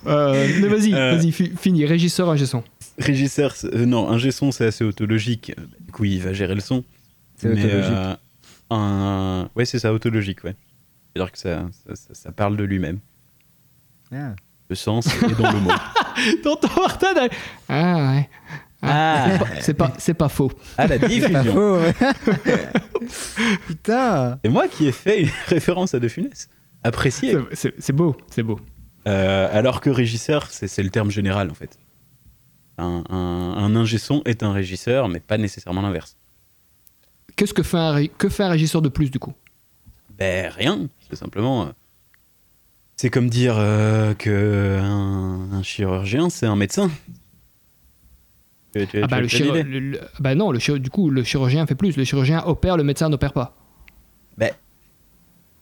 Euh, 0.07 0.47
mais 0.61 0.67
vas-y, 0.67 0.93
Euh. 0.93 1.15
vas-y, 1.17 1.31
fi- 1.31 1.51
fini. 1.59 1.85
Régisseur, 1.85 2.29
ingé 2.29 2.45
son. 2.45 2.63
Régisseur, 2.97 3.53
euh, 3.65 3.85
non, 3.85 4.09
un 4.09 4.31
son, 4.31 4.51
c'est 4.51 4.65
assez 4.65 4.83
autologique. 4.83 5.51
Euh, 5.57 5.63
Du 5.81 5.91
coup, 5.91 6.05
il 6.05 6.21
va 6.21 6.33
gérer 6.33 6.55
le 6.55 6.61
son. 6.61 6.83
C'est 7.37 7.49
Mais, 7.49 7.63
autologique. 7.65 7.91
euh, 7.93 8.15
un... 8.71 9.49
Ouais, 9.55 9.65
c'est 9.65 9.79
ça, 9.79 9.93
autologique, 9.93 10.43
ouais. 10.43 10.55
C'est-à-dire 11.13 11.31
que 11.31 11.37
ça, 11.37 11.65
ça, 11.87 11.95
ça- 11.95 12.13
ça 12.13 12.31
parle 12.31 12.57
de 12.57 12.63
lui-même. 12.63 12.99
Ah. 14.13 14.33
Le 14.69 14.75
sens 14.75 15.07
est 15.07 15.41
dans 15.41 15.51
le 15.51 15.59
mot. 15.59 15.71
Tonton 16.43 16.67
Martin, 16.77 17.07
elle- 17.21 17.29
ah 17.69 18.11
ouais. 18.13 18.29
Ah, 18.81 19.39
C'est 19.61 19.73
pas, 19.73 19.93
c'est 19.97 20.13
pas 20.13 20.29
faux. 20.29 20.51
ah 20.77 20.85
la 20.87 20.99
Pas 20.99 21.07
diffusion. 21.07 21.43
faux, 21.53 21.77
ouais. 21.79 21.93
Putain 23.67 24.39
C'est 24.43 24.49
moi 24.51 24.67
qui 24.67 24.87
ai 24.87 24.91
fait 24.91 25.23
une 25.23 25.29
référence 25.47 25.93
à 25.93 25.99
De 25.99 26.07
Funès. 26.07 26.49
Apprécié. 26.83 27.35
C'est 27.53 27.93
beau, 27.93 28.15
c'est 28.29 28.43
beau. 28.43 28.59
Euh, 29.07 29.47
alors 29.51 29.81
que 29.81 29.89
régisseur, 29.89 30.47
c'est 30.49 30.81
le 30.83 30.89
terme 30.89 31.11
général 31.11 31.51
en 31.51 31.53
fait. 31.53 31.77
Un, 32.77 33.03
un, 33.09 33.15
un 33.63 33.75
ingé 33.75 33.97
son 33.97 34.21
est 34.25 34.43
un 34.43 34.51
régisseur, 34.51 35.07
mais 35.07 35.19
pas 35.19 35.37
nécessairement 35.37 35.81
l'inverse. 35.81 36.17
Qu'est-ce 37.35 37.53
que 37.53 37.63
fait 37.63 37.77
un, 37.77 38.07
que 38.07 38.29
fait 38.29 38.43
un 38.43 38.49
régisseur 38.49 38.81
de 38.81 38.89
plus 38.89 39.11
du 39.11 39.19
coup? 39.19 39.33
Ben 40.17 40.49
rien, 40.51 40.87
c'est 41.09 41.15
simplement. 41.15 41.63
euh, 41.63 41.69
C'est 42.95 43.09
comme 43.09 43.29
dire 43.29 43.55
euh, 43.57 44.13
que 44.13 44.79
un, 44.81 45.51
un 45.53 45.63
chirurgien, 45.63 46.29
c'est 46.29 46.45
un 46.47 46.55
médecin. 46.55 46.89
Tu- 48.75 48.87
tu- 48.87 49.01
Ah 49.03 49.07
bah, 49.07 49.21
le 49.21 49.27
le- 49.63 49.79
le- 49.79 50.01
bah 50.19 50.35
non, 50.35 50.51
le 50.51 50.79
du 50.79 50.89
coup, 50.89 51.09
le 51.09 51.23
chirurgien 51.23 51.65
fait 51.65 51.75
plus. 51.75 51.95
Le 51.95 52.03
chirurgien 52.03 52.43
opère, 52.45 52.75
le 52.75 52.83
médecin 52.83 53.07
n'opère 53.09 53.33
pas. 53.33 53.55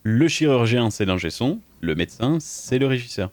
Le 0.04 0.28
chirurgien, 0.28 0.90
c'est 0.90 1.04
l'ingé 1.06 1.30
son. 1.30 1.60
Le 1.80 1.94
médecin, 1.94 2.38
c'est 2.40 2.78
le 2.78 2.86
régisseur. 2.86 3.30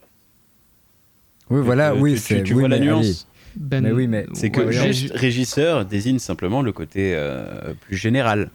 Oui, 1.50 1.60
voilà, 1.62 1.92
Tu- 1.92 2.00
oui, 2.00 2.12
tu- 2.14 2.18
c'est... 2.18 2.42
Tu 2.42 2.54
oui, 2.54 2.60
vois 2.60 2.68
la 2.68 2.78
nuance 2.78 3.04
allez. 3.04 3.16
Ben, 3.56 3.84
Mais 3.84 3.92
oui, 3.92 4.06
mais- 4.06 4.26
C'est 4.32 4.50
que 4.50 4.62
ouais, 4.62 4.72
juste 4.72 5.12
régisseur 5.14 5.84
désigne 5.84 6.18
simplement 6.18 6.62
le 6.62 6.72
côté 6.72 7.12
euh, 7.14 7.74
plus 7.74 7.96
général. 7.96 8.50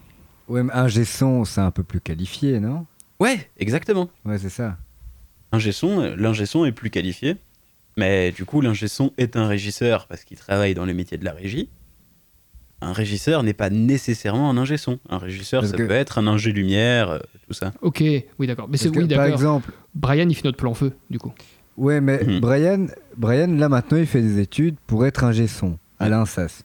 Ouais, 0.47 0.63
mais 0.63 0.73
un 0.73 0.87
G-son, 0.87 1.45
c'est 1.45 1.61
un 1.61 1.69
peu 1.69 1.83
plus 1.83 2.01
qualifié, 2.01 2.59
non? 2.59 2.87
Ouais, 3.19 3.49
exactement. 3.59 4.09
Ouais, 4.25 4.39
c'est 4.39 4.49
ça. 4.49 4.77
Ingé 5.51 5.71
son, 5.71 6.01
euh, 6.01 6.15
l'ingé 6.17 6.45
son 6.47 6.65
est 6.65 6.71
plus 6.71 6.89
qualifié, 6.89 7.35
mais 7.95 8.31
du 8.31 8.43
coup 8.45 8.59
l'ingé 8.61 8.87
son 8.87 9.13
est 9.17 9.35
un 9.37 9.47
régisseur 9.47 10.07
parce 10.07 10.23
qu'il 10.23 10.37
travaille 10.37 10.73
dans 10.73 10.85
le 10.85 10.93
métier 10.93 11.17
de 11.17 11.25
la 11.25 11.31
régie. 11.33 11.69
Un 12.81 12.93
régisseur 12.93 13.41
n'est 13.43 13.53
pas 13.53 13.69
nécessairement 13.71 14.49
un 14.51 14.57
ingé 14.57 14.77
son. 14.77 14.99
Un 15.09 15.17
régisseur, 15.17 15.61
Parce 15.61 15.71
ça 15.71 15.77
que- 15.77 15.83
peut 15.83 15.93
être 15.93 16.19
un 16.19 16.27
ingé 16.27 16.51
lumière, 16.51 17.09
euh, 17.09 17.19
tout 17.47 17.53
ça. 17.53 17.73
Ok, 17.81 18.03
oui 18.37 18.47
d'accord. 18.47 18.67
Mais 18.69 18.77
c'est 18.77 18.89
oui 18.89 19.07
par 19.07 19.25
exemple, 19.25 19.71
Brian 19.95 20.29
il 20.29 20.35
fait 20.35 20.43
notre 20.45 20.57
plan 20.57 20.73
feu 20.75 20.93
du 21.09 21.17
coup. 21.17 21.33
ouais, 21.77 21.99
mais 22.01 22.23
Mhm. 22.23 22.39
Brian, 22.39 22.85
Brian, 23.17 23.47
là 23.57 23.67
maintenant, 23.69 23.97
il 23.97 24.05
fait 24.05 24.21
des 24.21 24.39
études 24.39 24.75
pour 24.85 25.05
être 25.07 25.23
un 25.23 25.31
G-son 25.31 25.79
à 25.99 26.07
l'INSAS. 26.09 26.63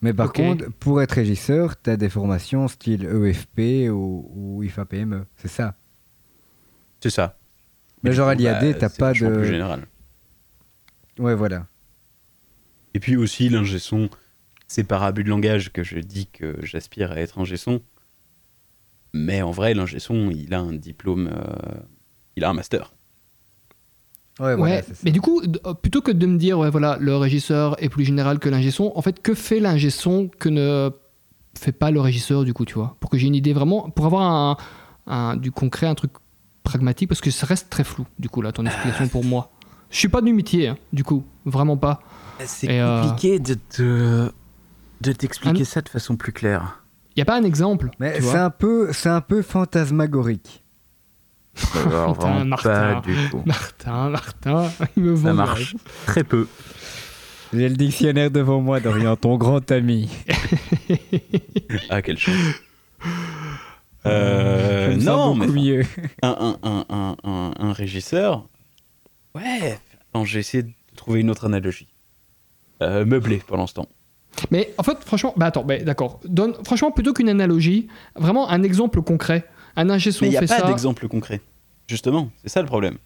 Mais 0.00 0.12
par 0.12 0.32
contre, 0.32 0.64
pour 0.80 1.00
être 1.00 1.12
régisseur, 1.12 1.80
tu 1.80 1.90
as 1.90 1.96
des 1.96 2.08
formations 2.08 2.66
style 2.66 3.04
EFP 3.04 3.88
ou, 3.88 4.28
ou 4.34 4.62
IFA 4.64 4.84
PME. 4.84 5.24
C'est 5.36 5.46
ça. 5.46 5.76
C'est 7.00 7.10
ça. 7.10 7.36
Mais 8.02 8.12
genre 8.12 8.26
à 8.28 8.34
l'IAD, 8.34 8.72
bah, 8.72 8.78
t'as 8.80 8.88
pas 8.88 9.12
de- 9.12 9.18
plus 9.28 9.46
général. 9.46 9.86
Ouais, 11.20 11.36
voilà. 11.36 11.66
Et 12.94 12.98
puis 13.00 13.16
aussi 13.16 13.48
l'ingé 13.48 13.78
son, 13.78 14.08
c'est 14.72 14.84
par 14.84 15.02
abus 15.02 15.22
de 15.22 15.28
langage 15.28 15.70
que 15.70 15.84
je 15.84 15.98
dis 15.98 16.28
que 16.28 16.56
j'aspire 16.62 17.12
à 17.12 17.16
être 17.16 17.38
ingé 17.38 17.58
son. 17.58 17.82
Mais 19.12 19.42
en 19.42 19.50
vrai, 19.50 19.74
l'ingé 19.74 19.98
son, 19.98 20.30
il 20.30 20.54
a 20.54 20.60
un 20.60 20.72
diplôme, 20.72 21.28
euh, 21.28 21.80
il 22.36 22.44
a 22.44 22.48
un 22.48 22.54
master. 22.54 22.94
Ouais, 24.40 24.56
voilà, 24.56 24.76
ouais, 24.76 24.84
c'est 24.88 24.94
ça. 24.94 25.00
mais 25.04 25.10
du 25.10 25.20
coup, 25.20 25.42
euh, 25.66 25.74
plutôt 25.74 26.00
que 26.00 26.10
de 26.10 26.26
me 26.26 26.38
dire, 26.38 26.58
ouais, 26.58 26.70
voilà, 26.70 26.96
le 26.98 27.14
régisseur 27.18 27.76
est 27.84 27.90
plus 27.90 28.06
général 28.06 28.38
que 28.38 28.48
l'ingé 28.48 28.70
son, 28.70 28.92
en 28.94 29.02
fait, 29.02 29.20
que 29.20 29.34
fait 29.34 29.60
l'ingé 29.60 29.90
son 29.90 30.28
que 30.38 30.48
ne 30.48 30.90
fait 31.54 31.72
pas 31.72 31.90
le 31.90 32.00
régisseur, 32.00 32.44
du 32.44 32.54
coup, 32.54 32.64
tu 32.64 32.72
vois? 32.74 32.96
Pour 32.98 33.10
que 33.10 33.18
j'ai 33.18 33.26
une 33.26 33.34
idée 33.34 33.52
vraiment, 33.52 33.90
pour 33.90 34.06
avoir 34.06 34.22
un, 34.22 34.56
un- 35.06 35.36
du 35.36 35.52
concret, 35.52 35.86
un 35.86 35.94
truc 35.94 36.12
pragmatique, 36.62 37.10
parce 37.10 37.20
que 37.20 37.30
ça 37.30 37.44
reste 37.46 37.68
très 37.68 37.84
flou, 37.84 38.06
du 38.18 38.30
coup, 38.30 38.40
là, 38.40 38.52
ton 38.52 38.64
explication 38.64 39.06
pour 39.08 39.22
moi. 39.22 39.50
Je 39.90 39.98
suis 39.98 40.08
pas 40.08 40.22
du 40.22 40.32
métier, 40.32 40.68
hein, 40.68 40.78
du 40.94 41.04
coup, 41.04 41.24
vraiment 41.44 41.76
pas. 41.76 42.00
C'est 42.46 42.68
Et, 42.68 42.80
euh, 42.80 43.02
compliqué 43.02 43.38
de 43.38 43.52
te 43.54 44.30
de 45.02 45.12
t'expliquer 45.12 45.62
Un- 45.62 45.64
ça 45.64 45.80
de 45.82 45.88
façon 45.88 46.16
plus 46.16 46.32
claire. 46.32 46.82
Il 47.14 47.18
y 47.20 47.22
a 47.22 47.24
pas 47.26 47.36
un 47.36 47.44
exemple, 47.44 47.90
Mais 47.98 48.20
c'est 48.20 48.38
un 48.38 48.48
peu, 48.50 48.92
c'est 48.92 49.08
un 49.10 49.20
peu 49.20 49.42
fantasmagorique. 49.42 50.62
Alors, 51.74 52.18
Martin. 52.46 52.94
pas 52.94 53.00
du 53.02 53.14
tout. 53.30 53.42
Martin, 53.44 54.08
Martin, 54.08 54.70
il 54.96 55.02
me 55.02 55.12
vend 55.12 55.28
Ça 55.28 55.34
marche 55.34 55.76
très 56.06 56.24
peu. 56.24 56.48
J'ai 57.52 57.68
le 57.68 57.76
dictionnaire 57.76 58.30
devant 58.30 58.62
moi, 58.62 58.80
Dorian, 58.80 59.14
ton 59.16 59.36
grand 59.36 59.70
ami. 59.70 60.08
Ah, 61.90 62.00
quelle 62.00 62.16
chance. 62.16 62.34
Euh, 64.06 64.96
non, 64.96 65.34
mais 65.34 65.46
mieux. 65.46 65.82
un, 66.22 66.56
un, 66.62 66.68
un, 66.68 66.84
un, 66.88 67.16
un- 67.24 67.52
un 67.58 67.72
régisseur. 67.72 68.48
Ouais. 69.34 69.78
J'ai 70.24 70.38
essayé 70.40 70.62
de 70.62 70.70
trouver 70.96 71.20
une 71.20 71.30
autre 71.30 71.44
analogie. 71.46 71.88
Euh, 72.82 73.04
meublé 73.04 73.36
pour 73.46 73.56
l'instant. 73.58 73.86
Mais 74.50 74.72
en 74.78 74.82
fait, 74.82 74.98
franchement, 75.04 75.34
bah 75.36 75.46
attends, 75.46 75.64
bah, 75.64 75.78
d'accord. 75.78 76.20
Donne, 76.24 76.54
franchement, 76.64 76.90
plutôt 76.90 77.12
qu'une 77.12 77.28
analogie, 77.28 77.88
vraiment 78.16 78.50
un 78.50 78.62
exemple 78.62 79.02
concret. 79.02 79.44
Un 79.76 79.88
ingé 79.90 80.12
son 80.12 80.24
Mais 80.24 80.28
il 80.28 80.30
n'y 80.32 80.36
a 80.36 80.42
pas 80.46 80.66
d'exemple 80.66 81.08
concret. 81.08 81.40
Justement, 81.88 82.30
c'est 82.42 82.48
ça 82.50 82.60
le 82.60 82.66
problème. 82.66 82.96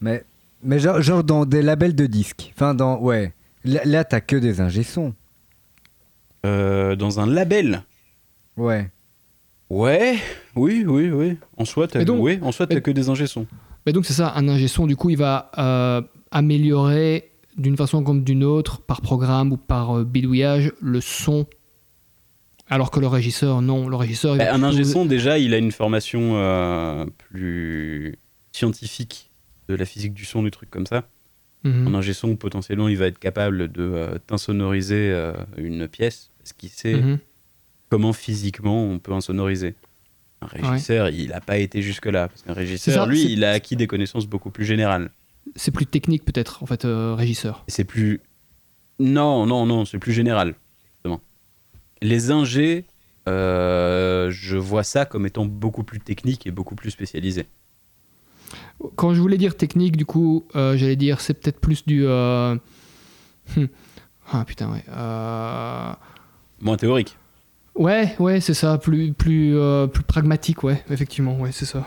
Mais, 0.00 0.24
mais 0.62 0.78
genre, 0.78 1.00
genre 1.02 1.24
dans 1.24 1.44
des 1.44 1.62
labels 1.62 1.94
de 1.94 2.06
disques. 2.06 2.52
Enfin, 2.54 2.74
dans. 2.74 2.98
Ouais. 3.00 3.32
Là, 3.64 3.80
là, 3.84 4.04
t'as 4.04 4.20
que 4.20 4.36
des 4.36 4.60
ingé-sons. 4.60 5.14
Euh, 6.44 6.94
dans 6.94 7.18
un 7.18 7.26
label. 7.26 7.82
Ouais. 8.56 8.88
Ouais, 9.68 10.16
oui, 10.54 10.84
oui, 10.86 11.10
oui. 11.10 11.38
En 11.56 11.64
soi, 11.64 11.88
t'as 11.88 11.98
Mais 11.98 12.04
donc- 12.04 12.22
oui, 12.22 12.38
en 12.42 12.52
soi, 12.52 12.66
t'as 12.68 12.76
mais- 12.76 12.80
que 12.80 12.90
des 12.92 13.08
ingé 13.08 13.26
sons. 13.26 13.46
Mais 13.84 13.92
donc 13.92 14.06
c'est 14.06 14.12
ça, 14.12 14.32
un 14.36 14.48
ingé 14.48 14.68
son, 14.68 14.86
du 14.86 14.94
coup, 14.96 15.10
il 15.10 15.16
va 15.16 15.50
euh, 15.58 16.02
améliorer 16.30 17.30
d'une 17.56 17.76
façon 17.76 18.02
comme 18.04 18.22
d'une 18.24 18.44
autre, 18.44 18.80
par 18.80 19.00
programme 19.00 19.52
ou 19.52 19.56
par 19.56 19.98
euh, 19.98 20.04
bidouillage, 20.04 20.72
le 20.80 21.00
son. 21.00 21.46
Alors 22.68 22.90
que 22.90 22.98
le 23.00 23.06
régisseur, 23.06 23.62
non. 23.62 23.88
Le 23.88 23.96
régisseur, 23.96 24.36
Bah, 24.36 24.52
un 24.52 24.62
ingé 24.62 24.84
son, 24.84 25.06
déjà, 25.06 25.38
il 25.38 25.54
a 25.54 25.58
une 25.58 25.72
formation 25.72 26.32
euh, 26.36 27.06
plus 27.18 28.16
scientifique 28.52 29.30
de 29.68 29.74
la 29.74 29.84
physique 29.84 30.14
du 30.14 30.24
son, 30.24 30.42
des 30.42 30.50
trucs 30.50 30.70
comme 30.70 30.86
ça. 30.86 31.04
Mhm. 31.64 31.88
Un 31.88 31.94
ingé 31.94 32.12
son, 32.12 32.36
potentiellement, 32.36 32.88
il 32.88 32.96
va 32.96 33.06
être 33.06 33.18
capable 33.18 33.70
de 33.70 33.82
euh, 33.82 34.18
t'insonoriser 34.26 35.10
euh, 35.12 35.32
une 35.56 35.86
pièce, 35.88 36.30
parce 36.38 36.52
qu'il 36.52 36.68
sait 36.70 36.94
Mhm. 36.94 37.18
comment 37.88 38.12
physiquement 38.12 38.84
on 38.84 38.98
peut 38.98 39.12
insonoriser. 39.12 39.74
Un 40.42 40.46
régisseur, 40.46 41.08
il 41.08 41.28
n'a 41.30 41.40
pas 41.40 41.56
été 41.58 41.82
jusque-là. 41.82 42.28
Parce 42.28 42.42
qu'un 42.42 42.52
régisseur, 42.52 43.04
ça, 43.04 43.06
lui, 43.10 43.32
il 43.32 43.42
a 43.44 43.52
acquis 43.52 43.74
des 43.76 43.86
connaissances 43.86 44.26
beaucoup 44.26 44.50
plus 44.50 44.64
générales. 44.66 45.10
C'est 45.54 45.70
plus 45.70 45.86
technique 45.86 46.24
peut-être, 46.24 46.62
en 46.62 46.66
fait, 46.66 46.84
euh, 46.84 47.14
régisseur. 47.14 47.64
Et 47.68 47.70
c'est 47.70 47.84
plus. 47.84 48.20
Non, 48.98 49.46
non, 49.46 49.66
non, 49.66 49.84
c'est 49.84 49.98
plus 49.98 50.12
général. 50.12 50.54
Justement. 50.94 51.20
Les 52.02 52.30
ingés, 52.30 52.84
euh, 53.28 54.30
je 54.30 54.56
vois 54.56 54.82
ça 54.82 55.04
comme 55.04 55.26
étant 55.26 55.44
beaucoup 55.46 55.82
plus 55.82 56.00
technique 56.00 56.46
et 56.46 56.50
beaucoup 56.50 56.74
plus 56.74 56.90
spécialisé. 56.90 57.46
Quand 58.96 59.14
je 59.14 59.20
voulais 59.20 59.38
dire 59.38 59.56
technique, 59.56 59.96
du 59.96 60.04
coup, 60.04 60.44
euh, 60.54 60.76
j'allais 60.76 60.96
dire 60.96 61.20
c'est 61.20 61.34
peut-être 61.34 61.60
plus 61.60 61.86
du. 61.86 62.04
euh, 62.06 62.56
hmm. 63.56 63.66
Ah 64.32 64.44
putain, 64.44 64.70
ouais. 64.70 64.84
Moins 66.60 66.76
théorique. 66.76 67.16
Ouais, 67.74 68.16
ouais, 68.18 68.40
c'est 68.40 68.54
ça, 68.54 68.78
plus, 68.78 69.12
plus, 69.12 69.54
plus 69.92 70.02
pragmatique, 70.02 70.62
ouais, 70.64 70.82
effectivement, 70.90 71.38
ouais, 71.38 71.52
c'est 71.52 71.66
ça. 71.66 71.86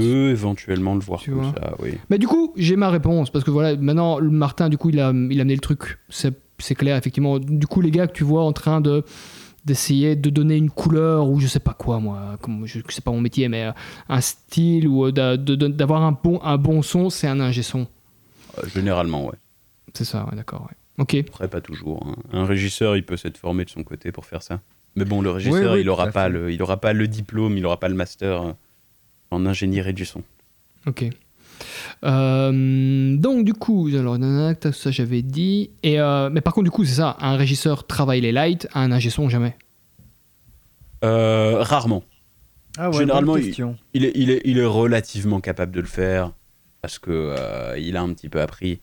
Tu 0.00 0.06
peux 0.06 0.30
éventuellement 0.30 0.94
le 0.94 1.00
voir 1.00 1.20
Tu 1.20 1.30
comme 1.30 1.40
vois. 1.42 1.52
ça, 1.58 1.74
oui. 1.80 1.98
Mais 2.10 2.18
du 2.18 2.26
coup, 2.28 2.52
j'ai 2.56 2.76
ma 2.76 2.90
réponse, 2.90 3.30
parce 3.30 3.44
que 3.44 3.50
voilà, 3.50 3.76
maintenant, 3.76 4.20
Martin, 4.20 4.68
du 4.68 4.76
coup, 4.78 4.90
il 4.90 5.00
a, 5.00 5.10
il 5.12 5.38
a 5.38 5.42
amené 5.42 5.54
le 5.54 5.60
truc, 5.60 5.98
c'est 6.08 6.74
clair, 6.74 6.96
effectivement. 6.96 7.38
Du 7.38 7.66
coup, 7.66 7.80
les 7.80 7.90
gars 7.90 8.06
que 8.06 8.12
tu 8.12 8.24
vois 8.24 8.44
en 8.44 8.52
train 8.52 8.80
de 8.80 9.04
d'essayer 9.64 10.16
de 10.16 10.28
donner 10.28 10.56
une 10.56 10.70
couleur 10.70 11.28
ou 11.28 11.38
je 11.38 11.46
sais 11.46 11.60
pas 11.60 11.72
quoi 11.72 12.00
moi 12.00 12.36
comme 12.40 12.66
je 12.66 12.80
sais 12.88 13.00
pas 13.00 13.12
mon 13.12 13.20
métier 13.20 13.48
mais 13.48 13.66
euh, 13.66 13.70
un 14.08 14.20
style 14.20 14.88
ou 14.88 15.06
euh, 15.06 15.12
d'avoir 15.36 16.02
un 16.02 16.10
bon 16.20 16.40
un 16.42 16.56
bon 16.58 16.82
son 16.82 17.10
c'est 17.10 17.28
un 17.28 17.38
ingé 17.38 17.62
son 17.62 17.86
Euh, 18.58 18.66
généralement, 18.74 19.24
ouais. 19.26 19.36
c'est 19.94 20.02
ça 20.04 20.26
ouais, 20.28 20.36
d'accord 20.36 20.62
ouais. 20.62 20.76
Ok. 20.98 21.14
Après, 21.28 21.46
pas 21.46 21.60
toujours. 21.60 22.04
hein. 22.04 22.16
Un 22.32 22.44
régisseur, 22.44 22.96
il 22.96 23.04
peut 23.04 23.16
s'être 23.16 23.38
formé 23.38 23.64
de 23.64 23.70
son 23.70 23.84
côté 23.84 24.10
pour 24.10 24.26
faire 24.26 24.42
ça. 24.42 24.58
Mais 24.96 25.04
bon, 25.04 25.22
le 25.22 25.30
régisseur, 25.30 25.74
oui, 25.74 25.82
il 25.82 25.88
aura 25.88 26.08
pas 26.08 26.24
fait. 26.24 26.30
le, 26.30 26.50
il 26.52 26.60
aura 26.60 26.78
pas 26.78 26.92
le 26.92 27.06
diplôme, 27.06 27.56
il 27.56 27.64
aura 27.64 27.78
pas 27.78 27.88
le 27.88 27.94
master 27.94 28.54
en 29.32 29.46
ingénierie 29.46 29.94
du 29.94 30.04
son. 30.04 30.22
Ok. 30.86 31.04
Euh, 32.04 33.16
donc 33.16 33.44
du 33.44 33.52
coup, 33.54 33.88
alors 33.94 34.16
ça 34.72 34.90
j'avais 34.90 35.22
dit. 35.22 35.70
Et 35.82 36.00
euh, 36.00 36.30
mais 36.30 36.40
par 36.40 36.54
contre 36.54 36.64
du 36.64 36.70
coup 36.70 36.84
c'est 36.84 36.94
ça, 36.96 37.16
un 37.20 37.36
régisseur 37.36 37.86
travaille 37.86 38.20
les 38.20 38.32
lights, 38.32 38.66
un 38.74 38.90
ingé 38.92 39.10
son 39.10 39.28
jamais. 39.28 39.56
Euh, 41.04 41.62
rarement. 41.62 42.02
Ah 42.78 42.88
ouais, 42.90 42.96
Généralement, 42.98 43.36
il- 43.36 43.48
est, 43.50 44.12
il, 44.14 44.30
est, 44.30 44.40
il 44.44 44.58
est 44.58 44.64
relativement 44.64 45.40
capable 45.40 45.72
de 45.72 45.80
le 45.80 45.86
faire 45.86 46.32
parce 46.80 46.98
que 46.98 47.10
euh, 47.10 47.76
il 47.78 47.96
a 47.96 48.02
un 48.02 48.12
petit 48.14 48.28
peu 48.28 48.40
appris. 48.40 48.80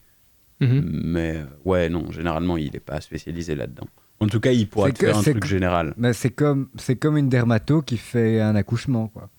Mhm. 0.59 0.89
Mais 1.05 1.37
ouais, 1.65 1.89
non, 1.89 2.11
généralement, 2.11 2.57
il 2.57 2.71
n'est 2.73 2.79
pas 2.79 3.01
spécialisé 3.01 3.55
là-dedans. 3.55 3.87
En 4.19 4.27
tout 4.27 4.39
cas, 4.41 4.51
il 4.51 4.67
pourra 4.67 4.87
C'est 4.87 4.93
te 4.93 4.99
que- 4.99 5.05
faire 5.07 5.17
un 5.17 5.23
c'est 5.23 5.31
truc 5.31 5.45
général. 5.45 5.93
Mais 5.97 6.11
c'est 6.13 6.29
comme, 6.29 6.67
c'est 6.77 6.97
comme 6.97 7.17
une 7.17 7.29
dermato 7.29 7.81
qui 7.81 7.97
fait 7.97 8.39
un 8.41 8.55
accouchement, 8.55 9.07
quoi. 9.07 9.29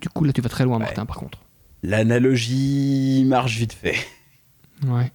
Du 0.00 0.08
coup 0.08 0.24
là 0.24 0.32
tu 0.32 0.40
vas 0.40 0.48
très 0.48 0.64
loin 0.64 0.78
Ouais. 0.78 0.84
Martin 0.84 1.06
par 1.06 1.16
contre. 1.16 1.38
L'analogie 1.82 3.24
marche 3.26 3.56
vite 3.56 3.72
fait. 3.72 3.96
Ouais. 4.86 5.12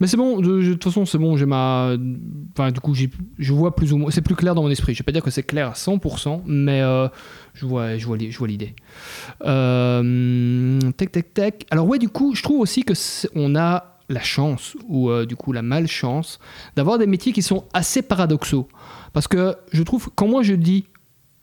Mais 0.00 0.06
c'est 0.06 0.16
bon, 0.16 0.40
de, 0.40 0.60
de 0.62 0.72
toute 0.72 0.84
façon 0.84 1.04
c'est 1.06 1.18
bon, 1.18 1.36
j'ai 1.36 1.46
ma... 1.46 1.94
Enfin 2.52 2.70
du 2.72 2.80
coup 2.80 2.94
je 2.94 3.52
vois 3.52 3.74
plus 3.76 3.92
ou 3.92 3.96
moins... 3.98 4.10
C'est 4.10 4.22
plus 4.22 4.34
clair 4.36 4.54
dans 4.54 4.62
mon 4.62 4.70
esprit. 4.70 4.92
Je 4.94 4.98
vais 5.00 5.04
pas 5.04 5.12
dire 5.12 5.22
que 5.22 5.30
c'est 5.30 5.42
clair 5.42 5.68
à 5.68 5.72
100%, 5.72 6.42
mais 6.46 6.80
euh, 6.82 7.08
je 7.54 7.64
vois, 7.66 7.96
je 7.96 8.06
vois, 8.06 8.16
l'i- 8.16 8.30
je 8.32 8.38
vois 8.38 8.48
l'idée. 8.48 8.74
Euh, 9.44 10.78
tac 10.96 11.12
tac 11.12 11.34
tac. 11.34 11.66
Alors 11.70 11.86
ouais 11.88 11.98
du 11.98 12.08
coup 12.08 12.34
je 12.34 12.42
trouve 12.42 12.60
aussi 12.60 12.82
que 12.84 12.94
on 13.34 13.54
a 13.56 13.98
la 14.10 14.20
chance, 14.20 14.76
ou 14.88 15.08
euh, 15.10 15.24
du 15.26 15.34
coup 15.36 15.52
la 15.52 15.62
malchance, 15.62 16.38
d'avoir 16.76 16.98
des 16.98 17.06
métiers 17.06 17.32
qui 17.32 17.42
sont 17.42 17.64
assez 17.72 18.02
paradoxaux. 18.02 18.68
Parce 19.14 19.28
que 19.28 19.54
je 19.72 19.82
trouve, 19.82 20.10
quand 20.14 20.28
moi 20.28 20.42
je 20.42 20.52
dis, 20.54 20.84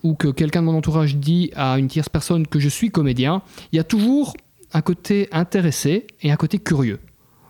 ou 0.04 0.16
que 0.16 0.28
quelqu'un 0.30 0.62
de 0.62 0.68
mon 0.68 0.76
entourage 0.78 1.16
dit 1.16 1.52
à 1.56 1.78
une 1.78 1.88
tierce 1.88 2.10
personne 2.10 2.48
que 2.48 2.60
je 2.60 2.70
suis 2.70 2.92
comédien, 2.92 3.42
il 3.72 3.78
y 3.78 3.80
a 3.80 3.84
toujours 3.84 4.36
un 4.74 4.82
côté 4.82 5.28
intéressé 5.32 6.08
et 6.22 6.32
un 6.32 6.38
côté 6.38 6.60
curieux. 6.60 7.00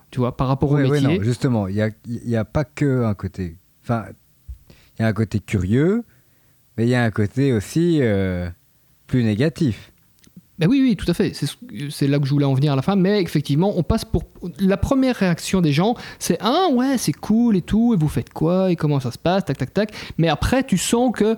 Tu 0.09 0.19
vois, 0.19 0.35
par 0.35 0.47
rapport 0.47 0.71
au 0.71 0.77
métier. 0.77 0.99
non, 1.01 1.21
justement, 1.23 1.67
il 1.67 1.75
n'y 2.07 2.35
a, 2.35 2.43
pas 2.45 2.65
que 2.65 3.05
un 3.05 3.13
côté. 3.13 3.55
Enfin, 3.83 4.05
il 4.99 5.03
y 5.03 5.05
a 5.05 5.07
un 5.07 5.13
côté 5.13 5.39
curieux, 5.39 6.03
mais 6.77 6.85
il 6.85 6.89
y 6.89 6.95
a 6.95 7.03
un 7.03 7.11
côté 7.11 7.53
aussi 7.53 7.99
euh, 8.01 8.49
plus 9.07 9.23
négatif. 9.23 9.91
Ben 10.59 10.67
oui, 10.69 10.79
oui, 10.81 10.95
tout 10.95 11.09
à 11.09 11.13
fait. 11.15 11.33
C'est 11.33 11.47
ce- 11.47 11.55
C'est 11.89 12.05
là 12.07 12.19
que 12.19 12.25
je 12.25 12.31
voulais 12.31 12.45
en 12.45 12.53
venir 12.53 12.73
à 12.73 12.75
la 12.75 12.81
fin. 12.83 12.95
Mais 12.95 13.21
effectivement, 13.21 13.73
on 13.77 13.83
passe 13.83 14.05
pour. 14.05 14.23
La 14.59 14.77
première 14.77 15.15
réaction 15.15 15.59
des 15.61 15.71
gens, 15.71 15.95
c'est 16.19 16.37
Ah, 16.39 16.67
ouais, 16.73 16.97
c'est 16.99 17.13
cool 17.13 17.55
et 17.55 17.61
tout. 17.63 17.93
Et 17.93 17.97
vous 17.97 18.09
faites 18.09 18.31
quoi 18.31 18.69
Et 18.69 18.75
comment 18.75 18.99
ça 18.99 19.11
se 19.11 19.17
passe 19.17 19.45
Tac, 19.45 19.57
tac, 19.57 19.73
tac? 19.73 19.91
Mais 20.19 20.27
après, 20.27 20.63
tu 20.63 20.77
sens 20.77 21.13
que 21.15 21.35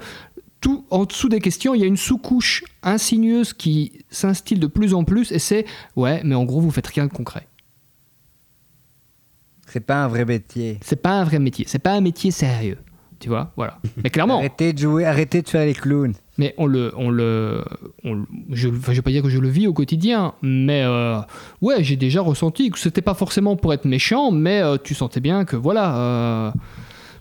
tout 0.63 0.85
en 0.89 1.03
dessous 1.03 1.27
des 1.29 1.41
questions, 1.41 1.75
il 1.75 1.81
y 1.81 1.83
a 1.83 1.87
une 1.87 1.97
sous-couche 1.97 2.63
insigneuse 2.81 3.51
qui 3.53 3.91
s'instille 4.09 4.57
de 4.59 4.67
plus 4.67 4.93
en 4.93 5.03
plus. 5.03 5.31
Et 5.33 5.37
c'est 5.39 5.65
Ouais, 5.97 6.21
mais 6.23 6.35
en 6.35 6.45
gros, 6.45 6.61
vous 6.61 6.71
faites 6.71 6.87
rien 6.87 7.05
de 7.05 7.11
concret. 7.11 7.45
C'est 9.67 9.81
pas 9.85 10.03
un 10.03 10.07
vrai 10.07 10.25
métier. 10.25 10.77
C'est 10.81 11.01
pas 11.01 11.19
un 11.19 11.23
vrai 11.23 11.39
métier. 11.39 11.65
C'est 11.67 11.79
pas 11.79 11.93
un 11.93 12.01
métier 12.01 12.31
sérieux. 12.31 12.77
Tu 13.19 13.29
vois 13.29 13.51
Voilà. 13.55 13.79
Mais 14.03 14.09
clairement. 14.09 14.37
Arrêtez 14.39 14.73
de 14.73 14.77
jouer, 14.79 15.05
arrêtez 15.05 15.41
de 15.41 15.49
faire 15.49 15.65
les 15.65 15.73
clowns. 15.73 16.13
Mais 16.37 16.53
on 16.57 16.65
le, 16.65 16.93
on 16.97 17.09
le, 17.09 17.63
on 18.03 18.13
le- 18.15 18.25
je, 18.51 18.67
enfin, 18.69 18.91
je 18.91 18.97
vais 18.97 19.01
pas 19.01 19.11
dire 19.11 19.21
que 19.23 19.29
je 19.29 19.39
le 19.39 19.47
vis 19.49 19.67
au 19.67 19.73
quotidien, 19.73 20.33
mais 20.41 20.81
euh, 20.83 21.19
ouais, 21.61 21.83
j'ai 21.83 21.95
déjà 21.95 22.21
ressenti 22.21 22.69
que 22.71 22.79
c'était 22.79 23.01
pas 23.03 23.13
forcément 23.13 23.55
pour 23.55 23.73
être 23.73 23.85
méchant, 23.85 24.31
mais 24.31 24.61
euh, 24.61 24.77
tu 24.83 24.93
sentais 24.95 25.19
bien 25.19 25.45
que 25.45 25.55
voilà. 25.55 25.97
euh, 25.97 26.51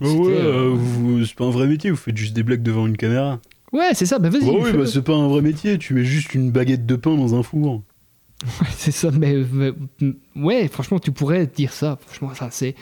ouais, 0.03 0.33
euh, 0.33 0.69
vous- 0.73 1.25
c'est 1.25 1.35
pas 1.35 1.45
un 1.45 1.49
vrai 1.51 1.67
métier, 1.67 1.89
vous 1.91 1.95
faites 1.97 2.17
juste 2.17 2.33
des 2.33 2.43
blagues 2.43 2.63
devant 2.63 2.85
une 2.87 2.97
caméra. 2.97 3.39
ouais, 3.71 3.93
c'est 3.93 4.05
ça. 4.05 4.19
Ben 4.19 4.29
vas-y. 4.31 4.43
Oui, 4.49 4.63
fais-le. 4.65 4.79
bah 4.83 4.85
c'est 4.87 5.01
pas 5.03 5.15
un 5.15 5.27
vrai 5.27 5.41
métier, 5.41 5.77
tu 5.77 5.93
mets 5.93 6.03
juste 6.03 6.33
une 6.33 6.51
baguette 6.51 6.85
de 6.85 6.95
pain 6.95 7.15
dans 7.15 7.35
un 7.35 7.43
four. 7.43 7.81
c'est 8.75 8.91
ça. 8.91 9.09
Mais, 9.11 9.35
mais- 9.51 9.73
ouais, 10.35 10.67
franchement, 10.67 10.99
tu 10.99 11.11
pourrais 11.11 11.47
dire 11.47 11.71
ça. 11.73 11.97
Franchement, 12.05 12.33
ça 12.35 12.49
c'est. 12.51 12.75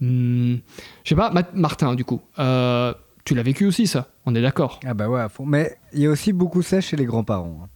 hmm, 0.00 0.56
je 1.04 1.08
sais 1.08 1.14
pas, 1.14 1.30
Ma- 1.30 1.48
Martin, 1.54 1.94
du 1.94 2.04
coup, 2.04 2.20
euh, 2.38 2.92
tu 3.24 3.34
l'as 3.34 3.42
vécu 3.42 3.66
aussi 3.66 3.86
ça. 3.86 4.08
On 4.26 4.34
est 4.34 4.42
d'accord. 4.42 4.80
Ah 4.86 4.94
bah 4.94 5.08
ouais, 5.08 5.20
à 5.20 5.28
fond. 5.28 5.46
Mais 5.46 5.76
il 5.92 6.00
y 6.00 6.06
a 6.06 6.10
aussi 6.10 6.32
beaucoup 6.32 6.62
ça 6.62 6.80
chez 6.80 6.96
les 6.96 7.04
grands-parents. 7.04 7.60
hein. 7.64 7.68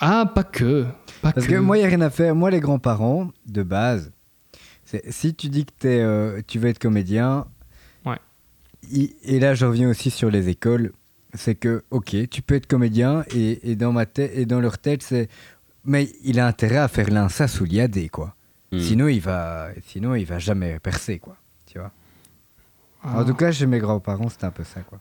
Ah, 0.00 0.30
pas 0.32 0.44
que. 0.44 0.84
Pas 1.22 1.32
Parce 1.32 1.46
que. 1.46 1.52
que 1.54 1.58
moi, 1.58 1.76
il 1.76 1.80
n'y 1.80 1.86
a 1.86 1.88
rien 1.88 2.00
à 2.02 2.10
faire. 2.10 2.34
Moi, 2.34 2.50
les 2.50 2.60
grands-parents, 2.60 3.30
de 3.46 3.62
base, 3.64 4.12
si 5.10 5.34
tu 5.34 5.48
dis 5.48 5.64
que 5.64 5.72
t'es, 5.78 6.00
euh, 6.00 6.40
tu 6.46 6.58
veux 6.58 6.68
être 6.68 6.78
comédien, 6.78 7.46
Ouais. 8.06 8.18
i- 8.90 9.14
et 9.24 9.38
là, 9.40 9.54
je 9.54 9.66
reviens 9.66 9.88
aussi 9.90 10.10
sur 10.10 10.30
les 10.30 10.48
écoles, 10.48 10.92
c'est 11.34 11.54
que, 11.54 11.84
ok, 11.90 12.28
tu 12.30 12.42
peux 12.42 12.54
être 12.54 12.66
comédien, 12.66 13.24
et, 13.34 13.70
et 13.70 13.76
dans, 13.76 13.92
ma 13.92 14.06
tête, 14.06 14.32
et 14.34 14.46
dans 14.46 14.60
leur 14.60 14.78
tête, 14.78 15.02
c'est. 15.02 15.28
Mais 15.84 16.08
il 16.24 16.38
a 16.40 16.46
intérêt 16.46 16.78
à 16.78 16.88
faire 16.88 17.08
l'INSA 17.10 17.48
sous 17.48 17.64
l'IAD, 17.64 18.08
quoi. 18.10 18.34
Hmm. 18.72 18.80
Sinon, 18.80 19.08
il 19.08 19.20
va, 19.20 19.68
sinon, 19.86 20.14
il 20.14 20.24
va 20.26 20.38
jamais 20.38 20.78
percer, 20.78 21.18
quoi. 21.18 21.36
Tu 21.66 21.78
vois. 21.78 21.90
Ah. 23.02 23.20
En 23.20 23.24
tout 23.24 23.34
cas, 23.34 23.52
chez 23.52 23.66
mes 23.66 23.78
grands-parents, 23.78 24.28
c'était 24.28 24.44
un 24.46 24.50
peu 24.50 24.64
ça, 24.64 24.80
quoi. 24.80 24.98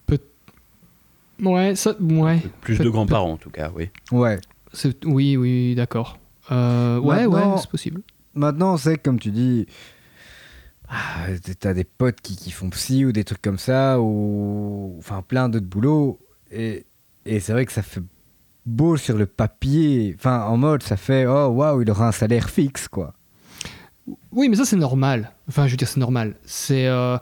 Ouais, 1.40 1.76
ça, 1.76 1.96
ouais. 2.00 2.40
Plus 2.62 2.78
Peut- 2.78 2.84
de 2.86 2.90
grands-parents 2.90 3.32
en 3.34 3.38
tout 3.38 3.50
cas, 3.50 3.72
oui. 3.76 3.90
Ouais. 4.12 4.40
C'est- 4.74 5.04
Oui, 5.06 5.38
oui, 5.38 5.76
d'accord. 5.76 6.18
Euh, 6.52 7.00
ouais, 7.00 7.26
ouais, 7.26 7.42
c'est 7.60 7.70
possible. 7.70 8.02
Maintenant, 8.38 8.78
que, 8.78 8.96
comme 8.96 9.20
tu 9.20 9.32
dis, 9.32 9.66
ah, 10.90 11.26
t'as 11.60 11.74
des 11.74 11.84
potes 11.84 12.22
qui, 12.22 12.36
qui 12.38 12.52
font 12.52 12.70
psy 12.70 13.06
ou 13.06 13.12
des 13.12 13.24
trucs 13.24 13.42
comme 13.42 13.58
ça, 13.58 14.00
ou 14.00 14.96
enfin 15.00 15.22
plein 15.22 15.50
d'autres 15.50 15.66
boulots. 15.66 16.20
Et, 16.52 16.86
et 17.26 17.40
c'est 17.40 17.52
vrai 17.52 17.66
que 17.66 17.74
ça 17.74 17.82
fait 17.82 18.04
beau 18.66 18.96
sur 18.98 19.18
le 19.18 19.26
papier. 19.26 20.16
Enfin, 20.18 20.44
en 20.44 20.58
mode, 20.58 20.84
ça 20.84 20.98
fait 20.98 21.26
oh 21.26 21.48
waouh, 21.48 21.82
il 21.82 21.92
aura 21.92 22.08
un 22.08 22.12
salaire 22.12 22.50
fixe, 22.50 22.88
quoi. 22.88 23.14
Oui, 24.32 24.48
mais 24.48 24.56
ça, 24.56 24.66
c'est 24.66 24.78
normal. 24.78 25.32
Enfin, 25.50 25.68
je 25.68 25.72
veux 25.72 25.78
dire, 25.78 25.88
c'est 25.88 26.00
normal. 26.00 26.36
C'est. 26.46 26.88
euh, 26.88 27.18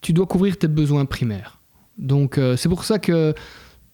tu 0.00 0.12
dois 0.12 0.26
couvrir 0.26 0.58
tes 0.58 0.68
besoins 0.68 1.04
primaires. 1.04 1.60
Donc, 1.98 2.38
euh, 2.38 2.56
c'est 2.56 2.68
pour 2.68 2.84
ça 2.84 2.98
que. 2.98 3.34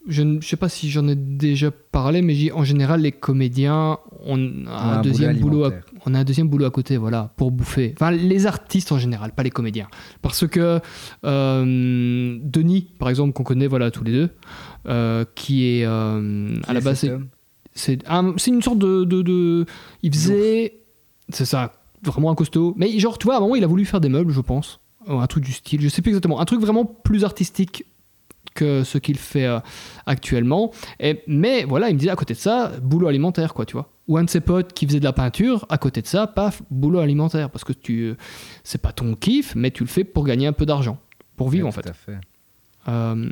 Je 0.08 0.22
ne 0.22 0.40
je 0.40 0.48
sais 0.48 0.56
pas 0.56 0.68
si 0.68 0.90
j'en 0.90 1.06
ai 1.06 1.14
déjà 1.14 1.70
parlé, 1.70 2.22
mais 2.22 2.50
en 2.52 2.64
général, 2.64 3.02
les 3.02 3.12
comédiens, 3.12 3.98
on 4.24 4.66
a 4.66 4.70
a 4.70 4.94
un, 4.94 4.98
un 4.98 5.00
deuxième 5.02 5.30
boulot 5.40 5.64
à, 5.64 5.68
on 6.06 6.14
a 6.14 6.18
un 6.18 6.24
deuxième 6.24 6.48
boulot 6.48 6.64
à 6.64 6.70
côté, 6.70 6.96
voilà, 6.96 7.32
pour 7.36 7.52
bouffer. 7.52 7.94
Enfin, 7.96 8.10
les 8.10 8.46
artistes 8.46 8.90
en 8.90 8.98
général, 8.98 9.32
pas 9.32 9.44
les 9.44 9.50
comédiens, 9.50 9.86
parce 10.20 10.46
que 10.48 10.80
euh, 11.24 12.38
Denis, 12.42 12.88
par 12.98 13.08
exemple, 13.08 13.32
qu'on 13.32 13.44
connaît, 13.44 13.66
voilà, 13.66 13.90
tous 13.90 14.04
les 14.04 14.12
deux, 14.12 14.30
euh, 14.88 15.24
qui 15.34 15.66
est 15.68 15.84
euh, 15.86 16.56
à 16.66 16.72
la 16.72 16.80
base, 16.80 17.00
c'est 17.74 17.98
un- 18.08 18.34
une 18.36 18.62
sorte 18.62 18.78
de, 18.78 19.04
de, 19.04 19.22
de- 19.22 19.66
il 20.02 20.12
faisait 20.12 20.80
c'est 21.28 21.44
ça 21.46 21.72
vraiment 22.04 22.30
un 22.30 22.34
costaud. 22.34 22.74
Mais 22.76 22.98
genre 22.98 23.16
tu 23.18 23.26
vois 23.26 23.34
à 23.34 23.38
un 23.38 23.40
moment 23.40 23.54
il 23.54 23.64
a 23.64 23.68
voulu 23.68 23.84
faire 23.84 24.00
des 24.00 24.08
meubles 24.08 24.32
je 24.32 24.40
pense. 24.40 24.80
Un 25.08 25.26
truc 25.26 25.44
du 25.44 25.52
style 25.52 25.80
je 25.80 25.88
sais 25.88 26.02
plus 26.02 26.10
exactement. 26.10 26.40
Un 26.40 26.44
truc 26.44 26.60
vraiment 26.60 26.84
plus 26.84 27.24
artistique 27.24 27.86
que 28.54 28.84
ce 28.84 28.98
qu'il 28.98 29.16
fait 29.18 29.46
euh, 29.46 29.60
actuellement 30.06 30.72
et 31.00 31.22
mais 31.26 31.64
voilà 31.64 31.88
il 31.88 31.94
me 31.94 31.98
disait 31.98 32.10
à 32.10 32.16
côté 32.16 32.34
de 32.34 32.38
ça 32.38 32.70
boulot 32.82 33.06
alimentaire 33.08 33.54
quoi 33.54 33.64
tu 33.64 33.72
vois 33.74 33.90
ou 34.08 34.18
un 34.18 34.24
de 34.24 34.30
ses 34.30 34.40
potes 34.40 34.72
qui 34.74 34.86
faisait 34.86 34.98
de 35.00 35.04
la 35.04 35.12
peinture 35.14 35.64
à 35.70 35.78
côté 35.78 36.02
de 36.02 36.06
ça 36.06 36.26
paf 36.26 36.62
boulot 36.70 36.98
alimentaire 36.98 37.48
parce 37.50 37.64
que 37.64 37.72
tu 37.72 38.14
c'est 38.64 38.80
pas 38.82 38.92
ton 38.92 39.14
kiff 39.14 39.54
mais 39.54 39.70
tu 39.70 39.82
le 39.84 39.88
fais 39.88 40.04
pour 40.04 40.24
gagner 40.24 40.46
un 40.46 40.52
peu 40.52 40.66
d'argent 40.66 40.98
pour 41.36 41.48
vivre 41.48 41.64
Ouais, 41.64 41.68
en 41.70 41.72
fait 41.72 41.82
tout 41.82 41.88
à 41.88 41.92
fait. 41.94 42.18
euh, 42.88 43.30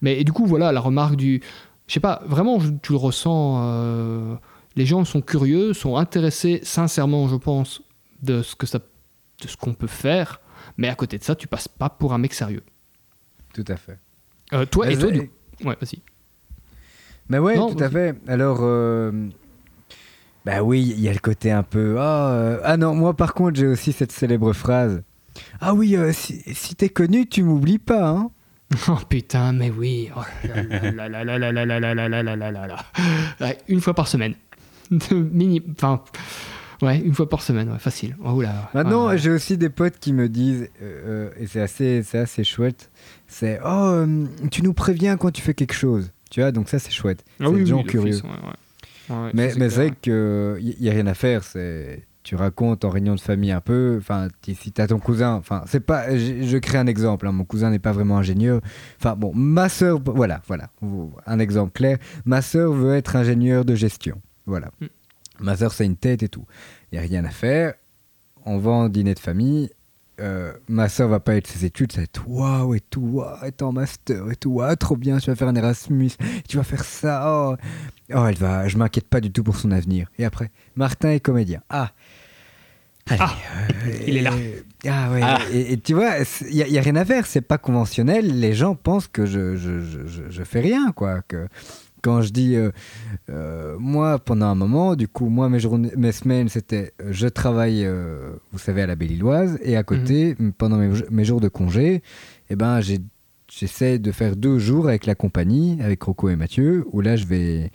mais 0.00 0.20
et 0.20 0.24
du 0.24 0.32
coup, 0.32 0.46
voilà, 0.46 0.70
la 0.72 0.80
remarque 0.80 1.16
du. 1.16 1.42
Je 1.86 1.94
sais 1.94 2.00
pas, 2.00 2.22
vraiment, 2.26 2.58
tu 2.82 2.92
le 2.92 2.98
ressens. 2.98 3.60
euh, 3.64 4.36
les 4.76 4.86
gens 4.86 5.04
sont 5.04 5.20
curieux, 5.22 5.72
sont 5.72 5.96
intéressés 5.96 6.60
sincèrement, 6.62 7.26
je 7.28 7.36
pense, 7.36 7.82
de 8.22 8.42
ce 8.42 8.54
que 8.54 8.66
ça, 8.66 8.78
de 8.78 9.48
ce 9.48 9.56
qu'on 9.56 9.74
peut 9.74 9.86
faire. 9.88 10.40
Mais 10.76 10.88
à 10.88 10.94
côté 10.94 11.18
de 11.18 11.24
ça, 11.24 11.34
tu 11.34 11.48
passes 11.48 11.68
pas 11.68 11.88
pour 11.90 12.12
un 12.12 12.18
mec 12.18 12.32
sérieux. 12.32 12.62
Tout 13.52 13.64
à 13.66 13.76
fait. 13.76 13.98
Toi 14.70 14.90
et 14.90 14.96
toi, 14.96 15.10
du... 15.10 15.30
Ouais, 15.64 15.76
vas-y. 15.80 16.00
Mais 17.28 17.38
ouais, 17.38 17.56
tout 17.56 17.76
à 17.78 17.88
fait. 17.88 18.16
Alors, 18.26 18.58
euh... 18.62 19.28
bah 20.44 20.62
oui, 20.62 20.82
il 20.96 21.00
y 21.00 21.08
a 21.08 21.12
le 21.12 21.18
côté 21.18 21.50
un 21.50 21.62
peu. 21.62 21.96
Ah, 21.98 22.76
non, 22.78 22.94
moi 22.94 23.14
par 23.14 23.34
contre, 23.34 23.58
j'ai 23.58 23.66
aussi 23.66 23.92
cette 23.92 24.12
célèbre 24.12 24.52
phrase. 24.52 25.02
Ah 25.60 25.74
oui, 25.74 25.96
si, 26.12 26.42
si 26.54 26.74
t'es 26.74 26.88
connu, 26.88 27.26
tu 27.26 27.42
m'oublies 27.42 27.78
pas, 27.78 28.08
hein. 28.08 28.30
Oh 28.88 28.98
putain, 29.08 29.52
mais 29.52 29.70
oui. 29.70 30.10
Une 33.68 33.80
fois 33.80 33.94
par 33.94 34.06
semaine. 34.06 34.34
Mini... 35.12 35.62
Enfin, 35.72 36.02
Ouais, 36.82 36.98
une 36.98 37.14
fois 37.14 37.28
par 37.28 37.42
semaine, 37.42 37.70
ouais, 37.70 37.78
facile. 37.78 38.16
Oh 38.24 38.40
là. 38.40 38.70
Maintenant, 38.74 39.04
Ouais, 39.06 39.10
ouais. 39.12 39.18
j'ai 39.18 39.30
aussi 39.30 39.58
des 39.58 39.68
potes 39.68 39.98
qui 39.98 40.12
me 40.14 40.28
disent, 40.28 40.68
euh, 40.82 41.28
euh, 41.28 41.30
et 41.38 41.46
c'est 41.46 41.60
assez, 41.60 42.02
c'est 42.02 42.18
assez 42.18 42.42
chouette, 42.44 42.90
c'est 43.28 43.60
Oh, 43.64 43.68
euh, 43.68 44.24
tu 44.50 44.62
nous 44.62 44.72
préviens 44.72 45.16
quand 45.18 45.30
tu 45.30 45.42
fais 45.42 45.54
quelque 45.54 45.74
chose. 45.74 46.10
Tu 46.30 46.40
vois, 46.40 46.52
donc 46.52 46.68
ça, 46.68 46.78
c'est 46.78 46.90
chouette. 46.92 47.24
Ah 47.40 47.44
c'est 47.44 47.48
oui, 47.48 47.60
des 47.60 47.66
gens 47.66 47.78
oui, 47.78 47.84
curieux. 47.84 48.06
l'office, 48.12 48.22
ouais, 48.22 48.30
ouais. 48.30 49.16
Ouais, 49.16 49.30
mais 49.34 49.52
mais 49.58 49.68
c'est 49.70 49.76
vrai 49.88 49.92
qu'il 50.00 50.76
n'y 50.80 50.88
a 50.88 50.92
rien 50.92 51.06
à 51.08 51.14
faire. 51.14 51.42
C'est 51.44 52.04
tu 52.22 52.36
racontes 52.36 52.84
en 52.84 52.90
réunion 52.90 53.14
de 53.14 53.20
famille 53.20 53.50
un 53.50 53.62
peu, 53.62 53.96
enfin, 53.98 54.28
si 54.46 54.70
t'as 54.72 54.86
ton 54.86 54.98
cousin, 54.98 55.32
enfin, 55.34 55.64
c'est 55.66 55.80
pas, 55.80 56.14
je, 56.16 56.42
je 56.42 56.58
crée 56.58 56.76
un 56.78 56.86
exemple, 56.86 57.26
hein, 57.26 57.32
mon 57.32 57.44
cousin 57.44 57.70
n'est 57.70 57.78
pas 57.78 57.92
vraiment 57.92 58.18
ingénieur, 58.18 58.60
enfin, 58.98 59.16
bon, 59.16 59.32
ma 59.34 59.70
sœur, 59.70 59.98
voilà, 60.04 60.42
voilà, 60.46 60.68
un 61.26 61.38
exemple 61.38 61.72
clair, 61.72 61.96
ma 62.26 62.42
sœur 62.42 62.72
veut 62.72 62.94
être 62.94 63.16
ingénieure 63.16 63.64
de 63.64 63.74
gestion, 63.74 64.20
voilà. 64.44 64.70
Mm. 64.82 64.86
Ma 65.40 65.56
sœur, 65.56 65.72
c'est 65.72 65.86
une 65.86 65.96
tête 65.96 66.22
et 66.22 66.28
tout, 66.28 66.44
il 66.92 66.96
y 66.96 66.98
a 66.98 67.02
rien 67.02 67.24
à 67.24 67.30
faire, 67.30 67.74
on 68.46 68.58
va 68.58 68.70
en 68.70 68.88
dîner 68.88 69.14
de 69.14 69.18
famille, 69.18 69.70
euh, 70.20 70.52
ma 70.68 70.88
soeur 70.90 71.08
va 71.08 71.18
pas 71.20 71.34
être 71.36 71.46
ses 71.46 71.64
études, 71.64 71.92
ça 71.92 71.98
va 71.98 72.04
être 72.04 72.24
waouh 72.28 72.74
et 72.74 72.80
tout, 72.80 73.00
waouh, 73.00 73.42
être 73.44 73.62
en 73.62 73.72
master 73.72 74.30
et 74.30 74.36
tout, 74.36 74.50
waouh, 74.50 74.76
trop 74.76 74.96
bien, 74.96 75.18
tu 75.18 75.30
vas 75.30 75.36
faire 75.36 75.48
un 75.48 75.54
Erasmus, 75.54 76.10
tu 76.48 76.56
vas 76.58 76.62
faire 76.62 76.84
ça, 76.84 77.22
oh, 77.26 77.56
oh 78.14 78.26
elle 78.26 78.36
va, 78.36 78.68
je 78.68 78.76
m'inquiète 78.76 79.08
pas 79.08 79.20
du 79.20 79.30
tout 79.32 79.42
pour 79.42 79.56
son 79.56 79.70
avenir. 79.70 80.08
Et 80.18 80.24
après, 80.26 80.50
Martin 80.76 81.10
est 81.12 81.20
comédien. 81.20 81.62
Ah, 81.70 81.92
Allez, 83.08 83.18
Ah, 83.24 83.34
euh, 83.86 83.90
il 84.06 84.16
est 84.18 84.22
là. 84.22 84.32
et- 84.36 84.62
Ah 84.88 85.10
ouais, 85.10 85.20
Ah. 85.22 85.38
Et, 85.52 85.72
et 85.72 85.76
tu 85.80 85.94
vois, 85.94 86.12
il 86.48 86.54
y, 86.54 86.62
a- 86.62 86.68
y 86.68 86.78
a 86.78 86.82
rien 86.82 86.94
à 86.96 87.04
faire, 87.04 87.26
c'est 87.26 87.40
pas 87.40 87.58
conventionnel. 87.58 88.38
Les 88.38 88.52
gens 88.52 88.74
pensent 88.76 89.08
que 89.08 89.26
je, 89.26 89.56
je, 89.56 89.80
je, 89.80 90.06
je- 90.06 90.28
je 90.30 90.42
fais 90.44 90.60
rien, 90.60 90.92
quoi. 90.92 91.22
Que 91.26 91.48
quand 92.02 92.22
je 92.22 92.30
dis, 92.30 92.56
euh, 92.56 92.70
euh, 93.30 93.76
moi, 93.78 94.18
pendant 94.18 94.46
un 94.46 94.54
moment, 94.54 94.94
du 94.96 95.08
coup, 95.08 95.28
moi, 95.28 95.48
mes, 95.48 95.60
journées, 95.60 95.92
mes 95.96 96.12
semaines, 96.12 96.48
c'était, 96.48 96.92
euh, 97.02 97.08
je 97.12 97.26
travaille, 97.28 97.86
vous 98.52 98.58
savez, 98.58 98.82
à 98.82 98.86
la 98.86 98.96
Belle-Illoise, 98.96 99.58
et 99.62 99.76
à 99.76 99.82
côté, 99.82 100.36
m- 100.38 100.52
pendant 100.56 100.76
mes, 100.78 100.90
mes 101.10 101.24
jours 101.24 101.40
de 101.40 101.48
congé, 101.48 102.02
eh 102.48 102.56
ben, 102.56 102.80
j'ai- 102.80 103.00
j'essaie 103.50 103.98
de 103.98 104.12
faire 104.12 104.36
deux 104.36 104.58
jours 104.58 104.88
avec 104.88 105.06
la 105.06 105.14
compagnie, 105.14 105.78
avec 105.82 106.02
Rocco 106.02 106.28
et 106.28 106.36
Mathieu, 106.36 106.84
où 106.92 107.00
là, 107.00 107.16
je 107.16 107.26
vais, 107.26 107.70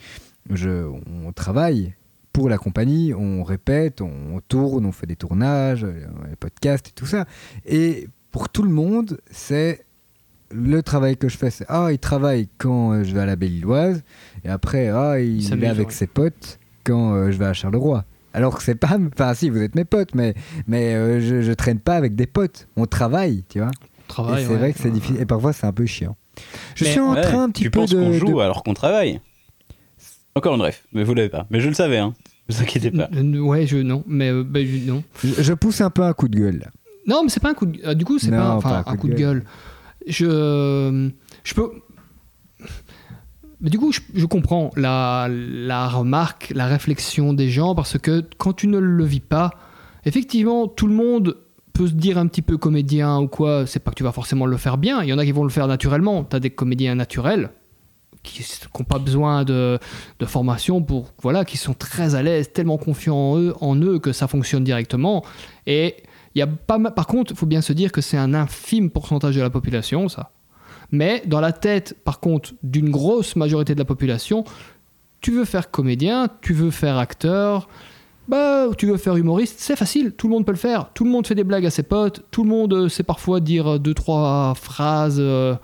je, 0.50 0.86
on 1.26 1.32
travaille 1.34 1.94
pour 2.34 2.50
la 2.50 2.58
compagnie, 2.58 3.14
on 3.14 3.44
répète, 3.44 4.02
on 4.02 4.42
tourne, 4.48 4.86
on 4.86 4.92
fait 4.92 5.08
des 5.08 5.16
tournages, 5.16 5.86
les 5.86 6.36
podcasts 6.38 6.90
et 6.90 6.92
tout 6.94 7.06
ça. 7.06 7.26
Et 7.66 8.10
pour 8.32 8.50
tout 8.50 8.64
le 8.64 8.70
monde, 8.70 9.20
c'est 9.32 9.85
le 10.52 10.82
travail 10.84 11.18
que 11.18 11.28
je 11.30 11.38
fais. 11.38 11.50
C'est 11.50 11.66
ah, 11.70 11.90
il 11.92 12.00
travaille 12.00 12.48
quand 12.58 12.92
euh, 12.94 13.04
je 13.04 13.14
vais 13.14 13.22
à 13.22 13.26
la 13.26 13.36
Belle-Illoise, 13.36 14.04
et 14.44 14.50
après, 14.50 14.90
ah, 14.90 15.20
il, 15.20 15.44
est 15.64 15.68
avec 15.68 15.88
ouais. 15.88 15.94
ses 15.94 16.08
potes 16.08 16.60
quand 16.84 17.14
euh, 17.14 17.32
je 17.32 17.38
vais 17.38 17.46
à 17.46 17.54
Charleroi. 17.54 18.06
Alors 18.34 18.58
que 18.58 18.64
c'est 18.64 18.76
pas. 18.76 18.98
Enfin, 19.14 19.34
si, 19.34 19.50
vous 19.50 19.62
êtes 19.62 19.76
mes 19.76 19.86
potes, 19.86 20.14
mais, 20.14 20.34
mais 20.68 20.94
euh, 20.94 21.20
je, 21.22 21.42
je 21.42 21.52
traîne 21.54 21.80
pas 21.80 21.96
avec 21.96 22.16
des 22.16 22.28
potes. 22.28 22.68
On 22.76 22.86
travaille, 22.86 23.44
tu 23.50 23.60
vois. 23.60 23.72
Travail, 24.08 24.42
et 24.44 24.46
c'est 24.46 24.52
ouais. 24.52 24.58
vrai 24.58 24.74
que 24.74 24.80
c'est 24.80 24.92
difficile. 24.92 25.20
Et 25.22 25.26
parfois, 25.26 25.54
c'est 25.54 25.66
un 25.66 25.72
peu 25.72 25.86
chiant. 25.86 26.16
Je 26.76 26.84
Mais- 26.84 26.92
suis 26.92 27.00
en 27.00 27.14
Ouais, 27.14 27.22
train 27.22 27.44
un 27.44 27.50
petit 27.50 27.64
tu 27.64 27.72
peu 27.72 27.80
penses 27.80 27.92
de. 27.92 27.98
qu'on 27.98 28.12
joue 28.14 28.34
de- 28.36 28.40
alors 28.42 28.62
qu'on 28.64 28.74
travaille? 28.74 29.22
Encore 30.36 30.56
une 30.56 30.62
ref, 30.62 30.84
mais 30.92 31.04
vous 31.06 31.14
l'avez 31.14 31.30
pas. 31.30 31.48
Mais 31.50 31.62
je 31.62 31.70
le 31.70 31.74
savais, 31.74 31.98
hein. 31.98 32.14
Ne 32.50 32.56
vous 32.56 32.62
inquiétez 32.62 32.92
pas. 32.92 33.08
N- 33.14 33.40
Ouais, 33.40 33.66
je 33.66 33.78
non, 33.78 34.04
mais 34.06 34.30
euh, 34.32 34.44
bah, 34.44 34.60
je- 34.64 34.86
non. 34.92 35.02
je, 35.24 35.42
je 35.42 35.54
pousse 35.54 35.80
un 35.82 35.90
peu 35.90 36.04
un 36.04 36.12
coup 36.14 36.28
de 36.28 36.38
gueule. 36.38 36.70
Non, 37.08 37.24
mais 37.24 37.30
c'est 37.30 37.40
pas 37.40 37.52
un 37.52 37.54
coup 37.54 37.66
de 37.68 37.80
euh, 37.86 37.94
du 37.94 38.04
coup, 38.04 38.20
c'est 38.20 38.32
Non, 38.32 38.38
pas 38.38 38.50
enfin 38.56 38.84
pas 38.84 38.92
un 38.92 38.98
coup 38.98 39.08
de 39.08 39.14
gueule. 39.16 39.44
Je 40.08 41.10
je 41.44 41.54
peux 41.54 41.72
mais 43.62 43.70
du 43.70 43.80
coup, 43.80 43.92
je, 43.92 44.26
comprends 44.26 44.70
la, 44.76 45.28
la 45.30 45.88
remarque, 45.88 46.52
la 46.54 46.68
réflexion 46.68 47.34
des 47.34 47.50
gens, 47.50 47.74
parce 47.74 47.98
que 47.98 48.24
quand 48.38 48.54
tu 48.54 48.68
ne 48.68 48.78
le 48.78 49.04
vis 49.06 49.22
pas, 49.22 49.52
effectivement, 50.06 50.68
tout 50.68 50.86
le 50.88 50.94
monde 50.94 51.38
peut 51.74 51.88
se 51.88 51.94
dire 51.94 52.18
un 52.18 52.28
petit 52.28 52.42
peu 52.42 52.58
comédien 52.58 53.20
ou 53.20 53.28
quoi, 53.28 53.66
c'est 53.66 53.80
pas 53.80 53.92
que 53.92 53.96
tu 53.96 54.04
vas 54.04 54.12
forcément 54.12 54.46
le 54.46 54.58
faire 54.58 54.78
bien, 54.78 55.02
il 55.04 55.10
y 55.10 55.14
en 55.14 55.18
a 55.18 55.26
qui 55.26 55.32
vont 55.32 55.44
le 55.44 55.50
faire 55.50 55.68
naturellement, 55.68 56.24
tu 56.24 56.36
as 56.36 56.40
des 56.40 56.50
comédiens 56.50 56.96
naturels 56.96 57.50
qui 58.24 58.44
n'ont 58.78 58.86
pas 58.86 59.00
besoin 59.00 59.44
de, 59.44 59.78
de 60.20 60.26
formation 60.26 60.82
pour 60.82 61.14
voilà 61.22 61.46
qui 61.46 61.58
sont 61.58 61.74
très 61.74 62.16
à 62.16 62.24
l'aise 62.24 62.52
tellement 62.52 62.78
confiants 62.78 63.16
en 63.16 63.40
eux 63.40 63.54
en 63.62 63.76
eux 63.76 64.00
que 64.00 64.14
ça 64.14 64.28
fonctionne 64.28 64.64
directement. 64.64 65.24
Et 65.68 65.98
il 66.36 66.40
y 66.40 66.42
a 66.42 66.48
pas 66.48 66.80
par 66.92 67.08
contre 67.08 67.32
il 67.32 67.38
faut 67.38 67.46
bien 67.46 67.62
se 67.62 67.74
dire 67.74 67.92
que 67.92 68.02
c'est 68.02 68.18
un 68.18 68.34
infime 68.34 68.90
pourcentage 68.90 69.36
de 69.36 69.42
la 69.42 69.50
population 69.50 70.10
ça 70.10 70.32
mais 70.92 71.24
dans 71.26 71.42
la 71.42 71.52
tête 71.52 71.98
par 72.04 72.20
contre 72.20 72.54
d'une 72.62 72.90
grosse 72.90 73.36
majorité 73.36 73.74
de 73.74 73.80
la 73.80 73.86
population 73.86 74.44
tu 75.22 75.32
veux 75.32 75.46
faire 75.46 75.72
comédien 75.72 76.30
tu 76.42 76.54
veux 76.54 76.72
faire 76.72 76.98
acteur 76.98 77.68
bah, 78.28 78.68
tu 78.78 78.88
veux 78.88 78.98
faire 78.98 79.16
humoriste, 79.18 79.60
c'est 79.60 79.76
facile, 79.76 80.12
tout 80.14 80.28
le 80.28 80.34
monde 80.34 80.46
peut 80.46 80.52
le 80.52 80.58
faire. 80.58 80.90
Tout 80.94 81.04
le 81.04 81.12
monde 81.12 81.28
fait 81.28 81.36
des 81.36 81.44
blagues 81.44 81.66
à 81.66 81.70
ses 81.70 81.84
potes, 81.84 82.24
tout 82.32 82.44
le 82.44 82.50
monde 82.50 82.74
euh, 82.74 82.90
sait 82.90 83.04
parfois 83.04 83.40
dire 83.40 83.74
euh, 83.74 83.78
deux, 83.78 83.94
trois 83.94 84.56
phrases 84.56 85.18
euh, 85.20 85.56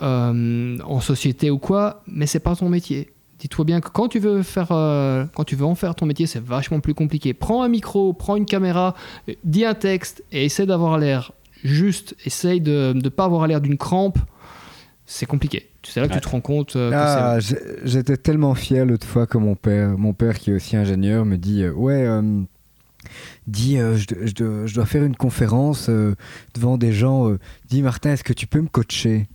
en 0.00 1.00
société 1.00 1.50
ou 1.50 1.58
quoi, 1.58 2.02
mais 2.08 2.26
c'est 2.26 2.40
pas 2.40 2.56
ton 2.56 2.68
métier. 2.68 3.10
Dis-toi 3.38 3.64
bien 3.64 3.80
que 3.80 3.88
quand 3.88 4.08
tu 4.08 4.18
veux 4.18 4.42
faire, 4.42 4.72
euh, 4.72 5.24
quand 5.34 5.44
tu 5.44 5.54
veux 5.54 5.64
en 5.64 5.74
faire 5.76 5.94
ton 5.94 6.06
métier, 6.06 6.26
c'est 6.26 6.42
vachement 6.42 6.80
plus 6.80 6.94
compliqué. 6.94 7.34
Prends 7.34 7.62
un 7.62 7.68
micro, 7.68 8.12
prends 8.12 8.34
une 8.36 8.46
caméra, 8.46 8.94
euh, 9.28 9.34
dis 9.44 9.64
un 9.64 9.74
texte 9.74 10.24
et 10.32 10.44
essaie 10.46 10.66
d'avoir 10.66 10.98
l'air 10.98 11.32
juste. 11.62 12.16
Essaye 12.24 12.60
de 12.60 12.92
ne 12.94 13.08
pas 13.08 13.24
avoir 13.24 13.46
l'air 13.46 13.60
d'une 13.60 13.76
crampe. 13.78 14.18
C'est 15.06 15.26
compliqué. 15.26 15.70
C'est 15.84 16.00
là 16.00 16.08
que 16.08 16.12
Ouais. 16.14 16.20
tu 16.20 16.26
te 16.26 16.30
rends 16.30 16.40
compte 16.40 16.76
euh, 16.76 16.90
Ah, 16.94 17.38
j'étais 17.84 18.16
tellement 18.16 18.54
fier 18.54 18.84
l'autre 18.84 19.06
fois 19.06 19.26
que 19.26 19.38
mon 19.38 19.54
père, 19.54 19.96
mon 19.96 20.12
père 20.12 20.38
qui 20.38 20.50
est 20.50 20.54
aussi 20.54 20.76
ingénieur, 20.76 21.24
me 21.24 21.36
dit 21.38 21.62
euh, 21.62 21.72
ouais, 21.72 22.06
dit 23.46 23.78
euh, 23.78 23.96
je, 23.96 24.06
dois- 24.06 24.26
je 24.26 24.34
dois, 24.34 24.66
je 24.66 24.74
dois 24.74 24.86
faire 24.86 25.04
une 25.04 25.16
conférence 25.16 25.88
euh, 25.88 26.14
devant 26.54 26.76
des 26.76 26.92
gens. 26.92 27.30
euh, 27.30 27.38
dis 27.70 27.82
Martin, 27.82 28.12
est-ce 28.12 28.24
que 28.24 28.32
tu 28.32 28.46
peux 28.46 28.60
me 28.60 28.68
coacher? 28.68 29.28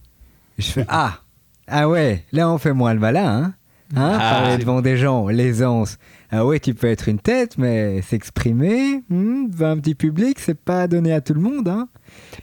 Et 0.58 0.62
je 0.62 0.72
fais 0.72 0.86
ah 0.90 1.20
ah 1.68 1.88
ouais, 1.90 2.26
là 2.34 2.50
on 2.52 2.58
fait 2.58 2.74
moins 2.74 2.94
le 2.94 3.00
malin, 3.00 3.26
hein, 3.46 3.54
hein 3.96 4.18
Ah. 4.20 4.40
parler 4.42 4.58
devant 4.58 4.82
des 4.82 4.98
gens, 4.98 5.28
l'aisance. 5.28 5.98
Ah 6.32 6.46
ouais, 6.46 6.60
tu 6.60 6.74
peux 6.74 6.88
être 6.88 7.08
une 7.10 7.20
tête, 7.20 7.58
mais 7.58 8.02
s'exprimer 8.02 9.04
hmm, 9.10 9.50
devant 9.50 9.72
un 9.72 9.78
petit 9.80 9.96
public, 9.96 10.40
c'est 10.40 10.60
pas 10.60 10.88
donné 10.88 11.14
à 11.14 11.22
tout 11.22 11.34
le 11.34 11.42
monde, 11.42 11.68
hein. 11.68 11.88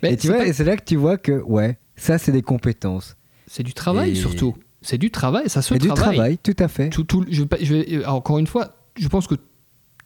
Mais 0.02 0.12
et 0.12 0.16
tu 0.16 0.28
c'est 0.28 0.34
vois, 0.34 0.44
pas- 0.44 0.52
c'est 0.52 0.64
là 0.64 0.76
que 0.76 0.84
tu 0.84 0.96
vois 0.96 1.16
que 1.18 1.40
ouais, 1.42 1.76
ça 1.96 2.18
c'est 2.18 2.32
des 2.32 2.42
compétences. 2.42 3.16
c'est 3.46 3.62
du 3.64 3.74
travail 3.74 4.12
Et- 4.12 4.14
surtout. 4.14 4.54
C'est 4.82 4.96
du 4.96 5.10
travail, 5.10 5.50
ça 5.50 5.60
se 5.60 5.74
Et 5.74 5.78
du 5.78 5.88
travaille. 5.88 6.14
travail, 6.16 6.38
tout 6.38 6.56
à 6.58 6.66
fait. 6.68 6.88
Tout- 6.88 7.04
tout- 7.04 7.26
je 7.28 7.42
vais 7.42 7.48
pas- 7.48 7.58
je 7.60 7.74
vais- 7.74 7.94
euh, 7.96 8.06
encore 8.08 8.38
une 8.38 8.46
fois, 8.46 8.70
je 8.98 9.06
pense 9.08 9.26
que 9.26 9.34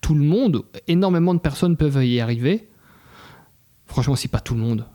tout 0.00 0.14
le 0.14 0.24
monde, 0.24 0.64
énormément 0.88 1.32
de 1.32 1.38
personnes 1.38 1.76
peuvent 1.76 2.04
y 2.04 2.18
arriver. 2.20 2.68
Franchement, 3.86 4.16
si 4.16 4.28
pas 4.28 4.40
tout 4.40 4.54
le 4.54 4.60
monde. 4.60 4.86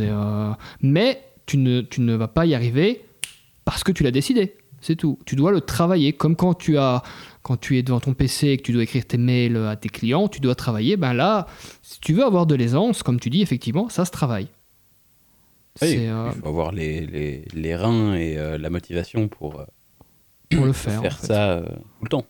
Euh, 0.00 0.52
Mais 0.82 1.22
tu 1.46 1.56
ne, 1.56 1.80
tu 1.80 2.00
ne 2.02 2.14
vas 2.14 2.28
pas 2.28 2.44
y 2.44 2.54
arriver 2.54 3.04
parce 3.64 3.82
que 3.84 3.92
tu 3.92 4.02
l'as 4.02 4.10
décidé. 4.10 4.55
C'est 4.86 4.94
tout. 4.94 5.18
Tu 5.26 5.34
dois 5.34 5.50
le 5.50 5.60
travailler. 5.60 6.12
Comme 6.12 6.36
quand 6.36 6.54
tu, 6.54 6.78
as, 6.78 7.02
quand 7.42 7.56
tu 7.56 7.76
es 7.76 7.82
devant 7.82 7.98
ton 7.98 8.14
PC 8.14 8.50
et 8.50 8.56
que 8.56 8.62
tu 8.62 8.72
dois 8.72 8.84
écrire 8.84 9.04
tes 9.04 9.18
mails 9.18 9.56
à 9.56 9.74
tes 9.74 9.88
clients, 9.88 10.28
tu 10.28 10.38
dois 10.38 10.54
travailler. 10.54 10.96
Ben 10.96 11.12
là, 11.12 11.48
si 11.82 11.98
tu 11.98 12.12
veux 12.12 12.24
avoir 12.24 12.46
de 12.46 12.54
l'aisance, 12.54 13.02
comme 13.02 13.18
tu 13.18 13.28
dis, 13.28 13.42
effectivement, 13.42 13.88
ça 13.88 14.04
se 14.04 14.12
travaille. 14.12 14.46
Oui, 15.82 15.88
C'est, 15.88 16.08
euh, 16.08 16.30
Il 16.32 16.40
faut 16.40 16.48
avoir 16.48 16.70
les, 16.70 17.04
les, 17.04 17.44
les 17.52 17.74
reins 17.74 18.14
et 18.14 18.38
euh, 18.38 18.58
la 18.58 18.70
motivation 18.70 19.26
pour, 19.26 19.58
euh, 19.58 19.64
pour 20.56 20.66
le 20.66 20.72
faire. 20.72 21.00
faire, 21.02 21.12
en 21.12 21.16
fait. 21.16 21.26
ça 21.26 21.62
tout 21.64 22.04
le 22.04 22.08
temps. 22.08 22.26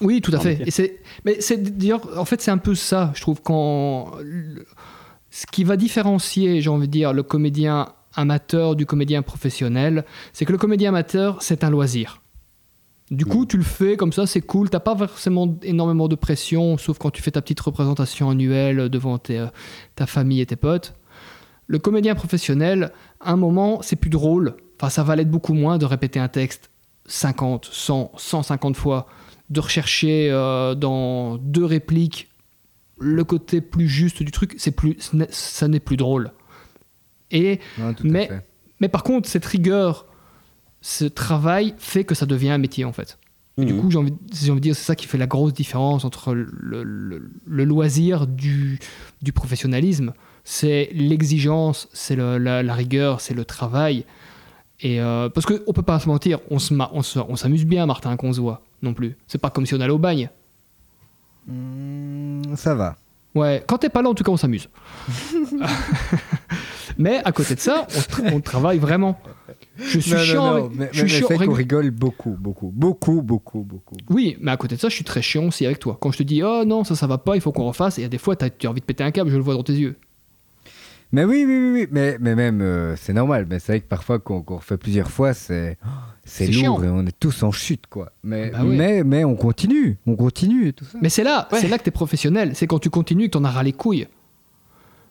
Oui, 0.00 0.20
tout 0.20 0.34
à 0.34 0.40
fait. 0.40 0.60
Et 0.66 0.72
c'est, 0.72 1.00
mais 1.24 1.40
c'est 1.40 1.62
d'ailleurs, 1.62 2.18
en 2.18 2.24
fait, 2.24 2.40
c'est 2.40 2.50
un 2.50 2.58
peu 2.58 2.74
ça, 2.74 3.12
je 3.14 3.20
trouve, 3.20 3.40
quand 3.40 4.14
ce 5.30 5.46
qui 5.46 5.62
va 5.62 5.76
différencier, 5.76 6.60
j'ai 6.60 6.70
envie 6.70 6.88
de 6.88 6.92
dire, 6.92 7.12
le 7.12 7.22
comédien 7.22 7.86
amateur 8.16 8.74
du 8.74 8.86
comédien 8.86 9.22
professionnel, 9.22 10.04
c'est 10.32 10.44
que 10.44 10.52
le 10.52 10.58
comédien 10.58 10.90
amateur, 10.90 11.42
c'est 11.42 11.64
un 11.64 11.70
loisir. 11.70 12.20
Du 13.10 13.24
coup, 13.24 13.46
tu 13.46 13.56
le 13.56 13.62
fais 13.62 13.96
comme 13.96 14.12
ça, 14.12 14.26
c'est 14.26 14.40
cool. 14.40 14.68
T'as 14.68 14.80
pas 14.80 14.96
forcément 14.96 15.56
énormément 15.62 16.08
de 16.08 16.16
pression, 16.16 16.76
sauf 16.76 16.98
quand 16.98 17.10
tu 17.10 17.22
fais 17.22 17.30
ta 17.30 17.40
petite 17.40 17.60
représentation 17.60 18.30
annuelle 18.30 18.88
devant 18.88 19.18
tes, 19.18 19.38
euh, 19.38 19.46
ta 19.94 20.06
famille 20.06 20.40
et 20.40 20.46
tes 20.46 20.56
potes. 20.56 20.94
Le 21.68 21.78
comédien 21.78 22.16
professionnel, 22.16 22.92
à 23.20 23.32
un 23.32 23.36
moment, 23.36 23.80
c'est 23.82 23.96
plus 23.96 24.10
drôle. 24.10 24.56
Enfin, 24.76 24.90
ça 24.90 25.04
va 25.04 25.14
l'être 25.14 25.30
beaucoup 25.30 25.54
moins 25.54 25.78
de 25.78 25.84
répéter 25.84 26.18
un 26.18 26.28
texte 26.28 26.70
50, 27.06 27.68
100, 27.70 28.12
150 28.16 28.76
fois 28.76 29.06
de 29.50 29.60
rechercher 29.60 30.28
euh, 30.32 30.74
dans 30.74 31.36
deux 31.36 31.64
répliques 31.64 32.28
le 32.98 33.24
côté 33.24 33.60
plus 33.60 33.88
juste 33.88 34.22
du 34.22 34.32
truc, 34.32 34.54
c'est 34.58 34.70
plus, 34.70 34.96
ça 35.30 35.68
n'est 35.68 35.80
plus 35.80 35.96
drôle. 35.96 36.32
Et, 37.30 37.60
Non, 37.78 37.92
tout 37.94 38.06
à 38.06 38.10
mais, 38.10 38.26
fait. 38.28 38.46
mais 38.80 38.88
par 38.88 39.02
contre, 39.02 39.28
cette 39.28 39.44
rigueur, 39.46 40.06
ce 40.80 41.04
travail 41.04 41.74
fait 41.78 42.04
que 42.04 42.14
ça 42.14 42.26
devient 42.26 42.50
un 42.50 42.58
métier 42.58 42.84
en 42.84 42.92
fait. 42.92 43.18
Du 43.58 43.72
Mhm. 43.72 43.80
coup, 43.80 43.90
j'ai 43.90 43.98
envie, 43.98 44.14
j'ai 44.34 44.50
envie 44.50 44.60
de 44.60 44.64
dire, 44.64 44.76
c'est 44.76 44.84
ça 44.84 44.94
qui 44.94 45.06
fait 45.06 45.16
la 45.16 45.26
grosse 45.26 45.54
différence 45.54 46.04
entre 46.04 46.34
le, 46.34 46.46
le- 46.84 47.30
le 47.46 47.64
loisir 47.64 48.26
du, 48.26 48.78
du 49.22 49.32
professionnalisme. 49.32 50.12
C'est 50.44 50.90
l'exigence, 50.92 51.88
c'est 51.94 52.16
le- 52.16 52.36
la, 52.36 52.62
la 52.62 52.74
rigueur, 52.74 53.20
c'est 53.22 53.32
le 53.34 53.46
travail. 53.46 54.04
Et 54.80 55.00
euh, 55.00 55.30
parce 55.30 55.46
qu'on 55.46 55.72
peut 55.72 55.80
pas 55.82 55.98
se 55.98 56.06
mentir, 56.06 56.38
on 56.50 56.58
se 56.58 56.74
ma- 56.74 56.90
on 56.92 57.00
se- 57.02 57.18
on 57.18 57.34
s'amuse 57.34 57.64
bien, 57.64 57.86
Martin, 57.86 58.14
qu'on 58.18 58.32
se 58.34 58.40
voit 58.42 58.60
non 58.82 58.92
plus. 58.92 59.16
C'est 59.26 59.38
pas 59.38 59.48
comme 59.48 59.64
si 59.64 59.74
on 59.74 59.80
allait 59.80 59.90
au 59.92 59.98
bagne. 59.98 60.28
Hmm, 61.48 62.42
ça 62.56 62.74
va. 62.74 62.96
Ouais, 63.34 63.64
quand 63.66 63.78
t'es 63.78 63.88
pas 63.88 64.02
là, 64.02 64.10
en 64.10 64.14
tout 64.14 64.22
cas, 64.24 64.32
on 64.32 64.36
s'amuse. 64.36 64.68
Mais 66.98 67.20
à 67.24 67.32
côté 67.32 67.54
de 67.54 67.60
ça, 67.60 67.86
on, 67.96 68.00
tra- 68.00 68.32
on 68.34 68.40
travaille 68.40 68.78
vraiment. 68.78 69.18
Je 69.78 69.98
suis 70.00 70.10
Non, 70.12 70.16
non, 70.18 70.22
chiant. 70.24 70.44
non, 70.58 70.64
avec- 70.66 70.78
mais, 70.78 70.88
je 70.92 70.98
suis 71.00 71.08
chiant 71.08 71.26
qu'on 71.28 71.34
avec- 71.36 71.50
rigole 71.56 71.90
beaucoup, 71.90 72.36
beaucoup, 72.38 72.70
beaucoup, 72.74 73.20
beaucoup, 73.22 73.60
beaucoup. 73.62 73.96
Oui, 74.10 74.36
mais 74.40 74.50
à 74.52 74.56
côté 74.56 74.76
de 74.76 74.80
ça, 74.80 74.88
je 74.88 74.94
suis 74.94 75.04
très 75.04 75.22
chiant 75.22 75.44
aussi 75.46 75.66
avec 75.66 75.78
toi. 75.78 75.98
Quand 76.00 76.10
je 76.12 76.18
te 76.18 76.22
dis, 76.22 76.42
oh 76.42 76.64
non, 76.66 76.84
ça, 76.84 76.94
ça 76.96 77.06
va 77.06 77.18
pas, 77.18 77.34
il 77.36 77.40
faut 77.42 77.52
qu'on 77.52 77.66
refasse, 77.66 77.98
et 77.98 78.04
a 78.04 78.08
des 78.08 78.18
fois, 78.18 78.34
tu 78.36 78.44
as 78.66 78.70
envie 78.70 78.80
de 78.80 78.86
péter 78.86 79.04
un 79.04 79.10
câble, 79.10 79.30
je 79.30 79.36
le 79.36 79.42
vois 79.42 79.54
dans 79.54 79.62
tes 79.62 79.74
yeux. 79.74 79.96
Mais 81.12 81.24
oui, 81.24 81.44
oui, 81.46 81.56
oui, 81.58 81.70
oui. 81.82 81.88
Mais, 81.92 82.16
mais 82.20 82.34
même, 82.34 82.60
euh, 82.60 82.96
c'est 82.96 83.12
normal. 83.12 83.46
Mais 83.48 83.60
c'est 83.60 83.72
vrai 83.72 83.80
que 83.80 83.86
parfois, 83.86 84.18
qu'on 84.18 84.42
qu'on 84.42 84.56
refait 84.56 84.76
plusieurs 84.76 85.08
fois, 85.10 85.34
c'est 85.34 85.78
c'est 86.24 86.46
C'est 86.46 86.52
lourd 86.52 86.80
chiant. 86.80 86.82
et 86.82 86.88
on 86.88 87.06
est 87.06 87.14
tous 87.20 87.44
en 87.44 87.52
chute, 87.52 87.86
quoi. 87.88 88.10
Mais, 88.24 88.50
Bah 88.50 88.64
mais, 88.64 89.04
mais 89.04 89.24
on 89.24 89.36
continue, 89.36 89.98
on 90.08 90.16
continue 90.16 90.68
et 90.68 90.72
tout 90.72 90.84
ça. 90.84 90.98
Mais 91.00 91.08
c'est 91.08 91.22
là, 91.22 91.46
c'est 91.52 91.68
là 91.68 91.78
que 91.78 91.84
t'es 91.84 91.92
professionnel. 91.92 92.50
C'est 92.54 92.66
quand 92.66 92.80
tu 92.80 92.90
continues 92.90 93.26
que 93.26 93.30
t'en 93.32 93.44
as 93.44 93.50
ras 93.50 93.62
les 93.62 93.72
couilles. 93.72 94.08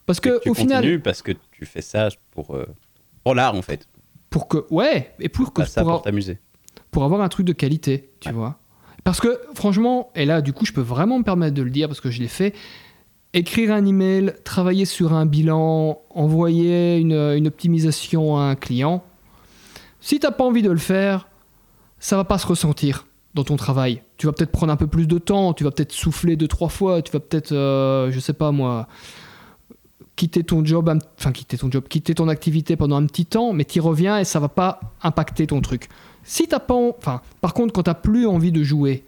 Parce 0.05 0.19
que, 0.19 0.39
tu 0.41 0.49
au 0.49 0.53
final, 0.53 1.01
parce 1.01 1.21
que 1.21 1.31
tu 1.51 1.65
fais 1.65 1.81
ça 1.81 2.09
pour, 2.31 2.55
euh, 2.55 2.65
pour 3.23 3.35
l'art 3.35 3.55
en 3.55 3.61
fait. 3.61 3.87
pour 4.29 4.47
que, 4.47 4.65
ouais, 4.69 5.13
et 5.19 5.29
pour 5.29 5.53
que 5.53 5.65
ça 5.65 5.81
pour, 5.81 5.91
pour 5.93 6.01
t'amuser. 6.03 6.39
pour 6.91 7.03
avoir 7.03 7.21
un 7.21 7.29
truc 7.29 7.45
de 7.45 7.53
qualité, 7.53 8.11
tu 8.19 8.31
vois. 8.31 8.59
Parce 9.03 9.19
que 9.19 9.39
franchement, 9.53 10.11
et 10.15 10.25
là 10.25 10.41
du 10.41 10.53
coup 10.53 10.65
je 10.65 10.73
peux 10.73 10.81
vraiment 10.81 11.19
me 11.19 11.23
permettre 11.23 11.55
de 11.55 11.61
le 11.61 11.69
dire 11.69 11.87
parce 11.87 12.01
que 12.01 12.11
je 12.11 12.19
l'ai 12.19 12.27
fait, 12.27 12.53
écrire 13.33 13.71
un 13.71 13.85
email, 13.85 14.33
travailler 14.43 14.85
sur 14.85 15.13
un 15.13 15.25
bilan, 15.25 16.01
envoyer 16.09 16.97
une, 16.97 17.13
une 17.13 17.47
optimisation 17.47 18.37
à 18.37 18.43
un 18.43 18.55
client, 18.55 19.03
si 20.01 20.19
t'as 20.19 20.31
pas 20.31 20.43
envie 20.43 20.61
de 20.61 20.71
le 20.71 20.77
faire, 20.77 21.27
ça 21.99 22.15
va 22.15 22.23
pas 22.23 22.37
se 22.37 22.45
ressentir 22.45 23.07
dans 23.33 23.43
ton 23.43 23.55
travail. 23.55 24.01
Tu 24.17 24.27
vas 24.27 24.33
peut-être 24.33 24.51
prendre 24.51 24.71
un 24.71 24.77
peu 24.77 24.87
plus 24.87 25.07
de 25.07 25.17
temps, 25.17 25.53
tu 25.53 25.63
vas 25.63 25.71
peut-être 25.71 25.91
souffler 25.91 26.35
deux, 26.35 26.47
trois 26.47 26.69
fois, 26.69 27.01
tu 27.01 27.11
vas 27.11 27.19
peut-être, 27.19 27.51
euh, 27.51 28.11
je 28.11 28.19
sais 28.19 28.33
pas 28.33 28.51
moi, 28.51 28.87
quitter 30.15 30.43
ton 30.43 30.63
job, 30.63 30.89
enfin 31.19 31.31
quitter 31.31 31.57
ton 31.57 31.69
job, 31.71 31.85
quitter 31.89 32.15
ton 32.15 32.27
activité 32.29 32.75
pendant 32.75 32.95
un 32.95 33.05
petit 33.05 33.25
temps, 33.25 33.53
mais 33.53 33.65
t'y 33.65 33.79
reviens 33.79 34.17
et 34.19 34.23
ça 34.23 34.39
va 34.39 34.47
pas 34.49 34.79
impacter 35.03 35.47
ton 35.47 35.61
truc. 35.61 35.89
Si 36.23 36.47
t'as 36.47 36.59
pas, 36.59 36.73
en- 36.73 36.95
enfin, 36.97 37.21
par 37.41 37.53
contre, 37.53 37.73
quand 37.73 37.83
t'as 37.83 37.93
plus 37.93 38.25
envie 38.25 38.51
de 38.51 38.63
jouer 38.63 39.03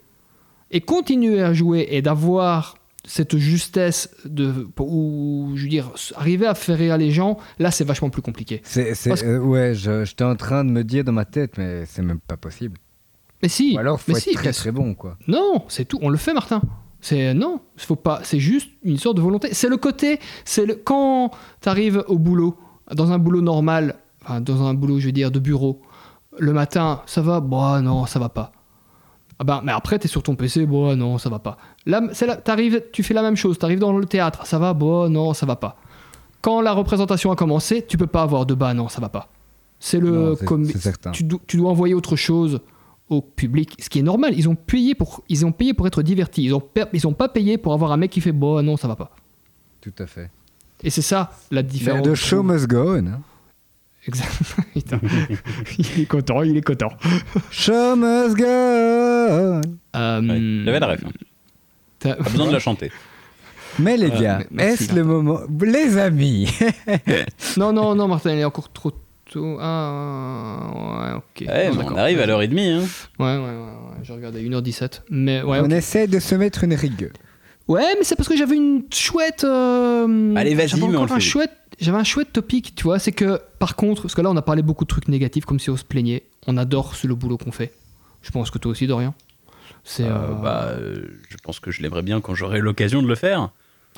et 0.72 0.82
continuer 0.82 1.42
à 1.42 1.54
jouer 1.54 1.88
et 1.92 2.02
d'avoir 2.02 2.76
cette 3.06 3.38
justesse 3.38 4.10
de, 4.26 4.68
ou 4.80 5.54
je 5.56 5.64
veux 5.64 5.70
dire, 5.70 5.92
arriver 6.16 6.46
à 6.46 6.54
faire 6.56 6.78
rire 6.78 6.98
les 6.98 7.12
gens, 7.12 7.38
là 7.58 7.72
c'est 7.72 7.86
vachement 7.86 8.10
plus 8.10 8.22
compliqué. 8.22 8.62
C'est, 8.66 8.92
que- 8.94 9.26
euh, 9.26 9.40
ouais, 9.40 9.74
j'étais 9.74 10.26
en 10.26 10.36
train 10.36 10.66
de 10.66 10.72
me 10.72 10.84
dire 10.84 11.06
dans 11.06 11.14
ma 11.14 11.24
tête, 11.26 11.58
mais 11.58 11.86
c'est 11.86 12.02
même 12.02 12.20
pas 12.20 12.36
possible. 12.36 12.78
Mais 13.42 13.48
si, 13.50 13.76
Ou 13.76 13.80
alors, 13.80 14.02
faut 14.02 14.12
mais 14.12 14.18
être 14.18 14.24
si, 14.26 14.34
très 14.34 14.52
très 14.52 14.72
bon, 14.72 14.94
quoi. 14.94 15.18
Non, 15.28 15.64
c'est 15.70 15.86
tout. 15.86 16.00
On 16.02 16.10
le 16.10 16.18
fait, 16.18 16.34
Martin. 16.34 16.62
C'est 17.08 17.34
non, 17.34 17.62
faut 17.78 17.96
pas. 17.96 18.20
C'est 18.24 18.42
juste 18.42 18.68
une 18.84 18.98
sorte 18.98 19.16
de 19.16 19.22
volonté. 19.22 19.54
C'est 19.54 19.70
le 19.70 19.78
côté. 19.78 20.20
C'est 20.44 20.66
le 20.66 20.76
quand 20.76 21.32
t'arrives 21.62 22.04
au 22.10 22.18
boulot, 22.18 22.58
dans 22.94 23.14
un 23.14 23.18
boulot 23.18 23.40
normal, 23.40 23.96
enfin, 24.26 24.42
dans 24.42 24.64
un 24.64 24.74
boulot, 24.74 25.00
je 25.00 25.06
veux 25.06 25.14
dire, 25.14 25.32
de 25.32 25.40
bureau. 25.40 25.82
Le 26.38 26.52
matin, 26.52 27.02
ça 27.06 27.22
va? 27.22 27.40
Bah 27.40 27.80
non, 27.82 28.06
ça 28.08 28.20
va 28.20 28.28
pas. 28.28 28.52
Ah 29.40 29.46
bah, 29.46 29.62
mais 29.64 29.72
après, 29.72 29.98
t'es 30.00 30.10
sur 30.10 30.22
ton 30.22 30.36
PC. 30.36 30.66
Bah 30.66 30.98
non, 30.98 31.18
ça 31.18 31.30
va 31.30 31.40
pas. 31.40 31.58
Là, 31.86 32.02
c'est 32.12 32.26
là, 32.26 32.36
t'arrives, 32.36 32.84
tu 32.92 33.04
fais 33.04 33.14
la 33.14 33.22
même 33.22 33.38
chose. 33.38 33.58
T'arrives 33.58 33.80
dans 33.80 33.98
le 33.98 34.06
théâtre. 34.06 34.46
Ça 34.46 34.60
va? 34.60 34.74
Bah 34.74 35.08
non, 35.10 35.34
ça 35.34 35.46
va 35.46 35.56
pas. 35.56 35.78
Quand 36.42 36.60
la 36.60 36.74
représentation 36.74 37.32
a 37.32 37.38
commencé, 37.38 37.86
tu 37.88 37.96
peux 37.96 38.08
pas 38.08 38.24
avoir 38.24 38.46
de 38.46 38.54
bah 38.54 38.74
non, 38.74 38.90
ça 38.90 39.00
va 39.00 39.08
pas. 39.08 39.30
C'est 39.80 40.02
le 40.02 40.36
Non, 40.36 41.16
tu 41.48 41.58
dois 41.58 41.72
envoyer 41.72 41.94
autre 41.94 42.18
chose 42.18 42.60
au 43.10 43.22
public, 43.22 43.76
ce 43.80 43.90
qui 43.90 44.00
est 44.00 44.04
normal. 44.04 44.34
Ils 44.38 44.50
ont 44.50 44.56
payé 44.56 44.94
pour, 44.96 45.24
ils 45.30 45.46
ont 45.46 45.52
payé 45.52 45.74
pour 45.74 45.88
être 45.88 46.02
divertis. 46.04 46.44
Ils 46.44 46.54
ont, 46.54 46.64
ils 46.94 47.08
ont 47.08 47.14
pas 47.14 47.30
payé 47.30 47.58
pour 47.58 47.74
avoir 47.74 47.92
un 47.92 47.98
mec 47.98 48.12
qui 48.12 48.22
fait 48.22 48.32
bon, 48.34 48.62
non, 48.64 48.76
ça 48.78 48.88
va 48.88 48.96
pas. 48.96 49.16
Tout 49.82 49.94
à 50.00 50.08
fait. 50.08 50.30
Et 50.84 50.90
c'est 50.90 51.02
ça 51.02 51.32
la 51.52 51.64
différence. 51.64 52.06
Mais 52.06 52.12
the 52.14 52.16
show 52.16 52.44
must 52.44 52.68
go 52.68 52.96
on. 52.98 53.08
hein. 53.08 53.22
Exact. 54.08 54.32
Putain. 54.74 55.00
il 55.80 56.02
est 56.02 56.06
content, 56.06 56.42
il 56.44 56.56
est 56.58 56.62
content. 56.62 56.90
Show 57.52 57.96
must 57.96 58.36
go 58.38 58.46
on. 58.46 59.62
Euh, 59.96 60.22
Ouais, 60.22 60.64
J'avais 60.66 60.80
la 60.80 60.88
ref. 60.88 61.04
hein. 61.06 61.10
t'as- 62.00 62.16
Pas 62.16 62.30
besoin 62.30 62.48
de 62.48 62.54
la 62.54 62.60
chanter. 62.60 62.92
Mais 63.80 63.96
les 63.98 64.10
gars, 64.10 64.40
est-ce 64.58 64.94
le 64.96 65.04
moment... 65.04 65.40
Les 65.62 65.98
amis? 65.98 66.50
Non, 67.58 67.72
non, 67.74 67.96
non, 67.96 68.08
Martin, 68.08 68.34
il 68.34 68.40
est 68.40 68.44
encore 68.46 68.72
trop 68.72 68.92
tôt. 68.92 68.98
Ah, 69.60 70.72
ouais, 70.74 71.14
ok. 71.18 71.48
Ouais, 71.48 71.70
Non, 71.70 71.76
mais 71.76 71.84
on 71.86 71.98
arrive 71.98 72.20
à 72.20 72.26
l'heure 72.26 72.42
et 72.42 72.48
demie. 72.48 72.68
Hein. 72.70 72.82
Ouais, 73.20 73.26
ouais, 73.38 73.38
ouais, 73.38 73.56
ouais. 73.56 73.98
J'ai 74.04 74.14
regardé 74.14 74.42
1h17. 74.48 75.02
Mais 75.10 75.42
ouais, 75.44 75.60
On 75.62 75.66
ok. 75.66 75.72
essaie 75.72 76.08
de 76.08 76.20
se 76.20 76.36
mettre 76.36 76.64
une 76.64 76.74
rigueur. 76.74 77.12
Ouais, 77.68 77.96
mais 77.98 78.04
c'est 78.04 78.16
parce 78.16 78.30
que 78.30 78.38
j'avais 78.38 78.56
une 78.56 78.84
chouette. 78.94 79.44
euh, 79.44 80.36
Allez, 80.36 80.56
vas-y, 80.56 80.68
j'avais 80.70 80.82
mais 80.88 80.98
on 80.98 81.06
le 81.06 81.12
un 81.12 81.16
fait 81.16 81.20
chouette. 81.22 81.52
J'avais 81.80 81.98
un 81.98 82.04
chouette 82.04 82.32
topic, 82.34 82.74
tu 82.76 82.84
vois. 82.86 82.98
C'est 82.98 83.12
que, 83.12 83.40
par 83.60 83.76
contre, 83.76 84.04
parce 84.04 84.16
que 84.16 84.22
là, 84.22 84.30
on 84.32 84.38
a 84.38 84.42
parlé 84.42 84.62
beaucoup 84.62 84.86
de 84.86 84.90
trucs 84.90 85.08
négatifs, 85.10 85.46
comme 85.46 85.60
si 85.60 85.70
on 85.70 85.78
se 85.78 85.84
plaignait. 85.84 86.24
On 86.48 86.58
adore 86.58 86.96
ce, 86.96 87.08
le 87.08 87.16
boulot 87.16 87.38
qu'on 87.38 87.52
fait. 87.52 87.74
Je 88.22 88.32
pense 88.32 88.50
que 88.52 88.58
toi 88.58 88.72
aussi, 88.72 88.88
Dorian. 88.88 89.14
C'est. 89.84 90.06
Euh, 90.06 90.12
euh, 90.16 90.34
bah, 90.42 90.76
je 91.30 91.38
pense 91.44 91.60
que 91.60 91.70
je 91.72 91.82
l'aimerais 91.82 92.02
bien 92.04 92.22
quand 92.22 92.34
j'aurai 92.36 92.60
l'occasion 92.60 93.02
de 93.04 93.08
le 93.08 93.16
faire. 93.16 93.50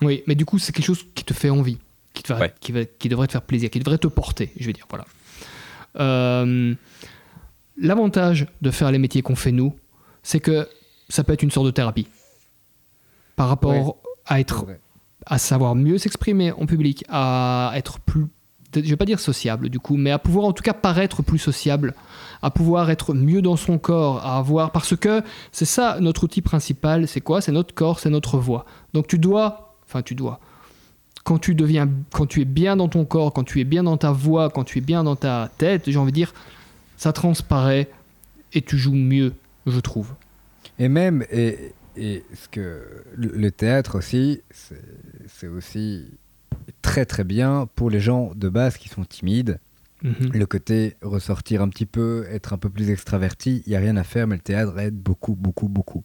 Oui, 0.01 0.23
mais 0.27 0.35
du 0.35 0.45
coup, 0.45 0.57
c'est 0.59 0.71
quelque 0.71 0.85
chose 0.85 1.05
qui 1.13 1.23
te 1.23 1.33
fait 1.33 1.49
envie, 1.49 1.77
qui, 2.13 2.23
te 2.23 2.33
va- 2.33 2.39
Ouais. 2.39 2.53
qui, 2.59 2.71
va- 2.71 2.85
qui 2.85 3.07
devrait 3.09 3.27
te 3.27 3.33
faire 3.33 3.41
plaisir, 3.43 3.69
qui 3.69 3.79
devrait 3.79 3.97
te 3.97 4.07
porter, 4.07 4.51
je 4.59 4.65
veux 4.65 4.73
dire. 4.73 4.85
Voilà. 4.89 5.05
Euh, 5.97 6.73
L'avantage 7.81 8.45
de 8.61 8.71
faire 8.71 8.91
les 8.91 8.97
métiers 8.97 9.21
qu'on 9.21 9.35
fait 9.37 9.53
nous, 9.53 9.73
c'est 10.21 10.41
que 10.41 10.67
ça 11.07 11.23
peut 11.23 11.31
être 11.33 11.43
une 11.43 11.51
sorte 11.51 11.65
de 11.65 11.71
thérapie. 11.71 12.07
Par 13.37 13.47
rapport 13.47 13.71
Ouais. 13.71 13.93
à 14.25 14.39
être 14.41 14.65
à 15.25 15.37
savoir 15.37 15.75
mieux 15.75 15.97
s'exprimer 15.97 16.51
en 16.51 16.65
public, 16.65 17.05
à 17.07 17.71
être 17.75 17.99
plus, 17.99 18.25
je 18.75 18.81
vais 18.81 18.95
pas 18.97 19.05
dire 19.05 19.19
sociable 19.19 19.69
du 19.69 19.79
coup, 19.79 19.95
mais 19.95 20.11
à 20.11 20.19
pouvoir 20.19 20.45
en 20.45 20.51
tout 20.53 20.63
cas 20.63 20.73
paraître 20.73 21.21
plus 21.23 21.37
sociable, 21.39 21.93
à 22.41 22.49
pouvoir 22.51 22.89
être 22.89 23.13
mieux 23.13 23.41
dans 23.41 23.55
son 23.55 23.77
corps, 23.77 24.25
à 24.25 24.37
avoir, 24.37 24.71
parce 24.71 24.95
que 24.97 25.21
c'est 25.53 25.65
ça 25.65 25.97
notre 26.01 26.25
outil 26.25 26.41
principal, 26.41 27.07
c'est 27.07 27.21
quoi? 27.21 27.39
C'est 27.41 27.51
notre 27.53 27.73
corps, 27.73 27.99
c'est 28.01 28.09
notre 28.09 28.37
voix. 28.39 28.65
Donc 28.93 29.07
tu 29.07 29.17
dois, 29.19 29.77
enfin 29.85 30.01
tu 30.01 30.15
dois, 30.15 30.39
quand 31.30 31.38
tu 31.38 31.53
deviens, 31.53 31.88
quand 32.11 32.26
tu 32.26 32.41
es 32.41 32.45
bien 32.45 32.76
dans 32.76 32.88
ton 32.88 33.06
corps, 33.06 33.31
quand 33.31 33.43
tu 33.43 33.60
es 33.60 33.64
bien 33.64 33.84
dans 33.84 33.97
ta 33.97 34.11
voix, 34.11 34.49
quand 34.49 34.64
tu 34.64 34.80
es 34.80 34.81
bien 34.81 35.03
dans 35.03 35.15
ta 35.15 35.51
tête, 35.60 35.84
j'ai 35.85 35.99
envie 35.99 36.11
de 36.11 36.15
dire, 36.15 36.34
ça 36.97 37.14
transparaît 37.14 37.88
et 38.51 38.64
tu 38.64 38.80
joues 38.80 38.95
mieux, 38.95 39.34
je 39.68 39.80
trouve. 39.80 40.15
Et 40.80 40.89
même, 40.89 41.23
et, 41.31 41.76
et 41.95 42.23
ce 42.34 42.47
que 42.47 42.81
le, 43.15 43.51
théâtre 43.51 43.99
aussi, 43.99 44.41
c'est 44.49 44.81
c'est 45.27 45.45
aussi 45.45 46.07
très 46.81 47.06
très 47.06 47.23
bien 47.23 47.69
pour 47.76 47.91
les 47.91 47.99
gens 47.99 48.31
de 48.34 48.49
base 48.49 48.77
qui 48.77 48.89
sont 48.89 49.06
timides. 49.06 49.60
Mhm. 50.01 50.31
Le 50.34 50.45
côté 50.47 50.95
ressortir 51.03 51.61
un 51.61 51.69
petit 51.69 51.85
peu, 51.85 52.26
être 52.31 52.53
un 52.53 52.57
peu 52.57 52.72
plus 52.72 52.89
extraverti, 52.89 53.61
il 53.68 53.69
n'y 53.69 53.76
a 53.76 53.80
rien 53.80 53.97
à 53.97 54.03
faire, 54.03 54.26
mais 54.26 54.35
le 54.35 54.41
théâtre 54.41 54.80
aide 54.80 54.95
beaucoup, 54.95 55.35
beaucoup, 55.35 55.69
beaucoup. 55.69 56.03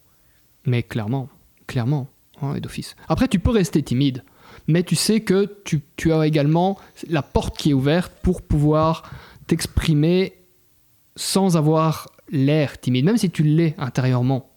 Mais 0.67 0.83
clairement, 0.83 1.29
clairement, 1.65 2.07
hein, 2.43 2.53
et 2.53 2.61
d'office. 2.61 2.95
Après, 3.07 3.27
tu 3.27 3.39
peux 3.39 3.49
rester 3.49 3.81
timide, 3.81 4.23
mais 4.67 4.83
tu 4.83 4.95
sais 4.95 5.21
que 5.21 5.45
tu, 5.63 5.81
tu 5.95 6.11
as 6.13 6.25
également 6.25 6.77
la 7.09 7.21
porte 7.21 7.57
qui 7.57 7.71
est 7.71 7.73
ouverte 7.73 8.11
pour 8.23 8.41
pouvoir 8.41 9.03
t'exprimer 9.47 10.33
sans 11.15 11.55
avoir 11.57 12.09
l'air 12.29 12.79
timide, 12.79 13.05
même 13.05 13.17
si 13.17 13.29
tu 13.29 13.43
l'es 13.43 13.75
intérieurement, 13.77 14.49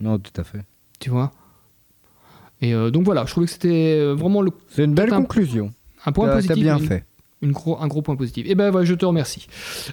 Non, 0.00 0.18
tout 0.18 0.32
à 0.40 0.44
fait. 0.44 0.62
tu 0.98 1.10
vois? 1.10 1.30
Et 2.60 2.74
euh, 2.74 2.90
donc 2.90 3.04
voilà, 3.04 3.24
je 3.26 3.30
trouvais 3.30 3.46
que 3.46 3.52
c'était 3.52 3.96
euh, 4.00 4.14
vraiment 4.14 4.42
le, 4.42 4.50
C'est 4.68 4.84
une 4.84 4.94
belle 4.94 5.12
un- 5.12 5.18
conclusion. 5.18 5.72
un 6.06 6.12
point 6.12 6.26
T'as- 6.26 6.34
positif. 6.36 6.56
T'as 6.56 6.60
bien 6.62 6.78
une- 6.78 6.86
fait. 6.88 7.04
une 7.42 7.52
gros, 7.52 7.78
un 7.80 7.86
gros 7.86 8.02
point 8.02 8.16
positif. 8.16 8.46
Et 8.48 8.54
ben 8.56 8.70
voilà, 8.70 8.84
je 8.84 8.94
te 8.94 9.04
remercie. 9.06 9.46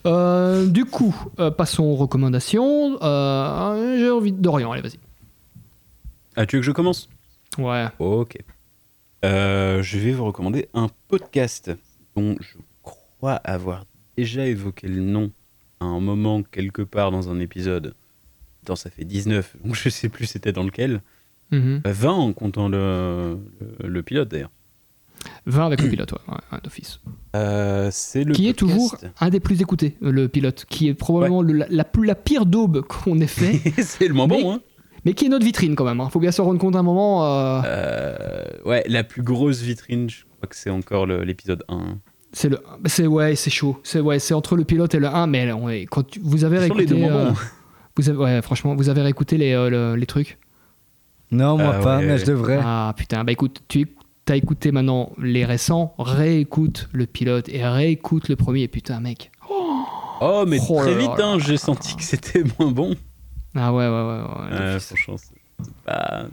Euh, 0.07 0.65
du 0.65 0.85
coup, 0.85 1.15
euh, 1.39 1.51
passons 1.51 1.83
aux 1.83 1.95
recommandations. 1.95 2.97
Euh, 3.03 3.97
J'ai 3.99 4.09
envie 4.09 4.31
de 4.31 4.41
Dorian, 4.41 4.71
allez, 4.71 4.81
vas-y. 4.81 4.97
Ah, 6.35 6.45
tu 6.47 6.55
veux 6.55 6.61
que 6.61 6.65
je 6.65 6.71
commence? 6.71 7.07
Ouais. 7.59 7.85
Ok. 7.99 8.37
Euh, 9.25 9.81
je 9.81 9.97
vais 9.97 10.11
vous 10.11 10.25
recommander 10.25 10.67
un 10.73 10.87
podcast 11.07 11.71
dont 12.15 12.35
je 12.39 12.57
crois 12.83 13.33
avoir 13.35 13.85
déjà 14.17 14.45
évoqué 14.45 14.87
le 14.87 15.01
nom 15.01 15.31
à 15.79 15.85
un 15.85 15.99
moment 15.99 16.43
quelque 16.43 16.81
part 16.83 17.11
dans 17.11 17.29
un 17.29 17.39
épisode. 17.39 17.93
Dans 18.65 18.75
ça 18.75 18.89
fait 18.89 19.03
19, 19.05 19.55
donc 19.65 19.75
je 19.75 19.89
sais 19.89 20.09
plus 20.09 20.25
c'était 20.25 20.51
dans 20.51 20.63
lequel. 20.63 21.01
Euh, 21.53 21.79
20 21.85 22.11
en 22.11 22.33
comptant 22.33 22.67
le, 22.69 23.37
le, 23.79 23.87
le 23.87 24.03
pilote 24.03 24.29
d'ailleurs. 24.29 24.51
20 25.47 25.65
avec 25.65 25.81
le 25.81 25.89
pilote, 25.89 26.11
ouais, 26.11 26.59
d'office. 26.63 26.99
Euh, 27.35 27.89
c'est 27.91 28.23
le 28.23 28.33
qui 28.33 28.47
est 28.47 28.53
toujours 28.53 28.95
un 29.19 29.29
des 29.29 29.39
plus 29.39 29.61
écoutés, 29.61 29.95
euh, 30.03 30.11
le 30.11 30.27
pilote, 30.27 30.65
qui 30.69 30.87
est 30.87 30.93
probablement 30.93 31.41
le- 31.41 31.53
la, 31.53 31.67
la 31.95 32.15
pire 32.15 32.45
daube 32.45 32.81
qu'on 32.81 33.19
ait 33.21 33.27
fait, 33.27 33.59
c'est 33.81 34.07
le 34.07 34.13
Mais- 34.13 34.27
bon, 34.27 34.53
hein 34.53 34.61
mais 35.05 35.13
qui 35.13 35.25
est 35.25 35.29
notre 35.29 35.45
vitrine 35.45 35.75
quand 35.75 35.85
même. 35.85 36.01
Il 36.03 36.11
faut 36.11 36.19
bien 36.19 36.31
se 36.31 36.41
rendre 36.41 36.59
compte 36.59 36.75
à 36.75 36.79
un 36.79 36.83
moment. 36.83 37.25
euh, 37.25 37.61
Euh, 37.65 38.43
ouais, 38.65 38.83
la 38.87 39.03
plus 39.03 39.21
grosse 39.23 39.61
vitrine, 39.61 40.09
je 40.09 40.23
crois 40.37 40.47
que 40.49 40.55
c'est 40.55 40.69
encore 40.69 41.05
l'épisode 41.05 41.63
1. 41.69 41.97
c'est 42.33 42.49
le, 42.49 42.59
c'est 42.85 43.07
ouais, 43.07 43.35
c'est 43.35 43.49
chaud. 43.51 43.79
C'est 43.83 43.99
ouais, 44.01 44.19
c'est 44.19 44.33
entre 44.33 44.55
le 44.57 44.65
pilote 44.65 44.93
et 44.95 44.99
le 44.99 45.07
1, 45.07 45.27
mais 45.27 45.51
on 45.53 45.69
est- 45.69 45.85
quand 45.85 46.05
tu- 46.05 46.19
vous 46.23 46.43
avez 46.43 46.55
les 46.55 46.61
réécouté, 46.63 46.85
deux 46.87 46.97
moments. 46.97 47.17
euh, 47.17 47.31
vous 47.95 48.09
avez, 48.09 48.17
ouais, 48.17 48.41
franchement, 48.41 48.75
vous 48.75 48.89
avez 48.89 49.01
réécouté 49.01 49.37
les, 49.37 49.53
euh, 49.53 49.69
le- 49.69 49.95
les 49.95 50.05
trucs? 50.05 50.37
Non, 51.31 51.57
moi 51.57 51.75
Ah 51.77 51.79
pas, 51.81 51.97
ouais. 51.99 52.05
mais 52.05 52.17
je 52.17 52.25
devrais. 52.25 52.59
Ah 52.61 52.93
putain, 52.97 53.23
bah 53.23 53.31
écoute, 53.31 53.61
tu 53.67 53.87
as 54.27 54.35
écouté 54.35 54.71
maintenant 54.71 55.11
les 55.21 55.45
récents, 55.45 55.93
réécoute 55.97 56.89
le 56.93 57.05
pilote 57.05 57.47
et 57.49 57.65
réécoute 57.65 58.27
le 58.29 58.35
premier. 58.35 58.63
Et 58.63 58.67
putain, 58.67 58.99
mec, 58.99 59.31
oh, 59.49 59.83
Oh, 60.21 60.43
mais 60.47 60.59
Oh 60.69 60.77
très 60.81 60.91
là 60.93 60.97
vite, 60.97 61.17
là 61.17 61.25
hein, 61.27 61.37
j'ai 61.39 61.57
senti 61.57 61.95
que 61.95 62.03
c'était 62.03 62.43
moins 62.59 62.71
bon. 62.71 62.95
Ah 63.55 63.73
ouais, 63.73 63.87
ouais, 63.87 64.51
ouais. 64.73 64.79
franchement, 64.79 65.15
c'est 65.17 65.73
pas. 65.85 66.25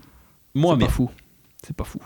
Moi, 0.54 0.74
c'est 0.74 0.78
mais. 0.80 0.84
pas 0.86 0.90
fou. 0.92 1.10
C'est 1.64 1.76
pas 1.76 1.84
fou. 1.84 2.00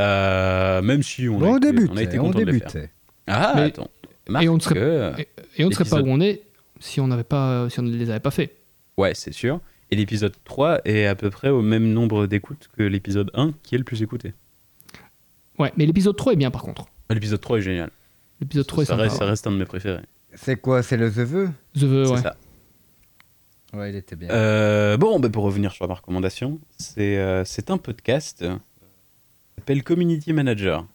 Euh, 0.00 0.82
même 0.82 1.02
si 1.02 1.28
on, 1.28 1.40
a 1.40 1.46
on 1.46 1.56
été, 1.56 1.72
débute, 1.72 1.90
on 1.92 1.96
a 1.96 2.02
été 2.02 2.18
on 2.18 2.24
content 2.24 2.38
de 2.40 2.44
les 2.44 2.58
faire. 2.58 2.68
débutait. 2.72 2.90
Ah, 3.26 3.52
Mais- 3.56 3.62
attends. 3.62 3.88
Marque 4.28 4.44
et 4.44 4.48
on 4.48 4.56
ne 4.56 4.60
serait- 4.60 4.74
que- 4.74 5.12
Et, 5.20 5.28
et 5.58 5.64
on 5.64 5.68
ne 5.68 5.74
serait 5.74 5.88
pas 5.88 6.00
où 6.02 6.06
on 6.08 6.20
est 6.20 6.42
si 6.80 7.00
on 7.00 7.06
n'avait 7.06 7.22
pas, 7.24 7.70
si 7.70 7.78
on 7.80 7.84
ne 7.84 7.94
les 7.96 8.10
avait 8.10 8.20
pas 8.20 8.32
fait. 8.32 8.56
Ouais, 8.96 9.12
c'est 9.14 9.32
sûr. 9.32 9.60
Et 9.92 9.96
l'épisode 9.96 10.34
3 10.44 10.80
est 10.84 11.06
à 11.06 11.14
peu 11.14 11.30
près 11.30 11.48
au 11.48 11.62
même 11.62 11.92
nombre 11.92 12.26
d'écoutes 12.26 12.68
que 12.76 12.82
l'épisode 12.82 13.30
1 13.34 13.52
qui 13.62 13.76
est 13.76 13.78
le 13.78 13.84
plus 13.84 14.02
écouté. 14.02 14.34
Ouais, 15.60 15.72
mais 15.76 15.86
l'épisode 15.86 16.16
3 16.16 16.32
est 16.32 16.36
bien 16.36 16.50
par 16.50 16.62
contre. 16.62 16.86
Ah, 17.08 17.14
L'épisode 17.14 17.40
3 17.40 17.58
est 17.58 17.62
génial. 17.62 17.90
L'épisode 18.40 18.66
3 18.66 18.82
est 18.82 18.86
ça, 18.86 18.92
sympa. 18.94 19.02
reste, 19.04 19.16
ça 19.16 19.24
reste 19.26 19.46
un 19.46 19.52
de 19.52 19.56
mes 19.58 19.64
préférés. 19.64 20.02
C'est 20.34 20.56
quoi 20.60 20.82
C'est 20.82 20.96
le 20.96 21.08
The 21.10 21.18
Vœu 21.20 21.50
The 21.74 21.82
Vœu, 21.84 22.04
c'est 22.06 22.10
ouais. 22.12 22.20
ça. 22.20 22.36
Ouais, 23.72 23.90
il 23.90 23.96
était 23.96 24.16
bien. 24.16 24.30
Euh, 24.30 24.96
bon, 24.96 25.18
bah, 25.20 25.28
pour 25.28 25.44
revenir 25.44 25.72
sur 25.72 25.86
ma 25.88 25.94
recommandation, 25.94 26.60
c'est 26.78 27.18
euh, 27.18 27.44
c'est 27.44 27.70
un 27.70 27.78
podcast 27.78 28.42
euh, 28.42 28.54
qui 28.56 29.54
s'appelle 29.58 29.82
Community 29.82 30.32
Manager. 30.32 30.86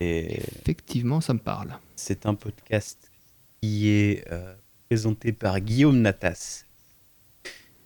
Et 0.00 0.36
Effectivement, 0.62 1.20
ça 1.20 1.34
me 1.34 1.40
parle. 1.40 1.76
c'est 1.96 2.26
un 2.26 2.34
podcast 2.34 3.10
qui 3.60 3.88
est 3.88 4.24
euh, 4.30 4.54
présenté 4.88 5.32
par 5.32 5.60
Guillaume 5.60 6.00
Natas. 6.00 6.64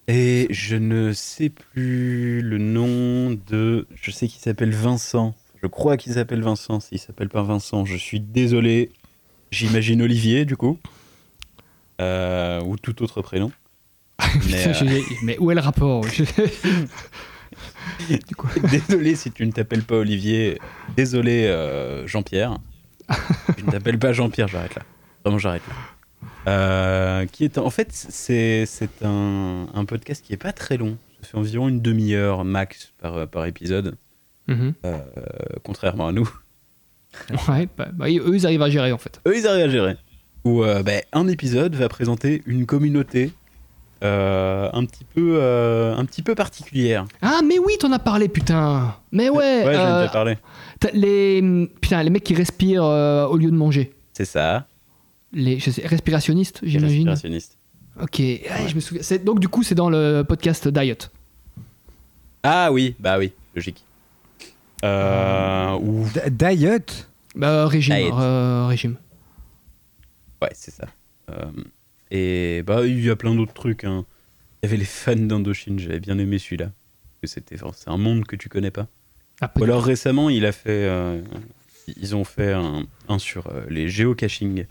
Et 0.08 0.46
je 0.50 0.76
ne 0.76 1.12
sais 1.12 1.48
plus 1.48 2.42
le 2.42 2.58
nom 2.58 3.30
de. 3.48 3.86
Je 3.94 4.10
sais 4.10 4.28
qu'il 4.28 4.40
s'appelle 4.40 4.72
Vincent. 4.74 5.34
Je 5.62 5.66
crois 5.68 5.96
qu'il 5.96 6.12
s'appelle 6.12 6.42
Vincent. 6.42 6.80
S'il 6.80 6.98
s'appelle 6.98 7.28
pas 7.28 7.42
Vincent, 7.42 7.84
je 7.84 7.96
suis 7.96 8.20
désolé. 8.20 8.90
J'imagine 9.50 10.02
Olivier, 10.02 10.44
du 10.44 10.56
coup. 10.56 10.78
Euh, 12.00 12.60
ou 12.62 12.76
tout 12.76 13.02
autre 13.02 13.22
prénom. 13.22 13.52
Mais, 14.50 14.66
euh, 14.68 14.72
Je- 14.72 15.24
mais 15.24 15.38
où 15.38 15.50
est 15.50 15.54
le 15.54 15.60
rapport? 15.60 16.04
Désolé 18.70 19.14
si 19.14 19.30
tu 19.30 19.46
ne 19.46 19.52
t'appelles 19.52 19.82
pas 19.82 19.96
Olivier. 19.96 20.58
Désolé 20.96 21.44
euh, 21.46 22.06
Jean-Pierre. 22.06 22.58
tu 23.56 23.64
ne 23.64 23.70
t'appelles 23.70 23.98
pas 23.98 24.12
Jean-Pierre, 24.12 24.48
j'arrête 24.48 24.74
là. 24.74 24.82
Vraiment, 25.24 25.38
j'arrête 25.38 25.62
là. 25.68 25.74
Euh, 26.48 27.26
qui 27.26 27.44
est 27.44 27.56
en 27.58 27.70
fait 27.70 27.88
c'est 27.92 28.66
c'est 28.66 29.04
un, 29.04 29.66
un 29.72 29.84
podcast 29.84 30.24
qui 30.24 30.32
est 30.32 30.36
pas 30.36 30.52
très 30.52 30.76
long. 30.76 30.96
Ça 31.20 31.28
fait 31.28 31.38
environ 31.38 31.68
une 31.68 31.80
demi-heure 31.80 32.44
max 32.44 32.92
par, 33.00 33.28
par 33.28 33.46
épisode, 33.46 33.96
Mhm. 34.48 34.74
euh, 34.84 34.98
contrairement 35.62 36.08
à 36.08 36.12
nous. 36.12 36.28
Ouais, 37.48 37.68
bah, 37.76 37.88
bah, 37.92 38.06
eux, 38.08 38.34
ils 38.34 38.44
arrivent 38.46 38.62
à 38.62 38.70
gérer 38.70 38.90
en 38.90 38.98
fait. 38.98 39.20
Eux, 39.28 39.36
ils 39.36 39.46
arrivent 39.46 39.66
à 39.66 39.68
gérer. 39.68 39.96
Où 40.44 40.64
euh, 40.64 40.82
ben, 40.82 41.02
un 41.12 41.28
épisode 41.28 41.74
va 41.76 41.88
présenter 41.88 42.42
une 42.46 42.66
communauté 42.66 43.30
euh, 44.02 44.68
un 44.72 44.84
petit 44.84 45.04
peu 45.04 45.36
euh, 45.40 45.94
un 45.96 46.04
petit 46.04 46.22
peu 46.22 46.34
particulière. 46.34 47.06
Ah, 47.22 47.40
mais 47.46 47.58
oui, 47.58 47.74
t'en 47.78 47.92
as 47.92 47.98
parlé, 47.98 48.28
putain. 48.28 48.94
Mais 49.12 49.28
ouais. 49.28 49.64
Ouais, 49.64 49.74
j'en 49.74 49.80
ai 49.80 49.92
euh, 49.92 50.00
déjà 50.00 50.12
parlé. 50.12 50.38
les, 50.92 51.68
putain, 51.80 52.02
les 52.02 52.10
mecs 52.10 52.24
qui 52.24 52.34
respirent 52.34 52.84
euh, 52.84 53.26
au 53.26 53.36
lieu 53.36 53.50
de 53.50 53.56
manger. 53.56 53.92
C'est 54.12 54.24
ça. 54.24 54.66
Les 55.32 55.58
je 55.58 55.70
sais, 55.70 55.86
respirationnistes, 55.86 56.60
j'imagine. 56.62 57.08
respirationnistes. 57.08 57.56
Ok, 58.00 58.18
ouais, 58.18 58.42
je 58.68 58.74
me 58.74 58.80
souviens. 58.80 59.02
C'est- 59.02 59.24
Donc, 59.24 59.38
du 59.38 59.48
coup, 59.48 59.62
c'est 59.62 59.74
dans 59.74 59.88
le 59.90 60.22
podcast 60.26 60.66
Diet. 60.68 61.10
Ah 62.42 62.72
oui, 62.72 62.94
bah 62.98 63.18
oui, 63.18 63.32
logique. 63.54 63.84
Euh, 64.84 65.72
ou 65.80 66.06
Diet? 66.30 67.06
Bah, 67.36 67.66
régime. 67.66 67.94
Diet. 67.94 68.10
euh, 68.12 68.66
régime. 68.66 68.96
Ouais, 70.40 70.50
c'est 70.54 70.72
ça. 70.72 70.86
Euh, 71.30 71.44
et 72.12 72.62
bah, 72.62 72.86
il 72.86 73.02
y 73.04 73.10
a 73.10 73.16
plein 73.16 73.34
d'autres 73.34 73.54
trucs. 73.54 73.82
hein. 73.84 74.04
Il 74.62 74.66
y 74.66 74.68
avait 74.68 74.76
les 74.76 74.84
fans 74.84 75.16
d'Indochine, 75.16 75.78
j'avais 75.80 75.98
bien 75.98 76.16
aimé 76.18 76.38
celui-là. 76.38 76.70
C'était, 77.24 77.56
c'est 77.56 77.88
un 77.90 77.96
monde 77.96 78.24
que 78.26 78.36
tu 78.36 78.48
connais 78.48 78.70
pas. 78.70 78.86
Ah, 79.40 79.50
Ou 79.58 79.64
alors 79.64 79.82
récemment, 79.82 80.28
il 80.30 80.44
a 80.46 80.52
fait, 80.52 80.68
euh, 80.88 81.20
ils 81.96 82.14
ont 82.14 82.24
fait 82.24 82.52
un, 82.52 82.84
un 83.08 83.18
sur 83.18 83.46
euh, 83.48 83.64
les 83.68 83.88
géocaching. 83.88 84.66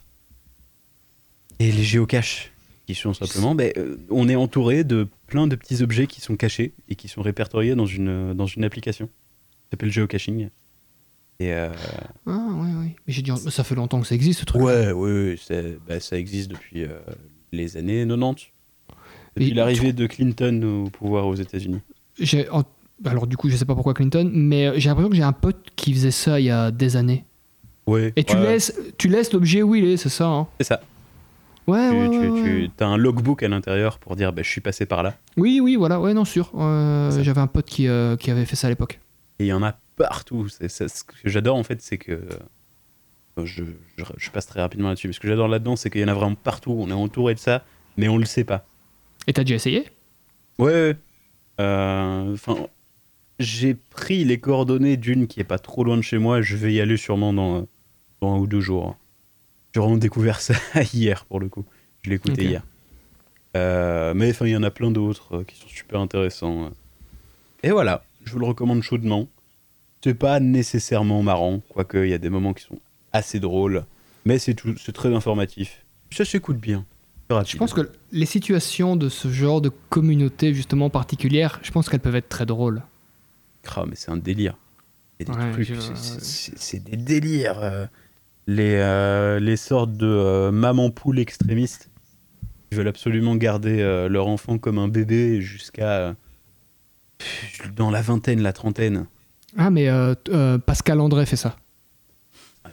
Et 1.60 1.72
les 1.72 1.84
géocaches, 1.84 2.52
qui 2.88 2.96
sont 2.96 3.14
simplement, 3.14 3.54
ben, 3.56 3.72
euh, 3.78 3.98
on 4.10 4.28
est 4.30 4.36
entouré 4.36 4.84
de 4.84 5.08
plein 5.28 5.48
de 5.48 5.56
petits 5.56 5.82
objets 5.84 6.08
qui 6.08 6.20
sont 6.22 6.36
cachés 6.36 6.74
et 6.90 6.96
qui 6.96 7.08
sont 7.08 7.22
répertoriés 7.22 7.76
dans 7.76 7.86
une, 7.86 8.34
dans 8.34 8.48
une 8.48 8.64
application. 8.64 9.08
Ça 9.66 9.72
s'appelle 9.72 9.92
géocaching. 9.92 10.50
Et 11.40 11.54
euh, 11.54 11.70
Ah, 12.26 12.48
ouais, 12.54 12.74
ouais. 12.80 12.96
Mais 13.08 13.14
j'ai 13.14 13.22
dit, 13.22 13.32
ça 13.50 13.64
fait 13.64 13.76
longtemps 13.76 14.02
que 14.02 14.08
ça 14.08 14.16
existe, 14.16 14.42
ce 14.42 14.46
truc. 14.46 14.62
Ouais, 14.62 14.92
ouais, 14.92 15.36
c'est- 15.42 15.78
bah, 15.88 16.00
ça 16.00 16.18
existe 16.18 16.50
depuis 16.52 16.84
euh, 16.84 17.00
les 17.52 17.78
années 17.78 18.06
90. 18.08 18.48
Depuis 19.36 19.54
l'arrivée 19.54 19.94
de 19.94 20.08
Clinton 20.08 20.84
au 20.86 20.90
pouvoir 20.90 21.28
aux 21.28 21.36
États-Unis. 21.36 21.80
Alors, 23.06 23.28
du 23.28 23.38
coup, 23.38 23.50
je 23.50 23.56
sais 23.56 23.66
pas 23.66 23.74
pourquoi 23.76 23.94
Clinton, 23.94 24.30
mais 24.34 24.68
euh, 24.68 24.74
j'ai 24.78 24.90
l'impression 24.90 25.10
que 25.10 25.16
j'ai 25.16 25.24
un 25.24 25.32
pote 25.32 25.70
qui 25.76 25.94
faisait 25.94 26.12
ça 26.12 26.40
il 26.40 26.46
y 26.46 26.52
a 26.52 26.70
des 26.72 26.96
années. 26.98 27.24
Ouais. 27.88 28.14
Et 28.16 28.24
tu 28.24 28.36
ouais, 28.36 28.44
laisses, 28.44 28.80
tu 28.98 29.08
laisses 29.08 29.34
l'objet 29.34 29.64
où 29.64 29.74
il 29.74 29.86
est, 29.86 29.98
c'est 29.98 30.10
ça 30.10 30.28
hein? 30.28 30.48
C'est 30.60 30.68
ça. 30.68 30.82
Ouais, 31.68 31.90
tu, 31.90 31.96
ouais, 32.30 32.70
tu- 32.78 32.84
as 32.84 32.88
un 32.88 32.98
logbook 32.98 33.42
à 33.44 33.48
l'intérieur 33.48 33.98
pour 34.00 34.16
dire 34.16 34.34
bah, 34.34 34.42
je 34.44 34.50
suis 34.50 34.62
passé 34.62 34.86
par 34.86 35.04
là. 35.04 35.16
Oui, 35.38 35.60
oui, 35.64 35.76
voilà, 35.76 36.00
ouais, 36.00 36.14
non, 36.14 36.26
sûr. 36.26 36.52
Euh. 36.58 37.24
J'avais 37.24 37.42
un 37.42 37.48
pote 37.48 37.66
qui, 37.66 37.88
euh, 37.88 38.18
qui 38.18 38.30
avait 38.32 38.46
fait 38.46 38.56
ça 38.56 38.68
à 38.68 38.70
l'époque. 38.70 39.00
Et 39.40 39.46
il 39.46 39.48
y 39.48 39.54
en 39.54 39.64
a 39.64 39.76
partout. 39.96 40.48
C'est- 40.50 40.68
ce 40.88 41.04
que 41.04 41.14
j'adore 41.26 41.56
en 41.56 41.64
fait, 41.64 41.82
c'est 41.82 41.98
que. 41.98 42.20
Euh, 43.38 43.46
Je, 43.46 43.64
je, 43.98 44.04
je 44.18 44.30
passe 44.32 44.48
très 44.48 44.62
rapidement 44.62 44.90
là-dessus. 44.90 45.08
Mais 45.08 45.14
ce 45.14 45.20
que 45.20 45.28
j'adore 45.28 45.48
là-dedans, 45.48 45.76
c'est 45.76 45.90
qu'il 45.90 46.02
y 46.02 46.04
en 46.04 46.08
a 46.10 46.14
vraiment 46.14 46.36
partout. 46.36 46.76
On 46.78 46.90
est 46.90 46.94
entouré 46.94 47.34
de 47.34 47.40
ça, 47.40 47.64
mais 47.98 48.08
on 48.08 48.18
le 48.18 48.26
sait 48.26 48.44
pas. 48.44 48.66
Et 49.28 49.34
t'as 49.34 49.44
déjà 49.44 49.56
essayé? 49.56 49.86
Ouais, 50.58 50.72
ouais. 50.72 50.96
Euh, 51.60 52.34
Enfin, 52.34 52.68
j'ai 53.40 53.74
pris 53.76 54.24
les 54.24 54.40
coordonnées 54.40 54.98
d'une 54.98 55.28
qui 55.28 55.40
est 55.40 55.46
pas 55.46 55.60
trop 55.60 55.84
loin 55.84 55.98
de 55.98 56.02
chez 56.02 56.18
moi. 56.18 56.42
Je 56.42 56.56
vais 56.58 56.74
y 56.74 56.82
aller 56.82 56.98
sûrement 56.98 57.34
dans, 57.34 57.68
dans 58.22 58.36
un 58.36 58.38
ou 58.40 58.48
deux 58.48 58.62
jours. 58.62 58.98
J'ai 59.74 59.80
vraiment 59.80 59.98
découvert 59.98 60.42
ça 60.42 60.54
hier 60.94 61.26
pour 61.26 61.40
le 61.40 61.50
coup. 61.50 61.66
Je 62.02 62.10
l'ai 62.10 62.16
écouté 62.18 62.44
hier. 62.46 62.64
Euh, 63.56 64.14
mais 64.14 64.32
enfin, 64.32 64.46
il 64.48 64.52
y 64.52 64.56
en 64.58 64.64
a 64.64 64.72
plein 64.72 64.92
d'autres 64.92 65.44
qui 65.44 65.56
sont 65.60 65.68
super 65.68 66.00
intéressants. 66.00 66.72
Et 67.64 67.70
voilà, 67.72 68.04
je 68.24 68.32
vous 68.32 68.40
le 68.40 68.46
recommande 68.46 68.82
chaudement. 68.82 69.28
C'est 70.04 70.14
pas 70.16 70.40
nécessairement 70.40 71.22
marrant, 71.22 71.62
quoique 71.70 71.98
il 71.98 72.10
y 72.10 72.14
a 72.14 72.18
des 72.18 72.30
moments 72.30 72.54
qui 72.54 72.64
sont 72.64 72.80
assez 73.14 73.40
drôles, 73.40 73.86
mais 74.26 74.40
c'est 74.40 74.56
très 74.94 75.14
informatif. 75.14 75.84
Ça 76.12 76.26
s'écoute 76.26 76.58
bien. 76.58 76.86
Je 77.46 77.56
pense 77.56 77.74
que 77.74 77.90
les 78.12 78.26
situations 78.26 78.98
de 78.98 79.08
ce 79.08 79.30
genre 79.30 79.62
de 79.62 79.70
communauté 79.90 80.54
justement 80.54 80.90
particulière, 80.90 81.60
je 81.64 81.72
pense 81.72 81.88
qu'elles 81.88 82.02
peuvent 82.02 82.16
être 82.18 82.28
très 82.28 82.46
drôles. 82.46 82.82
Ah, 83.74 83.86
mais 83.88 83.96
c'est 83.96 84.12
un 84.12 84.18
délire. 84.18 84.58
C'est 85.20 85.26
des 85.26 85.32
Ouais, 85.32 85.80
c'est- 86.58 86.84
délires. 86.98 87.60
euh. 87.62 87.86
les, 88.48 88.74
euh, 88.76 89.40
les 89.40 89.56
sortes 89.56 89.94
de 89.94 90.08
euh, 90.08 90.52
maman 90.52 90.90
poule 90.90 91.20
extrémistes 91.20 91.90
qui 92.70 92.76
veulent 92.78 92.88
absolument 92.90 93.36
garder 93.36 93.80
euh, 93.82 94.10
leur 94.10 94.28
enfant 94.28 94.58
comme 94.58 94.78
un 94.80 94.88
bébé 94.90 95.40
jusqu'à 95.42 96.16
dans 97.78 97.92
la 97.92 98.02
vingtaine, 98.02 98.42
la 98.42 98.52
trentaine. 98.52 99.06
Ah, 99.58 99.70
mais 99.70 99.90
Pascal 100.66 101.00
André 101.00 101.26
fait 101.26 101.36
ça. 101.36 101.56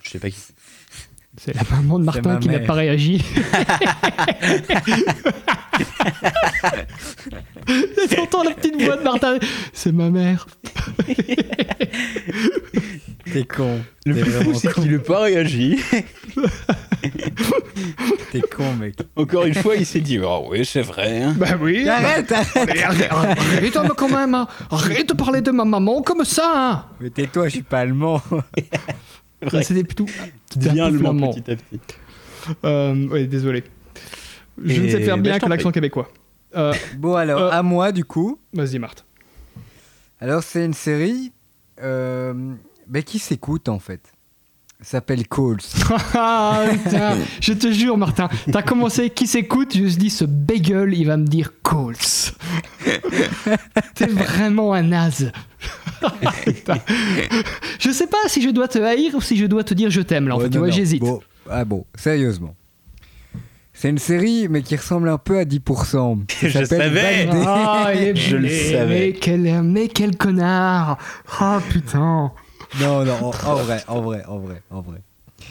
Je 0.08 0.12
sais 0.12 0.18
pas 0.18 0.30
qui. 0.30 0.38
C'est 1.36 1.54
la 1.54 1.60
maman 1.70 1.98
de 1.98 2.04
Martin 2.04 2.32
ma 2.34 2.38
qui 2.38 2.48
n'a 2.48 2.60
pas 2.60 2.72
réagi. 2.72 3.22
T'entends 8.16 8.42
la 8.44 8.52
petite 8.52 8.80
voix 8.82 8.96
de 8.96 9.02
Martin. 9.02 9.38
C'est 9.74 9.92
ma 9.92 10.08
mère. 10.08 10.46
T'es 13.32 13.44
con. 13.44 13.80
Le 14.06 14.14
plus 14.14 14.30
fou, 14.32 14.54
c'est 14.54 14.72
qu'il 14.72 14.90
n'a 14.92 14.98
pas 15.00 15.20
réagi. 15.20 15.78
T'es 18.32 18.40
con, 18.40 18.72
mec. 18.74 18.94
Encore 19.16 19.44
une 19.44 19.54
fois, 19.54 19.76
il 19.76 19.84
s'est 19.84 20.00
dit 20.00 20.18
Oh, 20.18 20.46
oui, 20.50 20.64
c'est 20.64 20.80
vrai. 20.82 21.22
hein. 21.22 21.34
Bah 21.36 21.58
oui. 21.60 21.86
Arrête, 21.88 22.32
arrête 22.32 22.56
arrête, 22.82 23.10
arrête 23.12 23.92
quand 23.96 24.08
même. 24.08 24.34
hein. 24.34 24.48
Arrête 24.70 25.08
de 25.10 25.14
parler 25.14 25.42
de 25.42 25.50
ma 25.50 25.64
maman 25.66 26.00
comme 26.02 26.24
ça. 26.24 26.52
hein. 26.56 26.84
Mais 27.00 27.10
tais-toi, 27.10 27.44
je 27.48 27.52
suis 27.54 27.62
pas 27.62 27.80
allemand. 27.80 28.22
C'était 29.62 29.84
plutôt. 29.84 30.06
Peu 30.06 30.68
allemand 30.68 30.98
flamand. 30.98 31.32
petit 31.32 31.50
à 31.50 31.56
petit. 31.56 31.80
Euh, 32.64 33.08
ouais, 33.08 33.26
désolé. 33.26 33.64
Je 34.62 34.80
ne 34.80 34.88
sais 34.88 35.02
faire 35.02 35.16
bah, 35.16 35.22
bien 35.22 35.34
que 35.36 35.40
t'en 35.40 35.48
l'accent 35.48 35.70
québécois. 35.72 36.10
Euh, 36.56 36.72
Bon, 36.96 37.14
alors, 37.14 37.40
Euh. 37.42 37.50
à 37.50 37.62
moi, 37.62 37.92
du 37.92 38.04
coup. 38.04 38.38
Vas-y, 38.52 38.78
Marthe. 38.78 39.04
Alors, 40.20 40.42
c'est 40.42 40.64
une 40.64 40.74
série 40.74 41.32
euh, 41.82 42.34
ben, 42.88 43.02
qui 43.02 43.18
s'écoute, 43.18 43.68
en 43.68 43.78
fait. 43.78 44.00
S'appelle 44.80 45.26
Calls. 45.28 45.58
Ah, 46.14 46.64
je 47.40 47.52
te 47.52 47.70
jure, 47.70 47.96
Martin, 47.98 48.28
t'as 48.52 48.62
commencé 48.62 49.10
qui 49.10 49.26
s'écoute, 49.26 49.76
je 49.76 49.82
me 49.82 49.88
suis 49.88 49.98
dit, 49.98 50.10
ce 50.10 50.24
bagel, 50.24 50.94
il 50.94 51.04
va 51.04 51.16
me 51.16 51.26
dire 51.26 51.52
calls. 51.64 51.96
T'es 53.94 54.06
vraiment 54.06 54.72
un 54.72 54.82
naze. 54.82 55.32
Je 57.78 57.90
sais 57.90 58.06
pas 58.06 58.18
si 58.28 58.42
je 58.42 58.50
dois 58.50 58.68
te 58.68 58.78
haïr 58.78 59.14
ou 59.14 59.20
si 59.20 59.36
je 59.36 59.46
dois 59.46 59.64
te 59.64 59.74
dire 59.74 59.90
je 59.90 60.00
t'aime, 60.00 60.28
là. 60.28 60.34
En 60.34 60.38
Ouais, 60.38 60.44
fait, 60.44 60.50
tu 60.50 60.58
vois, 60.58 60.70
j'hésite. 60.70 61.00
Bon, 61.00 61.20
ah 61.50 61.64
bon, 61.64 61.84
sérieusement. 61.94 62.54
C'est 63.72 63.90
une 63.90 63.98
série, 63.98 64.48
mais 64.48 64.62
qui 64.62 64.74
ressemble 64.74 65.08
un 65.08 65.18
peu 65.18 65.38
à 65.38 65.44
10%. 65.44 66.22
Ça 66.28 66.48
Je 66.48 66.64
savais. 66.64 67.28
Il 67.94 68.02
est 68.08 68.16
Je 68.28 68.36
le 68.36 68.48
savais. 68.48 68.86
Mais 68.86 69.12
quel, 69.12 69.62
mais 69.62 69.86
quel 69.88 70.16
connard 70.16 70.98
Ah 71.38 71.60
putain 71.70 72.32
Non, 72.80 73.04
non, 73.04 73.12
en, 73.22 73.26
en 73.28 73.54
vrai, 73.56 73.82
en 73.86 74.00
vrai, 74.00 74.24
en 74.26 74.38
vrai, 74.38 74.62
en 74.70 74.80
vrai. 74.80 74.98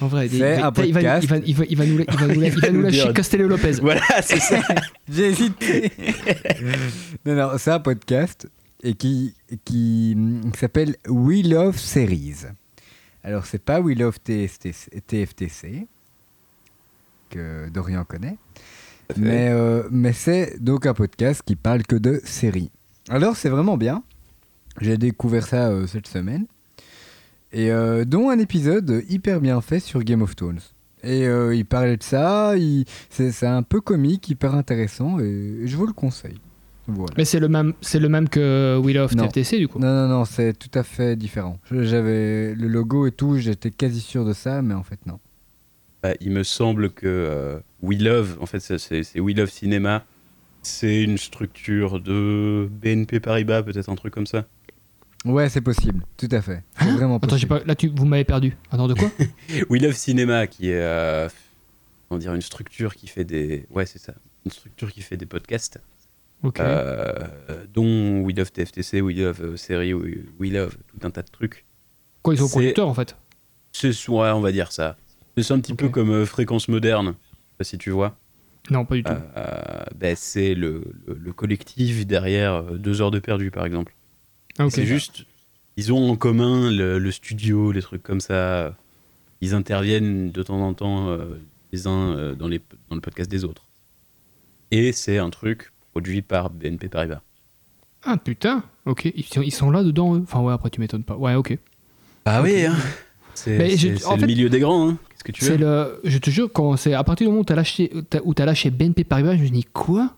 En 0.02 0.08
vrai, 0.08 0.28
il, 0.32 0.40
va- 0.40 0.68
un 0.68 0.72
il 0.84 0.94
va, 0.94 1.02
il 1.02 1.28
va, 1.28 1.38
il 1.44 1.56
va, 1.56 1.66
il 1.70 1.78
va 1.78 1.86
nous, 1.86 2.00
il 2.02 2.18
va 2.20 2.28
nous, 2.28 2.44
il 2.44 2.52
va 2.60 2.70
nous 2.70 2.82
lâcher 2.82 3.12
Castello 3.14 3.48
Lopez. 3.48 3.78
Voilà, 3.82 4.02
c'est 4.22 4.40
ça. 4.40 4.60
J'ai 5.12 5.30
hésité. 5.30 5.92
non, 7.26 7.34
non, 7.34 7.50
c'est 7.58 7.72
un 7.72 7.80
podcast 7.80 8.48
et 8.84 8.94
qui, 8.94 9.36
qui, 9.66 10.16
qui 10.54 10.60
s'appelle 10.60 10.96
We 11.08 11.46
Love 11.46 11.78
Series. 11.78 12.46
Alors, 13.24 13.46
c'est 13.46 13.64
pas 13.64 13.82
We 13.82 13.98
Love 13.98 14.20
TFTC, 14.20 15.02
TFTC, 15.06 15.88
que 17.30 17.70
Dorian 17.70 18.06
connaît, 18.06 18.38
mais, 19.16 19.50
euh, 19.50 19.84
mais 19.92 20.14
c'est 20.14 20.62
donc 20.62 20.86
un 20.86 20.94
podcast 20.94 21.42
qui 21.46 21.56
parle 21.56 21.84
que 21.84 21.96
de 21.96 22.22
séries. 22.26 22.72
Alors, 23.10 23.38
c'est 23.38 23.50
vraiment 23.50 23.78
bien. 23.78 24.04
J'ai 24.82 24.98
découvert 24.98 25.48
ça 25.48 25.70
euh, 25.70 25.88
cette 25.88 26.08
semaine. 26.08 26.46
Et 27.54 27.72
euh, 27.72 28.04
dont 28.04 28.30
un 28.30 28.40
épisode 28.40 29.04
hyper 29.08 29.40
bien 29.40 29.62
fait 29.62 29.80
sur 29.80 30.04
Game 30.04 30.22
of 30.22 30.36
Thrones. 30.36 30.60
Et 31.04 31.26
il 31.26 31.66
parlait 31.66 31.96
de 31.96 32.04
ça, 32.04 32.54
c'est 33.10 33.46
un 33.46 33.64
peu 33.64 33.80
comique, 33.80 34.28
hyper 34.30 34.56
intéressant, 34.56 35.20
et 35.20 35.62
je 35.64 35.78
vous 35.78 35.86
le 35.86 35.94
conseille. 35.94 36.40
Voilà. 36.88 37.14
Mais 37.18 37.26
c'est 37.26 37.40
le 37.40 37.50
même, 37.50 37.74
c'est 37.82 38.00
le 38.00 38.08
même 38.10 38.30
que 38.30 38.80
We 38.82 38.96
Love 38.96 39.16
Non. 39.16 39.28
TFTC 39.28 39.60
du 39.60 39.68
coup. 39.68 39.78
Non, 39.80 39.94
non, 39.94 40.08
non, 40.08 40.26
c'est 40.26 40.54
tout 40.54 40.72
à 40.78 40.84
fait 40.84 41.16
différent. 41.16 41.60
J'avais 41.70 42.56
le 42.56 42.68
logo 42.68 43.06
et 43.08 43.12
tout, 43.12 43.38
j'étais 43.38 43.72
quasi 43.72 44.00
sûr 44.00 44.24
de 44.26 44.34
ça, 44.34 44.62
mais 44.62 44.74
en 44.74 44.84
fait, 44.84 45.06
non. 45.06 45.20
Bah, 46.02 46.14
il 46.22 46.32
me 46.32 46.44
semble 46.44 46.90
que 46.92 47.06
euh, 47.08 47.60
We 47.82 48.00
Love, 48.00 48.38
en 48.40 48.46
fait, 48.46 48.60
c'est 48.60 49.20
We 49.20 49.36
Love 49.36 49.50
Cinéma. 49.50 50.06
C'est 50.62 51.02
une 51.04 51.18
structure 51.18 52.00
de 52.00 52.70
BNP 52.72 53.20
Paribas, 53.20 53.64
peut-être 53.64 53.90
un 53.90 53.96
truc 53.96 54.14
comme 54.14 54.28
ça. 54.28 54.46
Ouais, 55.26 55.50
c'est 55.50 55.62
possible, 55.62 56.04
tout 56.16 56.28
à 56.32 56.42
fait. 56.42 56.64
C'est 56.80 56.92
vraiment 56.92 57.18
Attends, 57.18 57.28
possible. 57.28 57.50
pas, 57.60 57.64
là 57.66 57.76
tu, 57.76 57.90
vous 57.94 58.06
m'avez 58.06 58.24
perdu. 58.24 58.56
Attends, 58.72 58.88
de 58.88 58.94
quoi 58.94 59.10
We 59.70 59.82
Love 59.82 59.94
Cinéma, 59.96 60.48
qui 60.48 60.70
est 60.70 60.82
euh, 60.82 61.28
comment 62.08 62.20
dire, 62.20 62.34
une 62.34 62.42
structure 62.42 62.96
qui 62.96 63.08
fait 63.08 63.24
des. 63.26 63.66
Ouais, 63.72 63.86
c'est 63.86 64.00
ça. 64.00 64.14
Une 64.46 64.52
structure 64.52 64.92
qui 64.92 65.02
fait 65.02 65.18
des 65.18 65.26
podcasts, 65.26 65.80
Ok. 66.44 66.60
euh, 66.60 67.14
dont 67.74 68.22
We 68.22 68.36
Love 68.38 68.52
TFTC, 68.52 69.02
We 69.02 69.18
Love 69.18 69.42
euh, 69.42 69.58
Série, 69.58 69.94
We, 69.94 70.52
Love, 70.52 70.78
tout 70.88 71.06
un 71.06 71.10
tas 71.10 71.24
de 71.24 71.30
trucs. 71.32 71.66
quoi, 72.22 72.34
ils 72.34 72.38
sont 72.38 72.48
conducteurs 72.48 72.88
en 72.88 72.94
fait? 72.94 73.16
C'est 73.72 73.90
ouais, 74.10 74.30
on 74.32 74.42
va 74.42 74.52
dire 74.52 74.72
ça. 74.72 74.98
C'est 75.38 75.52
un 75.54 75.60
petit 75.60 75.74
peu 75.76 75.90
comme 75.90 76.10
euh, 76.12 76.26
Fréquence 76.26 76.68
Moderne, 76.68 77.16
je 77.16 77.30
sais 77.50 77.56
pas 77.58 77.64
si 77.64 77.78
tu 77.78 77.90
vois. 77.92 78.18
Non, 78.70 78.86
pas 78.86 78.96
du 78.96 79.04
tout. 79.04 79.12
Euh, 79.38 79.84
ben, 79.96 80.16
c'est 80.18 80.54
le, 80.56 80.84
le- 81.06 81.14
le 81.14 81.34
collectif 81.34 82.06
derrière 82.06 82.54
euh, 82.56 82.78
Deux 82.78 83.02
heures 83.02 83.12
de 83.12 83.20
perdu, 83.20 83.50
par 83.52 83.66
exemple. 83.66 83.96
Ah. 84.60 84.68
C'est 84.70 84.86
juste, 84.86 85.26
ils 85.78 85.94
ont 85.94 86.10
en 86.12 86.16
commun 86.16 86.72
le, 86.72 86.98
le 87.00 87.12
studio, 87.12 87.72
les 87.72 87.82
trucs 87.82 88.04
comme 88.04 88.20
ça. 88.20 88.76
Ils 89.42 89.54
interviennent 89.54 90.32
de 90.32 90.44
temps 90.44 90.60
en 90.62 90.74
temps 90.74 91.16
les 91.72 91.86
uns 91.86 92.34
dans, 92.34 92.48
les, 92.48 92.60
dans 92.90 92.96
le 92.96 93.02
podcast 93.02 93.30
des 93.30 93.44
autres. 93.46 93.68
Et 94.72 94.92
c'est 94.92 95.20
un 95.20 95.30
truc 95.30 95.72
produit 95.98 96.22
par 96.22 96.52
BNP 96.52 96.90
Paribas. 96.90 97.22
Ah 98.04 98.18
putain, 98.18 98.64
ok. 98.86 99.12
Ils 99.16 99.24
sont, 99.26 99.42
ils 99.42 99.52
sont 99.52 99.72
là 99.72 99.82
dedans 99.84 100.16
eux? 100.16 100.22
Enfin 100.22 100.42
ouais, 100.42 100.54
après 100.54 100.70
tu 100.70 100.80
m'étonnes 100.80 101.04
pas. 101.04 101.16
Ouais, 101.18 101.34
ok. 101.34 101.58
Ah 102.26 102.44
oui, 102.44 102.66
hein. 102.66 102.76
c'est 103.34 103.58
le 103.58 103.98
fait, 103.98 104.26
milieu 104.28 104.48
des 104.50 104.60
grands. 104.60 104.90
hein. 104.90 104.98
Qu'est-ce 105.10 105.24
que 105.24 105.32
tu 105.32 105.44
C'est 105.44 105.58
veux? 105.58 105.66
le, 105.66 106.00
je 106.04 106.20
te 106.20 106.30
jure, 106.30 106.52
quand 106.54 106.78
c'est 106.78 106.94
à 106.94 107.04
partir 107.04 107.26
du 107.26 107.30
moment 107.30 107.42
où 107.42 107.46
t'as 107.46 107.56
lâché, 107.56 107.92
t'as- 108.12 108.20
où 108.24 108.36
t'as 108.36 108.46
lâché 108.46 108.70
BNP 108.70 109.06
Paribas, 109.06 109.36
je 109.38 109.42
me 109.44 109.50
dis 109.50 109.64
quoi? 109.64 110.14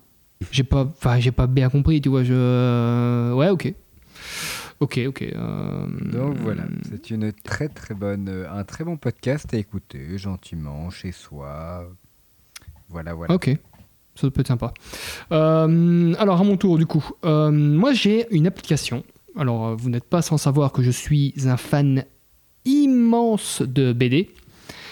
J'ai 0.52 0.64
pas, 0.64 0.84
enfin 0.84 1.18
j'ai 1.20 1.32
pas 1.32 1.48
bien 1.48 1.70
compris, 1.70 2.02
tu 2.02 2.10
vois. 2.10 2.24
Je, 2.26 3.34
ouais, 3.34 3.50
ok, 3.50 3.74
ok, 4.82 5.00
ok. 5.08 5.22
euh, 5.22 5.88
Donc 6.12 6.36
voilà, 6.40 6.64
c'est 6.90 7.10
une 7.12 7.32
très 7.32 7.70
très 7.70 7.94
bonne, 7.94 8.28
euh, 8.28 8.52
un 8.52 8.66
très 8.66 8.84
bon 8.84 8.98
podcast 8.98 9.54
à 9.54 9.58
écouter 9.58 10.18
gentiment 10.18 10.90
chez 10.90 11.14
soi. 11.14 11.88
Voilà, 12.90 13.14
voilà. 13.14 13.34
Ok, 13.36 13.56
ça 14.20 14.30
peut 14.30 14.41
être 14.41 14.48
sympa. 14.48 14.74
Euh, 15.32 16.14
alors 16.20 16.40
à 16.40 16.44
mon 16.44 16.58
tour 16.58 16.78
du 16.78 16.86
coup, 16.86 17.08
euh, 17.26 17.52
moi 17.52 17.94
j'ai 17.94 18.28
une 18.32 18.48
application. 18.48 19.04
Alors 19.38 19.68
euh, 19.68 19.76
vous 19.76 19.90
n'êtes 19.90 20.04
pas 20.04 20.22
sans 20.22 20.38
savoir 20.38 20.72
que 20.72 20.82
je 20.82 20.91
suis 20.91 21.34
un 21.46 21.58
fan 21.58 22.06
immense 22.66 23.62
de 23.62 23.94
BD. 23.94 24.30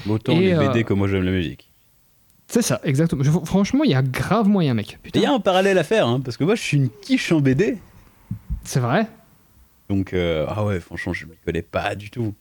Autant 0.09 0.33
et, 0.33 0.39
les 0.39 0.53
euh, 0.53 0.67
BD 0.67 0.83
que 0.83 0.93
moi 0.93 1.07
j'aime 1.07 1.23
la 1.23 1.31
musique. 1.31 1.69
C'est 2.47 2.61
ça, 2.61 2.79
exactement. 2.83 3.23
Je- 3.23 3.31
franchement, 3.31 3.83
il 3.83 3.91
y 3.91 3.95
a 3.95 4.01
grave 4.01 4.47
moyen, 4.47 4.73
mec. 4.73 4.97
Il 5.13 5.21
y 5.21 5.25
a 5.25 5.33
un 5.33 5.39
parallèle 5.39 5.77
à 5.77 5.83
faire, 5.83 6.07
hein, 6.07 6.21
parce 6.21 6.37
que 6.37 6.45
moi 6.45 6.55
je 6.55 6.61
suis 6.61 6.77
une 6.77 6.89
quiche 6.89 7.31
en 7.31 7.41
BD. 7.41 7.77
c'est 8.63 8.79
vrai? 8.79 9.07
Donc, 9.89 10.13
euh, 10.13 10.45
ah 10.49 10.65
ouais, 10.65 10.79
franchement, 10.79 11.13
je 11.13 11.25
m'y 11.25 11.35
connais 11.45 11.61
pas 11.61 11.95
du 11.95 12.09
tout. 12.09 12.33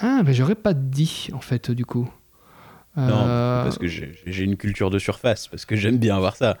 Ah, 0.00 0.22
mais 0.24 0.32
j'aurais 0.32 0.54
pas 0.54 0.74
dit 0.74 1.28
en 1.32 1.40
fait 1.40 1.70
du 1.70 1.84
coup. 1.84 2.08
Non, 2.96 3.26
Euh, 3.28 3.62
parce 3.62 3.78
que 3.78 3.86
j'ai 3.86 4.42
une 4.42 4.56
culture 4.56 4.90
de 4.90 4.98
surface, 4.98 5.46
parce 5.48 5.64
que 5.64 5.76
j'aime 5.76 5.98
bien 5.98 6.16
avoir 6.16 6.36
ça. 6.36 6.56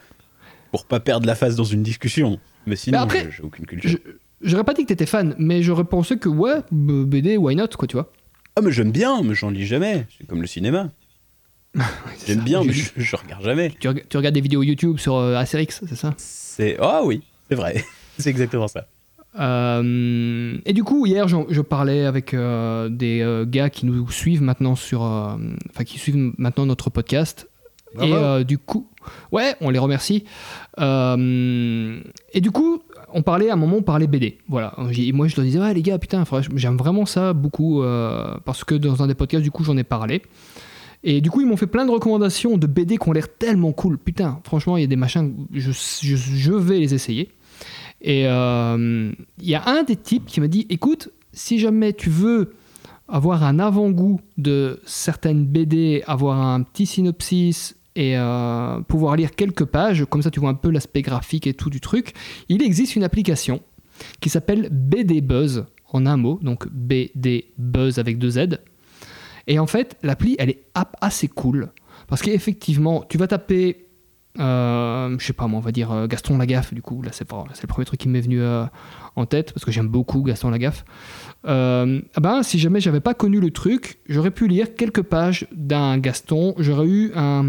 Pour 0.70 0.84
pas 0.84 1.00
perdre 1.00 1.26
la 1.26 1.34
face 1.34 1.56
dans 1.56 1.64
une 1.64 1.82
discussion. 1.82 2.38
Mais 2.66 2.76
sinon, 2.76 3.08
j'ai- 3.08 3.42
aucune 3.42 3.64
culture. 3.66 3.98
J'aurais 4.42 4.64
pas 4.64 4.74
dit 4.74 4.82
que 4.82 4.88
t'étais 4.88 5.06
fan, 5.06 5.34
mais 5.38 5.62
j'aurais 5.62 5.84
pensé 5.84 6.18
que 6.18 6.28
ouais, 6.28 6.60
BD, 6.70 7.36
why 7.38 7.56
not, 7.56 7.68
quoi, 7.78 7.88
tu 7.88 7.96
vois. 7.96 8.12
Ah, 8.54 8.60
mais 8.60 8.70
j'aime 8.70 8.92
bien, 8.92 9.22
mais 9.22 9.34
j'en 9.34 9.50
lis 9.50 9.66
jamais. 9.66 10.06
C'est 10.16 10.26
comme 10.26 10.40
le 10.42 10.46
cinéma. 10.46 10.90
J'aime 12.26 12.40
bien, 12.40 12.62
mais 12.64 12.72
je, 12.72 12.90
je 12.96 13.16
regarde 13.16 13.44
jamais. 13.44 13.70
Tu 13.78 13.88
regardes 13.88 14.34
des 14.34 14.40
vidéos 14.40 14.62
YouTube 14.62 14.98
sur 14.98 15.16
euh, 15.16 15.36
Asterix, 15.36 15.68
c'est 15.70 15.94
ça? 15.96 16.14
C'est. 16.16 16.76
Ah 16.80 17.02
oui, 17.04 17.22
c'est 17.48 17.54
vrai. 17.54 17.84
c'est 18.18 18.30
exactement 18.30 18.68
ça. 18.68 18.86
Euh, 19.38 20.56
Et 20.64 20.72
du 20.72 20.84
coup, 20.84 21.06
hier, 21.06 21.26
je 21.28 21.60
parlais 21.60 22.04
avec 22.04 22.34
euh, 22.34 22.88
des 22.88 23.20
euh, 23.20 23.44
gars 23.46 23.70
qui 23.70 23.86
nous 23.86 24.10
suivent 24.10 24.42
maintenant 24.42 24.74
sur, 24.74 25.02
enfin, 25.02 25.84
qui 25.84 25.98
suivent 25.98 26.32
maintenant 26.38 26.66
notre 26.66 26.90
podcast. 26.90 27.48
Bravo. 27.94 28.40
Et 28.40 28.44
du 28.44 28.58
coup, 28.58 28.86
ouais, 29.32 29.54
on 29.60 29.70
les 29.70 29.78
remercie. 29.78 30.24
Et 30.78 32.40
du 32.40 32.50
coup, 32.50 32.82
on 33.14 33.22
parlait 33.22 33.48
à 33.50 33.54
un 33.54 33.56
moment, 33.56 33.76
on 33.78 33.82
parlait 33.82 34.06
BD. 34.06 34.38
Voilà. 34.48 34.74
J'ai- 34.90 35.12
Moi, 35.12 35.28
je 35.28 35.36
leur 35.36 35.44
disais, 35.44 35.58
ouais, 35.58 35.72
les 35.74 35.82
gars, 35.82 35.98
putain, 35.98 36.24
j'aime 36.54 36.76
vraiment 36.76 37.06
ça 37.06 37.32
beaucoup 37.32 37.82
parce 38.44 38.64
que 38.64 38.74
dans 38.74 39.02
un 39.02 39.06
des 39.06 39.14
podcasts, 39.14 39.42
du 39.44 39.50
coup, 39.50 39.64
j'en 39.64 39.76
ai 39.76 39.84
parlé. 39.84 40.22
Et 41.04 41.20
du 41.20 41.30
coup, 41.30 41.40
ils 41.40 41.46
m'ont 41.46 41.56
fait 41.56 41.68
plein 41.68 41.86
de 41.86 41.92
recommandations 41.92 42.58
de 42.58 42.66
BD 42.66 42.98
qui 42.98 43.08
ont 43.08 43.12
l'air 43.12 43.28
tellement 43.32 43.70
cool. 43.72 43.98
Putain, 43.98 44.40
franchement, 44.44 44.76
il 44.76 44.80
y 44.80 44.84
a 44.84 44.88
des 44.88 44.96
machins, 44.96 45.32
je, 45.54 45.70
je, 45.70 46.16
je 46.16 46.52
vais 46.52 46.80
les 46.80 46.92
essayer. 46.92 47.30
Et 48.00 48.26
euh, 48.26 49.12
il 49.40 49.48
y 49.48 49.54
a 49.54 49.66
un 49.66 49.82
des 49.82 49.96
types 49.96 50.26
qui 50.26 50.40
m'a 50.40 50.48
dit, 50.48 50.66
écoute, 50.70 51.10
si 51.32 51.58
jamais 51.58 51.92
tu 51.92 52.10
veux 52.10 52.54
avoir 53.08 53.42
un 53.42 53.58
avant-goût 53.58 54.20
de 54.36 54.80
certaines 54.84 55.46
BD, 55.46 56.02
avoir 56.06 56.40
un 56.40 56.62
petit 56.62 56.86
synopsis 56.86 57.74
et 57.96 58.16
euh, 58.16 58.80
pouvoir 58.82 59.16
lire 59.16 59.34
quelques 59.34 59.64
pages, 59.64 60.04
comme 60.08 60.22
ça 60.22 60.30
tu 60.30 60.40
vois 60.40 60.50
un 60.50 60.54
peu 60.54 60.70
l'aspect 60.70 61.02
graphique 61.02 61.46
et 61.46 61.54
tout 61.54 61.70
du 61.70 61.80
truc, 61.80 62.12
il 62.48 62.62
existe 62.62 62.96
une 62.96 63.04
application 63.04 63.60
qui 64.20 64.28
s'appelle 64.28 64.68
BD 64.70 65.20
Buzz, 65.20 65.64
en 65.90 66.06
un 66.06 66.16
mot, 66.16 66.38
donc 66.42 66.68
BD 66.68 67.46
Buzz 67.56 67.98
avec 67.98 68.18
deux 68.18 68.30
Z. 68.30 68.58
Et 69.46 69.58
en 69.58 69.66
fait, 69.66 69.96
l'appli, 70.02 70.36
elle 70.38 70.50
est 70.50 70.64
assez 71.00 71.26
cool, 71.26 71.70
parce 72.06 72.22
qu'effectivement, 72.22 73.04
tu 73.08 73.16
vas 73.16 73.26
taper, 73.26 73.87
euh, 74.38 75.16
je 75.18 75.26
sais 75.26 75.32
pas 75.32 75.46
moi, 75.46 75.58
on 75.58 75.62
va 75.62 75.72
dire 75.72 75.90
euh, 75.90 76.06
Gaston 76.06 76.38
Lagaffe, 76.38 76.72
du 76.72 76.82
coup, 76.82 77.02
là 77.02 77.10
c'est 77.12 77.30
le 77.30 77.66
premier 77.66 77.84
truc 77.84 78.00
qui 78.00 78.08
m'est 78.08 78.20
venu 78.20 78.40
euh, 78.40 78.64
en 79.16 79.26
tête, 79.26 79.52
parce 79.52 79.64
que 79.64 79.72
j'aime 79.72 79.88
beaucoup 79.88 80.22
Gaston 80.22 80.50
Lagaffe. 80.50 80.84
Euh, 81.46 82.00
ah 82.14 82.20
ben, 82.20 82.42
si 82.42 82.58
jamais 82.58 82.80
j'avais 82.80 83.00
pas 83.00 83.14
connu 83.14 83.40
le 83.40 83.50
truc, 83.50 83.98
j'aurais 84.08 84.30
pu 84.30 84.46
lire 84.46 84.74
quelques 84.74 85.02
pages 85.02 85.46
d'un 85.52 85.98
Gaston, 85.98 86.54
j'aurais 86.58 86.86
eu 86.86 87.12
un, 87.14 87.44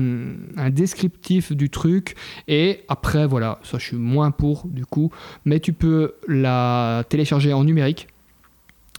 descriptif 0.71 1.51
du 1.51 1.69
truc, 1.69 2.15
et 2.47 2.81
après, 2.87 3.27
voilà, 3.27 3.59
ça 3.63 3.77
je 3.77 3.85
suis 3.85 3.97
moins 3.97 4.31
pour 4.31 4.67
du 4.67 4.85
coup, 4.85 5.11
mais 5.45 5.59
tu 5.59 5.73
peux 5.73 6.15
la 6.27 7.03
télécharger 7.09 7.53
en 7.53 7.63
numérique. 7.63 8.07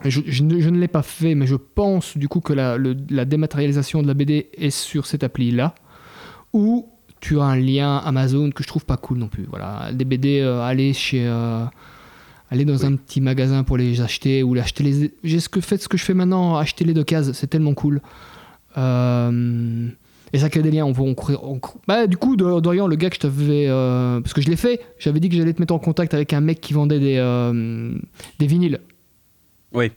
Je, 0.04 0.42
ne, 0.42 0.78
l'ai 0.78 0.88
pas 0.88 1.02
fait, 1.02 1.34
mais 1.34 1.46
je 1.46 1.56
pense 1.56 2.16
du 2.16 2.26
coup 2.26 2.40
que 2.40 2.54
la, 2.54 2.78
la 3.10 3.24
dématérialisation 3.26 4.00
de 4.00 4.06
la 4.06 4.14
BD 4.14 4.48
est 4.56 4.70
sur 4.70 5.04
cette 5.04 5.24
appli-là, 5.24 5.74
ou 6.54 6.88
tu 7.20 7.38
as 7.40 7.44
un 7.44 7.56
lien 7.56 7.98
Amazon 7.98 8.51
que 8.51 8.62
je 8.62 8.68
trouve 8.68 8.84
pas 8.84 8.97
cool 8.97 9.18
non 9.18 9.28
plus. 9.28 9.44
Voilà, 9.48 9.90
des 9.92 10.05
BD, 10.05 10.40
euh, 10.40 10.62
aller 10.62 10.92
chez... 10.92 11.26
euh, 11.26 11.64
aller 12.51 12.64
dans 12.64 12.84
un 12.86 12.97
petit 12.97 13.20
magasin 13.20 13.62
pour 13.62 13.76
les 13.76 14.01
acheter 14.01 14.42
ou 14.42 14.55
l'acheter 14.55 14.82
les 14.82 15.14
j'ai 15.22 15.38
ce 15.38 15.48
que 15.48 15.60
fait 15.60 15.80
ce 15.80 15.88
que 15.88 15.97
je 15.97 16.02
fais 16.05 16.14
maintenant 16.14 16.56
acheter 16.56 16.84
les 16.84 16.94
d'occasion 16.94 17.32
c'est 17.32 17.47
tellement 17.47 17.74
cool 17.74 18.01
Euh, 18.76 19.88
et 20.32 20.38
ça 20.38 20.48
crée 20.48 20.62
des 20.62 20.70
liens 20.70 20.84
on 20.84 20.92
va 20.92 21.02
on, 21.02 21.16
on 21.42 21.60
bah, 21.88 22.06
du 22.06 22.16
coup 22.16 22.36
Dor- 22.36 22.62
Dorian 22.62 22.86
le 22.86 22.94
gars 22.97 23.10
que 23.10 23.16
je 23.16 23.20
t'avais 23.20 23.66
parce 24.22 24.32
que 24.32 24.40
je 24.40 24.48
l'ai 24.48 24.56
fait 24.56 24.80
j'avais 24.98 25.18
dit 25.20 25.28
que 25.28 25.36
j'allais 25.36 25.52
te 25.52 25.60
mettre 25.60 25.74
en 25.74 25.78
contact 25.80 26.14
avec 26.14 26.32
un 26.32 26.40
mec 26.40 26.60
qui 26.60 26.72
vendait 26.72 27.01
des 27.01 27.16
des 28.38 28.47
vinyles 28.47 28.78
Oui. 29.74 29.90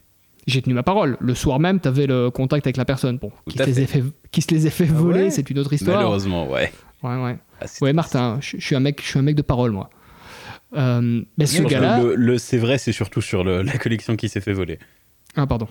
j'ai 0.48 0.60
tenu 0.60 0.74
ma 0.74 0.82
parole 0.82 1.16
le 1.20 1.34
soir 1.36 1.60
même 1.60 1.78
t'avais 1.80 2.06
le 2.06 2.30
contact 2.30 2.66
avec 2.66 2.76
la 2.76 2.84
personne 2.84 3.18
bon 3.18 3.30
qui 3.48 3.58
se, 3.58 3.64
les 3.64 3.72
fait. 3.74 3.82
a 3.82 3.86
fait, 3.86 4.02
qui 4.32 4.42
se 4.42 4.50
les 4.50 4.66
a 4.66 4.70
fait 4.70 4.88
Ah 4.90 4.92
voler 4.92 5.22
ouais 5.24 5.30
c'est 5.30 5.48
une 5.50 5.58
autre 5.60 5.72
histoire 5.72 5.96
Malheureusement, 5.98 6.50
ouais. 6.50 6.72
Ouais, 7.04 7.22
ouais. 7.22 7.38
Ah, 7.60 7.66
Ouais, 7.80 7.92
Martin, 7.92 8.38
je 8.40 8.56
je 8.58 8.64
suis 8.64 8.74
un 8.74 8.80
mec, 8.80 9.00
je 9.02 9.06
suis 9.08 9.18
un 9.18 9.22
mec 9.22 9.36
de 9.36 9.42
parole, 9.42 9.70
moi. 9.70 9.90
Euh, 10.76 11.22
mais 11.38 11.46
ce 11.46 11.62
gars-là. 11.62 12.00
le- 12.02 12.14
le- 12.16 12.38
c'est 12.38 12.58
vrai, 12.58 12.78
c'est 12.78 12.90
surtout 12.92 13.20
sur 13.20 13.44
le- 13.44 13.62
la 13.62 13.78
collection 13.78 14.16
qui 14.16 14.28
s'est 14.28 14.40
fait 14.40 14.52
voler. 14.52 14.78
Ah, 15.36 15.46
pardon. 15.46 15.68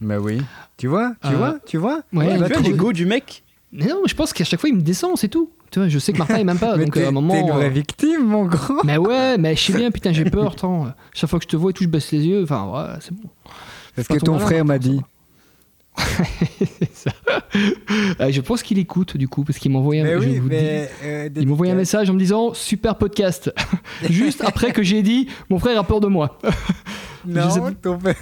Bah 0.00 0.18
oui. 0.18 0.40
Tu 0.76 0.86
vois 0.86 1.12
Tu 1.22 1.28
Euh, 1.32 1.36
vois 1.36 1.58
Tu 1.66 1.76
vois? 1.78 2.00
Ouais, 2.12 2.26
Tu 2.26 2.32
Tu 2.32 2.38
vois 2.38 2.48
trouver- 2.48 2.68
l'ego 2.70 2.92
du 2.92 3.06
mec? 3.06 3.42
Mais 3.72 3.86
non, 3.86 4.02
je 4.06 4.14
pense 4.14 4.32
qu'à 4.32 4.44
chaque 4.44 4.60
fois, 4.60 4.68
il 4.70 4.76
me 4.76 4.80
descend, 4.82 5.16
c'est 5.16 5.28
tout. 5.28 5.50
Tu 5.70 5.80
vois, 5.80 5.88
je 5.88 5.98
sais 5.98 6.12
que 6.12 6.18
Martin, 6.18 6.38
il 6.38 6.46
m'aime 6.46 6.58
pas. 6.58 6.76
Mais 6.76 6.84
donc, 6.84 6.94
t'es 6.94 7.04
à 7.04 7.08
un 7.08 7.10
moment. 7.10 7.34
t'es 7.34 7.40
une 7.40 7.50
vraie 7.50 7.66
euh, 7.66 7.70
victime, 7.70 8.24
mon 8.24 8.44
grand. 8.46 8.84
Mais 8.84 8.96
ouais, 8.96 9.36
mais 9.36 9.56
je 9.56 9.60
sais 9.60 9.72
bien, 9.74 9.90
putain, 9.92 10.12
j'ai 10.12 10.24
peur. 10.24 10.54
Tant. 10.56 10.92
Chaque 11.12 11.28
fois 11.28 11.38
que 11.38 11.44
je 11.44 11.48
te 11.48 11.56
vois 11.56 11.70
et 11.70 11.74
tout, 11.74 11.82
je 11.84 11.88
baisse 11.88 12.10
les 12.12 12.24
yeux. 12.26 12.42
Enfin, 12.44 12.64
ouais, 12.70 12.98
c'est 13.00 13.12
bon. 13.12 13.28
Parce 13.96 14.08
que 14.08 14.18
ton 14.18 14.38
frère 14.38 14.64
m'a 14.64 14.78
dit. 14.78 15.00
ça. 16.92 17.10
Euh, 18.20 18.30
je 18.32 18.40
pense 18.40 18.62
qu'il 18.62 18.78
écoute, 18.78 19.16
du 19.16 19.28
coup, 19.28 19.44
parce 19.44 19.58
qu'il 19.58 19.70
m'a 19.70 19.78
envoyé 19.78 20.02
un 20.02 20.18
oui, 20.18 20.40
euh, 20.52 21.28
envoyé 21.50 21.72
un 21.72 21.76
message 21.76 22.10
en 22.10 22.14
me 22.14 22.18
disant 22.18 22.54
super 22.54 22.96
podcast. 22.96 23.52
Juste 24.10 24.42
après 24.44 24.72
que 24.72 24.82
j'ai 24.82 25.02
dit 25.02 25.28
mon 25.50 25.58
frère 25.58 25.78
a 25.78 25.84
peur 25.84 26.00
de 26.00 26.06
moi. 26.08 26.38
Je 27.28 27.32
sais- 27.50 27.60
Non, 27.60 27.72
ton 27.74 27.98
frère. 27.98 28.14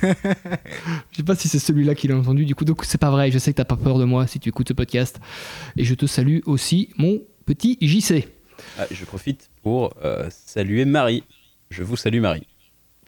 Je 1.10 1.16
sais 1.18 1.22
pas 1.22 1.34
si 1.34 1.48
c'est 1.48 1.58
celui-là 1.58 1.94
qui 1.94 2.08
l'a 2.08 2.16
entendu, 2.16 2.46
du 2.46 2.54
coup, 2.54 2.64
donc 2.64 2.84
c'est 2.84 2.96
pas 2.98 3.10
vrai. 3.10 3.30
Je 3.30 3.38
sais 3.38 3.52
que 3.52 3.56
t'as 3.58 3.64
pas 3.66 3.76
peur 3.76 3.98
de 3.98 4.04
moi 4.04 4.26
si 4.26 4.40
tu 4.40 4.48
écoutes 4.48 4.68
ce 4.68 4.72
podcast. 4.72 5.20
Et 5.76 5.84
je 5.84 5.94
te 5.94 6.06
salue 6.06 6.38
aussi, 6.46 6.88
mon 6.96 7.20
petit 7.44 7.76
JC. 7.82 8.26
Ah, 8.78 8.86
Je 8.90 9.04
profite 9.04 9.50
pour 9.62 9.92
euh, 10.04 10.28
saluer 10.30 10.84
Marie. 10.86 11.22
Je 11.70 11.82
vous 11.82 11.96
salue 11.96 12.20
Marie. 12.20 12.46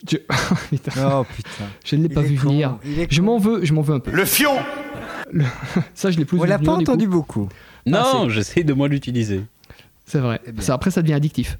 Je, 0.09 0.17
Putain, 0.69 0.91
Oh 1.19 1.23
putain. 1.35 1.65
je 1.85 1.95
ne 1.95 2.03
l'ai 2.03 2.09
pas 2.09 2.21
vu 2.21 2.35
con, 2.37 2.49
venir. 2.49 2.77
Je 3.09 3.21
m'en 3.21 3.37
veux, 3.37 3.63
je 3.65 3.73
m'en 3.73 3.81
veux 3.81 3.95
un 3.95 3.99
peu. 3.99 4.11
Le 4.11 4.25
fion 4.25 4.51
Ça, 5.93 6.11
je 6.11 6.17
l'ai 6.17 6.25
plus 6.25 6.37
On 6.39 6.43
vu 6.43 6.49
l'a 6.49 6.59
pas 6.59 6.71
entendu 6.73 7.07
beaucoup. 7.07 7.49
Non, 7.85 8.29
j'essaie 8.29 8.63
de 8.63 8.73
moins 8.73 8.87
l'utiliser. 8.87 9.41
C'est 10.05 10.19
vrai. 10.19 10.39
Eh. 10.45 10.61
Ça, 10.61 10.73
après, 10.73 10.91
ça 10.91 11.01
devient 11.01 11.13
addictif. 11.13 11.57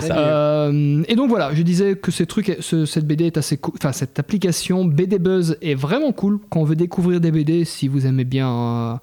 Ça. 0.00 0.18
Euh, 0.18 1.04
et 1.08 1.14
donc 1.14 1.28
voilà, 1.28 1.54
je 1.54 1.62
disais 1.62 1.94
que 1.96 2.10
ces 2.10 2.26
trucs, 2.26 2.56
ce- 2.60 2.84
cette 2.84 3.06
BD 3.06 3.26
est 3.26 3.36
assez 3.38 3.56
cool. 3.56 3.74
Enfin, 3.76 3.92
cette 3.92 4.18
application 4.18 4.84
BD 4.84 5.18
Buzz 5.20 5.56
est 5.62 5.74
vraiment 5.76 6.10
cool 6.12 6.40
quand 6.50 6.60
on 6.60 6.64
veut 6.64 6.74
découvrir 6.76 7.20
des 7.20 7.30
BD. 7.30 7.64
Si 7.64 7.86
vous 7.88 8.04
aimez 8.06 8.24
bien 8.24 8.50
euh, 8.52 8.94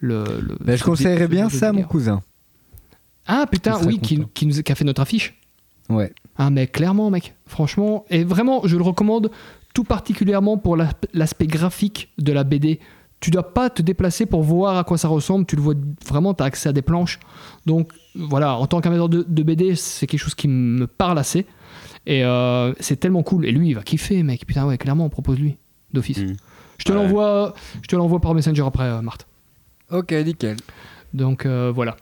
le. 0.00 0.24
le- 0.40 0.56
Bah, 0.64 0.76
je 0.76 0.84
conseillerais 0.84 1.28
bien 1.28 1.48
ça 1.50 1.68
à 1.68 1.72
mon 1.72 1.82
cousin. 1.82 2.22
Ah 3.26 3.46
putain, 3.50 3.78
oui, 3.86 3.98
qui, 3.98 4.16
nous 4.18 4.62
qui 4.62 4.72
a 4.72 4.74
fait 4.74 4.84
notre 4.84 5.00
affiche. 5.02 5.34
Ouais. 5.90 6.12
Ah, 6.36 6.50
mais 6.50 6.66
clairement, 6.66 7.10
mec, 7.10 7.34
franchement, 7.46 8.04
et 8.10 8.24
vraiment, 8.24 8.62
je 8.64 8.76
le 8.76 8.82
recommande 8.82 9.30
tout 9.72 9.84
particulièrement 9.84 10.56
pour 10.58 10.76
la- 10.76 10.90
l'aspect 11.12 11.46
graphique 11.46 12.10
de 12.18 12.32
la 12.32 12.44
BD. 12.44 12.80
Tu 13.20 13.30
dois 13.30 13.54
pas 13.54 13.70
te 13.70 13.80
déplacer 13.82 14.26
pour 14.26 14.42
voir 14.42 14.76
à 14.76 14.84
quoi 14.84 14.98
ça 14.98 15.08
ressemble, 15.08 15.46
tu 15.46 15.56
le 15.56 15.62
vois 15.62 15.74
vraiment, 16.06 16.34
tu 16.34 16.42
as 16.42 16.46
accès 16.46 16.68
à 16.68 16.72
des 16.72 16.82
planches. 16.82 17.18
Donc 17.66 17.92
voilà, 18.14 18.56
en 18.56 18.66
tant 18.66 18.80
qu'amateur 18.80 19.08
de, 19.08 19.24
de 19.26 19.42
BD, 19.42 19.74
c'est 19.76 20.06
quelque 20.06 20.20
chose 20.20 20.34
qui 20.34 20.46
me 20.48 20.86
parle 20.86 21.18
assez. 21.18 21.46
Et 22.06 22.22
euh, 22.24 22.72
c'est 22.80 22.96
tellement 23.00 23.22
cool. 23.22 23.46
Et 23.46 23.50
lui, 23.52 23.68
il 23.70 23.74
va 23.74 23.82
kiffer, 23.82 24.22
mec. 24.22 24.44
Putain, 24.46 24.66
ouais, 24.66 24.76
clairement, 24.76 25.06
on 25.06 25.10
propose 25.10 25.38
lui, 25.38 25.56
d'office. 25.92 26.18
Mm. 26.18 26.34
Je 26.78 26.84
te 26.84 26.92
Ouais. 26.92 26.98
l'envoie 26.98 27.54
je 27.82 27.86
te 27.88 27.96
l'envoie 27.96 28.20
par 28.20 28.34
Messenger 28.34 28.64
après, 28.66 28.84
euh, 28.84 29.00
Marthe. 29.00 29.26
Ok, 29.90 30.12
nickel. 30.12 30.56
Donc 31.14 31.46
euh, 31.46 31.72
voilà. 31.74 31.96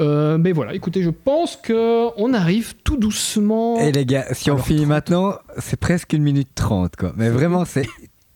Euh, 0.00 0.38
mais 0.38 0.52
voilà, 0.52 0.72
écoutez, 0.74 1.02
je 1.02 1.10
pense 1.10 1.56
que 1.56 2.06
on 2.16 2.32
arrive 2.32 2.74
tout 2.84 2.96
doucement. 2.96 3.78
Et 3.80 3.90
les 3.92 4.06
gars, 4.06 4.24
si 4.32 4.50
on 4.50 4.54
Alors, 4.54 4.64
finit 4.66 4.78
30. 4.82 4.88
maintenant, 4.88 5.34
c'est 5.58 5.78
presque 5.78 6.12
une 6.14 6.22
minute 6.22 6.48
trente, 6.54 6.94
quoi. 6.96 7.12
Mais 7.16 7.28
vraiment, 7.28 7.64
c'est. 7.64 7.86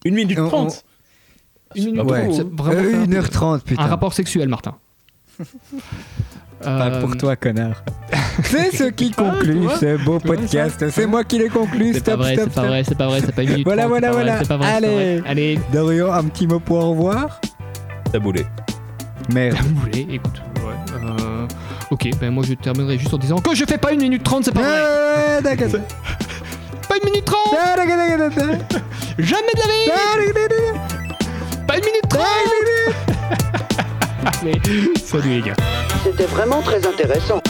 Une 0.04 0.14
minute 0.14 0.38
On- 0.40 0.48
trente. 0.48 0.84
Une 1.74 1.86
minute, 1.92 2.02
Ouais. 2.10 2.28
Euh, 2.28 2.32
faire 2.32 2.44
un 2.44 2.82
peu- 2.82 3.04
1h30, 3.06 3.62
putain. 3.64 3.82
Un 3.82 3.86
rapport 3.86 4.12
sexuel, 4.12 4.48
Martin. 4.48 4.74
Pas 6.62 6.86
Euh, 6.88 7.00
pour 7.02 7.16
toi, 7.18 7.36
connard. 7.36 7.84
c'est 8.42 8.74
ce 8.74 8.84
qui 8.84 9.10
conclut 9.12 9.60
vois 9.60 9.76
ce 9.78 10.02
beau 10.04 10.18
podcast. 10.18 10.88
C'est 10.90 11.06
moi 11.06 11.22
qui 11.22 11.38
l'ai 11.38 11.48
conclu. 11.50 11.92
C'est 11.92 12.00
pas 12.02 12.12
Stop, 12.12 12.20
vrai, 12.20 12.34
stop, 12.34 12.48
c'est 12.48 12.54
pas 12.54 12.66
vrai, 12.66 12.84
c'est 12.84 12.94
pas 12.94 13.06
vrai, 13.08 13.20
c'est 13.20 13.32
pas 13.34 13.42
une 13.42 13.50
minute. 13.50 13.64
Voilà, 13.66 13.82
30, 13.82 13.90
voilà, 13.90 14.12
voilà. 14.12 14.38
c'est 14.40 14.48
pas 14.48 14.56
vrai, 14.56 14.66
vrai. 14.80 14.86
Allez. 14.88 15.22
Allez, 15.26 15.60
Dorian, 15.72 16.10
un 16.12 16.24
petit 16.24 16.46
mot 16.46 16.58
pour 16.58 16.78
au 16.78 16.90
revoir. 16.90 17.40
Taboulé. 18.10 18.46
Merde. 19.32 19.56
vous 19.62 19.80
voulez, 19.80 20.06
écoute. 20.10 20.40
Ouais. 20.56 20.74
euh, 21.20 21.46
ok, 21.90 22.08
ben 22.20 22.30
moi 22.30 22.44
je 22.46 22.54
terminerai 22.54 22.98
juste 22.98 23.12
en 23.12 23.18
disant 23.18 23.38
que 23.38 23.54
je 23.54 23.64
fais 23.64 23.78
pas 23.78 23.92
une 23.92 24.00
minute 24.00 24.22
30, 24.22 24.44
c'est 24.44 24.52
pas 24.52 24.60
vrai. 24.60 24.82
Ah, 25.38 25.40
d'accord. 25.40 25.68
Pas 26.88 26.94
une 27.02 27.10
minute 27.10 27.24
30 27.24 27.38
Ah, 27.52 27.74
d'accord, 27.76 27.96
d'accord, 27.96 28.18
d'accord. 28.30 28.80
Jamais 29.18 29.52
de 29.54 29.60
la 29.60 29.66
vie 29.66 29.88
d'accord, 29.88 30.32
d'accord. 30.34 30.80
Pas 31.66 31.76
une 31.78 31.84
minute 31.84 32.08
30 32.08 32.26
Allez, 34.42 34.60
salut 35.04 35.28
les 35.30 35.40
gars. 35.42 35.54
C'était 36.04 36.26
vraiment 36.26 36.62
très 36.62 36.86
intéressant. 36.86 37.42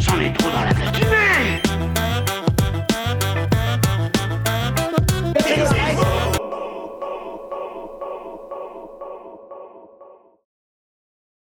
J'en 0.00 0.20
ai 0.20 0.32
trop 0.32 0.50
dans 0.50 0.64
la 0.64 0.74
tête. 0.74 1.06